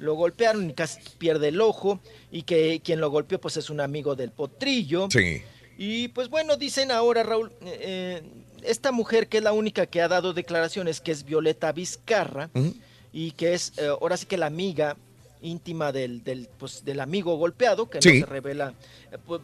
[0.00, 2.00] lo golpearon y casi pierde el ojo
[2.32, 5.06] y que quien lo golpeó pues es un amigo del potrillo.
[5.12, 5.42] Sí.
[5.82, 8.22] Y pues bueno, dicen ahora Raúl, eh, eh,
[8.62, 12.50] esta mujer que es la única que ha dado declaraciones, que es Violeta Vizcarra
[13.14, 14.98] y que es eh, ahora sí que la amiga
[15.40, 18.20] íntima del, del, pues, del amigo golpeado, que Sí.
[18.20, 18.74] no se revela,
[19.10, 19.40] eh, pues,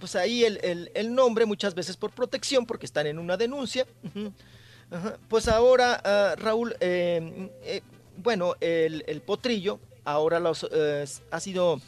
[0.00, 3.86] pues ahí el, el- el nombre muchas veces por protección, porque están en una denuncia.
[4.90, 5.18] Ajá.
[5.28, 6.74] Pues ahora, ah, Raúl,
[8.16, 11.80] bueno, el, el potrillo ahora los, eh, ha sido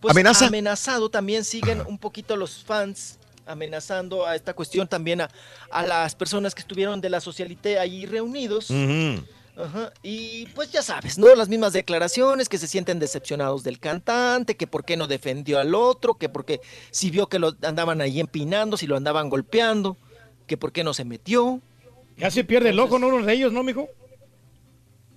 [0.00, 0.46] pues, ¿Amenaza?
[0.48, 1.08] amenazado.
[1.10, 5.30] También siguen un poquito los fans amenazando a esta cuestión también a,
[5.70, 8.70] a las personas que estuvieron de la socialité allí reunidos.
[9.56, 11.34] Ajá, Y pues ya sabes, ¿no?
[11.34, 15.74] Las mismas declaraciones, que se sienten decepcionados del cantante, que por qué no defendió al
[15.74, 16.60] otro, que porque
[16.90, 19.96] si vio que lo andaban ahí empinando, si lo andaban golpeando,
[20.46, 21.60] que por qué no se metió.
[22.18, 23.08] Casi pierde el ojo ¿no?
[23.08, 23.88] uno de ellos, ¿no, mijo?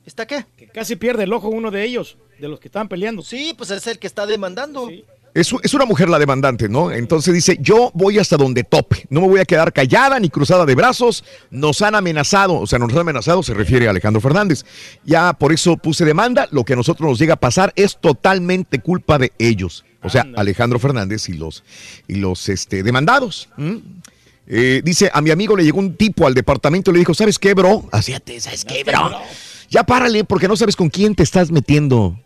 [0.05, 0.45] ¿Está qué?
[0.57, 3.21] Que casi pierde el ojo uno de ellos, de los que estaban peleando.
[3.21, 4.89] Sí, pues es el que está demandando.
[5.33, 6.91] Es, es una mujer la demandante, ¿no?
[6.91, 10.65] Entonces dice, yo voy hasta donde tope, no me voy a quedar callada ni cruzada
[10.65, 14.63] de brazos, nos han amenazado, o sea, nos han amenazado, se refiere a Alejandro Fernández.
[15.03, 18.79] Ya por eso puse demanda, lo que a nosotros nos llega a pasar es totalmente
[18.79, 21.63] culpa de ellos, o sea, Alejandro Fernández y los,
[22.07, 23.49] y los este, demandados.
[24.45, 27.39] Eh, dice, a mi amigo le llegó un tipo al departamento y le dijo, ¿sabes
[27.39, 27.87] qué, bro?
[27.91, 29.09] Así, ¿sabes qué, bro?
[29.69, 32.19] Ya párale porque no sabes con quién te estás metiendo.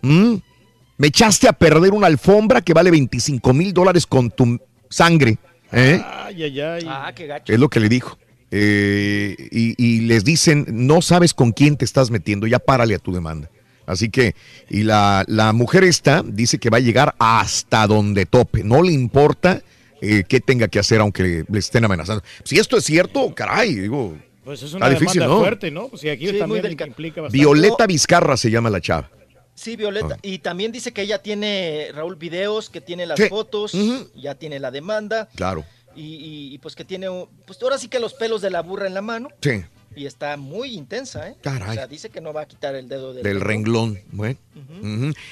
[0.97, 4.59] Me echaste a perder una alfombra que vale 25 mil dólares con tu
[4.89, 5.37] sangre.
[5.71, 6.01] ¿eh?
[6.05, 6.85] Ay, ay, ay.
[6.87, 7.53] Ah, qué gacho.
[7.53, 8.17] Es lo que le dijo.
[8.49, 12.99] Eh, y, y les dicen, no sabes con quién te estás metiendo, ya párale a
[12.99, 13.49] tu demanda.
[13.85, 14.35] Así que,
[14.69, 18.63] y la, la mujer esta dice que va a llegar hasta donde tope.
[18.63, 19.61] No le importa
[20.01, 22.23] eh, qué tenga que hacer aunque le estén amenazando.
[22.43, 24.17] Si esto es cierto, caray, digo.
[24.43, 25.39] Pues es está una difícil, demanda ¿no?
[25.41, 25.87] fuerte, ¿no?
[25.89, 26.87] Pues aquí Sí, muy también delicado.
[26.89, 27.37] implica bastante.
[27.37, 29.09] Violeta Vizcarra se llama la chava.
[29.57, 30.17] Sí, Violeta.
[30.21, 33.27] Y también dice que ella tiene, Raúl, videos, que tiene las Sí.
[33.27, 33.73] fotos,
[34.15, 35.27] ya tiene la demanda.
[35.35, 35.65] Claro.
[35.95, 38.61] Y, y- y, pues que tiene, un- pues ahora sí que los pelos de la
[38.61, 39.29] burra en la mano.
[39.41, 39.63] Sí.
[39.95, 41.35] Y está muy intensa, ¿eh?
[41.41, 41.69] Caray.
[41.71, 43.99] O sea, dice que no va a quitar el dedo del, Del renglón.
[44.11, 44.37] Bueno.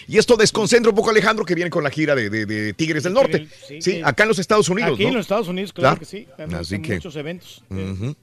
[0.08, 2.74] Y esto desconcentra un poco a Alejandro que viene con la gira de, de- de
[2.74, 3.48] Tigres del Norte.
[3.68, 4.02] sí, Sí, sí.
[4.04, 4.94] acá en los Estados Unidos.
[4.95, 5.10] Aquí ¿no?
[5.10, 6.28] en los Estados Unidos, claro, que sí.
[6.36, 6.95] También Así que.
[6.95, 7.64] muchos eventos.
[7.70, 8.16] Ujú.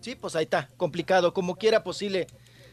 [0.00, 1.34] Sí, pues ahí está, complicado.
[1.34, 1.98] Como quiera, pues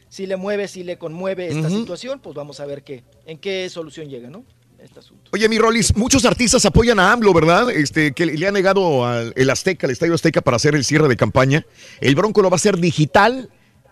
[0.08, 3.68] sí le, mueve, sí le conmueve esta situación, pues vamos a ver qué, en qué
[3.68, 4.44] solución llega, ¿no?
[4.78, 5.30] Este asunto.
[5.32, 7.68] Oye, mi Rolis, muchos artistas apoyan a AMLO, ¿verdad?
[7.70, 11.08] Este, que le ha negado al el Azteca, el Estadio Azteca, para hacer el cierre
[11.08, 11.66] de campaña.
[12.00, 13.50] El Bronco lo va a hacer digital.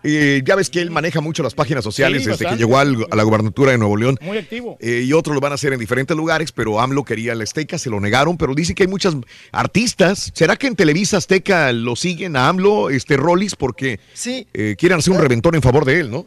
[0.09, 3.07] Eh, ya ves que él maneja mucho las páginas sociales Sí, desde que llegó al-
[3.10, 4.17] a la gubernatura de Nuevo León.
[4.20, 4.76] Muy activo.
[4.81, 7.76] Eh, y otros lo van a hacer en diferentes lugares, pero AMLO quería el Azteca,
[7.78, 9.15] se lo negaron, pero dice que hay muchas
[9.52, 10.31] artistas.
[10.35, 14.47] ¿Será que en Televisa Azteca lo siguen a AMLO, este Rollis, porque Sí.
[14.55, 16.26] eh, quieren hacer un reventón en favor de él, ¿no?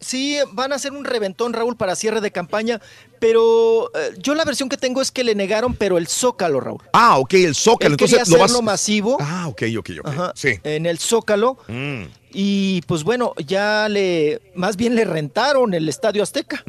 [0.00, 2.80] Sí, van a hacer un reventón, Raúl, para cierre de campaña,
[3.18, 6.80] pero eh, yo la versión que tengo es que le negaron, pero el Zócalo, Raúl.
[6.94, 7.88] Ah, ok, el Zócalo.
[7.88, 8.64] Él Entonces lo hacerlo vas.
[8.64, 9.18] masivo.
[9.20, 10.08] Ah, ok, ok, ok.
[10.08, 10.58] Ajá, Sí.
[10.64, 11.58] En el Zócalo.
[11.68, 12.04] Mm.
[12.32, 16.64] Y pues bueno, ya le, más bien le rentaron el Estadio Azteca.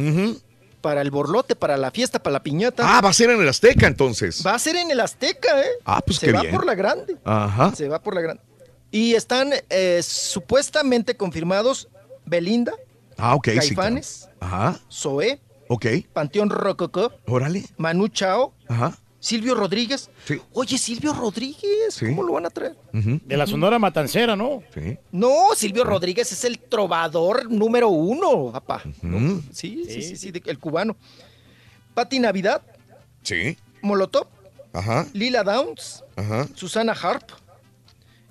[0.82, 2.84] Para el borlote, para la fiesta, para la piñata.
[2.98, 4.44] Ah, va a ser en el Azteca entonces.
[4.46, 5.70] Va a ser en el Azteca, ¿eh?
[5.86, 6.54] Ah, pues Se qué va bien.
[6.56, 7.16] por la grande.
[7.24, 7.74] Ajá.
[7.76, 8.42] Se va por la grande.
[8.90, 11.88] Y están eh, supuestamente confirmados
[12.26, 12.74] Belinda,
[13.22, 13.52] Ah, ok, sí.
[13.54, 13.68] claro.
[13.68, 14.80] Caifanes, Ajá.
[14.92, 15.86] Zoé, Ok.
[16.12, 17.64] Panteón Rococó, Órale.
[17.78, 18.98] Manu Chao, Ajá.
[19.20, 20.10] Silvio Rodríguez.
[20.26, 20.42] Sí.
[20.54, 22.76] Oye, Silvio Rodríguez, ¿cómo lo van a traer?
[22.92, 24.64] De la Sonora Matancera, ¿no?
[24.74, 24.98] Sí.
[25.12, 28.82] No, Silvio Rodríguez es el trovador número uno, papá.
[29.54, 30.96] Sí, sí, sí, sí, el cubano.
[31.94, 32.64] Pati Navidad,
[33.22, 33.56] Sí.
[33.84, 34.26] Molotov,
[34.74, 35.06] Ajá.
[35.14, 36.48] Lila Downs, Ajá.
[36.56, 37.30] Susana Harp,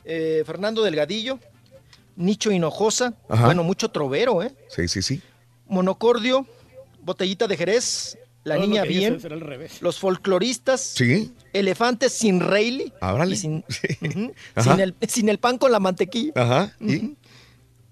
[0.05, 1.39] eh, Fernando Delgadillo,
[2.16, 3.47] Nicho Hinojosa, Ajá.
[3.47, 4.55] bueno, mucho trovero, ¿eh?
[4.68, 5.22] Sí, sí, sí.
[5.68, 6.47] Monocordio,
[7.02, 9.80] Botellita de Jerez, La Todo Niña Bien, será al revés.
[9.82, 11.32] Los Folcloristas, Sí.
[11.52, 13.64] Elefantes sin Rayleigh, Ah, y sin,
[14.56, 16.32] sin el, sin el pan con la mantequilla.
[16.36, 16.76] Ajá.
[16.80, 17.16] ¿Y?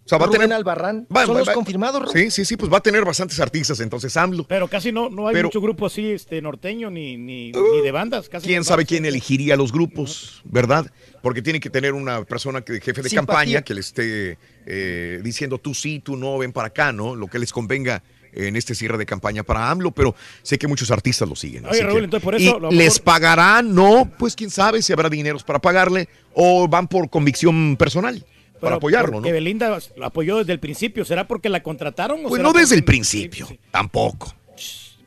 [0.08, 0.50] O sea, va a tener.
[0.50, 2.12] Albarrán, Va- son va- los va- confirmados, Raúl.
[2.14, 4.44] Sí, sí, sí, pues va a tener bastantes artistas entonces AMLO.
[4.44, 7.90] Pero casi no, no hay Pero- mucho grupo así este, norteño ni, ni, ni de
[7.92, 8.30] bandas.
[8.30, 10.90] Casi ¿Quién no sabe quién elegiría los grupos, verdad?
[11.20, 13.16] Porque tiene que tener una persona que jefe de Simpatía.
[13.26, 17.14] campaña que le esté eh, diciendo tú sí, tú no, ven para acá, ¿no?
[17.14, 20.90] Lo que les convenga en este cierre de campaña para AMLO, pero sé que muchos
[20.90, 21.64] artistas lo siguen.
[21.66, 23.74] Oye, así Raúl, que- entonces por eso, ¿Y mejor- les pagarán?
[23.74, 28.24] No, pues quién sabe si habrá dineros para pagarle o van por convicción personal
[28.60, 29.30] para apoyarlo, ¿no?
[29.30, 31.04] Belinda lo apoyó desde el principio.
[31.04, 32.24] ¿Será porque la contrataron?
[32.24, 34.34] O Pues no desde el principio, tampoco.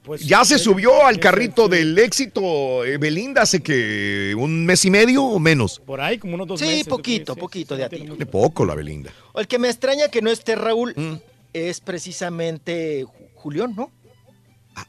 [0.04, 4.84] Pues, Ya se es- subió al carrito del éxito eh, Belinda hace que un mes
[4.86, 5.80] y medio o menos.
[5.80, 6.88] Por ahí, como unos dos Sí, meses.
[6.88, 8.00] poquito, poquito de a ti.
[8.18, 9.12] De poco la Belinda.
[9.36, 11.14] El que me extraña que no esté Raúl Mm.
[11.54, 13.92] es precisamente Ju- Julián, ¿no?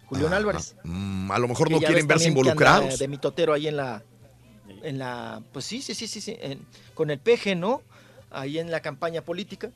[0.07, 0.77] Julián Álvarez.
[0.85, 2.99] Mm, a lo mejor Que no quieren verse involucrados.
[2.99, 4.03] De mitotero ahí en la,
[4.83, 6.61] en la, pues sí, sí, sí, sí, sí, en-
[6.95, 7.83] con el peje, ¿no?
[8.35, 9.71] Ahí en la campaña política.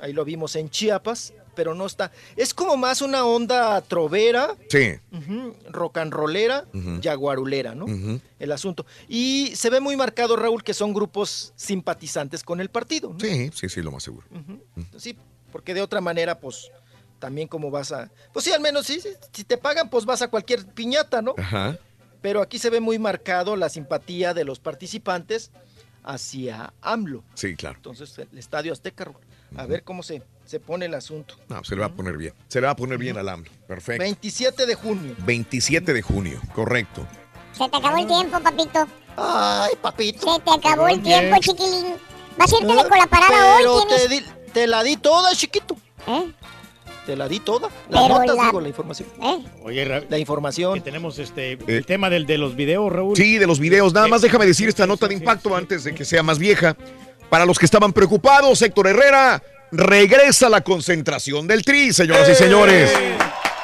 [0.00, 2.12] Ahí lo vimos en Chiapas, pero no está.
[2.36, 4.92] Es como más una onda trovera, Sí.
[5.12, 7.00] ujú, rock and rollera, Ujú.
[7.02, 7.86] jaguarulera, ¿no?
[8.38, 8.86] El asunto.
[9.08, 13.12] Y se ve muy marcado, Raúl, que son grupos simpatizantes con el partido.
[13.12, 13.18] ¿no?
[13.20, 14.26] Sí, sí, sí, lo más seguro.
[14.96, 15.16] Sí,
[15.50, 16.70] porque de otra manera, pues,
[17.18, 18.10] también como vas a...
[18.32, 21.34] Pues sí, al menos sí, sí, si te pagan, pues vas a cualquier piñata, ¿no?
[21.38, 21.78] Ajá.
[22.20, 25.50] Pero aquí se ve muy marcado la simpatía de los participantes
[26.06, 27.22] hacia AMLO.
[27.34, 27.76] Sí, claro.
[27.76, 29.20] Entonces, el Estadio Azteca, Raúl,
[29.56, 31.36] a ver cómo se, se pone el asunto.
[31.48, 32.32] No, se le va a poner bien.
[32.48, 33.50] Se le va a poner bien al AMLO.
[33.66, 34.02] Perfecto.
[34.02, 35.14] 27 de junio.
[35.18, 37.06] 27 de junio, correcto.
[37.52, 38.86] Se te acabó el tiempo, papito.
[39.16, 40.34] Ay, papito.
[40.34, 41.20] Se te acabó el Bien.
[41.20, 41.94] tiempo, chiquilín.
[42.38, 43.84] ¿Vas a irte de con la parada Pero hoy?
[43.88, 45.76] te, di- te la di toda, chiquito.
[46.06, 46.32] ¿Eh?
[47.06, 47.68] Te la di toda.
[47.88, 49.08] Las Pero notas, la- digo, la información.
[49.22, 49.38] ¿Eh?
[49.62, 50.74] Oye, Ra- La información.
[50.74, 53.16] que tenemos este el tema del, de los videos, Raúl.
[53.16, 53.92] Sí, de los videos.
[53.94, 56.76] Nada más déjame decir esta nota de impacto antes de que sea más vieja.
[57.30, 62.34] Para los que estaban preocupados, Héctor Herrera regresa a la concentración del Tri, señoras y
[62.34, 62.90] señores.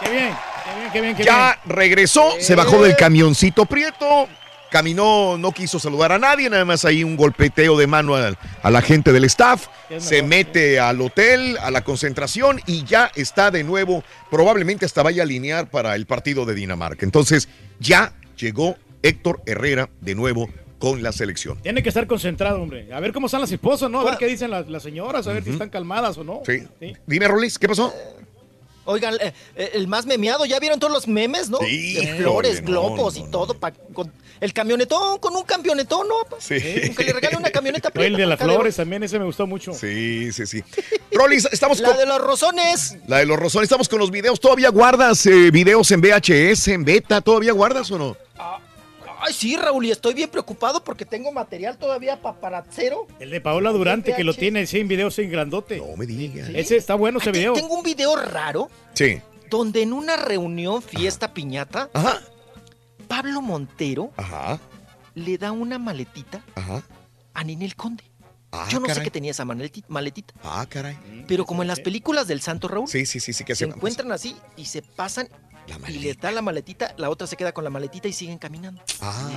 [0.04, 4.28] Qué bien, qué bien, qué bien, qué Ya regresó, se bajó del camioncito prieto,
[4.72, 8.70] caminó, no quiso saludar a nadie, nada más ahí un golpeteo de mano a, a
[8.70, 9.68] la gente del staff,
[9.98, 15.22] se mete al hotel, a la concentración y ya está de nuevo, probablemente hasta vaya
[15.22, 17.04] a alinear para el partido de Dinamarca.
[17.04, 21.58] Entonces ya llegó Héctor Herrera de nuevo con la selección.
[21.62, 22.92] Tiene que estar concentrado, hombre.
[22.92, 24.00] A ver cómo están las esposas, ¿no?
[24.00, 26.40] A ver qué dicen las, las señoras, a ver si están calmadas o no.
[26.46, 26.64] Sí.
[27.06, 27.92] Dime, Rolis, ¿qué pasó?
[28.84, 31.58] Oigan, eh, eh, el más memeado, ¿ya vieron todos los memes, no?
[31.58, 33.54] Sí, De flores, no, globos y todo.
[33.54, 36.14] pa- con el camionetón, con un camionetón, ¿no?
[36.28, 36.36] pa?
[36.40, 36.58] Sí.
[36.88, 37.90] Con que le regale una camioneta.
[37.94, 39.72] El de las flores también, ese me gustó mucho.
[39.72, 40.64] Sí, sí, sí.
[41.12, 41.98] Rolis, estamos La con...
[41.98, 42.96] de los rosones.
[43.06, 44.40] La de los rosones, estamos con los videos.
[44.40, 47.20] ¿Todavía guardas eh, videos en VHS, en beta?
[47.20, 48.16] ¿Todavía guardas o no?
[49.24, 53.06] Ay, sí, Raúl, y estoy bien preocupado porque tengo material todavía pa- para cero.
[53.20, 55.78] El de Paola Durante, que lo tiene sin video, sin grandote.
[55.78, 56.48] No me digas.
[56.52, 57.52] Ese está bueno, ese Aquí video.
[57.52, 59.20] Tengo un video raro Sí.
[59.48, 62.20] donde en una reunión, fiesta, piñata, Ajá.
[63.06, 64.58] Pablo Montero Ajá.
[65.14, 66.82] le da una maletita Ajá.
[67.34, 68.02] a Ninel Conde.
[68.50, 70.34] Ah, Yo no sé qué tenía esa maleti- maletita.
[70.42, 70.98] Ah, caray.
[71.28, 74.10] Pero como en las películas del Santo Raúl, Sí, sí, sí, sí, que se encuentran
[74.12, 75.28] así y se pasan
[75.88, 78.82] y les da la maletita, la otra se queda con la maletita y siguen caminando.
[79.00, 79.30] Ah,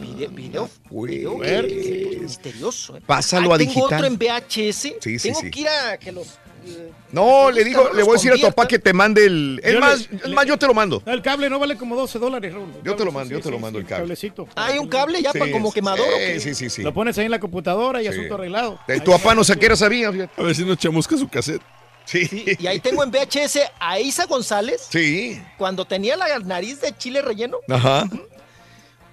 [0.00, 1.10] Video, video, pues.
[1.10, 2.96] video que- misterioso.
[2.96, 3.02] ¿eh?
[3.04, 3.94] Pásalo a tengo digital.
[3.94, 4.94] otro en VHS.
[5.00, 5.50] Sí, sí, tengo sí.
[5.50, 6.26] que ir a que los...
[6.66, 9.60] eh, No, le digo, le voy a decir a tu papá que te mande el.
[9.64, 11.02] Es más, le- es le- más, yo te lo mando.
[11.04, 12.68] El cable no vale como 12 dólares, Raúl.
[12.84, 14.02] Yo te lo mando, Sí, yo te lo mando sí, el cable.
[14.04, 14.48] cablecito.
[14.54, 16.06] Hay un cable ya Sí, para como quemador.
[16.06, 16.38] ¿o qué?
[16.38, 16.82] Sí, sí, sí, sí.
[16.82, 18.10] Lo pones ahí en la computadora y Sí.
[18.12, 18.78] asunto arreglado.
[19.04, 20.08] Tu papá no sé qué era sabía.
[20.36, 21.60] A ver si nos chamusca su cassette.
[22.04, 22.26] Sí.
[22.26, 25.40] Sí, y ahí tengo en VHS a Isa González Sí.
[25.56, 27.58] cuando tenía la nariz de chile relleno.
[27.68, 28.08] Ajá.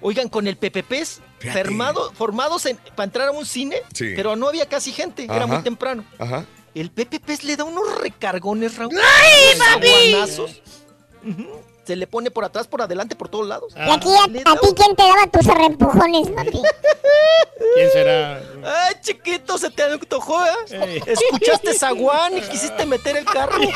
[0.00, 1.20] Oigan, con el PPPs
[1.52, 4.12] formado, formados en- para entrar a un cine, Sí.
[4.16, 6.04] pero no había casi gente, era muy temprano.
[6.18, 6.44] Ajá.
[6.74, 8.94] El PPPs le da unos recargones, Raúl.
[8.96, 11.30] ¡Ay, papi!
[11.30, 11.48] Ujú.
[11.84, 13.74] Se le pone por atrás, por adelante, por todos lados.
[13.76, 16.52] ¿Y aquí a, a ti quién te daba tus reempujones, papi?
[17.74, 18.36] ¿Quién será?
[18.64, 21.02] Ay, chiquito, se te antojó, ¿eh?
[21.06, 23.54] Escuchaste Zaguán y quisiste meter el carro.
[23.56, 23.74] Ándale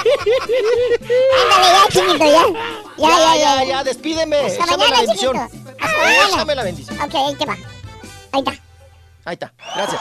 [1.72, 2.46] ya, chiquito, ya.
[2.96, 3.36] Ya, ya, ya.
[3.36, 4.36] ya, ya, despídeme.
[4.38, 5.48] Hasta Échame la mañana, bendición.
[5.50, 5.70] chiquito.
[5.80, 6.28] Hasta mañana.
[6.28, 7.00] Échame la bendición.
[7.00, 7.54] Ok, ahí te va.
[8.32, 8.52] Ahí está.
[9.24, 10.00] Ahí está, gracias.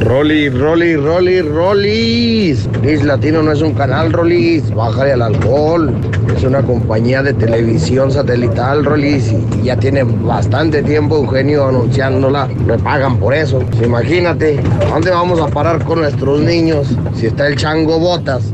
[0.00, 2.68] Rolly, Rolly, Rolly, Rollis.
[2.80, 4.74] Chris Latino no es un canal, Rollis.
[4.74, 5.92] Bájale al alcohol.
[6.34, 9.32] Es una compañía de televisión satelital, Rollis.
[9.60, 12.48] Y ya tiene bastante tiempo Eugenio anunciándola.
[12.66, 13.60] Le pagan por eso.
[13.60, 18.52] Pues imagínate, ¿a ¿dónde vamos a parar con nuestros niños si está el chango botas?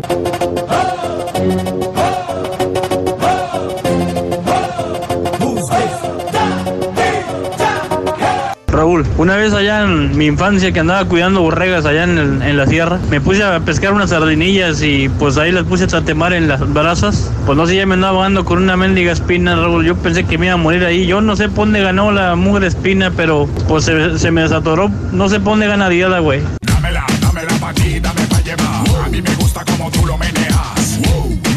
[9.18, 12.98] Una vez allá en mi infancia que andaba cuidando borregas allá en, en la sierra,
[13.10, 16.72] me puse a pescar unas sardinillas y pues ahí las puse a tatemar en las
[16.72, 17.30] brasas.
[17.44, 19.84] Pues no sé, ya me andaba ahogando con una mendiga espina, Raúl.
[19.84, 21.06] Yo pensé que me iba a morir ahí.
[21.06, 24.88] Yo no sé por dónde ganó la mugre espina, pero pues se, me desatoró.
[25.12, 26.40] No sé por dónde gana diada, güey.
[26.62, 29.04] Dámela, dámela pa' aquí, dame pa' llevar.
[29.04, 31.00] A mí me gusta como tú lo meneas.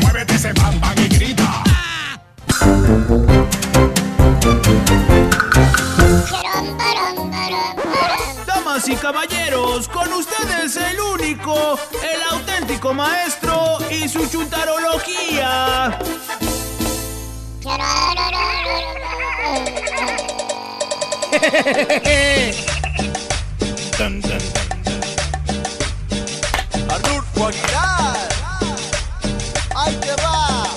[0.01, 1.63] Muévete ese bam y grita.
[8.81, 15.99] Damas y caballeros, con ustedes el único, el auténtico maestro y su chuntarología.
[26.89, 28.29] Arnulfo Aguilar.
[29.75, 30.67] Ahí te va.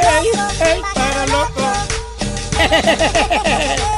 [0.00, 1.72] ¡Ey, ey, para loco!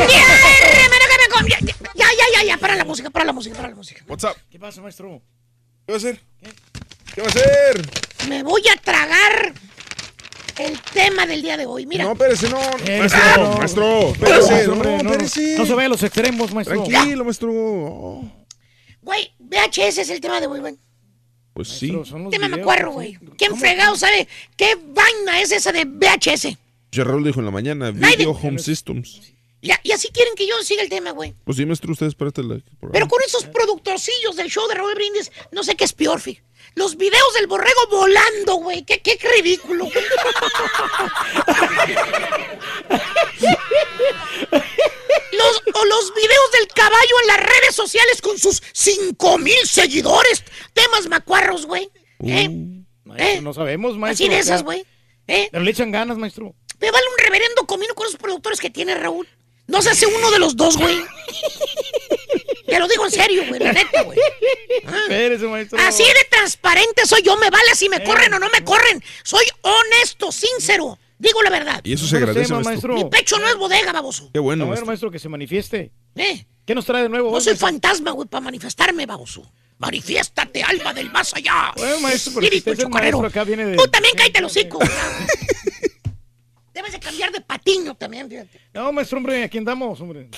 [0.00, 1.50] ¡Un día, hermano, que me!
[1.94, 4.04] Ya, ya, ya, ya, para la música, para la música, para la música.
[4.08, 4.36] What's up?
[4.50, 5.20] ¿Qué pasa, maestro?
[5.86, 6.20] ¿Qué va a hacer?
[7.14, 8.28] ¿Qué va a hacer?
[8.28, 9.52] Me voy a tragar
[10.58, 11.86] el tema del día de hoy.
[11.86, 12.04] Mira.
[12.04, 12.60] No, espérese, no.
[12.86, 13.56] Eh, maestro, no.
[13.58, 15.58] maestro, espérese, no, no, espérese.
[15.58, 16.84] no se vaya a los extremos, maestro.
[16.84, 17.50] Tranquilo, maestro.
[17.52, 18.32] Oh,
[19.02, 20.76] Güey, VHS es el tema de hoy, güey.
[21.54, 21.94] Pues sí.
[22.30, 23.18] Tema me acuerdo, güey.
[23.36, 26.56] ¿Quién fregado sabe qué vaina es esa de VHS?
[26.92, 29.32] Raúl dijo en la mañana, Video Home Systems.
[29.62, 31.34] Y, así quieren que yo siga el tema, güey.
[31.44, 32.60] Pues sí, maestro, usted espérate la...
[32.92, 36.40] Pero con esos productorcillos del show de Raúl Brindis, no sé qué es peor, fi.
[36.74, 38.84] Los videos del borrego volando, güey.
[38.84, 39.84] Qué, qué ridículo.
[39.84, 40.04] güey.
[45.32, 50.44] los, o los videos del caballo en las redes sociales con sus 5 mil seguidores.
[50.72, 51.90] Temas macuarros, güey.
[52.24, 52.48] ¿Eh?
[53.04, 54.24] Maestro, No sabemos, maestro.
[54.26, 54.86] Así de esas, güey.
[55.26, 55.48] ¿Eh?
[55.50, 56.54] Pero le echan ganas, maestro.
[56.80, 59.28] Me vale un reverendo comino con esos productores que tiene Raúl.
[59.70, 60.96] No se hace uno de los dos, güey.
[62.66, 64.18] Te lo digo en serio, güey, la neta, güey.
[65.02, 65.78] Espérese, maestro.
[65.80, 69.02] Así de transparente soy yo, me vale si me corren o no me corren.
[69.22, 70.98] Soy honesto, sincero.
[71.18, 71.80] Digo la verdad.
[71.84, 72.94] Y eso se agradece, maestro.
[72.94, 74.30] Mi pecho no es bodega, baboso.
[74.32, 74.86] Qué bueno, A ver, maestro.
[74.86, 75.92] maestro, que se manifieste.
[76.16, 76.46] ¿Eh?
[76.64, 77.30] ¿Qué nos trae de nuevo?
[77.30, 77.68] No hoy, soy maestro?
[77.68, 79.50] fantasma, güey, para manifestarme, baboso.
[79.78, 81.72] Manifiéstate, alma del más allá.
[81.76, 84.38] Bueno, maestro, pero si Espíritu usted es el maestro, acá viene de- Tú también cállate
[84.38, 84.78] el hocico.
[86.80, 88.58] Debes de cambiar de patiño también, fíjate.
[88.72, 90.30] No, maestro, hombre, aquí andamos, hombre.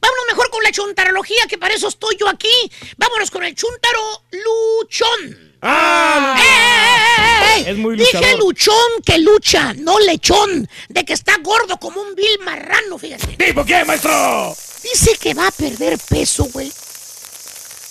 [0.00, 2.48] Vámonos mejor con la chuntarología, que para eso estoy yo aquí.
[2.96, 5.56] Vámonos con el chuntaro luchón.
[5.62, 6.36] ¡Ah!
[6.38, 7.70] ¡Eh, eh, eh, eh!
[7.72, 8.38] Es muy Dije luchador.
[8.38, 10.68] luchón que lucha, no lechón.
[10.88, 13.26] De que está gordo como un vil marrano, fíjate.
[13.36, 14.54] ¿Tipo qué, maestro?
[14.84, 16.72] Dice que va a perder peso, güey.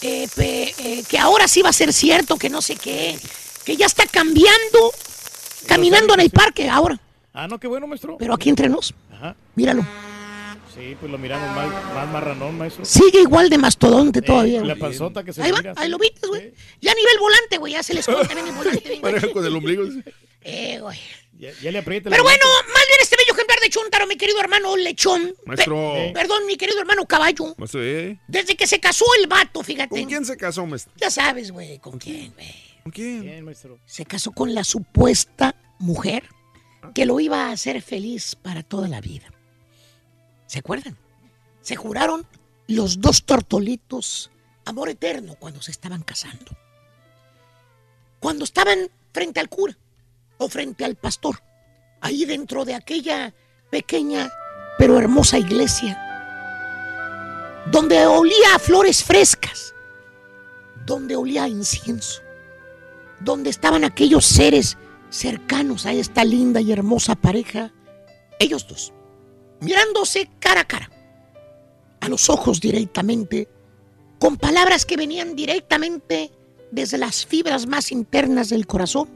[0.02, 3.19] Eh, pe- eh, que ahora sí va a ser cierto, que no sé qué.
[3.66, 4.94] Que ya está cambiando,
[5.68, 6.98] caminando en el parque ahora.
[7.33, 8.17] Ah, no, qué bueno, maestro.
[8.17, 9.35] Pero aquí entre nos, Ajá.
[9.56, 9.85] míralo.
[10.75, 12.85] Sí, pues lo miramos más, más marranón, maestro.
[12.85, 14.59] Sigue igual de mastodonte todavía.
[14.59, 14.80] Eh, la güey.
[14.80, 15.74] panzota que se Ahí va, mira.
[15.77, 16.53] ahí lo viste, güey.
[16.82, 18.99] Ya a nivel volante, güey, ya se les corta bien el volante.
[19.01, 19.83] Pareja con el ombligo.
[20.41, 20.98] Eh, güey.
[21.38, 22.09] Ya, ya le aprieta.
[22.09, 25.33] Pero bueno, más bien este bello ejemplar de Chuntaro, mi querido hermano lechón.
[25.45, 25.93] Maestro.
[25.95, 27.56] Pe- perdón, mi querido hermano caballo.
[27.58, 28.19] Maestro, ¿eh?
[28.27, 29.90] Desde que se casó el vato, fíjate.
[29.90, 30.93] ¿Con quién se casó, maestro?
[30.98, 32.53] Ya sabes, güey, ¿con quién, güey?
[32.83, 33.22] ¿Con quién?
[33.22, 33.80] Bien, maestro.
[33.85, 36.24] Se casó con la supuesta mujer
[36.93, 39.32] que lo iba a hacer feliz para toda la vida.
[40.48, 40.98] ¿Se acuerdan?
[41.61, 42.25] Se juraron
[42.67, 44.32] los dos tortolitos
[44.66, 46.45] amor eterno cuando se estaban casando.
[48.19, 49.75] Cuando estaban frente al cura
[50.38, 51.41] o frente al pastor,
[52.01, 53.33] ahí dentro de aquella
[53.69, 54.32] pequeña
[54.77, 55.99] pero hermosa iglesia,
[57.69, 59.74] donde olía a flores frescas,
[60.85, 62.22] donde olía a incienso,
[63.19, 64.77] donde estaban aquellos seres
[65.10, 67.74] cercanos a esta linda y hermosa pareja,
[68.40, 68.94] ellos dos,
[69.62, 70.92] mirándose cara a cara,
[72.02, 73.50] a los ojos directamente,
[74.20, 76.32] con palabras que venían directamente
[76.72, 79.10] desde las fibras más internas del corazón,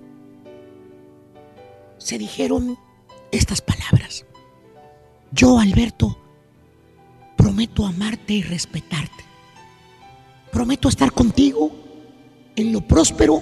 [1.97, 2.77] se dijeron
[3.31, 4.25] estas palabras.
[5.31, 6.17] Yo, Alberto,
[7.37, 9.23] prometo amarte y respetarte.
[10.51, 11.71] Prometo estar contigo
[12.55, 13.41] en lo próspero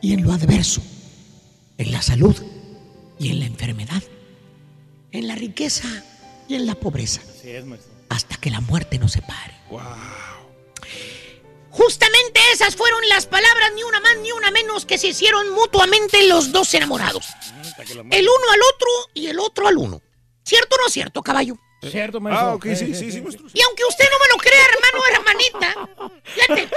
[0.00, 0.82] y en lo adverso,
[1.78, 2.36] en la salud
[3.18, 4.02] y en la enfermedad,
[5.12, 5.88] en la riqueza
[6.48, 7.92] y en la pobreza, Así es, maestro.
[8.08, 9.54] hasta que la muerte nos separe.
[11.70, 16.26] Justamente esas fueron las palabras, ni una más ni una menos, que se hicieron mutuamente
[16.28, 17.26] los dos enamorados.
[18.10, 20.00] El uno al otro y el otro al uno.
[20.44, 21.58] ¿Cierto o no cierto, caballo?
[21.90, 22.46] Cierto, maestro.
[22.48, 23.46] Ah, ok, sí, sí, sí, maestro.
[23.52, 26.68] Y aunque usted no me lo crea, hermano o hermanita, fíjate,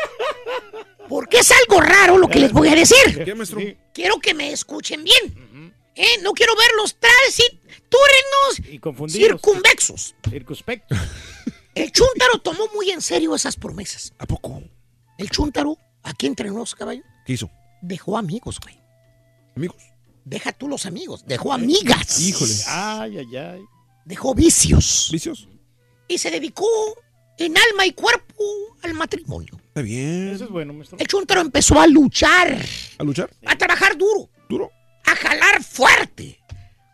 [1.09, 3.23] porque es algo raro lo que les voy a decir.
[3.23, 3.59] ¿Qué, maestro?
[3.93, 5.73] Quiero que me escuchen bien.
[5.95, 6.19] ¿Eh?
[6.21, 9.27] No quiero verlos transiturnos Y confundidos.
[9.41, 10.15] circunvexos.
[10.29, 10.95] Circunspecto.
[11.75, 14.13] El chúntaro tomó muy en serio esas promesas.
[14.19, 14.61] ¿A poco?
[15.17, 17.49] El chúntaro, aquí entre nos, caballo, ¿Qué hizo?
[17.81, 18.79] dejó amigos, güey.
[19.55, 19.77] Amigos.
[20.25, 22.19] Deja tú los amigos, dejó amigas.
[22.19, 22.53] Híjole.
[22.67, 23.61] Ay, ay, ay.
[24.07, 25.09] Dejó vicios.
[25.11, 25.47] ¿Vicios?
[26.07, 26.65] Y se dedicó
[27.37, 28.43] en alma y cuerpo
[28.81, 29.59] al matrimonio.
[29.67, 30.29] Está bien.
[30.29, 30.97] Eso es bueno, maestro.
[30.97, 32.57] El chúntaro empezó a luchar,
[32.97, 33.29] ¿A luchar?
[33.45, 34.71] a trabajar duro, ¿Duro?
[35.05, 36.39] a jalar fuerte.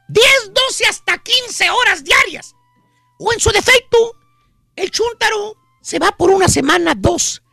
[0.07, 2.55] 10, 12 hasta 15 horas diarias.
[3.19, 3.97] O en su defecto,
[4.75, 7.43] el chúntaro se va por una semana, dos,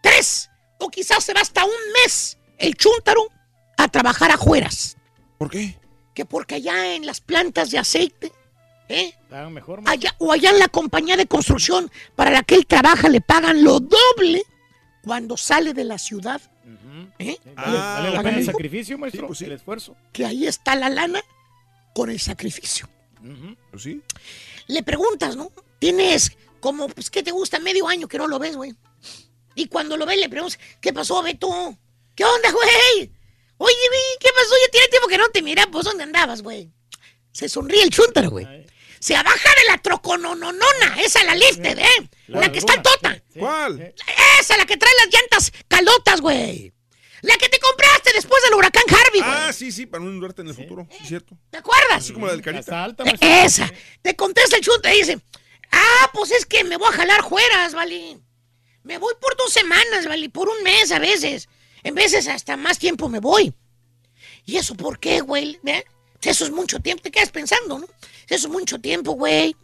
[0.00, 0.48] tres,
[0.78, 1.72] o quizás se va hasta un
[2.04, 3.26] mes el chúntaro
[3.76, 4.96] a trabajar afueras.
[5.38, 5.76] ¿Por qué?
[6.14, 8.32] Que porque allá en las plantas de aceite,
[8.88, 9.14] ¿eh?
[9.50, 13.20] Mejor, allá, o allá en la compañía de construcción para la que él trabaja le
[13.20, 14.42] pagan lo doble
[15.02, 16.40] cuando sale de la ciudad.
[17.18, 17.38] ¿eh?
[17.56, 19.22] Ah, Vale la pena el sacrificio, maestro.
[19.22, 19.44] Sí, pues sí.
[19.46, 19.96] El esfuerzo.
[20.12, 21.22] Que ahí está la lana
[21.94, 22.88] con el sacrificio.
[23.70, 24.02] Pues sí.
[24.66, 25.50] Le preguntas, ¿no?
[25.78, 27.58] Tienes como, pues, ¿qué te gusta?
[27.58, 28.74] Medio año que no lo ves, güey.
[29.54, 31.76] Y cuando lo ves, le preguntas, ¿qué pasó, Beto?
[32.14, 33.10] ¿Qué onda, güey?
[33.58, 34.54] Oye, vi, ¿qué pasó?
[34.64, 35.66] Ya tiene tiempo que no te mira.
[35.70, 36.70] Pues, ¿dónde andabas, güey?
[37.32, 38.46] Se sonríe el chúntaro, güey.
[39.00, 41.00] Se baja de la troconononona.
[41.02, 42.10] Esa la lifted, ¿eh?
[42.28, 43.22] La, que está en tota.
[43.38, 43.94] ¿Cuál?
[44.40, 46.72] Esa, la que trae las llantas calotas, güey.
[47.22, 49.32] La que te compraste después del huracán Harvey, güey.
[49.32, 50.86] Ah, sí, sí, para no inundarte en el futuro.
[50.90, 51.36] Sí, cierto.
[51.50, 51.98] ¿Te acuerdas?
[51.98, 52.94] Así como la del carita.
[53.20, 53.72] Eh, Esa.
[54.02, 55.18] Te contesta el chunta y dice,
[55.72, 58.18] ah, pues es que me voy a jalar jueras, ¿vale?
[58.84, 60.30] Me voy por dos semanas, ¿vale?
[60.30, 61.48] Por un mes a veces.
[61.82, 63.52] En veces hasta más tiempo me voy.
[64.44, 65.58] ¿Y eso por qué, güey?
[65.66, 65.84] ¿Eh?
[66.22, 67.02] Eso es mucho tiempo.
[67.02, 67.86] Te quedas pensando, ¿no?
[68.28, 69.56] Eso es mucho tiempo, güey.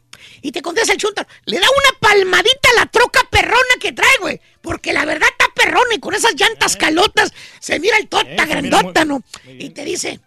[0.43, 4.17] Y te contesta el chunta, le da una palmadita a la troca perrona que trae,
[4.21, 4.41] güey.
[4.63, 8.47] Porque la verdad está perrona y con esas llantas calotas se mira el tota Eh,
[8.47, 9.23] grandota, ¿no?
[9.47, 10.21] Y te dice,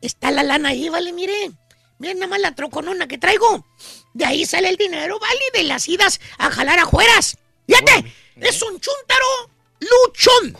[0.00, 1.50] está la lana ahí, vale, mire.
[1.98, 3.66] Miren nada más la troconona que traigo.
[4.12, 7.38] De ahí sale el dinero, vale, de las idas a jalar ajueras.
[7.66, 9.50] Fíjate, es un chúntaro
[9.80, 10.56] luchón.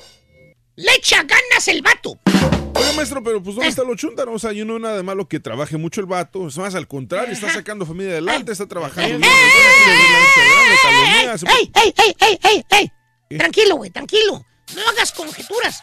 [0.76, 2.18] Le echa ganas el vato.
[2.86, 4.32] Oiga, maestro, pero pues ¿dónde está lo chúntaro?
[4.32, 6.46] O sea, yo no veo nada de malo que trabaje mucho el vato.
[6.46, 9.26] Es más, al contrario, está sacando familia adelante, está trabajando.
[11.48, 12.92] ¡Ey, ey, ey, ey, ey, ey!
[13.36, 14.40] Tranquilo, güey, tranquilo.
[14.76, 15.82] No hagas conjeturas.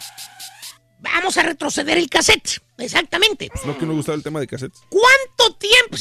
[0.99, 2.61] Vamos a retroceder el cassette.
[2.77, 3.49] Exactamente.
[3.51, 4.79] Pues no que no gustaba el tema de cassettes.
[4.89, 5.97] ¿Cuánto tiempo?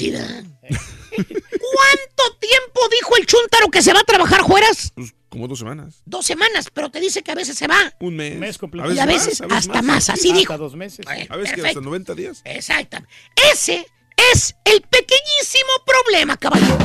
[1.11, 4.93] ¿Cuánto tiempo dijo el chúntaro que se va a trabajar fueras?
[4.95, 6.03] Pues como dos semanas.
[6.05, 7.93] Dos semanas, pero te dice que a veces se va.
[8.01, 8.37] Un mes.
[8.37, 8.93] mes completo.
[8.93, 10.59] Y a veces hasta más, así Hasta dijo.
[10.59, 11.05] dos meses.
[11.07, 11.79] Bueno, A veces que perfecto.
[11.81, 12.43] hasta 90 días.
[12.45, 13.13] Exactamente.
[13.51, 13.87] Ese
[14.33, 16.77] es el pequeñísimo problema, caballo.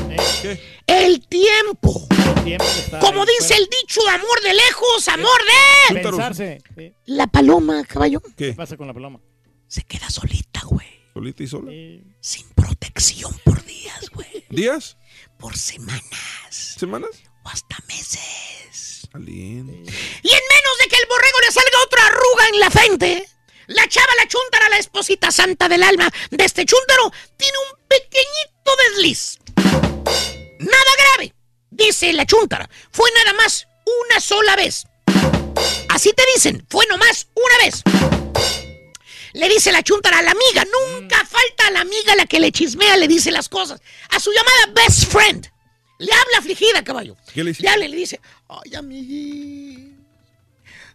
[0.42, 0.60] ¿Qué?
[0.88, 2.08] El tiempo.
[2.38, 5.42] El tiempo está Como ahí, dice el dicho, amor de lejos, amor
[5.92, 6.02] de...
[6.02, 6.62] Pensarse.
[6.78, 6.94] Sí.
[7.08, 8.48] La paloma, caballo, ¿Qué?
[8.48, 9.20] ¿Qué pasa con la paloma?
[9.68, 10.88] se queda solita, güey.
[11.14, 11.72] ¿Solita y sola?
[12.22, 14.46] Sin protección por días, güey.
[14.50, 14.96] ¿Días?
[15.38, 16.02] Por semanas.
[16.80, 17.10] ¿Semanas?
[17.52, 19.08] Hasta meses.
[19.26, 23.30] Y en menos de que el borrego le salga otra arruga en la frente,
[23.68, 28.76] la chava, la chuntara, la esposita santa del alma de este chúntaro, tiene un pequeñito
[28.90, 29.40] desliz.
[30.60, 31.34] Nada grave,
[31.72, 32.70] dice la chuntara.
[32.92, 34.86] Fue nada más una sola vez.
[35.90, 37.82] Así te dicen, fue nomás una vez.
[39.34, 42.52] Le dice la chuntara a la amiga, nunca falta a la amiga la que le
[42.52, 43.82] chismea, le dice las cosas.
[44.10, 45.52] A su llamada best friend.
[46.00, 47.16] Le habla afligida, caballo.
[47.34, 47.64] ¿Qué le dice?
[47.64, 48.20] Le habla y le dice,
[48.50, 49.80] ay, amiguis,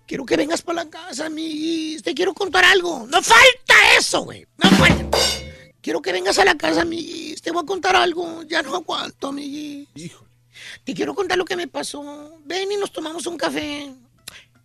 [0.06, 3.06] quiero que vengas para la casa, amiguis, te quiero contar algo.
[3.08, 5.18] No falta eso, güey, no falta.
[5.81, 9.28] Quiero que vengas a la casa, amiguis, te voy a contar algo, ya no aguanto,
[9.28, 9.89] amiguis.
[9.94, 10.31] Híjole.
[10.84, 12.39] Te quiero contar lo que me pasó.
[12.44, 13.92] Ven y nos tomamos un café.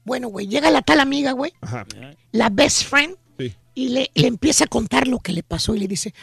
[0.04, 1.86] Bueno, güey, llega la tal amiga, güey, Ajá.
[2.32, 3.56] la best friend, Sí.
[3.74, 6.14] y le, le empieza a contar lo que le pasó y le dice,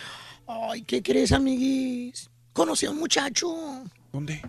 [0.46, 2.30] ay, ¿qué crees, amiguis?
[2.55, 3.84] Conocí a un muchacho.
[4.12, 4.41] ¿Dónde?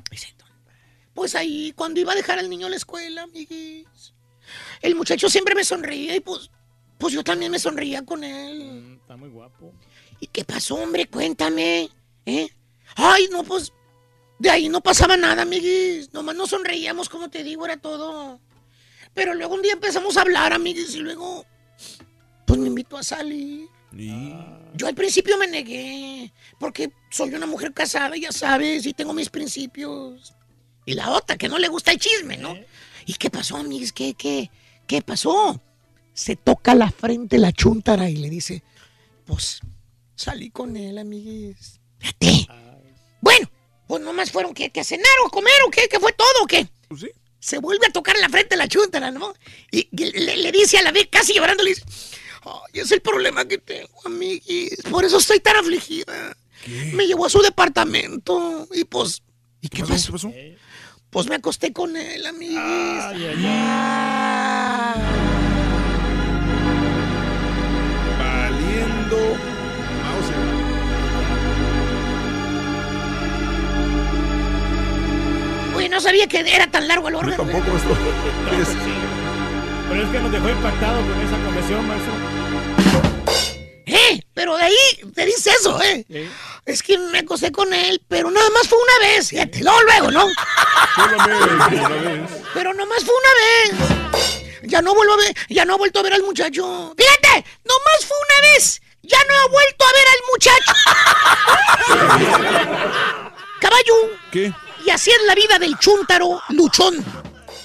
[1.13, 4.13] Pues ahí, cuando iba a dejar al niño a la escuela, amiguis.
[4.81, 6.51] El muchacho siempre me sonreía y pues,
[6.99, 8.99] pues yo también me sonreía con él.
[9.01, 9.73] Está muy guapo.
[10.19, 11.07] ¿Y qué pasó, hombre?
[11.07, 11.89] Cuéntame.
[12.25, 12.47] ¿Eh?
[12.95, 13.73] Ay, no, pues
[14.37, 16.13] de ahí no pasaba nada, amiguis.
[16.13, 18.39] Nomás nos sonreíamos, como te digo, era todo.
[19.15, 21.45] Pero luego un día empezamos a hablar, amiguis, y luego,
[22.45, 23.67] pues me invitó a salir.
[23.95, 24.35] Y...
[24.73, 29.29] Yo al principio me negué, porque soy una mujer casada, ya sabes, y tengo mis
[29.29, 30.33] principios.
[30.85, 32.55] Y la otra, que no le gusta el chisme, ¿no?
[33.05, 33.93] ¿Y qué pasó, amiguis?
[33.93, 34.51] ¿Qué, qué,
[34.85, 35.61] qué pasó?
[36.13, 38.63] Se toca la frente la chuntara y le dice,
[39.25, 39.61] pues,
[40.15, 41.79] salí con él, amiguis.
[41.99, 42.47] Fíjate.
[43.21, 43.49] Bueno,
[43.87, 46.43] pues nomás fueron que, que a cenar o a comer o qué, ¿qué fue todo
[46.43, 46.67] o qué?
[46.87, 47.07] Pues sí.
[47.39, 49.33] Se vuelve a tocar la frente la chuntara, ¿no?
[49.71, 51.83] Y, y le, le dice a la vez, casi llorando, le dice,
[52.45, 54.77] ay, es el problema que tengo, amiguis.
[54.89, 56.35] Por eso estoy tan afligida.
[56.93, 59.21] Me llevó a su departamento y pues...
[59.61, 60.07] ¿Y qué pasó?
[60.07, 60.31] ¿Qué pasó?
[61.09, 62.57] Pues me acosté con él, amiguis.
[62.59, 64.95] Ay, ay, Ah.
[68.19, 69.17] Valiendo.
[70.03, 70.35] Mauser.
[75.77, 77.43] Uy, no sabía que era tan largo el Yo órgano.
[77.43, 77.95] tampoco, maestro.
[79.89, 82.13] Pero es que nos dejó impactado con esa confesión, maestro.
[83.85, 84.75] Eh, pero de ahí
[85.13, 86.05] te dice eso, eh.
[86.65, 89.29] Es que me acosté con él, pero nada más fue una vez.
[89.29, 90.27] Fíjate, luego, luego, ¿no?
[90.95, 92.31] Solamente una vez.
[92.53, 93.73] Pero nomás fue una vez.
[94.63, 96.93] Ya no vuelvo a ver, ya no ha vuelto a ver al muchacho.
[96.97, 98.81] Fíjate, nomás fue una vez.
[99.03, 100.73] Ya no ha vuelto a ver al muchacho.
[103.61, 103.93] Caballo.
[104.31, 104.51] ¿Qué?
[104.85, 107.14] Y así es la vida del chúntaro luchón.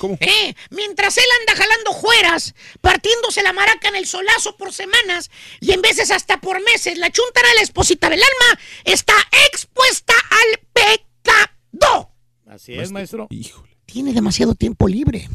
[0.00, 0.16] ¿Cómo?
[0.18, 5.30] Eh, mientras él anda jalando jueras, partiéndose la maraca en el solazo por semanas
[5.60, 9.12] y en veces hasta por meses, la chuntara, la esposita del alma, está
[9.52, 12.10] expuesta al pecado.
[12.46, 13.26] Así es, maestro.
[13.28, 13.76] Híjole.
[13.84, 15.28] Tiene demasiado tiempo libre.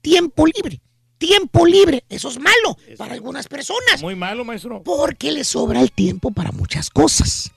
[0.00, 0.80] Tiempo libre.
[1.18, 2.04] tiempo libre.
[2.08, 4.00] Eso es malo para algunas personas.
[4.00, 4.82] Muy malo, maestro.
[4.82, 7.52] Porque le sobra el tiempo para muchas cosas.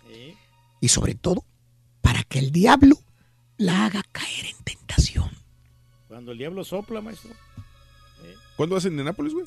[0.81, 1.45] Y sobre todo,
[2.01, 2.97] para que el diablo
[3.57, 5.40] la haga caer en tentación.
[6.11, 7.31] Cuando el diablo sopla, maestro.
[8.57, 9.45] ¿Cuándo vas en Indianápolis, güey?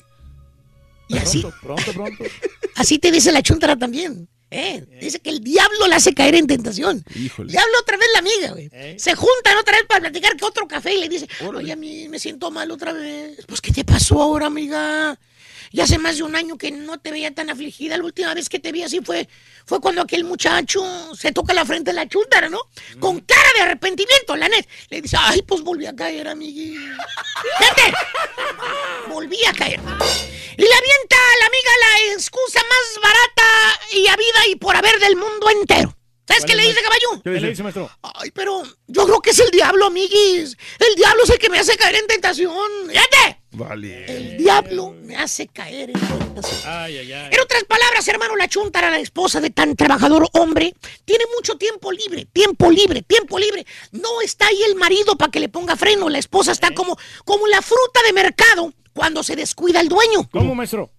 [1.09, 2.23] Y así, Pronto, pronto.
[2.75, 4.27] así te dice la chuntara también.
[4.49, 4.83] ¿eh?
[4.99, 7.05] Dice que el diablo la hace caer en tentación.
[7.13, 7.53] Híjole.
[7.53, 8.97] Le habla otra vez la amiga, güey.
[8.97, 12.09] Se juntan otra vez para platicar que otro café y le dice, oye, a mí
[12.09, 13.45] me siento mal otra vez.
[13.45, 15.19] Pues, ¿qué te pasó ahora, amiga?
[15.75, 17.97] Ya hace más de un año que no te veía tan afligida.
[17.97, 19.27] La última vez que te vi así fue,
[19.65, 20.81] fue cuando aquel muchacho
[21.13, 22.59] se toca la frente de la chúntara, ¿no?
[22.97, 24.65] Con cara de arrepentimiento, la net.
[24.89, 26.77] Le dice, ay, pues volví a caer, amigui.
[27.57, 27.93] Fíjate,
[29.09, 29.81] volví a caer.
[29.81, 34.77] Y le avienta a la amiga la excusa más barata y a vida y por
[34.77, 35.93] haber del mundo entero.
[36.27, 37.21] ¿Sabes qué le dice, caballo?
[37.23, 37.89] ¿Qué le dice, maestro?
[38.01, 40.57] Ay, pero yo creo que es el diablo, amiguis.
[40.79, 42.51] El diablo es el que me hace caer en tentación.
[42.89, 43.41] ¡Fíjate!
[43.51, 44.05] Vale.
[44.05, 46.61] El diablo me hace caer en tentación.
[46.65, 47.29] Ay, ay, ay.
[47.31, 50.73] En otras palabras, hermano, la chuntara, la esposa de tan trabajador hombre,
[51.05, 53.65] tiene mucho tiempo libre, tiempo libre, tiempo libre.
[53.91, 56.09] No está ahí el marido para que le ponga freno.
[56.09, 60.27] La esposa está como, como la fruta de mercado cuando se descuida el dueño.
[60.31, 60.91] ¿Cómo, maestro?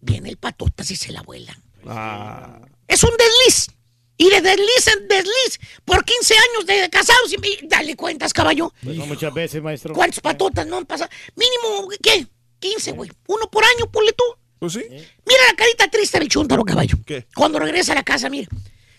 [0.00, 1.58] Viene el patotas y se la vuela.
[1.86, 2.60] Ah.
[2.86, 3.68] Es un desliz.
[4.16, 7.32] Y de desliz en desliz por 15 años de casados.
[7.32, 8.72] Y, dale cuentas, caballo.
[8.82, 9.94] Pues no muchas veces, maestro.
[9.94, 11.10] ¿Cuántas patotas no han pasado?
[11.34, 12.26] Mínimo, ¿qué?
[12.60, 13.10] 15, güey.
[13.26, 14.24] Uno por año, ponle tú.
[14.58, 14.82] Pues sí.
[14.88, 16.96] Mira la carita triste del chúntaro, caballo.
[17.04, 17.26] ¿Qué?
[17.34, 18.48] Cuando regresa a la casa, mira.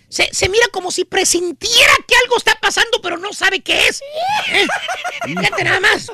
[0.10, 4.02] Se, se mira como si presintiera que algo está pasando, pero no sabe qué es.
[4.52, 4.68] ¿Eh?
[5.24, 6.11] Fíjate nada más.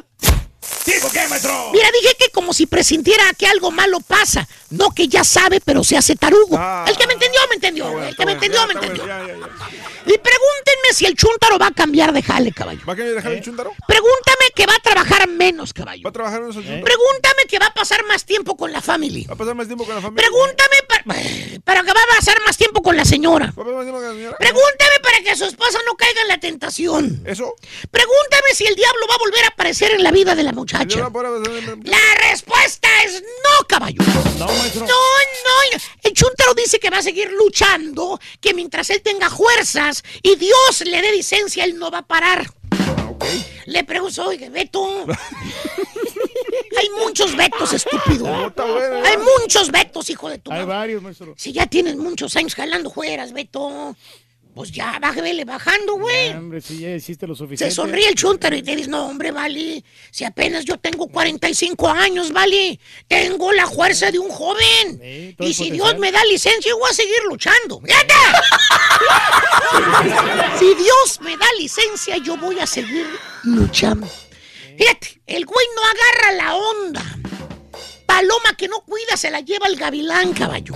[0.83, 1.71] ¿Tipo qué, maestro?
[1.71, 4.47] Mira, dije que como si presintiera que algo malo pasa.
[4.71, 6.59] No que ya sabe, pero se hace tarugo.
[6.87, 8.03] el que me entendió, me entendió.
[8.03, 9.03] el que me entendió, me entendió.
[9.03, 12.81] Y pregúntenme si el chúntaro va a cambiar de jale, caballo.
[12.87, 13.73] ¿Va a querer dejar el chúntaro?
[13.87, 16.03] Pregúntame que va a trabajar menos, caballo.
[16.03, 16.83] ¿Va a trabajar en esos chúntaros?
[16.83, 19.27] Pregúntame que va a pasar más tiempo con la familia.
[19.27, 20.23] ¿Va a pasar más tiempo con la familia?
[20.25, 21.03] Pregúntame para,
[21.63, 23.47] para que va a pasar más tiempo con la señora.
[23.47, 24.37] ¿Va a pasar más tiempo con la señora?
[24.37, 27.23] Pregúntame para que su esposa no caiga en la tentación.
[27.25, 27.55] ¿Eso?
[27.91, 30.99] Pregúntame si el diablo va a volver a aparecer en la vida de la muchacha.
[31.83, 34.01] La respuesta es no, caballo.
[34.37, 34.81] No, maestro.
[34.81, 35.79] No, no.
[36.03, 40.83] El chúntaro dice que va a seguir luchando, que mientras él tenga fuerzas y Dios
[40.85, 42.51] le dé licencia, él no va a parar.
[43.65, 45.05] Le pregunto, oye, Beto.
[46.79, 48.25] Hay muchos vetos, estúpido.
[49.05, 50.73] Hay muchos vetos, hijo de tu Hay madre.
[50.73, 51.35] varios, maestro.
[51.37, 53.95] Si ya tienes muchos años jalando fueras, Beto.
[54.53, 56.31] Pues ya, bájale bajando, güey.
[56.31, 57.71] Hombre, si ya hiciste lo suficiente.
[57.71, 61.89] Se sonríe el chúntaro y te dice, no, hombre, vale, si apenas yo tengo 45
[61.89, 65.35] años, vale, tengo la fuerza de un joven.
[65.37, 65.71] todo y si potencial.
[65.71, 67.79] Dios me da licencia, yo voy a seguir luchando.
[67.79, 68.13] ¡Fíjate!
[70.59, 73.07] si Dios me da licencia, yo voy a seguir
[73.43, 74.07] luchando.
[74.77, 77.17] Fíjate, el güey no agarra la onda.
[78.05, 80.75] Paloma que no cuida se la lleva el gavilán, caballo.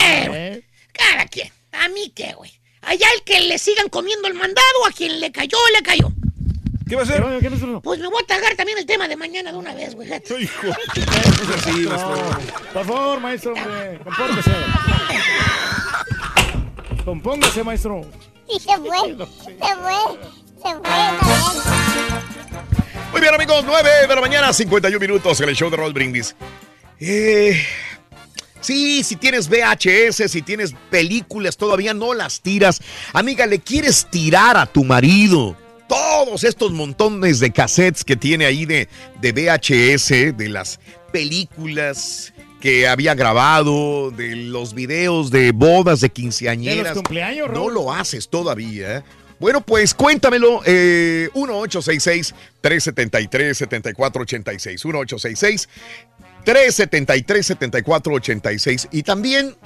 [0.00, 1.52] Eh, güey, cada quien.
[1.72, 2.59] A mí qué, güey.
[2.82, 6.10] Allá el que le sigan comiendo el mandado, a quien le cayó, le cayó.
[6.88, 7.22] ¿Qué va a hacer?
[7.82, 10.08] Pues me voy a tragar también el tema de mañana de una vez, güey.
[10.40, 10.66] Hijo.
[12.72, 14.50] Por favor, maestro, hombre, compórtese.
[17.04, 18.00] Compóngase, maestro.
[18.48, 19.16] Y se fue.
[19.16, 19.26] Se
[19.76, 20.18] fue.
[20.56, 20.74] Se fue.
[23.12, 26.34] Muy bien, amigos, 9 de la mañana, 51 minutos en el show de Roll Brindis.
[26.98, 27.64] Eh,
[28.60, 32.80] sí, si tienes VHS, si tienes películas, todavía no las tiras.
[33.12, 35.56] Amiga, le quieres tirar a tu marido
[35.88, 38.88] todos estos montones de cassettes que tiene ahí de,
[39.20, 40.78] de VHS, de las
[41.12, 46.76] películas que había grabado, de los videos de bodas de quinceañeras.
[46.76, 49.02] De los cumpleaños, No lo haces todavía.
[49.40, 50.60] Bueno, pues cuéntamelo.
[50.66, 51.30] Eh,
[56.44, 56.44] 1866-373-7486.
[56.44, 58.88] 1866-373-7486.
[58.90, 59.56] Y también,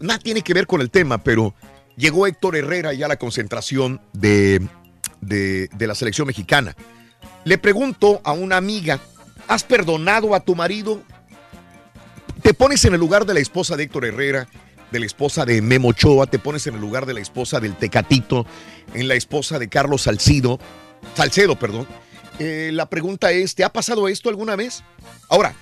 [0.00, 1.54] nada tiene que ver con el tema, pero
[1.96, 4.66] llegó Héctor Herrera ya a la concentración de,
[5.20, 6.76] de, de la selección mexicana.
[7.44, 9.00] Le pregunto a una amiga,
[9.46, 11.02] ¿has perdonado a tu marido?
[12.42, 14.48] Te pones en el lugar de la esposa de Héctor Herrera,
[14.90, 17.76] de la esposa de Memo Ochoa, te pones en el lugar de la esposa del
[17.76, 18.46] Tecatito,
[18.94, 20.58] en la esposa de Carlos Salcido,
[21.14, 21.86] Salcedo, perdón.
[22.38, 24.84] Eh, la pregunta es, ¿te ha pasado esto alguna vez?
[25.28, 25.54] Ahora,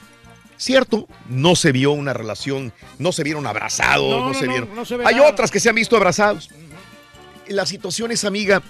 [0.65, 4.75] cierto, no se vio una relación, no se vieron abrazados, No, no, no, se vieron.
[4.75, 5.29] no se ve Hay nada.
[5.31, 6.49] otras que se han visto abrazados.
[7.49, 8.63] La situación es, amiga,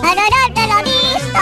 [0.00, 1.38] Parará, te lo listo.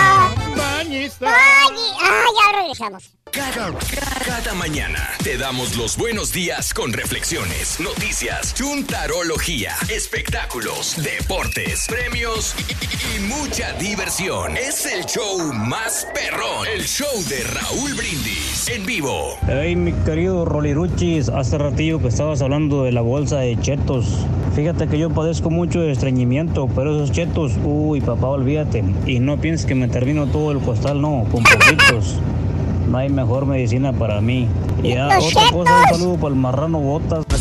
[1.27, 3.03] Ay, ay, ya regresamos.
[3.39, 12.57] Cada, mañana te damos los buenos días con reflexiones, noticias, chuntarología, espectáculos, deportes, premios
[13.15, 14.57] y mucha diversión.
[14.57, 19.39] Es el show más perrón, el show de Raúl Brindis en vivo.
[19.47, 24.27] Hey, mi querido Roliruchis, hace ratillo que estabas hablando de la bolsa de chetos.
[24.57, 28.83] Fíjate que yo padezco mucho de estreñimiento, pero esos chetos, uy, papá, olvídate.
[29.07, 32.17] Y no pienses que me termino todo el costal, no, con poquitos.
[32.89, 34.49] No hay mejor medicina para mí.
[34.83, 37.27] Y ¡Los otra cosa, un saludo para el marrano botas.
[37.31, 37.41] El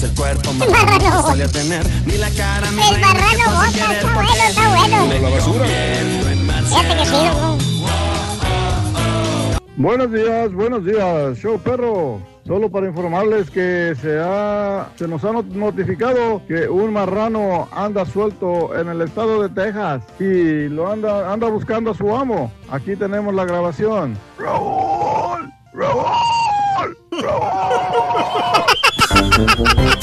[2.99, 4.97] marrano bota, está bueno, está bueno.
[5.21, 5.65] la basura.
[6.65, 7.57] Fíjate que sí, loco.
[9.77, 12.19] Buenos días, buenos días, show perro.
[12.45, 18.05] Solo para informarles que se, ha, se nos ha not- notificado que un marrano anda
[18.05, 22.49] suelto en el estado de Texas y lo anda, anda buscando a su amo.
[22.71, 24.17] Aquí tenemos la grabación.
[24.39, 25.06] Raúl,
[25.77, 26.97] Raúl,
[29.57, 29.96] Bueno,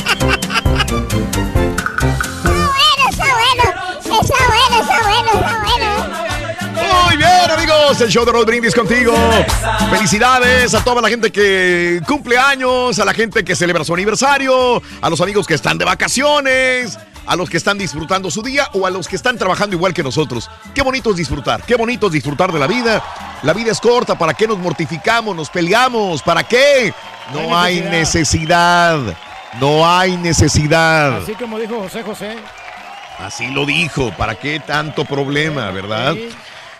[8.01, 9.15] el show de Raúl Brindis contigo.
[9.91, 14.83] Felicidades a toda la gente que cumple años, a la gente que celebra su aniversario,
[15.01, 18.87] a los amigos que están de vacaciones, a los que están disfrutando su día o
[18.87, 20.51] a los que están trabajando igual que nosotros.
[20.75, 23.03] Qué bonito es disfrutar, qué bonito es disfrutar de la vida.
[23.43, 26.23] La vida es corta, ¿para qué nos mortificamos, nos peleamos?
[26.23, 26.93] ¿Para qué?
[27.33, 28.99] No hay necesidad.
[29.61, 31.19] No hay necesidad.
[31.19, 32.37] así como dijo José José.
[33.19, 36.17] Así lo dijo, ¿para qué tanto problema, verdad?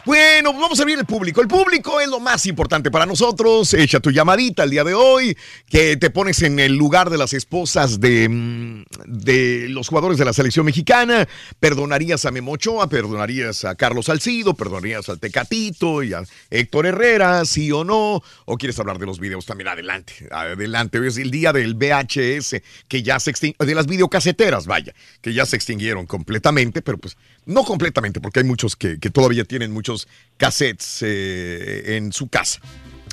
[0.07, 1.41] Bueno, pues vamos a abrir el público.
[1.41, 3.73] El público es lo más importante para nosotros.
[3.73, 5.35] Echa tu llamadita el día de hoy,
[5.67, 10.27] que te pones en el lugar de las esposas de, mm, de los jugadores de
[10.27, 11.27] la selección mexicana.
[11.59, 17.47] Perdonarías a Memo Ochoa, perdonarías a Carlos Salcido, perdonarías al Tecatito y a Héctor Herrera,
[17.47, 18.23] sí o no.
[18.45, 20.99] O quieres hablar de los videos también, adelante, adelante.
[20.99, 24.93] Hoy es el día del VHS, que ya se extinguió, de las videocaseteras, vaya,
[25.23, 27.17] que ya se extinguieron completamente, pero pues
[27.47, 32.61] no completamente, porque hay muchos que, que todavía tienen muchos cassettes eh, en su casa.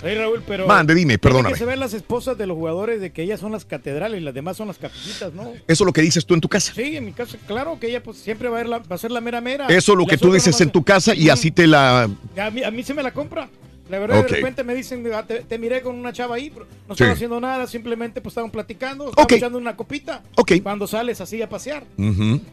[0.03, 0.65] Hey, Raúl, pero.
[0.65, 1.53] Mande, dime, perdóname.
[1.53, 4.23] que se ven las esposas de los jugadores de que ellas son las catedrales y
[4.23, 5.43] las demás son las capillitas, ¿no?
[5.51, 6.73] Eso es lo que dices tú en tu casa.
[6.73, 9.11] Sí, en mi casa, claro que ella pues siempre va a, la- va a ser
[9.11, 9.67] la mera mera.
[9.67, 12.03] Eso es lo que tú dices en tu casa y así te la...
[12.37, 13.47] A mí, a mí se me la compra.
[13.91, 16.63] La verdad, de repente me dicen, "Ah, te, te miré con una chava ahí, no
[16.95, 17.03] Sí.
[17.03, 20.23] estaba haciendo nada, simplemente pues estaban platicando, estaban echando una copita.
[20.37, 20.53] Ok.
[20.63, 21.83] Cuando sales así a pasear.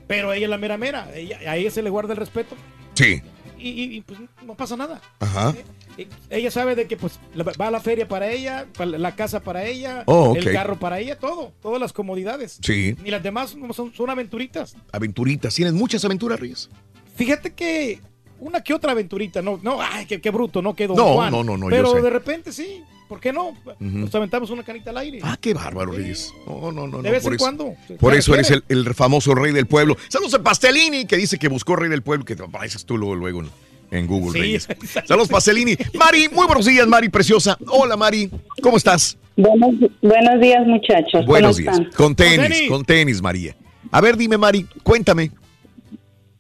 [0.06, 2.56] Pero ella es la mera mera, ella- a ella se le guarda el respeto
[2.94, 3.22] Sí.
[3.58, 5.00] y, y- y, pues no pasa nada.
[5.20, 5.54] Ajá.
[5.96, 7.18] Y Ella sabe de que pues
[7.60, 11.18] va a la feria para ella, la casa para ella, Oh, el carro para ella,
[11.18, 12.58] todo, todas las comodidades.
[12.62, 12.94] Sí.
[13.04, 14.76] Y las demás son, son aventuritas.
[14.92, 15.54] Aventuritas.
[15.56, 16.70] ¿Tienes muchas aventuras, Reyes?
[17.16, 18.00] Fíjate que
[18.40, 21.30] una que otra aventurita, no, no, ay, qué, qué bruto, no quedó No, Juan.
[21.32, 22.02] no, no, no, yo Pero sé.
[22.02, 23.54] de repente sí, ¿por qué no?
[23.80, 25.20] Nos aventamos una canita al aire.
[25.22, 26.32] Ah, qué bárbaro, Reyes.
[26.46, 26.98] No, no, no.
[27.02, 27.74] De no, vez por en eso- cuando.
[27.98, 29.96] Por eso eres el, el famoso rey del pueblo.
[30.08, 33.14] Saludos a Pastelini, que dice que buscó rey del pueblo, que te apareces tú luego,
[33.14, 33.42] luego
[33.90, 34.68] en, Google, Sí, Reyes.
[35.06, 35.76] Saludos, Pastelini.
[35.94, 37.56] Mari, muy buenos días, Mari, preciosa.
[37.68, 38.30] Hola, Mari.
[38.62, 39.16] ¿Cómo estás?
[39.36, 39.70] Buenos,
[40.02, 41.24] buenos días, muchachos.
[41.26, 41.78] Buenos ¿Cómo días.
[41.80, 41.92] están?
[41.96, 43.56] Con tenis, con tenis, María.
[43.90, 45.30] A ver, dime, Mari, cuéntame.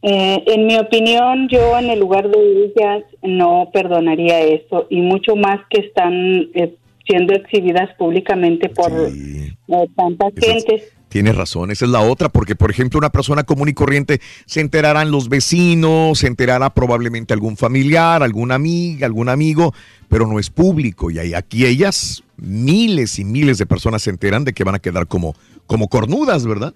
[0.02, 5.34] Eh, en mi opinión, yo en el lugar de ellas no perdonaría eso y mucho
[5.34, 9.54] más que están eh, siendo exhibidas públicamente por eh,
[9.96, 10.92] tantas gentes.
[11.08, 14.60] Tienes razón, esa es la otra, porque por ejemplo una persona común y corriente se
[14.60, 19.72] enterarán los vecinos, se enterará probablemente algún familiar, alguna amiga, algún amigo,
[20.08, 21.10] pero no es público.
[21.10, 25.06] Y aquí ellas, miles y miles de personas se enteran de que van a quedar
[25.06, 25.34] como,
[25.66, 26.74] como cornudas, ¿verdad?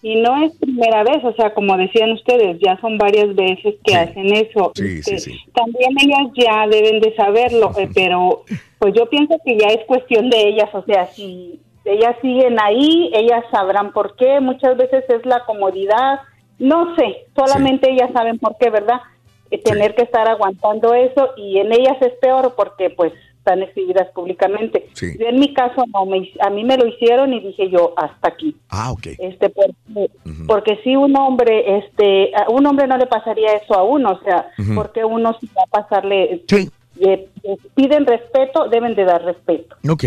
[0.00, 3.94] Y no es primera vez, o sea, como decían ustedes, ya son varias veces que
[3.94, 4.72] hacen eso.
[4.74, 5.38] Sí, sí, Este, sí.
[5.52, 8.44] También ellas ya deben de saberlo, eh, pero
[8.78, 13.10] pues yo pienso que ya es cuestión de ellas, o sea, si ellas siguen ahí,
[13.14, 16.20] ellas sabrán por qué, muchas veces es la comodidad,
[16.58, 19.00] no sé, solamente ellas saben por qué, ¿verdad?
[19.50, 23.12] Eh, tener que estar aguantando eso y en ellas es peor porque pues
[23.48, 24.88] están exhibidas públicamente.
[24.92, 25.16] Sí.
[25.18, 28.28] Yo en mi caso no, me, a mí me lo hicieron y dije yo hasta
[28.28, 28.54] aquí.
[28.68, 29.06] Ah, ok.
[29.18, 30.10] Este, porque,
[30.46, 34.24] porque si un hombre, este, a un hombre no le pasaría eso a uno, o
[34.24, 36.68] sea, porque uno si va a pasarle, eh,
[37.00, 37.28] eh,
[37.74, 39.76] piden respeto, deben de dar respeto.
[39.88, 40.04] Ok.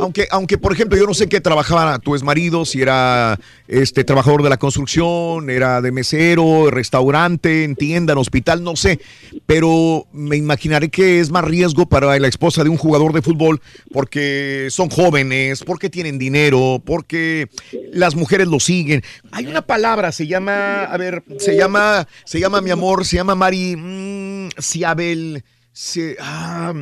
[0.00, 3.38] Aunque, aunque, por ejemplo, yo no sé qué trabajaba tu exmarido, si era
[3.68, 9.00] este trabajador de la construcción, era de mesero, restaurante, en tienda, en hospital, no sé.
[9.46, 13.60] Pero me imaginaré que es más riesgo para la esposa de un jugador de fútbol
[13.92, 17.48] porque son jóvenes, porque tienen dinero, porque
[17.92, 19.02] las mujeres lo siguen.
[19.32, 23.34] Hay una palabra, se llama, a ver, se llama, se llama mi amor, se llama
[23.34, 25.44] Mari mm, Ciabel.
[25.72, 26.74] Se, ah.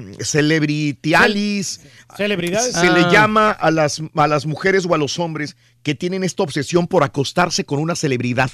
[2.16, 2.74] Celebridades.
[2.74, 2.92] Se Ah.
[2.92, 6.86] le llama a las, a las mujeres o a los hombres que tienen esta obsesión
[6.86, 8.50] por acostarse con una celebridad.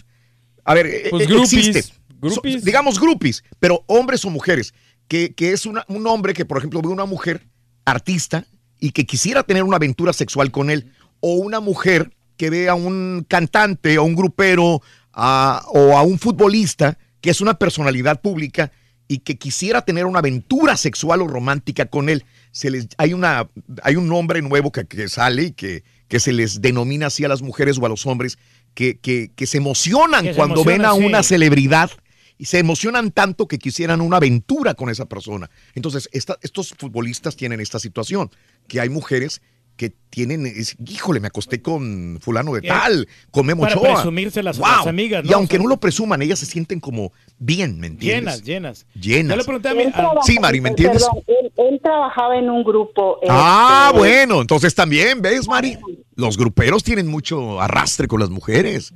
[0.65, 1.95] A ver, eh, Pues eh, groupies, existe.
[2.21, 2.61] groupies.
[2.61, 4.75] So- digamos groupies, pero hombres o mujeres.
[5.09, 7.47] Que, que es una- un hombre que, por ejemplo, ve una mujer
[7.85, 8.47] artista
[8.81, 10.93] y que quisiera tener una aventura sexual con él.
[11.21, 16.19] O una mujer que ve a un cantante, a un grupero a- o a un
[16.19, 18.73] futbolista que es una personalidad pública
[19.07, 22.25] y que quisiera tener una aventura sexual o romántica con él.
[22.55, 23.49] Se les, hay, una,
[23.83, 27.29] hay un nombre nuevo que, que sale y que, que se les denomina así a
[27.29, 28.39] las mujeres o a los hombres
[28.75, 31.05] que, que- que se emocionan Que se cuando ven a sí.
[31.05, 31.91] una celebridad
[32.39, 35.51] y se emocionan tanto que quisieran una aventura con esa persona.
[35.75, 38.31] Entonces, esta- estos futbolistas tienen esta situación,
[38.69, 39.43] que hay mujeres
[39.77, 43.95] que tienen, es, híjole, me acosté con fulano de tal, con Memo para Ochoa.
[43.95, 44.71] presumírselas a Wow.
[44.79, 45.37] las amigas, Y ¿no?
[45.37, 48.43] aunque no lo presuman, ellas se sienten como bien, ¿me entiendes?
[48.45, 48.87] Llenas, llenas.
[48.95, 49.31] Llenas.
[49.33, 51.03] Yo le pregunté a mi- Él a- trabaja- Sí, Mari, ¿me entiendes?
[51.03, 53.19] Perdón, él, él trabajaba en un grupo.
[53.29, 55.77] Ah, este, bueno, entonces también, ¿ves, Mari?
[56.15, 58.93] Los gruperos tienen mucho arrastre con las mujeres.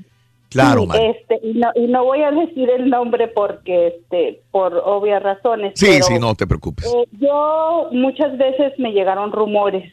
[0.51, 1.05] Claro, sí, Mari.
[1.19, 5.73] este, y, no, y no voy a decir el nombre porque, este, por obvias razones.
[5.75, 6.87] Sí, pero, sí, no te preocupes.
[6.87, 9.93] eh, yo muchas veces me llegaron rumores,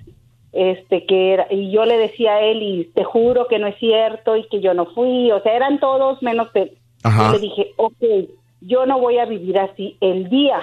[0.55, 3.77] este, que era, y yo le decía a él y te juro que no es
[3.77, 6.47] cierto y que yo no fui, o sea, eran todos menos.
[6.53, 8.03] Yo le dije, ok,
[8.61, 9.97] yo no voy a vivir así.
[9.99, 10.61] El día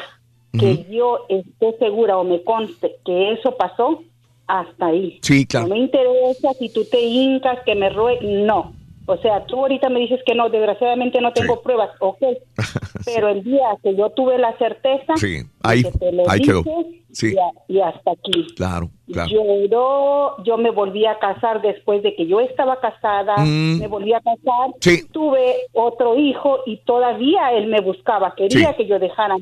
[0.59, 4.03] que yo esté segura o me conste que eso pasó,
[4.47, 5.19] hasta ahí.
[5.23, 5.69] Sí, claro.
[5.69, 8.19] No me interesa si tú te hincas, que me rue...
[8.21, 8.73] No.
[9.07, 12.19] O sea, tú ahorita me dices que no, desgraciadamente no tengo pruebas, ok.
[13.05, 16.53] Pero el día que yo tuve la certeza, Sí, ahí, que te lo ahí dije,
[16.53, 16.63] quedó.
[17.11, 18.47] Sí, y, a- y hasta aquí.
[18.57, 19.29] claro, claro.
[19.69, 23.81] Yo, yo me volví a casar después de que yo estaba casada, Mm.
[23.81, 25.07] me volví a casar, Sí.
[25.11, 29.37] tuve otro hijo y todavía él me buscaba, quería que yo dejara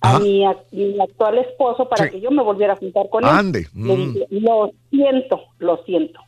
[0.00, 0.54] a mi, a
[1.02, 2.10] actual esposo para Sí.
[2.10, 3.30] que yo me volviera a juntar con él.
[3.30, 4.12] Ande, Le mm.
[4.14, 6.20] dije, lo siento, lo siento.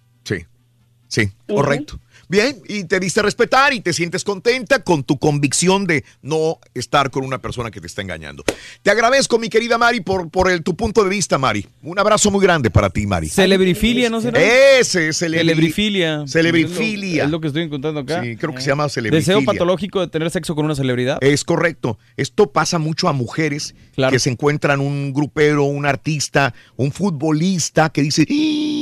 [1.09, 2.01] Sí, correcto.
[2.29, 6.59] Bien, y te diste a respetar y te sientes contenta con tu convicción de no
[6.75, 8.43] estar con una persona que te está engañando.
[8.83, 11.65] Te agradezco, mi querida Mari, por, por el, tu punto de vista, Mari.
[11.85, 13.29] Un abrazo muy grande para ti, Mari.
[13.29, 14.43] Celebrifilia, ¿no será?
[14.43, 16.25] Ese, celebri- Celebrifilia.
[16.27, 17.13] Celebrifilia.
[17.13, 18.21] Es lo, es lo que estoy encontrando acá.
[18.25, 19.37] Sí, creo que se llama celebrifilia.
[19.37, 21.19] Deseo patológico de tener sexo con una celebridad.
[21.21, 21.97] Es correcto.
[22.17, 23.77] Esto pasa mucho a mujeres
[24.11, 28.76] que se encuentran un grupero, un artista, un futbolista que dice, "¡Ih!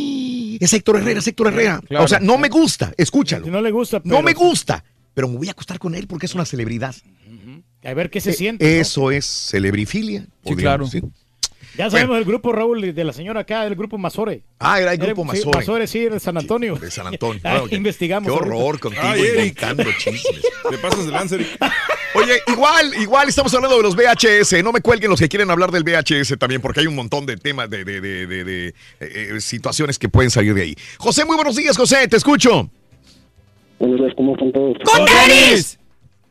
[0.65, 1.81] Es Héctor Herrera, es Héctor Herrera.
[1.89, 2.05] Claro.
[2.05, 3.47] o sea, no me gusta, escúchalo.
[3.47, 4.85] No le gusta, No me gusta,
[5.15, 6.95] pero me voy a acostar con él porque es una celebridad.
[7.85, 8.65] A ver qué se Eh, siente.
[8.65, 8.81] ¿no?
[8.81, 10.27] Eso es celebrifilia.
[10.43, 11.09] podríamos decir.
[11.77, 14.43] Ya sabemos del grupo Raúl, de la señora acá, del grupo Mazore.
[14.61, 15.59] Ah, era el grupo sí, Mazore.
[15.59, 16.77] Mazore, sí, de San Antonio.
[16.77, 17.41] De San Antonio.
[17.45, 18.27] Ah, Bueno, qué- investigamos.
[18.33, 20.23] Qué horror contigo Ay, inventando chismes.
[20.71, 21.37] Te pasas de lanza.
[22.15, 24.63] Oye, igual, igual estamos hablando de los VHS.
[24.63, 27.37] No me cuelguen los que quieren hablar del VHS también, porque hay un montón de
[27.37, 30.75] temas, de, de- de- de- de, eh, eh, situaciones que pueden salir de ahí.
[30.99, 32.71] José, muy buenos días, José, te escucho.
[33.79, 34.77] Buenos días, ¿cómo están todos?
[34.85, 35.79] ¡Con tenis!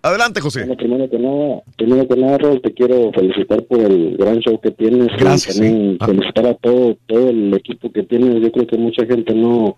[0.01, 0.61] Adelante, José.
[0.61, 4.71] Bueno, primero que nada, primero que nada, te quiero felicitar por el gran show que
[4.71, 5.07] tienes.
[5.13, 8.41] y Gracias, También felicitar a todo, todo el equipo que tienes.
[8.41, 9.77] Yo creo que mucha gente no,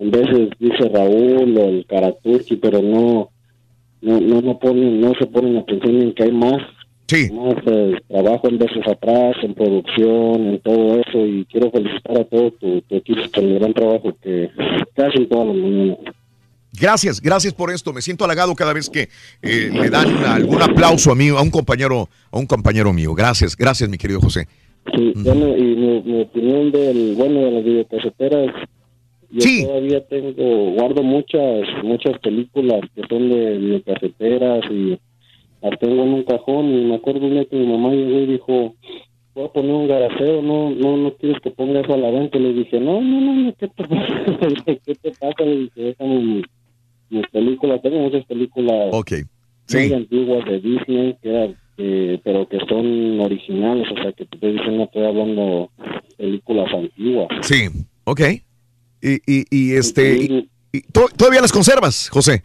[0.00, 3.30] en veces dice Raúl o el Karaturki, pero no,
[4.06, 6.62] no, no, no ponen, no se ponen atención en que hay más.
[7.32, 11.26] Más eh, trabajo en veces atrás, en producción, en todo eso.
[11.26, 14.50] Y quiero felicitar a todo tu, tu equipo por el gran trabajo que,
[14.96, 15.98] hacen todas las mañanas.
[16.72, 17.92] Gracias, gracias por esto.
[17.92, 19.08] Me siento halagado cada vez que
[19.42, 23.14] eh, le dan algún aplauso a mí, a un compañero, a un compañero mío.
[23.14, 24.46] Gracias, gracias, mi querido José.
[24.94, 28.54] Sí, bueno, y mi, mi opinión del, bueno, de las videocaseteras,
[29.30, 34.98] yo todavía tengo, guardo muchas, muchas películas que son de videocaseteras y
[35.62, 38.26] las tengo en un cajón y me acuerdo un día que mi mamá llegó y
[38.26, 38.74] dijo,
[39.34, 42.38] voy a poner un garaseo, no, no, no quieres que ponga eso a la venta.
[42.38, 44.24] Le dije, no, no, no, no, ¿qué te pasa?
[44.84, 45.44] ¿Qué te pasa?
[45.44, 46.44] Le dije, déjame mis,
[47.10, 49.12] mis películas, tengo muchas películas Ok,
[49.72, 54.52] muy antiguas de Disney, que eh, pero que son originales, o sea, que te estoy
[54.52, 55.70] diciendo, estoy hablando
[56.16, 57.28] películas antiguas.
[57.42, 57.68] Sí,
[58.04, 58.20] ok.
[59.08, 62.42] Y, y, y este, y- y to- ¿todavía las conservas, José?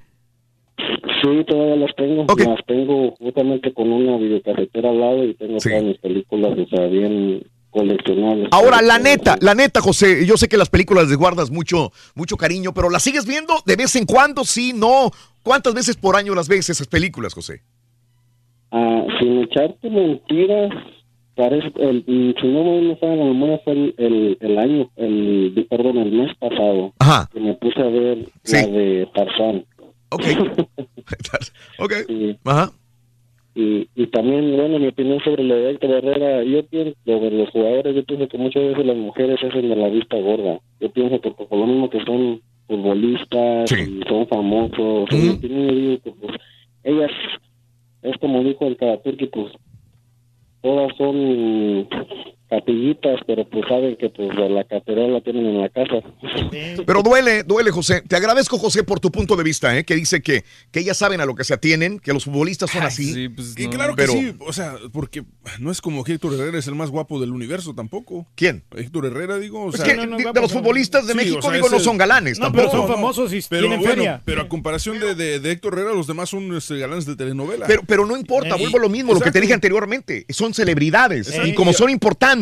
[0.78, 2.26] Sí, todavía las tengo.
[2.38, 6.88] Las tengo justamente con una videocasetera al lado y tengo todas mis películas, o sea,
[6.88, 8.50] bien coleccionables.
[8.52, 12.38] Ahora, la neta, la neta, José, yo sé que las películas les guardas mucho, mucho
[12.38, 14.44] cariño, pero ¿las sigues viendo de vez en cuando?
[14.44, 15.12] Sí, no.
[15.44, 17.62] ¿Cuántas veces por año las ves esas películas, José?
[18.72, 20.72] Ah, sin echarte mentiras,
[21.42, 25.66] parece, el, mm, si no me falla la memoria fue el, el, el año, el,
[25.70, 26.94] perdón, el mes pasado,
[27.34, 29.66] que me puse a ver la de Tarzán.
[30.10, 30.22] Ok.
[31.80, 31.94] ok.
[32.46, 32.72] Ajá.
[33.56, 37.50] y, y también, bueno, mi opinión sobre lo de Héctor Herrera, yo pienso, sobre los
[37.50, 40.60] jugadores, yo pienso que muchas veces las mujeres hacen de la vista gorda.
[40.80, 45.74] Yo pienso que por lo mismo que son futbolistas y son famosos, en opinión, yo
[45.74, 46.38] digo que pues,
[46.84, 47.12] ellas,
[48.04, 49.54] es como dijo el Karaturki, pues
[50.62, 51.88] todas son
[52.52, 56.02] capillitas, pero pues saben que pues la catedral la tienen en la casa.
[56.86, 58.02] Pero duele, duele, José.
[58.06, 59.86] Te agradezco, José, por tu punto de vista, ¿eh?
[59.86, 62.84] que dice que, que ellas saben a lo que se atienen, que los futbolistas son
[62.84, 63.30] así.
[63.58, 65.24] Y claro pero, que sí, o sea, porque
[65.60, 68.28] no es como que Héctor Herrera es el más guapo del universo tampoco.
[68.36, 68.64] ¿Quién?
[68.76, 69.64] Héctor Herrera, digo.
[69.66, 71.98] O Es sea, que de- de los futbolistas de México, digo, es no el- son
[71.98, 72.88] galanes No, pero tampoco.
[72.88, 74.22] son famosos y pero tienen bueno, feria.
[74.26, 77.66] Pero a comparación de, de- de Héctor Herrera, los demás son este, galanes de telenovela.
[77.66, 79.42] Pero, pero no importa, vuelvo a lo mismo, lo que te Exacto.
[79.42, 80.26] dije anteriormente.
[80.30, 81.28] Son celebridades.
[81.30, 81.48] Exacto.
[81.48, 82.41] Y como son importantes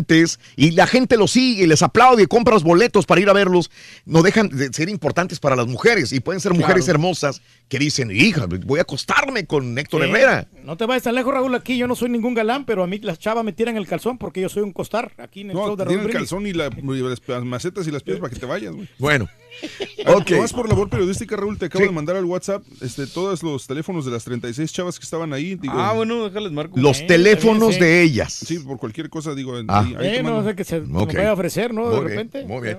[0.56, 3.69] y la gente los sigue, les aplaude, compra los boletos para ir a verlos,
[4.06, 6.11] no dejan de ser importantes para las mujeres.
[6.14, 6.98] Y pueden ser mujeres Claro.
[7.00, 10.10] hermosas que dicen, hija, voy a acostarme con Héctor Sí.
[10.10, 10.48] Herrera.
[10.64, 11.54] No te vayas tan lejos, Raúl.
[11.56, 14.18] Aquí yo no soy ningún galán, pero a mí las chavas me tiran el calzón
[14.18, 15.12] porque yo soy un costar.
[15.20, 17.88] Aquí en el No, show de tienen Raúl el calzón y, la- y las, macetas
[17.88, 18.88] y las piedras para que te vayas, güey.
[18.98, 19.30] Bueno.
[20.08, 20.32] Ok.
[20.32, 24.06] Nomás por labor periodística, Raúl, te acabo de mandar al WhatsApp este, todos los teléfonos
[24.06, 25.56] de las 36 chavas que estaban ahí.
[25.56, 26.80] Digo, Ah, bueno, déjales marco.
[26.80, 28.32] Los teléfonos de ellas.
[28.34, 29.54] Sí, por cualquier cosa, digo.
[29.68, 29.82] Ah.
[29.82, 31.14] ahí- ahí te Eh, no sé que se Ok.
[31.14, 31.90] vaya a ofrecer, ¿no?
[31.90, 32.46] De bien, repente.
[32.46, 32.78] muy bien.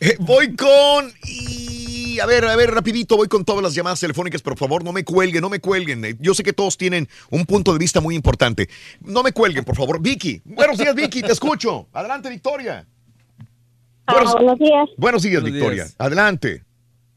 [0.00, 1.12] Eh, voy con.
[1.26, 4.92] Y a ver, a ver, rapidito, voy con todas las llamadas telefónicas, por favor, no
[4.92, 6.04] me cuelguen, no me cuelguen.
[6.04, 8.68] Eh, Yo sé que todos tienen un punto de vista muy importante.
[9.00, 10.00] No me cuelguen, por favor.
[10.00, 10.40] Vicky.
[10.44, 11.86] Buenos días, Vicky, te escucho.
[11.92, 12.86] Adelante, Victoria.
[14.06, 14.88] Buenos, Ah, buenos días.
[14.96, 15.84] buenos días, Buenos Victoria.
[15.84, 15.96] días.
[15.98, 16.64] Adelante.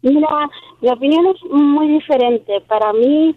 [0.02, 0.28] Mira,
[0.82, 2.60] mi opinión es muy diferente.
[2.68, 3.36] Para mí,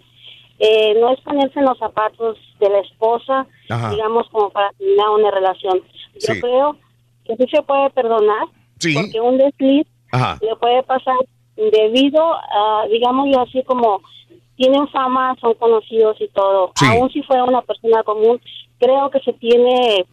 [0.58, 3.90] eh, no es ponerse en los zapatos de la esposa, Ajá.
[3.90, 5.80] digamos, como para terminar una relación.
[6.20, 6.40] Yo Sí.
[6.40, 6.76] creo
[7.24, 8.46] que sí se puede perdonar,
[8.78, 8.94] Sí.
[8.94, 10.38] porque un desliz Ajá.
[10.40, 11.16] le puede pasar
[11.56, 14.00] debido a, digámoslo así, como
[14.56, 16.72] tienen fama, son conocidos y todo.
[16.76, 16.86] Sí.
[16.86, 18.40] Aún si fuera una persona común,
[18.78, 20.04] creo que se tiene,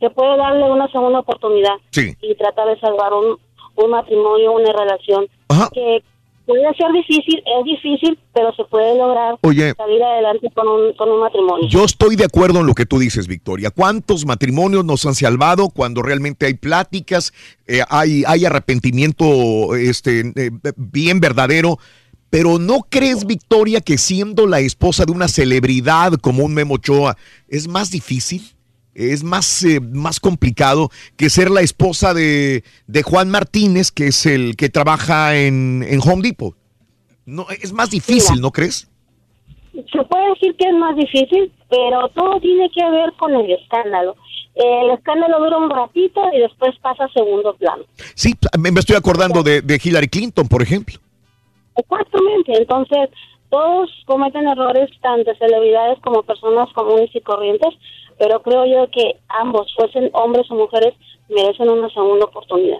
[0.00, 2.14] se puede darle una segunda oportunidad Sí.
[2.22, 3.38] y tratar de salvar un,
[3.76, 5.26] un matrimonio, una relación
[5.72, 6.02] que
[6.46, 9.74] puede ser difícil, es difícil, pero se puede lograr Oye.
[9.76, 11.68] salir adelante con un, con un matrimonio.
[11.68, 13.70] Yo estoy de acuerdo en lo que tú dices, Victoria.
[13.70, 17.32] ¿Cuántos matrimonios nos han salvado cuando realmente hay pláticas,
[17.66, 21.78] eh, hay, hay arrepentimiento este, eh, bien verdadero?
[22.30, 27.16] Pero ¿no crees, Victoria, que siendo la esposa de una celebridad como un Memo Ochoa
[27.48, 28.55] es más difícil?
[28.98, 34.24] Es más, eh, más complicado que ser la esposa de, de Juan Martínez, que es
[34.24, 36.56] el que trabaja en, en Home Depot.
[37.26, 38.88] No, es más difícil, ¿no crees?
[39.74, 44.16] Se puede decir que es más difícil, pero todo tiene que ver con el escándalo.
[44.54, 47.84] El escándalo dura un ratito y después pasa a segundo plano.
[48.14, 50.98] Sí, me me estoy acordando de, de Hillary Clinton, por ejemplo.
[51.76, 53.10] Exactamente, entonces
[53.50, 57.74] todos cometen errores, tanto celebridades como personas comunes y corrientes,
[58.18, 60.94] pero creo yo que ambos, fuesen hombres o mujeres,
[61.28, 62.78] merecen una segunda oportunidad.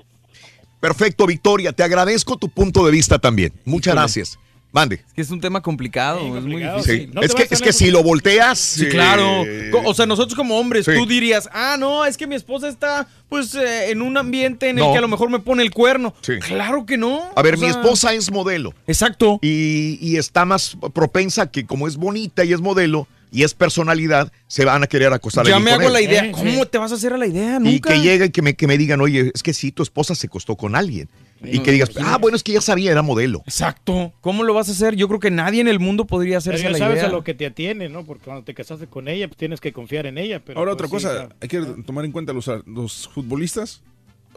[0.80, 1.72] Perfecto, Victoria.
[1.72, 3.52] Te agradezco tu punto de vista también.
[3.64, 4.38] Muchas gracias.
[4.72, 4.96] Mande.
[4.96, 6.68] Es que es un tema complicado, es muy Sí.
[6.68, 7.10] difícil.
[7.22, 8.58] es que, es que si lo volteas.
[8.58, 9.24] Sí, eh, claro.
[9.72, 10.92] Co- O sea, nosotros como hombres, Sí.
[10.94, 14.78] tú dirías, ah, no, es que mi esposa está, pues, eh, en un ambiente en
[14.78, 16.12] el que a lo mejor me pone el cuerno.
[16.20, 16.34] Sí.
[16.40, 17.22] Claro que no.
[17.34, 18.74] A ver, O mi sea, esposa es modelo.
[18.86, 19.38] Exacto.
[19.40, 23.06] Y, y está más propensa que como es bonita y es modelo
[23.36, 25.92] y es personalidad, se van a querer acostar Ya me con hago él.
[25.92, 26.32] la idea.
[26.32, 27.56] ¿Cómo te vas a hacer a la idea?
[27.56, 27.92] Y Nunca.
[27.92, 30.26] que llegue y que me, que me digan, oye, es que sí, tu esposa se
[30.26, 31.08] acostó con alguien.
[31.44, 32.14] Y No, que digas, imagínate.
[32.14, 33.42] ah, bueno, es que ya sabía, era modelo.
[33.46, 34.14] Exacto.
[34.22, 34.96] ¿Cómo lo vas a hacer?
[34.96, 37.08] Yo creo que nadie en el mundo podría hacerse Pero la ya sabes idea.
[37.10, 38.06] a lo que te atiene, ¿no?
[38.06, 40.40] Porque cuando te casaste con ella, pues tienes que confiar en ella.
[40.42, 43.82] Pero Ahora pues, otra sí, cosa, hay que tomar en cuenta los, los futbolistas.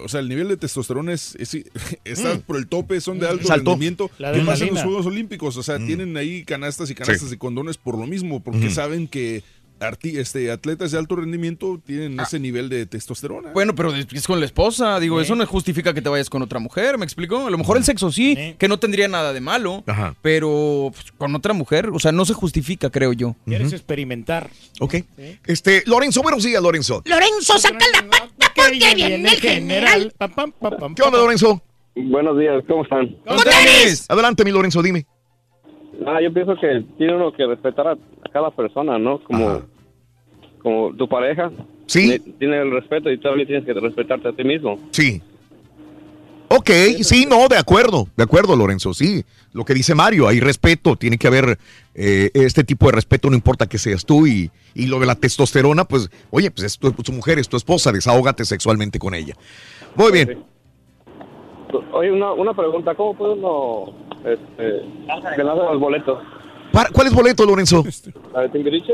[0.03, 1.53] O sea, el nivel de testosterona es, es-
[2.05, 2.39] está Mm.
[2.41, 3.71] por el tope, son de alto Es alto.
[3.71, 4.09] rendimiento.
[4.17, 4.83] ¿Qué pasa en los.
[4.83, 5.57] Juegos Olímpicos?
[5.57, 5.87] O sea, Mm.
[5.87, 7.29] tienen ahí canastas y canastas Sí.
[7.29, 9.43] de condones por lo mismo, porque saben que
[10.03, 13.51] este, atletas de alto rendimiento tienen ese nivel de testosterona.
[13.53, 14.99] Bueno, pero es con la esposa.
[14.99, 17.47] Digo, eso no justifica que te vayas con otra mujer, ¿me explico?
[17.47, 19.83] A lo mejor el sexo sí, que no tendría nada de malo.
[19.87, 20.15] Ajá.
[20.21, 23.35] Pero pues, con otra mujer, o sea, no se justifica, creo yo.
[23.45, 24.49] Quieres experimentar.
[24.79, 24.95] Ok.
[25.45, 27.01] Este, Lorenzo, buenos días, Lorenzo.
[27.05, 30.13] Lorenzo, saca la pata porque viene el general.
[30.95, 31.61] ¿Qué onda, Lorenzo?
[31.95, 33.15] Buenos días, ¿cómo están?
[34.07, 35.05] Adelante, mi Lorenzo, dime.
[36.07, 39.21] Ah, yo pienso que tiene uno que respetar a, a cada persona, ¿no?
[39.23, 39.63] Como,
[40.61, 41.51] como tu pareja.
[41.87, 42.19] Sí.
[42.37, 44.79] Tiene el respeto y tú también tienes que respetarte a ti mismo.
[44.91, 45.21] Sí.
[46.51, 46.69] Ok,
[47.03, 49.23] sí, no, de acuerdo, de acuerdo, Lorenzo, sí.
[49.53, 51.59] Lo que dice Mario, hay respeto, tiene que haber
[51.93, 54.25] eh, este tipo de respeto, no importa que seas tú.
[54.25, 57.55] Y, y lo de la testosterona, pues, oye, pues es tu, tu mujer, es tu
[57.55, 59.35] esposa, desahógate sexualmente con ella.
[59.95, 60.43] Muy bien.
[61.93, 63.93] Oye, una, una pregunta, ¿cómo puede uno
[64.25, 64.81] este,
[65.37, 66.19] ganarse los boletos?
[66.71, 67.83] Para- ¿Cuál es boleto, Lorenzo?
[68.33, 68.93] ¿La de Timbiriche?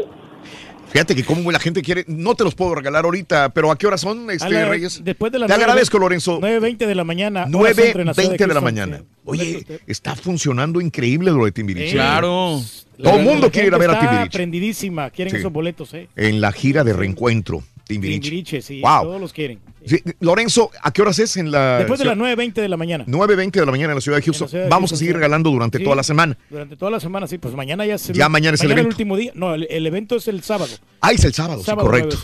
[0.95, 3.85] Fíjate que como la gente quiere, no te los puedo regalar ahorita, pero ¿a qué
[3.85, 5.01] hora son, este, la- Reyes?
[5.03, 6.39] Después de las Te nueve- agradezco, Lorenzo.
[6.39, 7.45] 9.20 de la mañana.
[7.53, 8.97] hora centro en la ciudad 9.20 de la Houston, mañana.
[8.99, 9.03] sí.
[9.25, 11.91] Oye, está funcionando increíble lo de Timbiriche.
[11.95, 12.61] Claro.
[13.03, 14.37] Todo el La- mundo la quiere ir a ver a Timbiriche.
[14.37, 15.39] prendidísima, quieren Sí.
[15.39, 16.07] esos boletos, ¿eh?
[16.15, 18.21] En la gira de reencuentro, Timbiriche.
[18.21, 19.03] Timbiriche, sí, Wow.
[19.03, 19.59] todos los quieren.
[19.85, 23.05] Sí, Lorenzo, ¿a qué horas es en la Después de las 9.20 de la mañana.
[23.07, 24.49] 9.20 de la mañana en la ciudad de Houston?
[24.49, 26.35] ciudad de Vamos a seguir regalando durante Sí, toda la semana.
[26.49, 28.89] Durante toda la semana, sí, pues mañana ya es el, Ya mañana es el evento.
[28.89, 29.31] último día.
[29.35, 30.71] No, el, el evento es el sábado.
[31.01, 32.17] Ah, es el sábado, sí, correcto.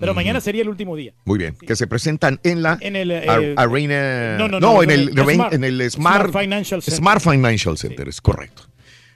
[0.00, 1.12] Pero mañana sería el último día.
[1.24, 4.36] Muy bien, que se presentan en la En el, eh, Ar- Arena.
[4.36, 6.98] no, no, no, en, no, el, en el Smart- en el Smart, Smart Financial Center.
[6.98, 8.62] Smart Financial Center, es correcto.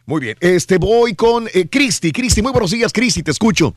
[0.07, 2.13] Muy bien, este voy con eh, Cristi.
[2.13, 3.75] Cristi, muy buenos días, Cristi, te escucho.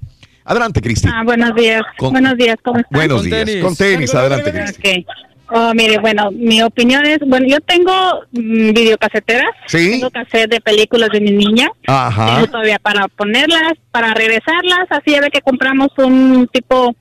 [0.51, 1.07] Adelante, Cristi.
[1.09, 1.81] Ah, buenos días.
[1.97, 2.91] Con- Buenos días, ¿cómo están?
[2.99, 3.49] Buenos días.
[3.63, 5.05] Con tenis, adelante, Cristi.
[5.07, 5.15] Ok.
[5.53, 7.93] Oh, mire, bueno, mi opinión es, bueno, yo tengo
[8.33, 9.49] mm, videocaseteras.
[9.67, 9.91] Sí.
[9.91, 11.69] Tengo cassette de películas de mi niña.
[11.87, 12.35] Ajá.
[12.35, 16.93] Tengo todavía para ponerlas, para regresarlas, así de que compramos un tipo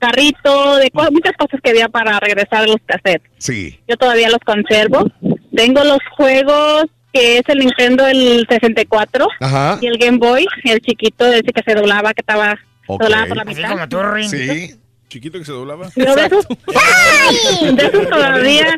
[0.00, 3.30] carrito, de co- muchas cosas que había para regresar los cassettes.
[3.38, 3.78] Sí.
[3.88, 5.08] Yo todavía los conservo.
[5.54, 9.78] Tengo los juegos que es el Nintendo el 64 Ajá.
[9.80, 12.56] y el Game Boy, el chiquito ese que se doblaba, que estaba
[12.88, 13.02] Ok.
[13.02, 13.88] doblaba por la mitad.
[14.28, 14.74] Sí.
[15.08, 15.88] Chiquito que se doblaba.
[15.94, 17.74] Pero de esos, ¡Ay!
[17.74, 18.76] de esos todavía,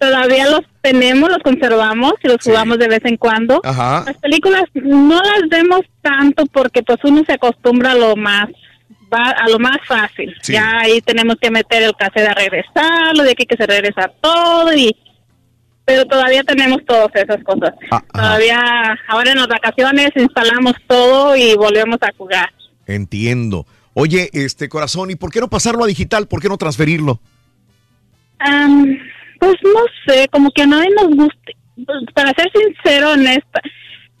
[0.00, 3.60] todavía los tenemos, los conservamos y los jugamos de vez en cuando.
[3.62, 4.02] Ajá.
[4.06, 8.48] Las películas no las vemos tanto porque pues uno se acostumbra a lo más
[9.12, 10.34] va a lo más fácil.
[10.42, 10.54] Sí.
[10.54, 14.72] Ya ahí tenemos que meter el cassette a regresarlo, de aquí que se regresa todo
[14.74, 14.96] y
[15.84, 17.74] pero todavía tenemos todas esas cosas.
[17.90, 18.60] Ah, Todavía
[19.08, 22.48] ahora en las vacaciones instalamos todo y volvemos a jugar.
[22.94, 23.66] Entiendo.
[23.94, 26.26] Oye, este corazón, ¿y por qué no pasarlo a digital?
[26.26, 27.20] ¿Por qué no transferirlo?
[28.38, 28.98] Am,
[29.38, 31.52] pues no sé, como que a nadie nos gusta.
[31.74, 33.60] Pues, Para ser sincero en esta,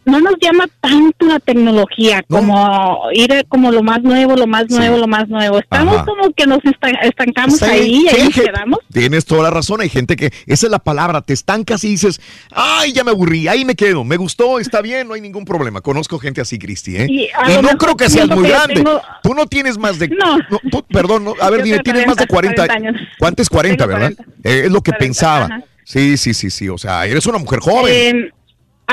[0.04, 4.68] no nos llama tanto la tecnología como ir a como lo más nuevo, lo más
[4.70, 5.58] nuevo, lo más nuevo.
[5.58, 6.04] Estamos Ajá.
[6.06, 8.78] como que nos estan- estancamos Sí, ahí y ahí sí, nos que- quedamos.
[8.92, 9.80] Tienes toda la razón.
[9.82, 12.20] Hay gente que, esa es la palabra, te estancas y dices,
[12.50, 15.80] ay, ya me aburrí, ahí me quedo, me gustó, está bien, no hay ningún problema.
[15.80, 17.06] Conozco gente así, Cristi, ¿eh?
[17.10, 17.28] Y
[17.62, 18.74] no creo que seas muy que grande.
[18.74, 20.08] tengo- Tú no tienes más de.
[20.08, 20.38] No.
[20.70, 23.00] tú- perdón, no, a ver, dime, tienes más de 40, 40 años.
[23.18, 24.16] ¿Cuántos 40, Tengo verdad?
[24.16, 24.48] 40.
[24.48, 25.44] Eh, es lo que 40, pensaba.
[25.44, 25.62] ajá.
[25.84, 26.68] Sí, sí, sí, sí.
[26.68, 27.92] O sea, eres una mujer joven.
[27.94, 28.30] Eh,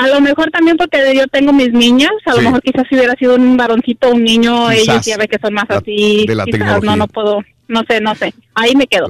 [0.02, 2.36] a lo mejor también porque yo tengo mis niñas, a Sí.
[2.38, 4.88] lo mejor quizás si hubiera sido un varoncito, un niño, Quizás.
[4.88, 6.90] ellos ya ve que son más así, de la quizás tecnología.
[6.90, 9.06] no, no puedo, no sé, no sé, ahí me quedo.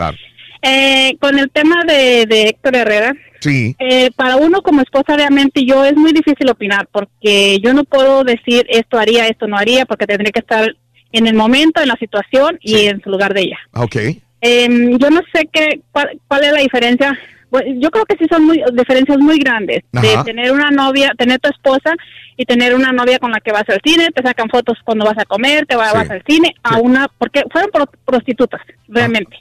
[0.62, 3.76] Eh, con el tema de, de Héctor Herrera, Sí.
[3.78, 8.24] eh, para uno como esposa obviamente yo es muy difícil opinar porque yo no puedo
[8.24, 10.74] decir esto haría, esto no haría, porque tendría que estar
[11.12, 13.58] en el momento, en la situación y en su lugar de ella.
[13.72, 13.96] Ah, Ok.
[14.40, 14.68] Eh,
[14.98, 17.18] yo no sé qué, cuál, cuál es la diferencia.
[17.50, 21.38] Bueno, yo creo que sí son muy, diferencias muy grandes de tener una novia, tener
[21.40, 21.94] tu esposa
[22.36, 25.16] y tener una novia con la que vas al cine, te sacan fotos cuando vas
[25.18, 25.96] a comer, te vas, Sí.
[25.98, 29.36] vas al cine, a una, porque fueron pro- prostitutas, realmente.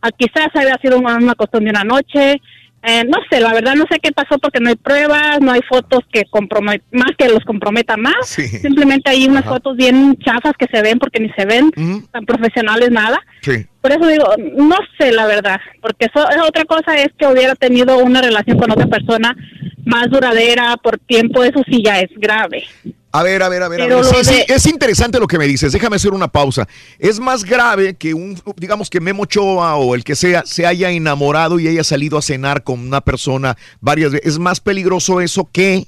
[0.00, 2.40] Ah, quizás haya sido una, una cuestión de una noche,
[2.82, 5.60] eh, no sé, la verdad no sé qué pasó porque no hay pruebas, no hay
[5.68, 8.26] fotos que compromet más que los comprometa más.
[8.26, 11.70] Simplemente hay unas fotos bien chafas que se ven porque ni se ven
[12.10, 13.20] tan profesionales nada.
[13.42, 13.66] Sí.
[13.82, 14.26] Por eso digo,
[14.56, 18.70] no sé la verdad, porque eso, otra cosa es que hubiera tenido una relación con
[18.70, 19.36] otra persona
[19.84, 22.64] más duradera por tiempo, eso sí ya es grave.
[23.12, 23.82] A ver, a ver, a ver.
[23.82, 24.04] a ver.
[24.04, 25.72] Sí, sí, es interesante lo que me dices.
[25.72, 26.68] Déjame hacer una pausa.
[26.98, 30.90] Es más grave que un, digamos que Memo Ochoa o el que sea, se haya
[30.90, 34.28] enamorado y haya salido a cenar con una persona varias veces.
[34.28, 35.86] Es más peligroso eso que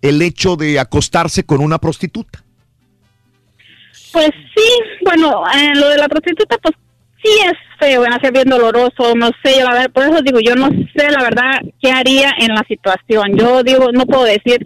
[0.00, 2.44] el hecho de acostarse con una prostituta.
[4.12, 4.68] Pues sí,
[5.04, 6.74] bueno, eh, lo de la prostituta, pues
[7.22, 10.68] sí es feo, hace bien doloroso, no sé, la verdad, por eso digo, yo no
[10.68, 13.36] sé la verdad qué haría en la situación.
[13.36, 14.60] Yo digo, no puedo decir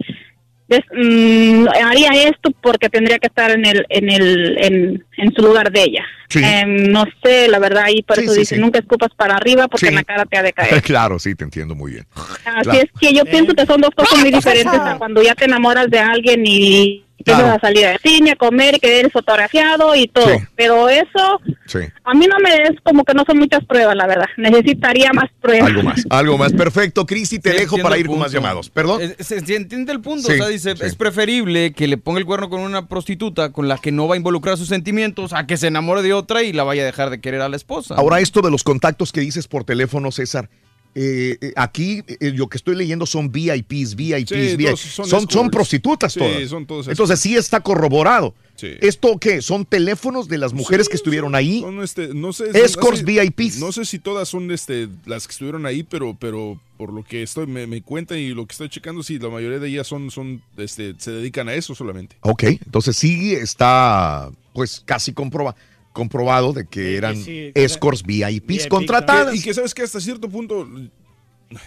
[0.67, 5.41] des- mm, haría esto porque tendría que estar en el en el en, en su
[5.43, 6.05] lugar de ella.
[6.27, 6.41] Sí.
[6.43, 8.61] Em, no sé, la verdad, ahí por Sí, eso sí, dice, sí.
[8.61, 9.89] nunca escupas para arriba porque Sí.
[9.89, 10.81] en la cara te ha de caer.
[10.81, 12.05] claro, sí, te entiendo muy bien.
[12.15, 12.79] Así Claro.
[12.79, 15.35] es que yo pienso que son dos cosas muy ¿qué es diferentes a cuando ya
[15.35, 17.57] te enamoras de alguien y empiezas Claro.
[17.57, 20.27] a salir al cine, a comer, que eres fotografiado y todo.
[20.27, 20.45] Sí.
[20.55, 21.79] Pero eso Sí.
[22.03, 24.25] a mí no me es como que no son muchas pruebas, la verdad.
[24.37, 25.69] Necesitaría más pruebas.
[25.69, 26.53] Algo más, algo más.
[26.65, 28.69] Perfecto, Cristi, te Sí, dejo para ir con más llamados.
[28.69, 29.01] ¿Perdón?
[29.01, 30.27] Eh, Se, se entiende el punto.
[30.27, 30.83] Sí, o sea, dice, sí.
[30.83, 34.15] es preferible que le ponga el cuerno con una prostituta con la que no va
[34.15, 37.09] a involucrar sus sentimientos a que se enamore de otra y la vaya a dejar
[37.09, 37.95] de querer a la esposa.
[37.95, 40.49] Ahora, esto de los contactos que dices por teléfono, César.
[40.95, 44.79] Eh, eh, aquí eh, lo que estoy leyendo son VIPs, VIPs, Sí, VIPs.
[44.79, 46.49] Son, son son, prostitutas Sí, todas.
[46.49, 48.33] son todos Entonces sí está corroborado.
[48.55, 48.69] Sí.
[48.79, 49.41] ¿Esto qué?
[49.41, 51.59] ¿Son teléfonos de las mujeres que estuvieron ahí?
[51.59, 53.57] Son, este, no sé, Escorts VIPs.
[53.59, 57.21] No sé si todas son este, las que estuvieron ahí, pero, pero por lo que
[57.21, 60.09] estoy me, me cuentan y lo que estoy checando, sí, la mayoría de ellas son,
[60.09, 62.15] son, este, se dedican a eso solamente.
[62.21, 65.55] Ok, entonces sí está pues casi comproba-
[65.95, 69.31] comprobado de que eran sí, escorts VIPs VIP, contratadas.
[69.33, 70.67] Que- y que sabes que hasta cierto punto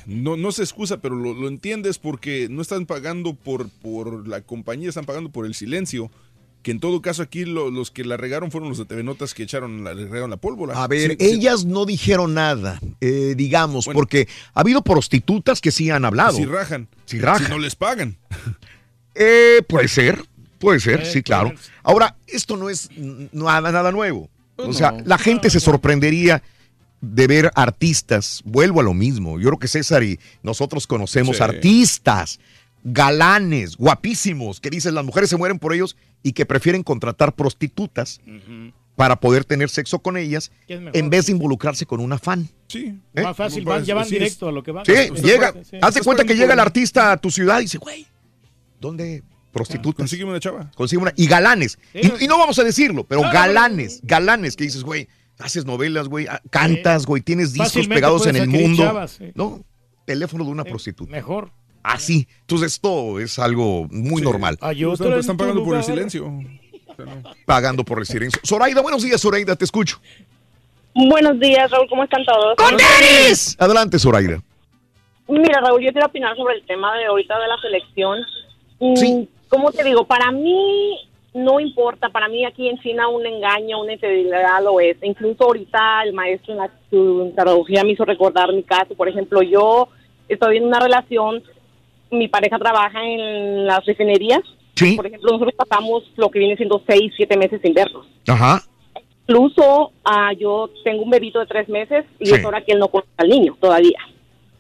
[0.07, 4.43] no, no se excusa, pero lo, lo entiendes porque no están pagando por, por la
[4.43, 6.11] compañía, están pagando por el silencio.
[6.63, 9.33] Que en todo caso aquí lo- los que la regaron fueron los de TV Notas
[9.33, 10.83] que echaron la, le regaron la pólvora.
[10.83, 11.27] A ver, Sí, sí.
[11.35, 16.37] ellas no dijeron nada, eh, digamos, porque ha habido prostitutas que sí han hablado.
[16.37, 16.89] Si rajan.
[17.07, 17.47] Si rajan.
[17.47, 18.17] Si no les pagan.
[19.15, 20.23] Eh, puede ser,
[20.59, 21.53] puede ser, sí, claro.
[21.83, 22.91] Ahora, esto no es
[23.33, 24.29] nada, nada nuevo.
[24.57, 26.43] O sea, la gente se sorprendería
[27.01, 28.43] de ver artistas.
[28.45, 29.39] Vuelvo a lo mismo.
[29.39, 31.43] Yo creo que César y nosotros conocemos Sí.
[31.45, 32.41] artistas,
[32.83, 38.21] galanes, guapísimos, que dicen las mujeres se mueren por ellos y que prefieren contratar prostitutas
[38.97, 42.49] para poder tener sexo con ellas en vez de involucrarse con una fan.
[42.67, 42.99] Sí.
[43.15, 43.23] ¿Eh?
[43.23, 44.21] Más fácil, Pues, van, ya van así es.
[44.21, 44.85] directo a lo que van.
[44.85, 45.55] Sí, llega.
[45.71, 48.07] Estás cuenta que llega el artista a tu ciudad y dice, güey,
[48.81, 49.23] ¿dónde
[49.59, 49.97] prostitutas?
[49.99, 50.71] Consígueme una chava.
[50.75, 51.13] Consigue una.
[51.17, 51.79] Y galanes.
[51.95, 56.27] Y, y no vamos a decirlo, pero galanes, galanes que dices, güey, haces novelas, güey,
[56.27, 58.83] ah, cantas, güey, tienes discos Fácilmente pegados en el mundo.
[58.83, 59.33] chavas, sí.
[59.35, 59.63] No,
[60.05, 61.11] teléfono de una prostituta.
[61.11, 61.51] Mejor.
[61.83, 62.27] Así.
[62.41, 64.59] Entonces esto es algo muy normal.
[64.61, 66.33] Ah, yo Están, en están tu pagando por el silencio.
[67.47, 68.41] Pagando por el silencio.
[68.45, 70.01] Zoraida, buenos días, Zoraida, te escucho.
[70.95, 72.57] Buenos días, Raúl, ¿cómo están todos?
[73.59, 74.43] Adelante, Zoraida.
[75.29, 78.19] Mira, Raúl, yo quiero opinar sobre el tema de ahorita de la selección.
[78.81, 80.07] Mm, ¿Cómo te digo?
[80.07, 80.99] Para mí
[81.35, 84.97] no importa, para mí aquí en China un engaño, una infidelidad lo es.
[85.03, 87.33] Incluso ahorita el maestro en la su
[87.85, 88.95] me hizo recordar mi caso.
[88.95, 89.89] Por ejemplo, yo
[90.29, 91.43] estoy en una relación,
[92.11, 94.41] mi pareja trabaja en las refinerías.
[94.75, 94.97] Sí.
[94.97, 98.07] Por ejemplo, nosotros pasamos lo que viene siendo seis, siete meses sin vernos.
[98.27, 98.63] Ajá.
[99.27, 102.35] Incluso ah, yo tengo un bebito de tres meses y Sí.
[102.35, 103.99] es hora que él no conoce al niño todavía.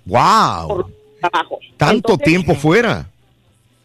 [0.05, 0.91] Wow.
[1.21, 1.59] Trabajo.
[1.77, 3.09] Tanto Entonces, tiempo fuera.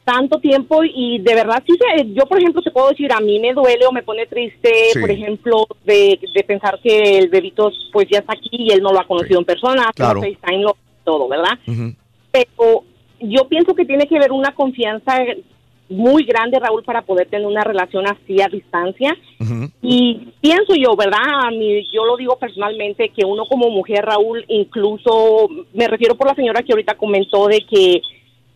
[0.03, 3.39] Tanto tiempo y de verdad sí se- yo por ejemplo te puedo decir a mí
[3.39, 4.99] me duele o me pone triste Sí.
[4.99, 8.91] por ejemplo de, de pensar que el bebito pues ya está aquí y él no
[8.91, 10.15] lo ha conocido en persona Claro.
[10.15, 11.57] no FaceTime, lo- todo verdad
[12.31, 12.83] pero
[13.21, 15.17] yo pienso que tiene que haber una confianza
[15.89, 19.15] muy grande Raúl para poder tener una relación así a distancia
[19.81, 21.19] y pienso yo, ¿verdad?
[21.45, 26.27] A mí, yo lo digo personalmente, que uno como mujer, Raúl, incluso, me refiero por
[26.27, 28.01] la señora que ahorita comentó de que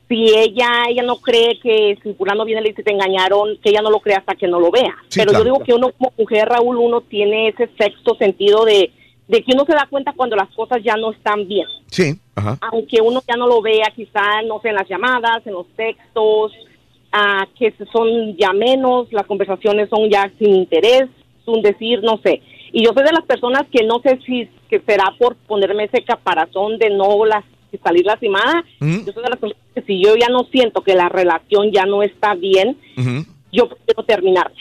[0.08, 3.82] si ella ella no cree que si fulano viene le dice te engañaron, que ella
[3.82, 4.96] no lo cree hasta que no lo vea.
[5.10, 5.66] Sí, Pero claro, yo digo claro.
[5.66, 8.92] que uno como mujer, Raúl, uno tiene ese sexto sentido de,
[9.28, 12.16] de que uno se da cuenta cuando las cosas ya no están bien Sí.
[12.36, 12.58] Ajá.
[12.72, 16.54] aunque uno ya no lo vea quizá, no sé, en las llamadas, en los textos,
[17.12, 21.08] ah, que son ya menos, las conversaciones son ya sin interés,
[21.46, 22.42] un decir, no sé.
[22.74, 26.04] Y yo soy de las personas que no sé si que será por ponerme ese
[26.04, 27.44] caparazón de no las
[27.84, 28.64] salir lastimada.
[28.82, 29.06] Ujú.
[29.06, 31.86] Yo soy de las personas que si yo ya no siento que la relación ya
[31.86, 32.78] no está bien,
[33.52, 34.52] yo prefiero terminar.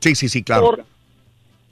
[0.00, 0.64] Sí, sí, sí, claro.
[0.66, 0.84] Por-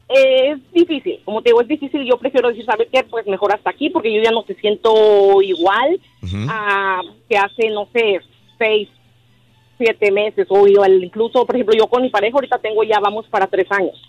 [0.08, 2.04] eh, es difícil, como te digo, es difícil.
[2.04, 3.02] Yo prefiero decir, ¿sabes qué?
[3.04, 6.00] Pues mejor hasta aquí, porque yo ya no te siento igual
[6.48, 8.20] a que hace, no sé,
[8.58, 8.88] seis,
[9.78, 13.46] siete meses, o incluso, por ejemplo, yo con mi pareja ahorita tengo ya, vamos para
[13.48, 14.00] tres años.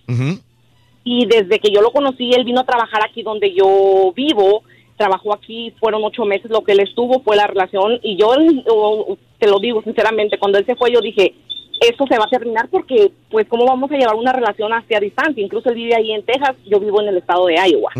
[1.03, 4.63] Y desde que yo lo conocí, él vino a trabajar aquí donde yo vivo,
[4.97, 8.33] trabajó aquí, fueron ocho meses, lo que él estuvo fue la relación, y yo
[9.39, 11.33] te lo digo sinceramente, cuando él se fue, yo dije,
[11.79, 15.43] esto se va a terminar porque, pues, ¿cómo vamos a llevar una relación hacia distancia?
[15.43, 17.91] Incluso él vive ahí en Texas, yo vivo en el estado de Iowa.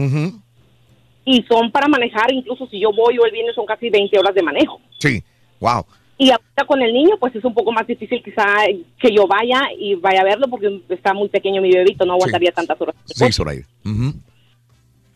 [1.26, 4.34] Y son para manejar, incluso si yo voy o él viene, son casi 20 horas
[4.34, 4.80] de manejo.
[4.98, 5.22] Sí.
[5.59, 5.85] Wow.
[6.17, 8.45] Y ahorita con el niño, pues es un poco más difícil quizá
[9.00, 12.51] que yo vaya y vaya a verlo porque está muy pequeño mi bebito, no aguantaría
[12.51, 12.95] tantas horas.
[13.06, 13.66] Sí, Zoraida.
[13.85, 14.14] Ujú.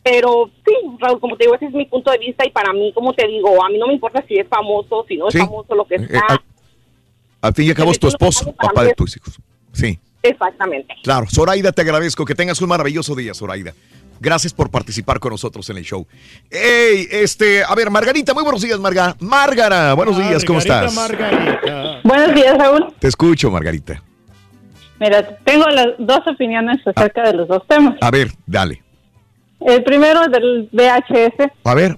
[0.02, 2.92] Pero sí, Raúl, como te digo, ese es mi punto de vista y para mí,
[2.92, 5.38] como te digo, a mí no me importa si es famoso, si no es Sí.
[5.38, 6.20] famoso, lo que Eh, sea.
[6.28, 6.40] al-
[7.40, 9.36] Al fin y al cabo es tu esposo, papá de tus hijos.
[9.72, 10.94] Sí, Exactamente.
[11.02, 11.26] claro.
[11.28, 12.24] Zoraida, te agradezco.
[12.24, 13.72] Que tengas un maravilloso día, Zoraida.
[14.20, 16.06] Gracias por participar con nosotros en el show.
[16.50, 19.16] Ey, este, a ver, Margarita, muy buenos días, Marga.
[19.18, 20.94] Márgara, buenos días, ¿cómo estás?
[22.04, 22.94] Buenos días, Raúl.
[23.00, 24.00] Te escucho, Margarita.
[25.00, 27.96] Mira, tengo las dos opiniones acerca de los dos temas.
[28.00, 28.81] A ver, dale.
[29.66, 31.50] El primero del VHS.
[31.64, 31.96] A ver.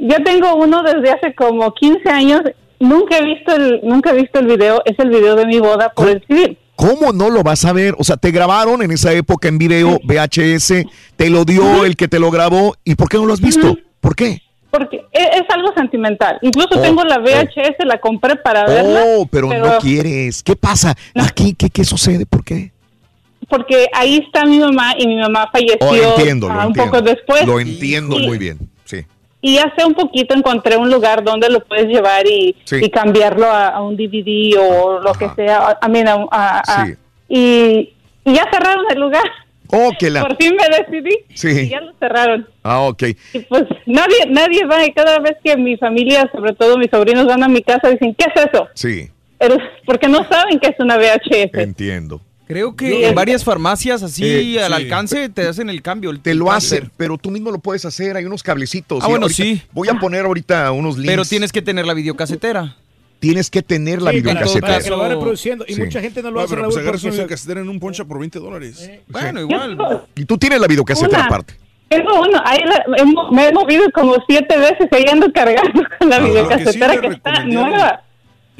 [0.00, 2.42] Yo tengo uno desde hace como 15 años.
[2.78, 4.82] Nunca he visto el nunca he visto el video.
[4.84, 6.58] Es el video de mi boda por el civil.
[6.80, 7.94] ¿Cómo no lo vas a ver?
[7.98, 12.08] O sea, te grabaron en esa época en video VHS, te lo dio el que
[12.08, 13.76] te lo grabó, ¿y por qué no lo has visto?
[14.00, 14.40] ¿Por qué?
[14.70, 16.38] Porque e- es, algo sentimental.
[16.40, 19.02] Incluso Oh, tengo la VHS, la compré para verla.
[19.04, 20.42] Oh, pero, no quieres.
[20.42, 20.94] ¿Qué pasa?
[21.14, 22.24] Aquí, ¿qué, qué sucede?
[22.24, 22.72] ¿Por qué?
[23.50, 26.92] Porque ahí está mi mamá y mi mamá falleció Oh, entiendo, ah, un entiendo.
[26.92, 27.46] poco después.
[27.46, 28.58] Lo entiendo Y- muy bien.
[28.84, 29.04] Sí.
[29.42, 32.76] Y hace un poquito encontré un lugar donde lo puedes llevar y, Sí.
[32.82, 35.58] y cambiarlo a, a un DVD o lo que sea.
[35.68, 36.94] A, a mí, a- a- a- Sí.
[37.28, 37.92] y,
[38.24, 39.24] y ya cerraron el lugar.
[39.72, 40.20] Oh, que la.
[40.26, 41.16] Por fin me decidí.
[41.34, 41.48] Sí.
[41.66, 42.46] Y ya lo cerraron.
[42.62, 43.02] Ah, ok.
[43.32, 44.84] Y pues nadie, nadie va.
[44.84, 48.14] Y cada vez que mi familia, sobre todo mis sobrinos, van a mi casa, dicen,
[48.16, 48.68] ¿qué es eso?
[48.74, 49.56] Sí, Pero,
[49.86, 51.62] porque no saben que es una VHS.
[51.62, 52.20] entiendo.
[52.50, 54.82] Creo que Sí, en varias farmacias así Eh, al sí.
[54.82, 56.10] alcance te hacen el cambio.
[56.10, 58.16] el Te lo hacen, pero tú mismo lo puedes hacer.
[58.16, 59.04] Hay unos cablecitos.
[59.04, 59.62] Ah, bueno, ahorita- sí.
[59.72, 61.12] Voy a poner ahorita unos links.
[61.12, 62.76] Pero tienes que tener la videocasetera.
[63.20, 64.66] Tienes que tener la Sí, videocasetera.
[64.66, 65.64] para que lo va reproduciendo.
[65.68, 65.80] Y Sí.
[65.82, 68.04] mucha gente no lo No, hace, pero pues agarras una se- casetera en un poncha
[68.04, 68.90] por 20 dólares.
[69.06, 69.78] Bueno, igual.
[70.16, 71.26] Y tú tienes la videocasetera Una.
[71.26, 71.54] aparte.
[71.88, 72.84] Tengo uno, ahí la-
[73.32, 77.00] me he movido como siete veces ando cargando con la Ah, que sí videocasetera le
[77.00, 78.02] que está nueva.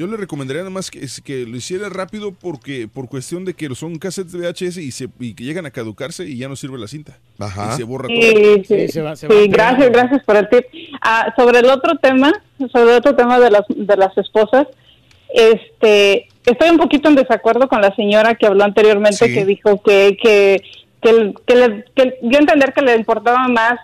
[0.01, 3.53] Yo le recomendaría nada más que, es que lo hiciera rápido porque por cuestión de
[3.53, 6.57] que son cassettes de VHS y, se, y que llegan a caducarse y ya no
[6.57, 7.19] sirve la cinta.
[7.39, 7.73] Ajá.
[7.75, 8.65] Y se borra Sí, todo.
[8.65, 10.65] sí, sí, gracias, gracias por el tip.
[11.03, 12.33] Ah, sobre el otro tema,
[12.73, 14.69] sobre el otro tema de las, de las esposas,
[15.35, 19.35] este, estoy un poquito en desacuerdo con la señora que habló anteriormente Sí.
[19.35, 20.63] que dijo que, que,
[21.03, 23.79] que, el- que le- que dio a entender que le importaba más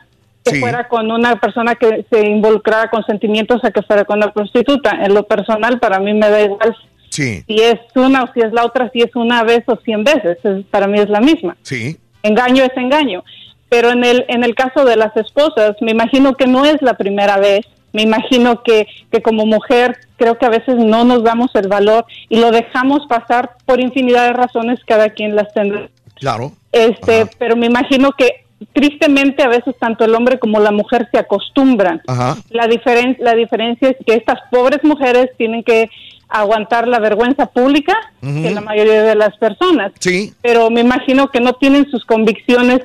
[0.47, 0.61] que Sí.
[0.61, 4.91] fuera con una persona que se involucrara con sentimientos a que fuera con una prostituta.
[5.05, 6.77] En lo personal, para mí me da igual
[7.11, 10.05] Sí, si es una o si es la otra, si es una vez o cien
[10.05, 10.39] veces.
[10.45, 11.97] Es- para mí es la misma sí.
[12.23, 13.25] engaño es engaño.
[13.69, 16.95] Pero en el, en el caso de las esposas, me imagino que no es la
[16.95, 17.67] primera vez.
[17.93, 22.05] Me imagino que, que como mujer creo que a veces no nos damos el valor
[22.29, 25.89] y lo dejamos pasar por infinidad de razones, cada quien las tendrá.
[26.17, 26.53] Claro.
[26.73, 31.19] Este, pero me imagino que tristemente a veces tanto el hombre como la mujer se
[31.19, 32.01] acostumbran.
[32.07, 32.37] Ajá.
[32.51, 35.91] La, diferen- la diferencia es que estas pobres mujeres tienen que
[36.29, 38.43] aguantar la vergüenza pública Ujú.
[38.43, 39.93] que la mayoría de las personas.
[40.01, 40.33] Sí.
[40.43, 42.81] Pero me imagino que no tienen sus convicciones,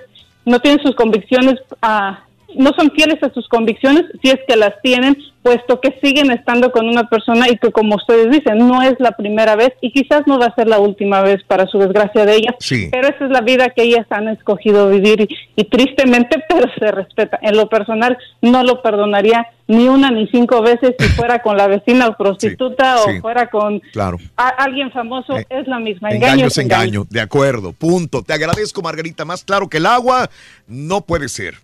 [0.46, 2.20] no tienen sus convicciones, ah,
[2.56, 6.72] no son fieles a sus convicciones si es que las tienen, puesto que siguen estando
[6.72, 10.22] con una persona y que como ustedes dicen, no es la primera vez y quizás
[10.28, 12.56] no va a ser la última vez para su desgracia de ellas.
[12.60, 12.90] Sí.
[12.92, 16.92] Pero esa es la vida que ellas han escogido vivir y, y tristemente, pero se
[16.92, 17.40] respeta.
[17.42, 21.66] En lo personal, no lo perdonaría ni una ni cinco veces si fuera con la
[21.68, 23.18] vecina o prostituta sí.
[23.18, 24.18] o fuera con Claro.
[24.38, 25.38] a- alguien famoso.
[25.38, 26.10] Eh, es la misma.
[26.12, 27.06] Engaño es engaño.
[27.10, 27.72] De acuerdo.
[27.74, 28.22] Punto.
[28.22, 29.26] Te agradezco, Margarita.
[29.26, 30.30] Más claro que el agua
[30.68, 31.56] no puede ser.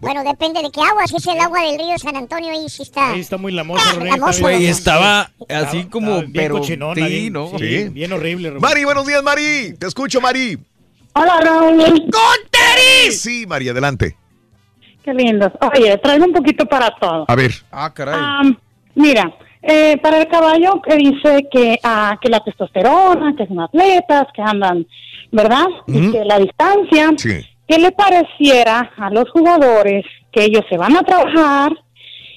[0.00, 1.06] Bueno, depende de qué agua.
[1.06, 3.12] Si es el agua del río San Antonio, ahí sí está.
[3.12, 4.30] Ahí está muy lamoso, René, lamoso.
[4.30, 7.50] está bien- Güey, estaba Estaba- así como, estaba bien pero cochinona, sí, bien- ¿no?
[7.58, 8.48] sí, bien horrible.
[8.50, 8.60] Raúl.
[8.60, 9.74] Mari, buenos días, Mari.
[9.78, 10.58] Te escucho, Mari.
[11.14, 11.84] Hola, Raúl.
[13.10, 14.16] Sí, Mari, adelante.
[15.04, 15.52] Qué lindos.
[15.74, 17.24] Oye, traigo un poquito para todo.
[17.28, 17.52] A ver.
[17.70, 18.14] Ah, caray.
[18.18, 18.56] Am,
[18.94, 24.26] mira, eh, para el caballo que dice que, ah, que la testosterona, que son atletas,
[24.34, 24.86] que andan,
[25.32, 25.66] ¿verdad?
[25.88, 27.40] Y que la distancia, Sí.
[27.72, 31.72] ¿Qué le pareciera a los jugadores que ellos se van a trabajar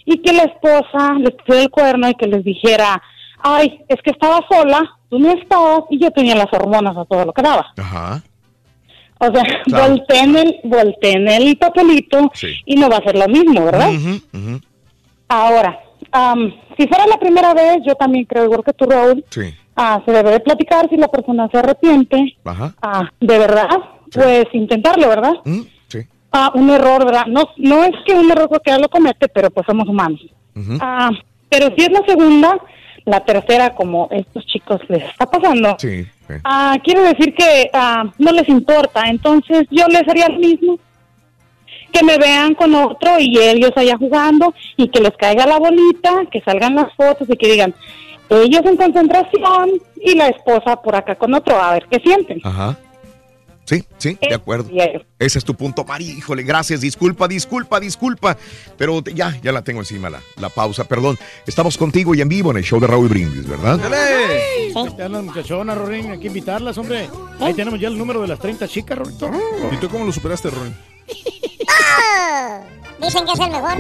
[0.06, 3.02] y que la esposa les pusiera el cuerno y que les dijera,
[3.40, 7.26] ay, es que estaba sola, tú no estabas y yo tenía las hormonas a todo
[7.26, 7.66] lo que daba?
[7.78, 8.22] Ajá.
[9.20, 9.90] O sea, Claro.
[9.90, 12.54] volteen el, volteen el papelito Sí.
[12.66, 13.90] y no va a ser lo mismo, ¿verdad?
[13.90, 14.60] Ujú, ujú.
[15.28, 15.80] Ahora,
[16.12, 19.54] am, si fuera la primera vez, yo también creo, igual que tú, Raúl, Sí.
[19.76, 22.74] ah, se debe de platicar si la persona se arrepiente, Ajá.
[22.82, 23.68] ah, de verdad,
[24.16, 25.34] pues intentarlo, ¿verdad?
[25.46, 26.00] Mm, sí.
[26.32, 27.26] Ah, un error, ¿verdad?
[27.28, 30.20] No, no es que un error cualquiera lo comete, pero pues somos humanos.
[30.80, 31.12] Ah,
[31.50, 32.58] pero si es la segunda,
[33.06, 36.04] la tercera, como estos chicos les está pasando, Sí.
[36.28, 36.34] sí.
[36.44, 39.04] ah, quiere decir que ah, no les importa.
[39.08, 40.80] Entonces yo les haría lo mismo.
[41.92, 46.26] Que me vean con otro y ellos allá jugando y que les caiga la bolita,
[46.30, 47.74] que salgan las fotos y que digan,
[48.30, 49.70] ellos en concentración
[50.02, 52.42] y la esposa por acá con otro, a ver qué sienten.
[52.44, 52.78] Ajá.
[53.66, 54.70] Sí, sí, de acuerdo.
[55.18, 56.06] Ese es tu punto, Mari.
[56.12, 56.82] Híjole, gracias.
[56.82, 58.38] Disculpa, disculpa, disculpa.
[58.78, 60.84] Pero te- ya, ya la tengo encima la, la pausa.
[60.84, 61.18] Perdón.
[61.48, 63.80] Estamos contigo y en vivo en el show de Raúl Brindis, ¿verdad?
[64.98, 67.10] Ya las muchachonas, Rorín, hay que invitarlas, hombre.
[67.40, 69.32] Ahí tenemos ya el número de las 30 chicas, Rorito.
[69.72, 70.76] ¿Y tú cómo lo superaste, Rorín?
[73.02, 73.78] Dicen que es el mejor.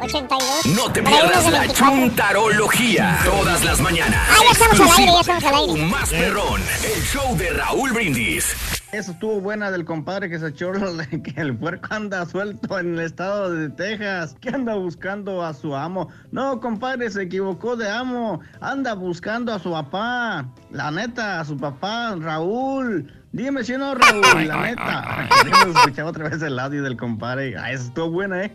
[0.00, 0.66] 82.
[0.76, 1.74] No te pierdas la 24.
[1.76, 3.18] chuntarología.
[3.24, 4.28] Todas las mañanas.
[4.30, 5.82] Ah, ya estamos al aire, ya estamos al aire.
[5.86, 6.62] Más perrón.
[6.84, 8.54] El show de Raúl Brindis.
[8.92, 12.94] Eso estuvo buena del compadre que se echó la- que el puerco anda suelto en
[12.94, 16.08] el estado de Texas, que anda buscando a su amo.
[16.32, 18.40] No, compadre, se equivocó de amo.
[18.60, 20.48] Anda buscando a su papá.
[20.72, 23.12] La neta, a su papá, Raúl.
[23.32, 25.28] Dime si no, Raúl, la neta.
[25.44, 27.56] Queremos escuchar otra vez el audio del compadre.
[27.56, 28.52] Ah, eso estuvo buena, ¿eh?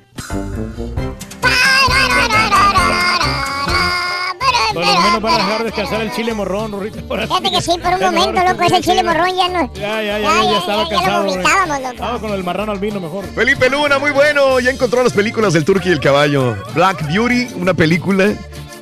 [4.74, 7.00] Por lo menos van a dejar descansar el chile morrón, Rorito.
[7.00, 9.72] Fíjate que sí, por un momento, loco, ese chile morrón ya no.
[9.74, 11.24] Ya, ya, ya, ya, estaba ya, cansado.
[11.24, 11.36] lo Rorito.
[11.50, 11.96] vomitábamos, loco.
[12.00, 13.26] Vamos con el marrano al vino mejor.
[13.36, 14.60] Felipe Luna, muy bueno.
[14.60, 16.56] Ya encontró las películas del Turqui y el Caballo.
[16.74, 18.34] Black Beauty, una película.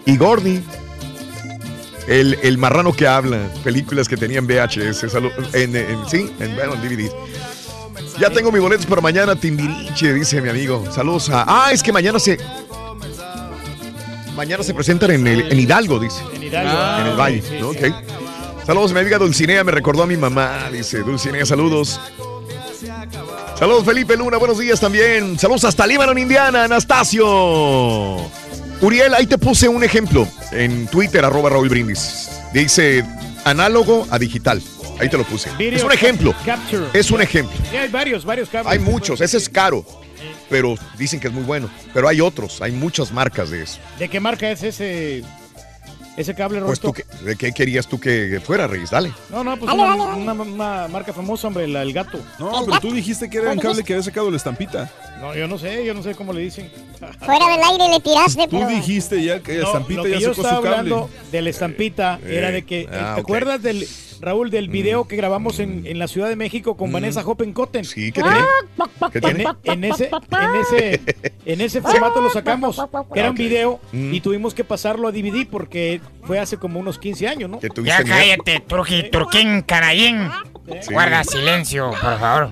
[0.05, 0.61] Y Gordy.
[2.07, 3.39] El, el marrano que habla.
[3.63, 5.05] Películas que tenían VHS.
[5.53, 7.09] En, en- sí, en, bueno, en DVD.
[8.19, 10.83] Ya tengo mis boletos para mañana, Timbiriche, dice mi amigo.
[10.91, 11.45] Saludos a.
[11.47, 12.37] Ah, es que mañana se.
[14.35, 16.21] Mañana se presentan en, el, en Hidalgo, dice.
[16.33, 17.01] En Hidalgo.
[17.01, 17.43] en el Valle.
[18.65, 21.99] Saludos, mi amiga Dulcinea, me recordó a mi mamá, dice Dulcinea, saludos.
[23.59, 25.37] Saludos, Felipe Luna, buenos días también.
[25.37, 28.17] Saludos hasta Líbano, Indiana, Anastasio.
[28.81, 32.29] Uriel, ahí te puse un ejemplo en Twitter, arroba Raúl Brindis.
[32.53, 33.05] Dice
[33.45, 34.61] análogo a digital.
[34.99, 35.49] Ahí te lo puse.
[35.57, 36.33] Video es un ejemplo.
[36.45, 36.85] capture.
[36.93, 37.55] Es un ejemplo.
[37.69, 38.49] Sí, hay varios, varios.
[38.65, 39.85] Hay muchos, ese es caro,
[40.53, 41.67] pero dicen que es muy bueno.
[41.95, 43.79] Pero hay otros, hay muchas marcas de eso.
[43.97, 45.23] ¿De qué marca es ese,
[46.15, 47.03] ese cable, Pues Rorito?
[47.19, 48.91] tú, ¿de qué querías tú que fuera, Reyes?
[48.91, 49.11] Dale.
[49.31, 50.21] No, no, pues Dale, una, dale, dale.
[50.21, 52.19] una- una marca famosa, hombre, la, el gato.
[52.37, 54.91] No, pero tú dijiste que era un cable que había sacado la estampita.
[55.19, 56.69] No, yo no sé, yo no sé cómo le dicen.
[57.25, 58.67] Fuera del aire le tiraste, Tú pero.
[58.67, 60.77] dijiste ya que la No, estampita lo que ya yo sacó estaba su cable.
[60.77, 63.87] hablando de la estampita Eh, era de que, eh, ah, ¿te acuerdas del,
[64.23, 67.85] Raúl, del video que grabamos en, en la Ciudad de México con Vanessa Hoppenkotten?
[67.85, 68.45] Sí, ¿qué Ah,
[69.11, 69.45] ¿Qué en, tiene?
[69.63, 71.01] en ese, en, ese,
[71.45, 72.81] en ese formato lo sacamos,
[73.13, 74.13] que era un video, Mm.
[74.13, 77.59] y tuvimos que pasarlo a DVD porque fue hace como unos 15 años, ¿no?
[77.59, 80.29] Que Ya cállate, Turqui, Turquín, Canallín.
[80.81, 80.93] Sí.
[80.93, 82.51] Guarda silencio, por favor.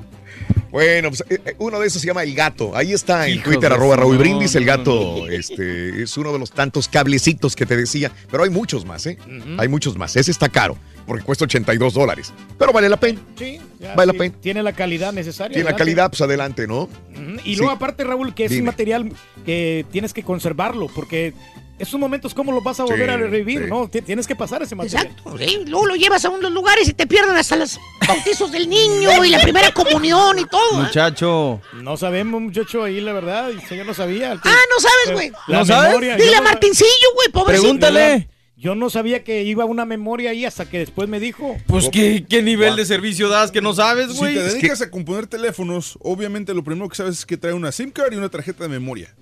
[0.72, 2.76] Bueno, pues eh, eh, uno de esos se llama El Gato.
[2.76, 4.56] Ahí está en Twitter, arroba Raúl no, Brindis.
[4.56, 8.12] El gato este, es uno de los tantos cablecitos que te decía.
[8.30, 9.18] Pero hay muchos más, ¿eh?
[9.58, 10.16] Hay muchos más.
[10.16, 12.34] Ese está caro, porque cuesta 82 dólares.
[12.58, 13.20] Pero vale la pena.
[13.38, 14.36] Sí, ya, Vale la pena.
[14.42, 15.54] Tiene la calidad necesaria.
[15.54, 16.88] Tiene la calidad, pues adelante, ¿no?
[17.44, 17.56] Y Sí.
[17.58, 18.62] luego aparte, Raúl, que es Dime.
[18.62, 19.12] un material
[19.46, 21.34] que tienes que conservarlo, porque
[21.82, 23.64] esos momentos, ¿cómo los vas a volver Sí, a revivir?
[23.64, 23.70] sí.
[23.70, 23.88] ¿no?
[23.90, 25.08] Ti- Tienes que pasar ese material.
[25.08, 28.70] Exacto, sí, Luego lo llevas a unos lugares y te pierden hasta los bautizos del
[28.70, 30.80] niño y la primera comunión y todo.
[30.82, 30.84] ¿eh?
[30.84, 31.62] Muchacho.
[31.82, 34.34] No sabemos, muchacho, ahí la verdad, el señor no sabía.
[34.34, 34.38] Ah,
[34.70, 35.32] no sabes, güey.
[35.48, 35.90] La ¿No sabes?
[35.90, 37.64] memoria, Dile a Martincillo, güey, pobrecito.
[37.64, 38.30] Pregúntale.
[38.56, 41.58] Yo no sabía que iba una memoria ahí hasta que después me dijo.
[41.66, 44.36] Pues, ¿qué, qué nivel de servicio das que no sabes, Si güey?
[44.36, 47.90] te dedicas a componer teléfonos, obviamente lo primero que sabes es que trae una SIM
[47.90, 49.16] card y una tarjeta de memoria.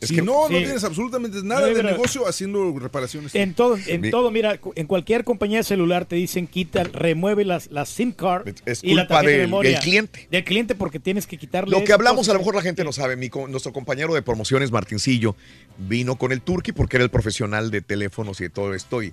[0.00, 0.64] Es si que- no, no sí.
[0.64, 3.34] tienes absolutamente nada No, de negocio haciendo reparaciones.
[3.34, 7.44] En todo, en Mi- todo, mira, en cualquier compañía de celular te dicen quita, remueve
[7.44, 9.70] las, las SIM card Es y la culpa de del- memoria.
[9.72, 10.28] del cliente.
[10.30, 11.76] Del cliente porque tienes que quitarle.
[11.76, 12.30] Lo que hablamos, cosas.
[12.30, 13.16] a lo mejor la gente no sabe.
[13.16, 15.34] Mi nuestro compañero de promociones, Martincillo,
[15.78, 19.02] vino con el Turqui porque era el profesional de teléfonos y de todo esto.
[19.02, 19.12] Y,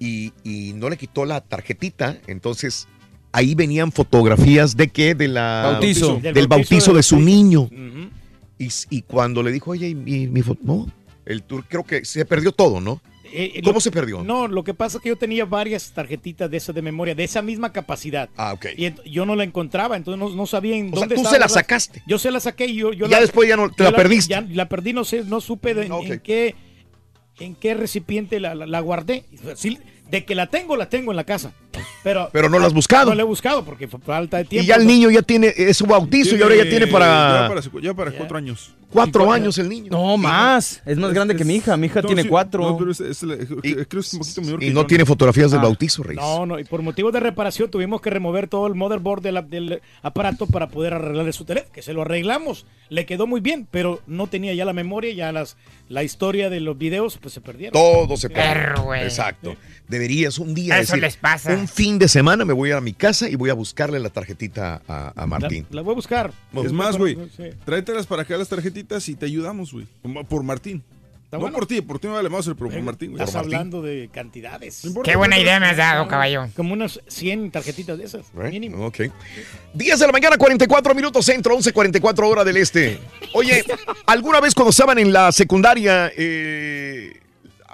[0.00, 2.18] y, y no le quitó la tarjetita.
[2.26, 2.88] Entonces,
[3.30, 5.14] ahí venían fotografías de qué?
[5.14, 6.18] De la, Bautizo.
[6.20, 7.70] Del, bautizo, de, su niño.
[8.90, 10.60] Y, cuando le dijo, oye, ¿y mi, mi foto?
[10.64, 10.86] No,
[11.26, 13.00] el Turqui creo que se perdió todo, ¿no?
[13.36, 14.22] Eh, eh, ¿Cómo lo- se perdió?
[14.22, 17.24] No, lo que pasa es que yo tenía varias tarjetitas de esas de memoria, de
[17.24, 18.28] esa misma capacidad.
[18.36, 18.66] Ah, ok.
[18.76, 21.34] Y yo no la encontraba, entonces no, no sabía en O sea, dónde tú estaba
[21.34, 22.02] se la sacaste.
[22.06, 23.96] Yo se la saqué y yo, yo Ya la- después ya no- te yo la
[23.96, 24.30] perdiste.
[24.30, 26.04] Ya la perdí, no sé, no supe de- Ok.
[26.10, 26.54] en qué
[27.40, 29.24] en qué recipiente la, la- la guardé.
[29.56, 29.78] Sí,
[30.14, 31.52] de que la tengo, la tengo en la casa.
[32.02, 33.10] Pero, Pero no la has buscado.
[33.10, 34.64] No la he buscado porque fue falta de tiempo.
[34.64, 34.88] Y ya el ¿no?
[34.90, 38.10] niño ya tiene es su bautizo y ahora ya tiene Ya para para, ya para
[38.12, 38.74] cuatro años.
[38.90, 39.88] cuatro años el niño.
[39.90, 40.82] No, más.
[40.86, 41.76] Es más grande que mi hija.
[41.76, 42.62] Mi hija No, tiene sí, cuatro.
[42.62, 44.86] No, pero es, es la- creo que es un poquito menor Y que no yo,
[44.86, 45.64] tiene fotografías del Ah.
[45.64, 46.22] bautizo, Reyes.
[46.22, 49.42] No, no, y por motivos de reparación tuvimos que remover todo el motherboard de la-
[49.42, 52.66] del aparato para poder arreglarle su teléfono, que se lo arreglamos.
[52.90, 55.56] Le quedó muy bien, pero no tenía ya la memoria, ya las
[55.88, 57.72] la historia de los videos pues se perdieron.
[57.72, 58.28] Todo se
[58.84, 59.02] güey.
[59.02, 59.54] Exacto.
[60.04, 61.54] Deberías un día Eso decir, les pasa.
[61.54, 64.82] un fin de semana me voy a mi casa y voy a buscarle la tarjetita
[64.86, 65.66] a, Martín.
[65.70, 66.30] la voy a buscar.
[66.62, 67.44] Es más, güey, Sí.
[67.64, 69.86] tráetelas para acá las tarjetitas y te ayudamos, güey.
[70.28, 70.82] Por Martín.
[71.24, 71.56] está No bueno.
[71.56, 73.12] por ti, por ti me vale más, pero por Martín.
[73.12, 73.22] güey.
[73.22, 73.54] Estás Por Martín.
[73.54, 74.82] hablando de cantidades.
[75.04, 76.48] Qué buena idea me has dado, caballo.
[76.54, 78.84] Como unas 100 tarjetitas de esas, mínimo.
[78.84, 79.04] Ok.
[79.72, 82.98] 10 de la mañana, 44 minutos centro, 11.44 hora del este.
[83.32, 83.64] Oye,
[84.06, 87.20] ¿alguna vez cuando estaban en la secundaria, eh,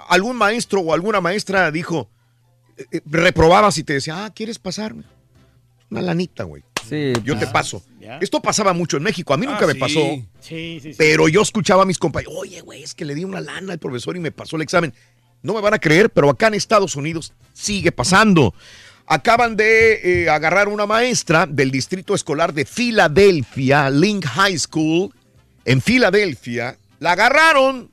[0.07, 2.09] algún maestro o alguna maestra dijo,
[3.05, 5.03] reprobabas y te decía, ah, ¿quieres pasarme?
[5.89, 6.63] Una lanita, güey.
[6.87, 7.13] Sí.
[7.23, 7.83] Yo te paso.
[8.21, 9.33] Esto pasaba mucho en México.
[9.33, 9.79] A mí nunca Ah, me sí.
[9.79, 9.99] pasó.
[9.99, 10.95] Sí, sí, sí.
[10.97, 13.79] Pero yo escuchaba a mis compañeros, oye, güey, es que le di una lana al
[13.79, 14.93] profesor y me pasó el examen.
[15.43, 18.53] No me van a creer, pero acá en Estados Unidos sigue pasando.
[19.07, 25.13] Acaban de eh, agarrar una maestra del distrito escolar de Filadelfia, Link High School,
[25.65, 26.77] en Filadelfia.
[26.99, 27.91] La agarraron,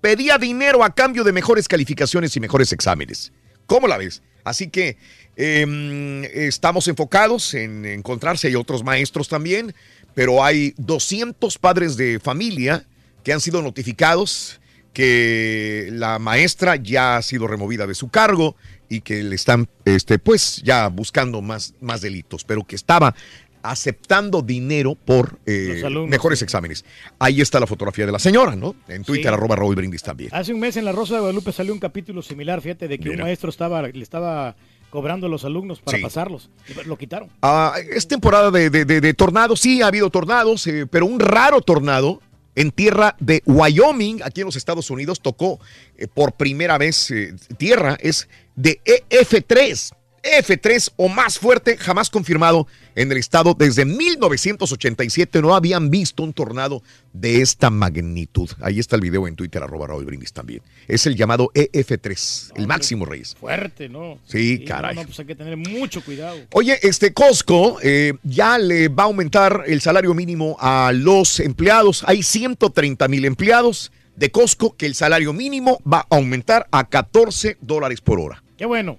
[0.00, 3.32] pedía dinero a cambio de mejores calificaciones y mejores exámenes.
[3.68, 4.22] ¿Cómo la ves?
[4.44, 4.96] Así que
[5.36, 9.74] em, estamos enfocados en encontrar si hay otros maestros también,
[10.14, 12.86] pero hay 200 padres de familia
[13.22, 14.58] que han sido notificados
[14.94, 18.56] que la maestra ya ha sido removida de su cargo
[18.88, 23.14] y que le están, este, pues, ya buscando más, más delitos, pero que estaba
[23.62, 26.84] aceptando dinero por eh, mejores exámenes.
[27.18, 28.74] Ahí está la fotografía de la señora, ¿no?
[28.88, 29.34] En Twitter, Sí.
[29.34, 30.30] arroba Raúl Brindis también.
[30.32, 33.08] Hace un mes en La Rosa de Guadalupe salió un capítulo similar, fíjate, de que
[33.10, 33.22] Mira.
[33.22, 34.56] un maestro estaba, le estaba
[34.90, 36.02] cobrando a los alumnos para Sí.
[36.02, 36.50] pasarlos.
[36.86, 37.28] Lo quitaron.
[37.42, 41.20] Ah, es temporada de, de- de- de tornados, sí, ha habido tornados, eh, pero un
[41.20, 42.22] raro tornado
[42.54, 45.60] en tierra de Wyoming, aquí en los Estados Unidos, tocó
[45.96, 47.12] eh, por primera vez
[47.58, 48.80] tierra, es de
[49.10, 49.92] EF3.
[50.22, 52.66] EF3 o más fuerte, jamás confirmado
[52.98, 55.40] en el estado desde 1987.
[55.40, 58.50] No habían visto un tornado de esta magnitud.
[58.60, 60.62] Ahí está el video en Twitter, arroba Raúl Brindis también.
[60.88, 63.36] Es el llamado EF3, el máximo, Reyes.
[63.38, 64.18] Fuerte, ¿no?
[64.26, 64.96] Sí, no, caray.
[64.96, 66.38] No, pues hay que tener mucho cuidado.
[66.52, 72.02] Oye, este Costco eh, ya le va a aumentar el salario mínimo a los empleados.
[72.04, 77.58] Hay 130 mil empleados de Costco que el salario mínimo va a aumentar a 14
[77.60, 78.42] dólares por hora.
[78.56, 78.98] Qué bueno.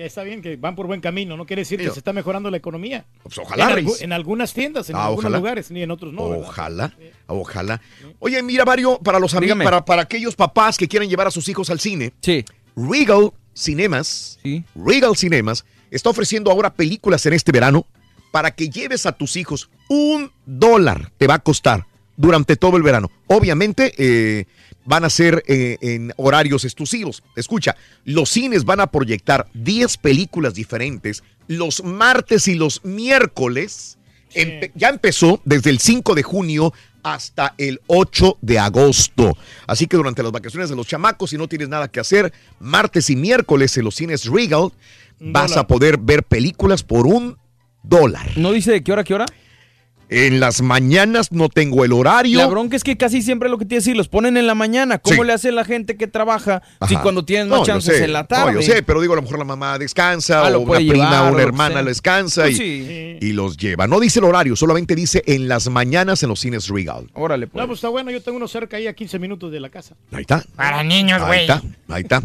[0.00, 1.36] Ya está bien que van por buen camino.
[1.36, 3.04] No quiere decir que se está mejorando la economía.
[3.22, 4.00] Pues ojalá, En, Reyes.
[4.00, 5.36] en algunas tiendas, en Ah, algunos ojalá.
[5.36, 6.30] lugares, ni en otros no.
[6.30, 6.46] ¿verdad?
[6.48, 6.94] Ojalá,
[7.26, 7.82] ojalá.
[8.18, 11.46] Oye, mira, Mario, para los amigos, para, para aquellos papás que quieren llevar a sus
[11.50, 12.46] hijos al cine, Sí.
[12.74, 14.38] Regal Cinemas,
[14.74, 17.84] Regal Cinemas está ofreciendo ahora películas en este verano
[18.30, 19.68] para que lleves a tus hijos.
[19.90, 21.84] Un dólar te va a costar
[22.16, 23.10] durante todo el verano.
[23.26, 24.46] Obviamente eh,
[24.90, 27.22] van a ser eh, en horarios exclusivos.
[27.36, 33.98] Escucha, los cines van a proyectar 10 películas diferentes los martes y los miércoles.
[34.34, 39.36] Empe- ya empezó desde el 5 de junio hasta el 8 de agosto.
[39.66, 43.10] Así que durante las vacaciones de los chamacos, si no tienes nada que hacer, martes
[43.10, 44.70] y miércoles en los cines Regal,
[45.20, 45.64] Un vas dólar.
[45.64, 47.36] a poder ver películas por un
[47.82, 48.28] dólar.
[48.36, 49.26] ¿No dice de qué hora, qué hora?
[50.12, 52.38] En las mañanas no tengo el horario.
[52.38, 54.98] La bronca es que casi siempre lo que te decir, los ponen en la mañana.
[54.98, 55.26] ¿Cómo Sí.
[55.26, 58.26] le hace la gente que trabaja si cuando tienen No, más yo chances en la
[58.26, 58.52] tarde?
[58.54, 61.28] No, yo sé, pero digo, a lo mejor la mamá descansa, Ah, o una prima,
[61.28, 63.16] o una hermana descansa Pues y, sí.
[63.20, 63.86] y los lleva.
[63.86, 67.08] No dice el horario, solamente dice en las mañanas en los cines Regal.
[67.14, 68.10] Órale, No, pues está bueno.
[68.10, 69.94] Yo tengo uno cerca ahí a 15 minutos de la casa.
[70.10, 70.44] Ahí está.
[70.56, 71.40] Para niños, Ahí güey.
[71.42, 72.20] está, ahí está.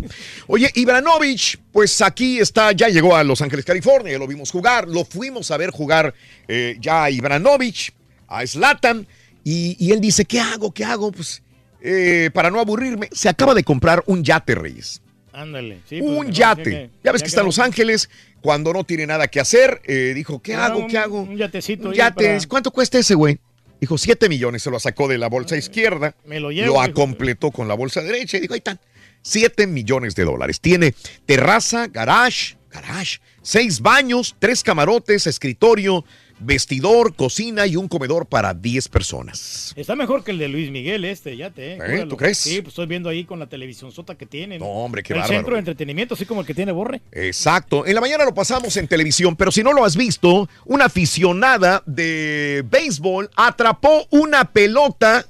[0.48, 4.88] Oye, Ibranovich, pues aquí está, ya llegó a Los Ángeles, California, ya lo vimos jugar,
[4.88, 6.16] lo fuimos a ver jugar
[6.48, 7.94] eh, ya a Ibranovich,
[8.28, 9.08] a Slatan,
[9.44, 10.72] y, y él dice, ¿qué hago?
[10.74, 11.12] ¿Qué hago?
[11.12, 11.42] Pues
[11.82, 15.02] eh, para no aburrirme, se acaba de comprar un yate, Reyes.
[15.34, 15.80] Ándale.
[15.88, 16.64] sí, pues, un yate.
[16.64, 18.10] que- ya ves ya que está en Los Ángeles,
[18.42, 20.80] cuando no tiene nada que hacer, eh, dijo, ¿qué Ah, hago?
[20.80, 21.22] un- ¿Qué hago?
[21.24, 21.90] Un yatecito.
[21.90, 23.38] Un yate, para- ¿cuánto cuesta ese, güey?
[23.82, 26.16] Dijo, 7 millones, se lo sacó de la bolsa izquierda.
[26.26, 28.80] Me lo llevo, Lo acompletó con la bolsa derecha y dijo, ahí están.
[29.22, 30.62] 7 millones de dólares.
[30.62, 30.94] Tiene
[31.26, 36.06] terraza, garage, garage, seis baños, tres camarotes, escritorio,
[36.40, 39.74] vestidor, cocina y un comedor para 10 personas.
[39.76, 41.74] Está mejor que el de Luis Miguel este, yate.
[41.74, 41.78] ¿eh?
[41.78, 42.08] Júralo.
[42.10, 42.38] ¿Tú crees?
[42.38, 44.60] Sí, pues estoy viendo ahí con la televisión sota que tiene.
[44.60, 45.38] No, hombre, qué El bárbaro.
[45.38, 47.02] centro de entretenimiento, así como el que tiene Borre.
[47.12, 47.86] Exacto.
[47.86, 51.82] En la mañana lo pasamos en televisión, pero si no lo has visto, una aficionada
[51.86, 55.26] de béisbol atrapó una pelota.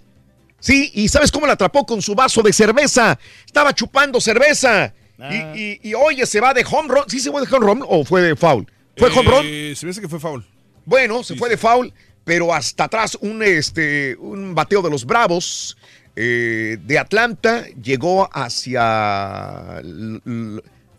[0.60, 1.86] Sí, y ¿sabes cómo la atrapó?
[1.86, 3.20] Con su vaso de cerveza.
[3.46, 4.94] Estaba chupando cerveza.
[5.20, 5.54] Ah.
[5.56, 7.04] Y, y- y, oye, se va de home run.
[7.08, 8.66] ¿Sí se fue de home run o fue de foul?
[8.98, 9.42] ¿Fue home run?
[9.46, 10.44] Eh, se me hace que fue foul.
[10.86, 11.92] Bueno, se fue de foul,
[12.24, 15.78] pero hasta atrás un, este, un bateo de los Bravos
[16.16, 19.82] eh, de Atlanta llegó hacia...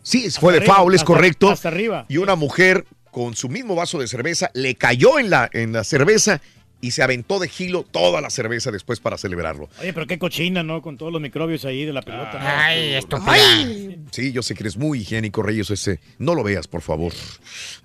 [0.03, 1.49] Sí, fue de arriba, foul, es hasta- correcto.
[1.49, 2.05] hasta arriba.
[2.07, 5.83] Y una mujer con su mismo vaso de cerveza le cayó en la, en la
[5.83, 6.39] cerveza
[6.79, 9.69] y se aventó de gilo toda la cerveza después para celebrarlo.
[9.81, 10.81] Oye, pero qué cochina, ¿no?
[10.81, 12.33] Con todos los microbios ahí de la pelota.
[12.33, 12.45] ¿no?
[12.45, 13.33] Ay, estúpida.
[14.11, 15.99] Sí, yo sé que eres muy higiénico, Reyes, ese.
[16.19, 17.13] No lo veas, por favor.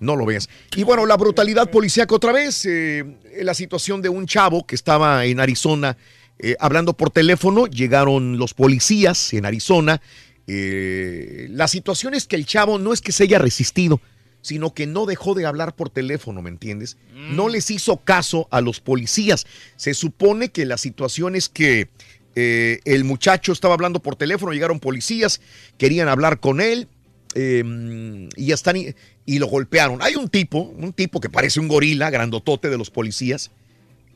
[0.00, 0.48] No lo veas.
[0.76, 2.64] Y bueno, la brutalidad policíaca otra vez.
[2.66, 3.04] eh,
[3.40, 5.96] la situación de un chavo que estaba en Arizona
[6.38, 10.00] eh, hablando por teléfono, llegaron los policías en Arizona.
[10.48, 14.00] Eh, la situación es que el chavo no es que se haya resistido,
[14.42, 16.98] sino que no dejó de hablar por teléfono, ¿me entiendes?
[17.14, 19.46] No les hizo caso a los policías.
[19.76, 21.88] Se supone que la situación es que
[22.34, 25.40] eh, el muchacho estaba hablando por teléfono, llegaron policías,
[25.78, 26.88] querían hablar con él
[27.34, 30.02] eh, y ya están y, y lo golpearon.
[30.02, 33.50] Hay un tipo, un tipo que parece un gorila, grandotote de los policías,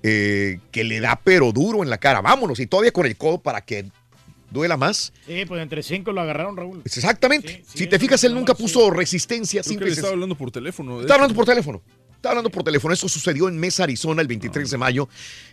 [0.03, 2.21] eh, que le da pero duro en la cara.
[2.21, 3.87] Vámonos, y todavía con el codo para que
[4.51, 5.13] duela más.
[5.27, 6.83] Sí, pues entre cinco lo agarraron, Raúl.
[6.85, 7.65] Exactamente.
[7.67, 9.63] si te fijas, él nunca puso resistencia.
[9.63, 10.13] Creo que le estaba sencillo.
[10.15, 11.01] hablando por teléfono.
[11.01, 11.83] Está hablando por teléfono.
[12.17, 12.95] Está hablando por teléfono.
[12.95, 15.09] Eso sucedió en Mesa, Arizona, el 23 de mayo.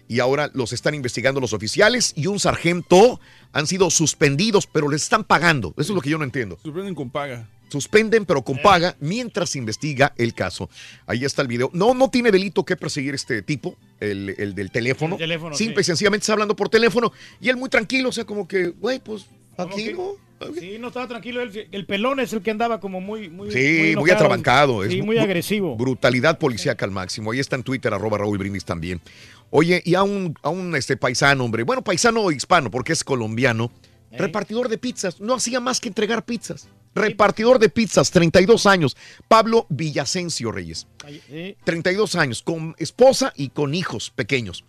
[0.08, 3.20] Y ahora los están investigando los oficiales y un sargento
[3.52, 5.70] han sido suspendidos, pero les están pagando.
[5.78, 6.58] Eso es lo que yo no entiendo.
[6.64, 7.48] Sorprenden con paga.
[7.74, 10.70] Suspenden, pero con paga, mientras se investiga el caso.
[11.08, 11.72] Ahí está el video.
[11.74, 15.16] No, no tiene delito que perseguir este tipo, el, el del teléfono.
[15.16, 15.88] El teléfono, Simple y sí.
[15.88, 17.12] sencillamente está hablando por teléfono.
[17.42, 19.26] Y él muy tranquilo, o sea, como que, güey, pues
[19.58, 20.12] aquí no.
[20.60, 21.42] Sí, no estaba tranquilo.
[21.42, 23.30] El, el pelón es el que andaba como muy.
[23.30, 24.14] muy Sí, muy, enojado.
[24.14, 24.88] atrabancado.
[24.88, 25.76] Sí, es muy agresivo.
[25.76, 27.32] Brutalidad policíaca al máximo.
[27.32, 29.02] Ahí está en Twitter, arroba Raúl Brindis también.
[29.50, 31.64] Oye, y a un, a un este, paisano, hombre.
[31.64, 33.72] Bueno, paisano hispano, porque es colombiano.
[34.12, 35.20] Repartidor de pizzas.
[35.20, 36.68] No hacía más que entregar pizzas.
[36.96, 38.96] Repartidor de pizzas, 32 años.
[39.28, 40.88] Pablo Villasencio Reyes.
[41.28, 41.56] Sí.
[41.64, 44.64] 32 años, con esposa y con hijos pequeños.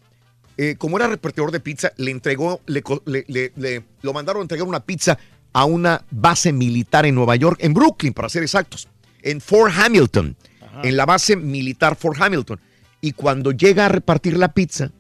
[0.57, 2.83] Eh, como era repartidor de pizza, le entregó, le-
[3.29, 5.19] le- le- lo mandaron a entregar una pizza
[5.53, 8.89] a una base militar en Nueva York, en Brooklyn, para ser exactos,
[9.23, 10.37] en Fort Hamilton,
[10.83, 12.59] en la base militar Fort Hamilton.
[13.01, 14.91] Y cuando llega a repartir la pizza,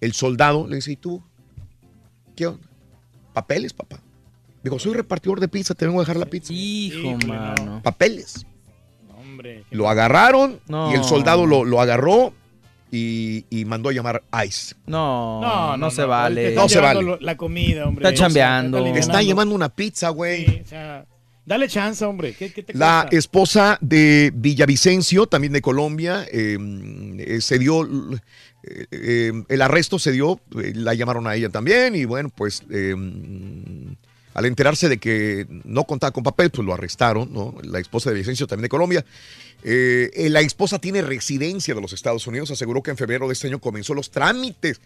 [0.00, 1.22] el soldado le dice, ¿y tú?
[2.36, 2.66] ¿Qué onda?
[3.32, 4.00] Papeles, papá.
[4.62, 6.52] Digo, soy repartidor de pizza, te vengo a dejar la pizza.
[6.52, 7.80] Hijo, mano.
[7.82, 8.44] Papeles.
[9.18, 9.64] Hombre.
[9.70, 10.90] Lo agarraron No.
[10.90, 12.34] y el soldado lo, lo agarró
[12.92, 14.74] y, y mandó a llamar ICE.
[14.86, 16.42] No, no, se vale.
[16.42, 17.24] No están se llevando vale.
[17.24, 18.06] La comida, hombre.
[18.08, 18.76] Está chambeando.
[18.78, 19.00] Te alivianando.
[19.12, 20.60] está llamando una pizza, güey.
[20.62, 21.06] O sea,
[21.46, 22.34] dale chance, hombre.
[22.34, 23.16] ¿Qué, qué te La cuesta?
[23.16, 26.58] esposa de Villavicencio, también de Colombia, eh,
[27.18, 27.84] eh, se dio,
[28.64, 32.64] eh, eh, el arresto se dio, eh, la llamaron a ella también y bueno, pues
[32.70, 32.94] eh,
[34.34, 37.54] al enterarse de que no contaba con papel, pues lo arrestaron, ¿no?
[37.62, 39.04] La esposa de Villavicencio también de Colombia.
[39.62, 43.34] Eh, eh, la esposa tiene residencia de los Estados Unidos, aseguró que en febrero de
[43.34, 44.80] este año comenzó los trámites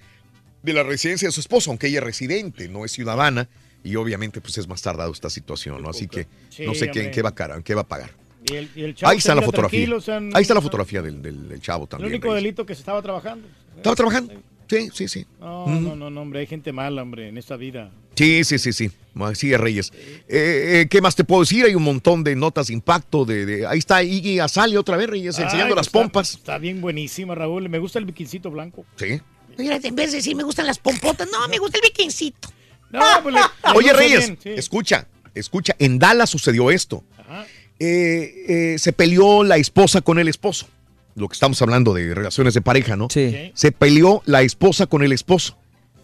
[0.62, 3.48] de la residencia de su esposo, aunque ella es residente, no es ciudadana.
[3.84, 5.90] Y obviamente, pues es más tardado esta situación, ¿no?
[5.90, 7.86] Así que Sí, no sé qué, en qué va a pagar, en qué va a
[7.86, 8.10] pagar.
[8.50, 9.78] Y el, y el chavo Ahí está la fotografía.
[9.80, 12.12] tranquilo, o sea, no- Ahí está la fotografía del, del- del chavo El también.
[12.12, 12.42] único Reyes.
[12.42, 13.46] delito que se estaba trabajando.
[13.76, 14.32] ¿Estaba trabajando?
[14.68, 15.26] Sí, sí, sí.
[15.40, 15.84] No, Mm.
[15.84, 16.40] no, no, no, hombre.
[16.40, 17.90] Hay gente mala, hombre, en esta vida.
[18.16, 18.90] Sí, sí, sí, sí.
[19.20, 19.92] Así es, Reyes.
[20.28, 21.64] Eh, eh, ¿Qué más te puedo decir?
[21.64, 23.24] Hay un montón de notas de impacto.
[23.24, 26.34] De, de- Ahí está Iggy Azalea otra vez, Reyes, enseñando Ay, las está- pompas.
[26.34, 27.68] Está bien buenísima, Raúl.
[27.68, 28.84] Me gusta el biquincito blanco.
[28.96, 29.20] Sí.
[29.56, 32.48] En vez de decir me gustan las pompotas, no, me gusta el bikincito.
[32.90, 34.50] No, pues le- le Oye, Reyes, bien, sí.
[34.50, 35.76] escucha, escucha.
[35.78, 37.04] En Dallas sucedió esto.
[37.18, 37.46] Ajá.
[37.78, 38.44] Eh,
[38.74, 40.66] eh, se peleó la esposa con el esposo.
[41.14, 43.08] Lo que estamos hablando de relaciones de pareja, ¿no?
[43.10, 43.52] Sí.
[43.54, 45.56] Se peleó la esposa con el esposo.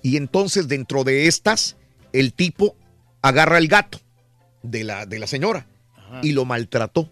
[0.02, 1.76] Y entonces, dentro de estas,
[2.12, 2.76] el tipo
[3.22, 3.98] agarra el gato
[4.62, 5.66] de la, de la señora
[6.22, 7.08] y lo maltrató.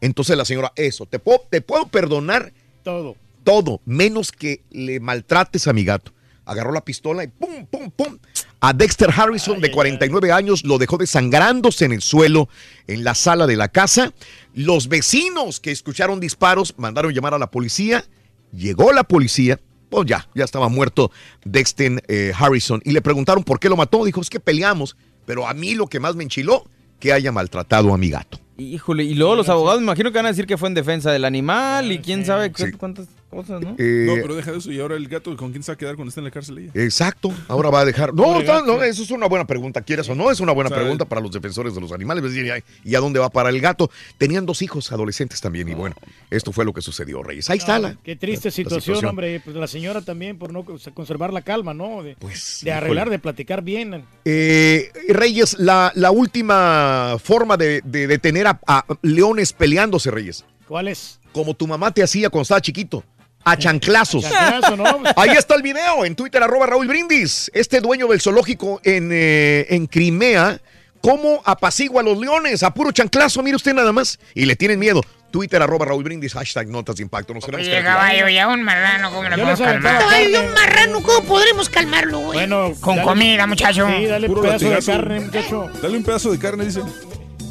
[0.00, 2.52] Entonces la señora, eso, te puedo, te puedo perdonar
[2.84, 3.16] Todo.
[3.44, 6.12] todo, menos que le maltrates a mi gato.
[6.44, 8.18] Agarró la pistola y pum, pum, pum.
[8.60, 12.48] A Dexter Harrison, de 49 años, lo dejó desangrándose en el suelo
[12.86, 14.12] en la sala de la casa.
[14.56, 18.04] Los vecinos que escucharon disparos mandaron llamar a la policía.
[18.52, 19.60] Llegó la policía.
[19.90, 21.12] Pues ya, ya estaba muerto
[21.44, 22.80] Dexter eh, Harrison.
[22.82, 24.02] Y le preguntaron por qué lo mató.
[24.06, 24.96] Dijo, es que peleamos.
[25.26, 26.64] Pero a mí lo que más me enchiló,
[26.98, 28.40] que haya maltratado a mi gato.
[28.56, 31.12] Híjole, y luego los abogados me imagino que van a decir que fue en defensa
[31.12, 33.74] del animal y quién sabe qué- cuántas cosas, ¿no?
[33.78, 34.70] Eh, no, pero deja eso.
[34.72, 36.58] Y ahora el gato, ¿con quién se va a quedar cuando esté en la cárcel
[36.58, 36.70] ella?
[36.74, 38.12] Exacto, ahora va a dejar.
[38.14, 40.78] No, no, eso es una buena pregunta, quieres o no, es una buena O sea,
[40.78, 42.24] pregunta para los defensores de los animales.
[42.24, 42.52] Es decir,
[42.84, 43.90] ¿y a dónde va a parar el gato?
[44.18, 45.94] Tenían dos hijos adolescentes también, y bueno,
[46.30, 47.48] esto fue lo que sucedió, Reyes.
[47.50, 47.94] Ahí está la.
[48.02, 49.40] Qué triste la- la situación, hombre.
[49.44, 52.02] Pues la señora también por no conservar la calma, ¿no?
[52.02, 54.04] De, Pues, de arreglar, de platicar bien.
[54.24, 60.44] Eh, Reyes, la, la última forma de, de detener a, a leones peleándose, Reyes.
[60.66, 61.20] ¿Cuál es?
[61.32, 63.04] Como tu mamá te hacía cuando estaba chiquito.
[63.48, 64.24] A chanclazos.
[64.24, 64.84] A chanclazo, ¿no?
[65.16, 67.48] Ahí está el video en Twitter, arroba Raúl Brindis.
[67.54, 70.60] Este dueño del zoológico en, eh, en Crimea,
[71.00, 74.18] cómo apacigua a los leones a puro chanclazo, mire usted nada más.
[74.34, 75.00] Y le tienen miedo.
[75.30, 77.34] Twitter, arroba Raúl Brindis, hashtag notas de impacto.
[77.34, 80.02] Nos Oye, caballo, ya un marrano, ¿cómo lo podemos calmar?
[80.08, 82.38] Ay, un marrano, ¿cómo podremos calmarlo, güey?
[82.40, 83.86] Bueno, Con dale- comida, muchacho.
[83.96, 85.70] Sí, dale un pedazo de carne, muchacho.
[85.80, 86.80] Dale un pedazo de carne, dice.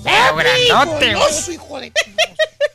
[0.03, 1.15] Pero grandote,
[1.53, 1.93] hijo de...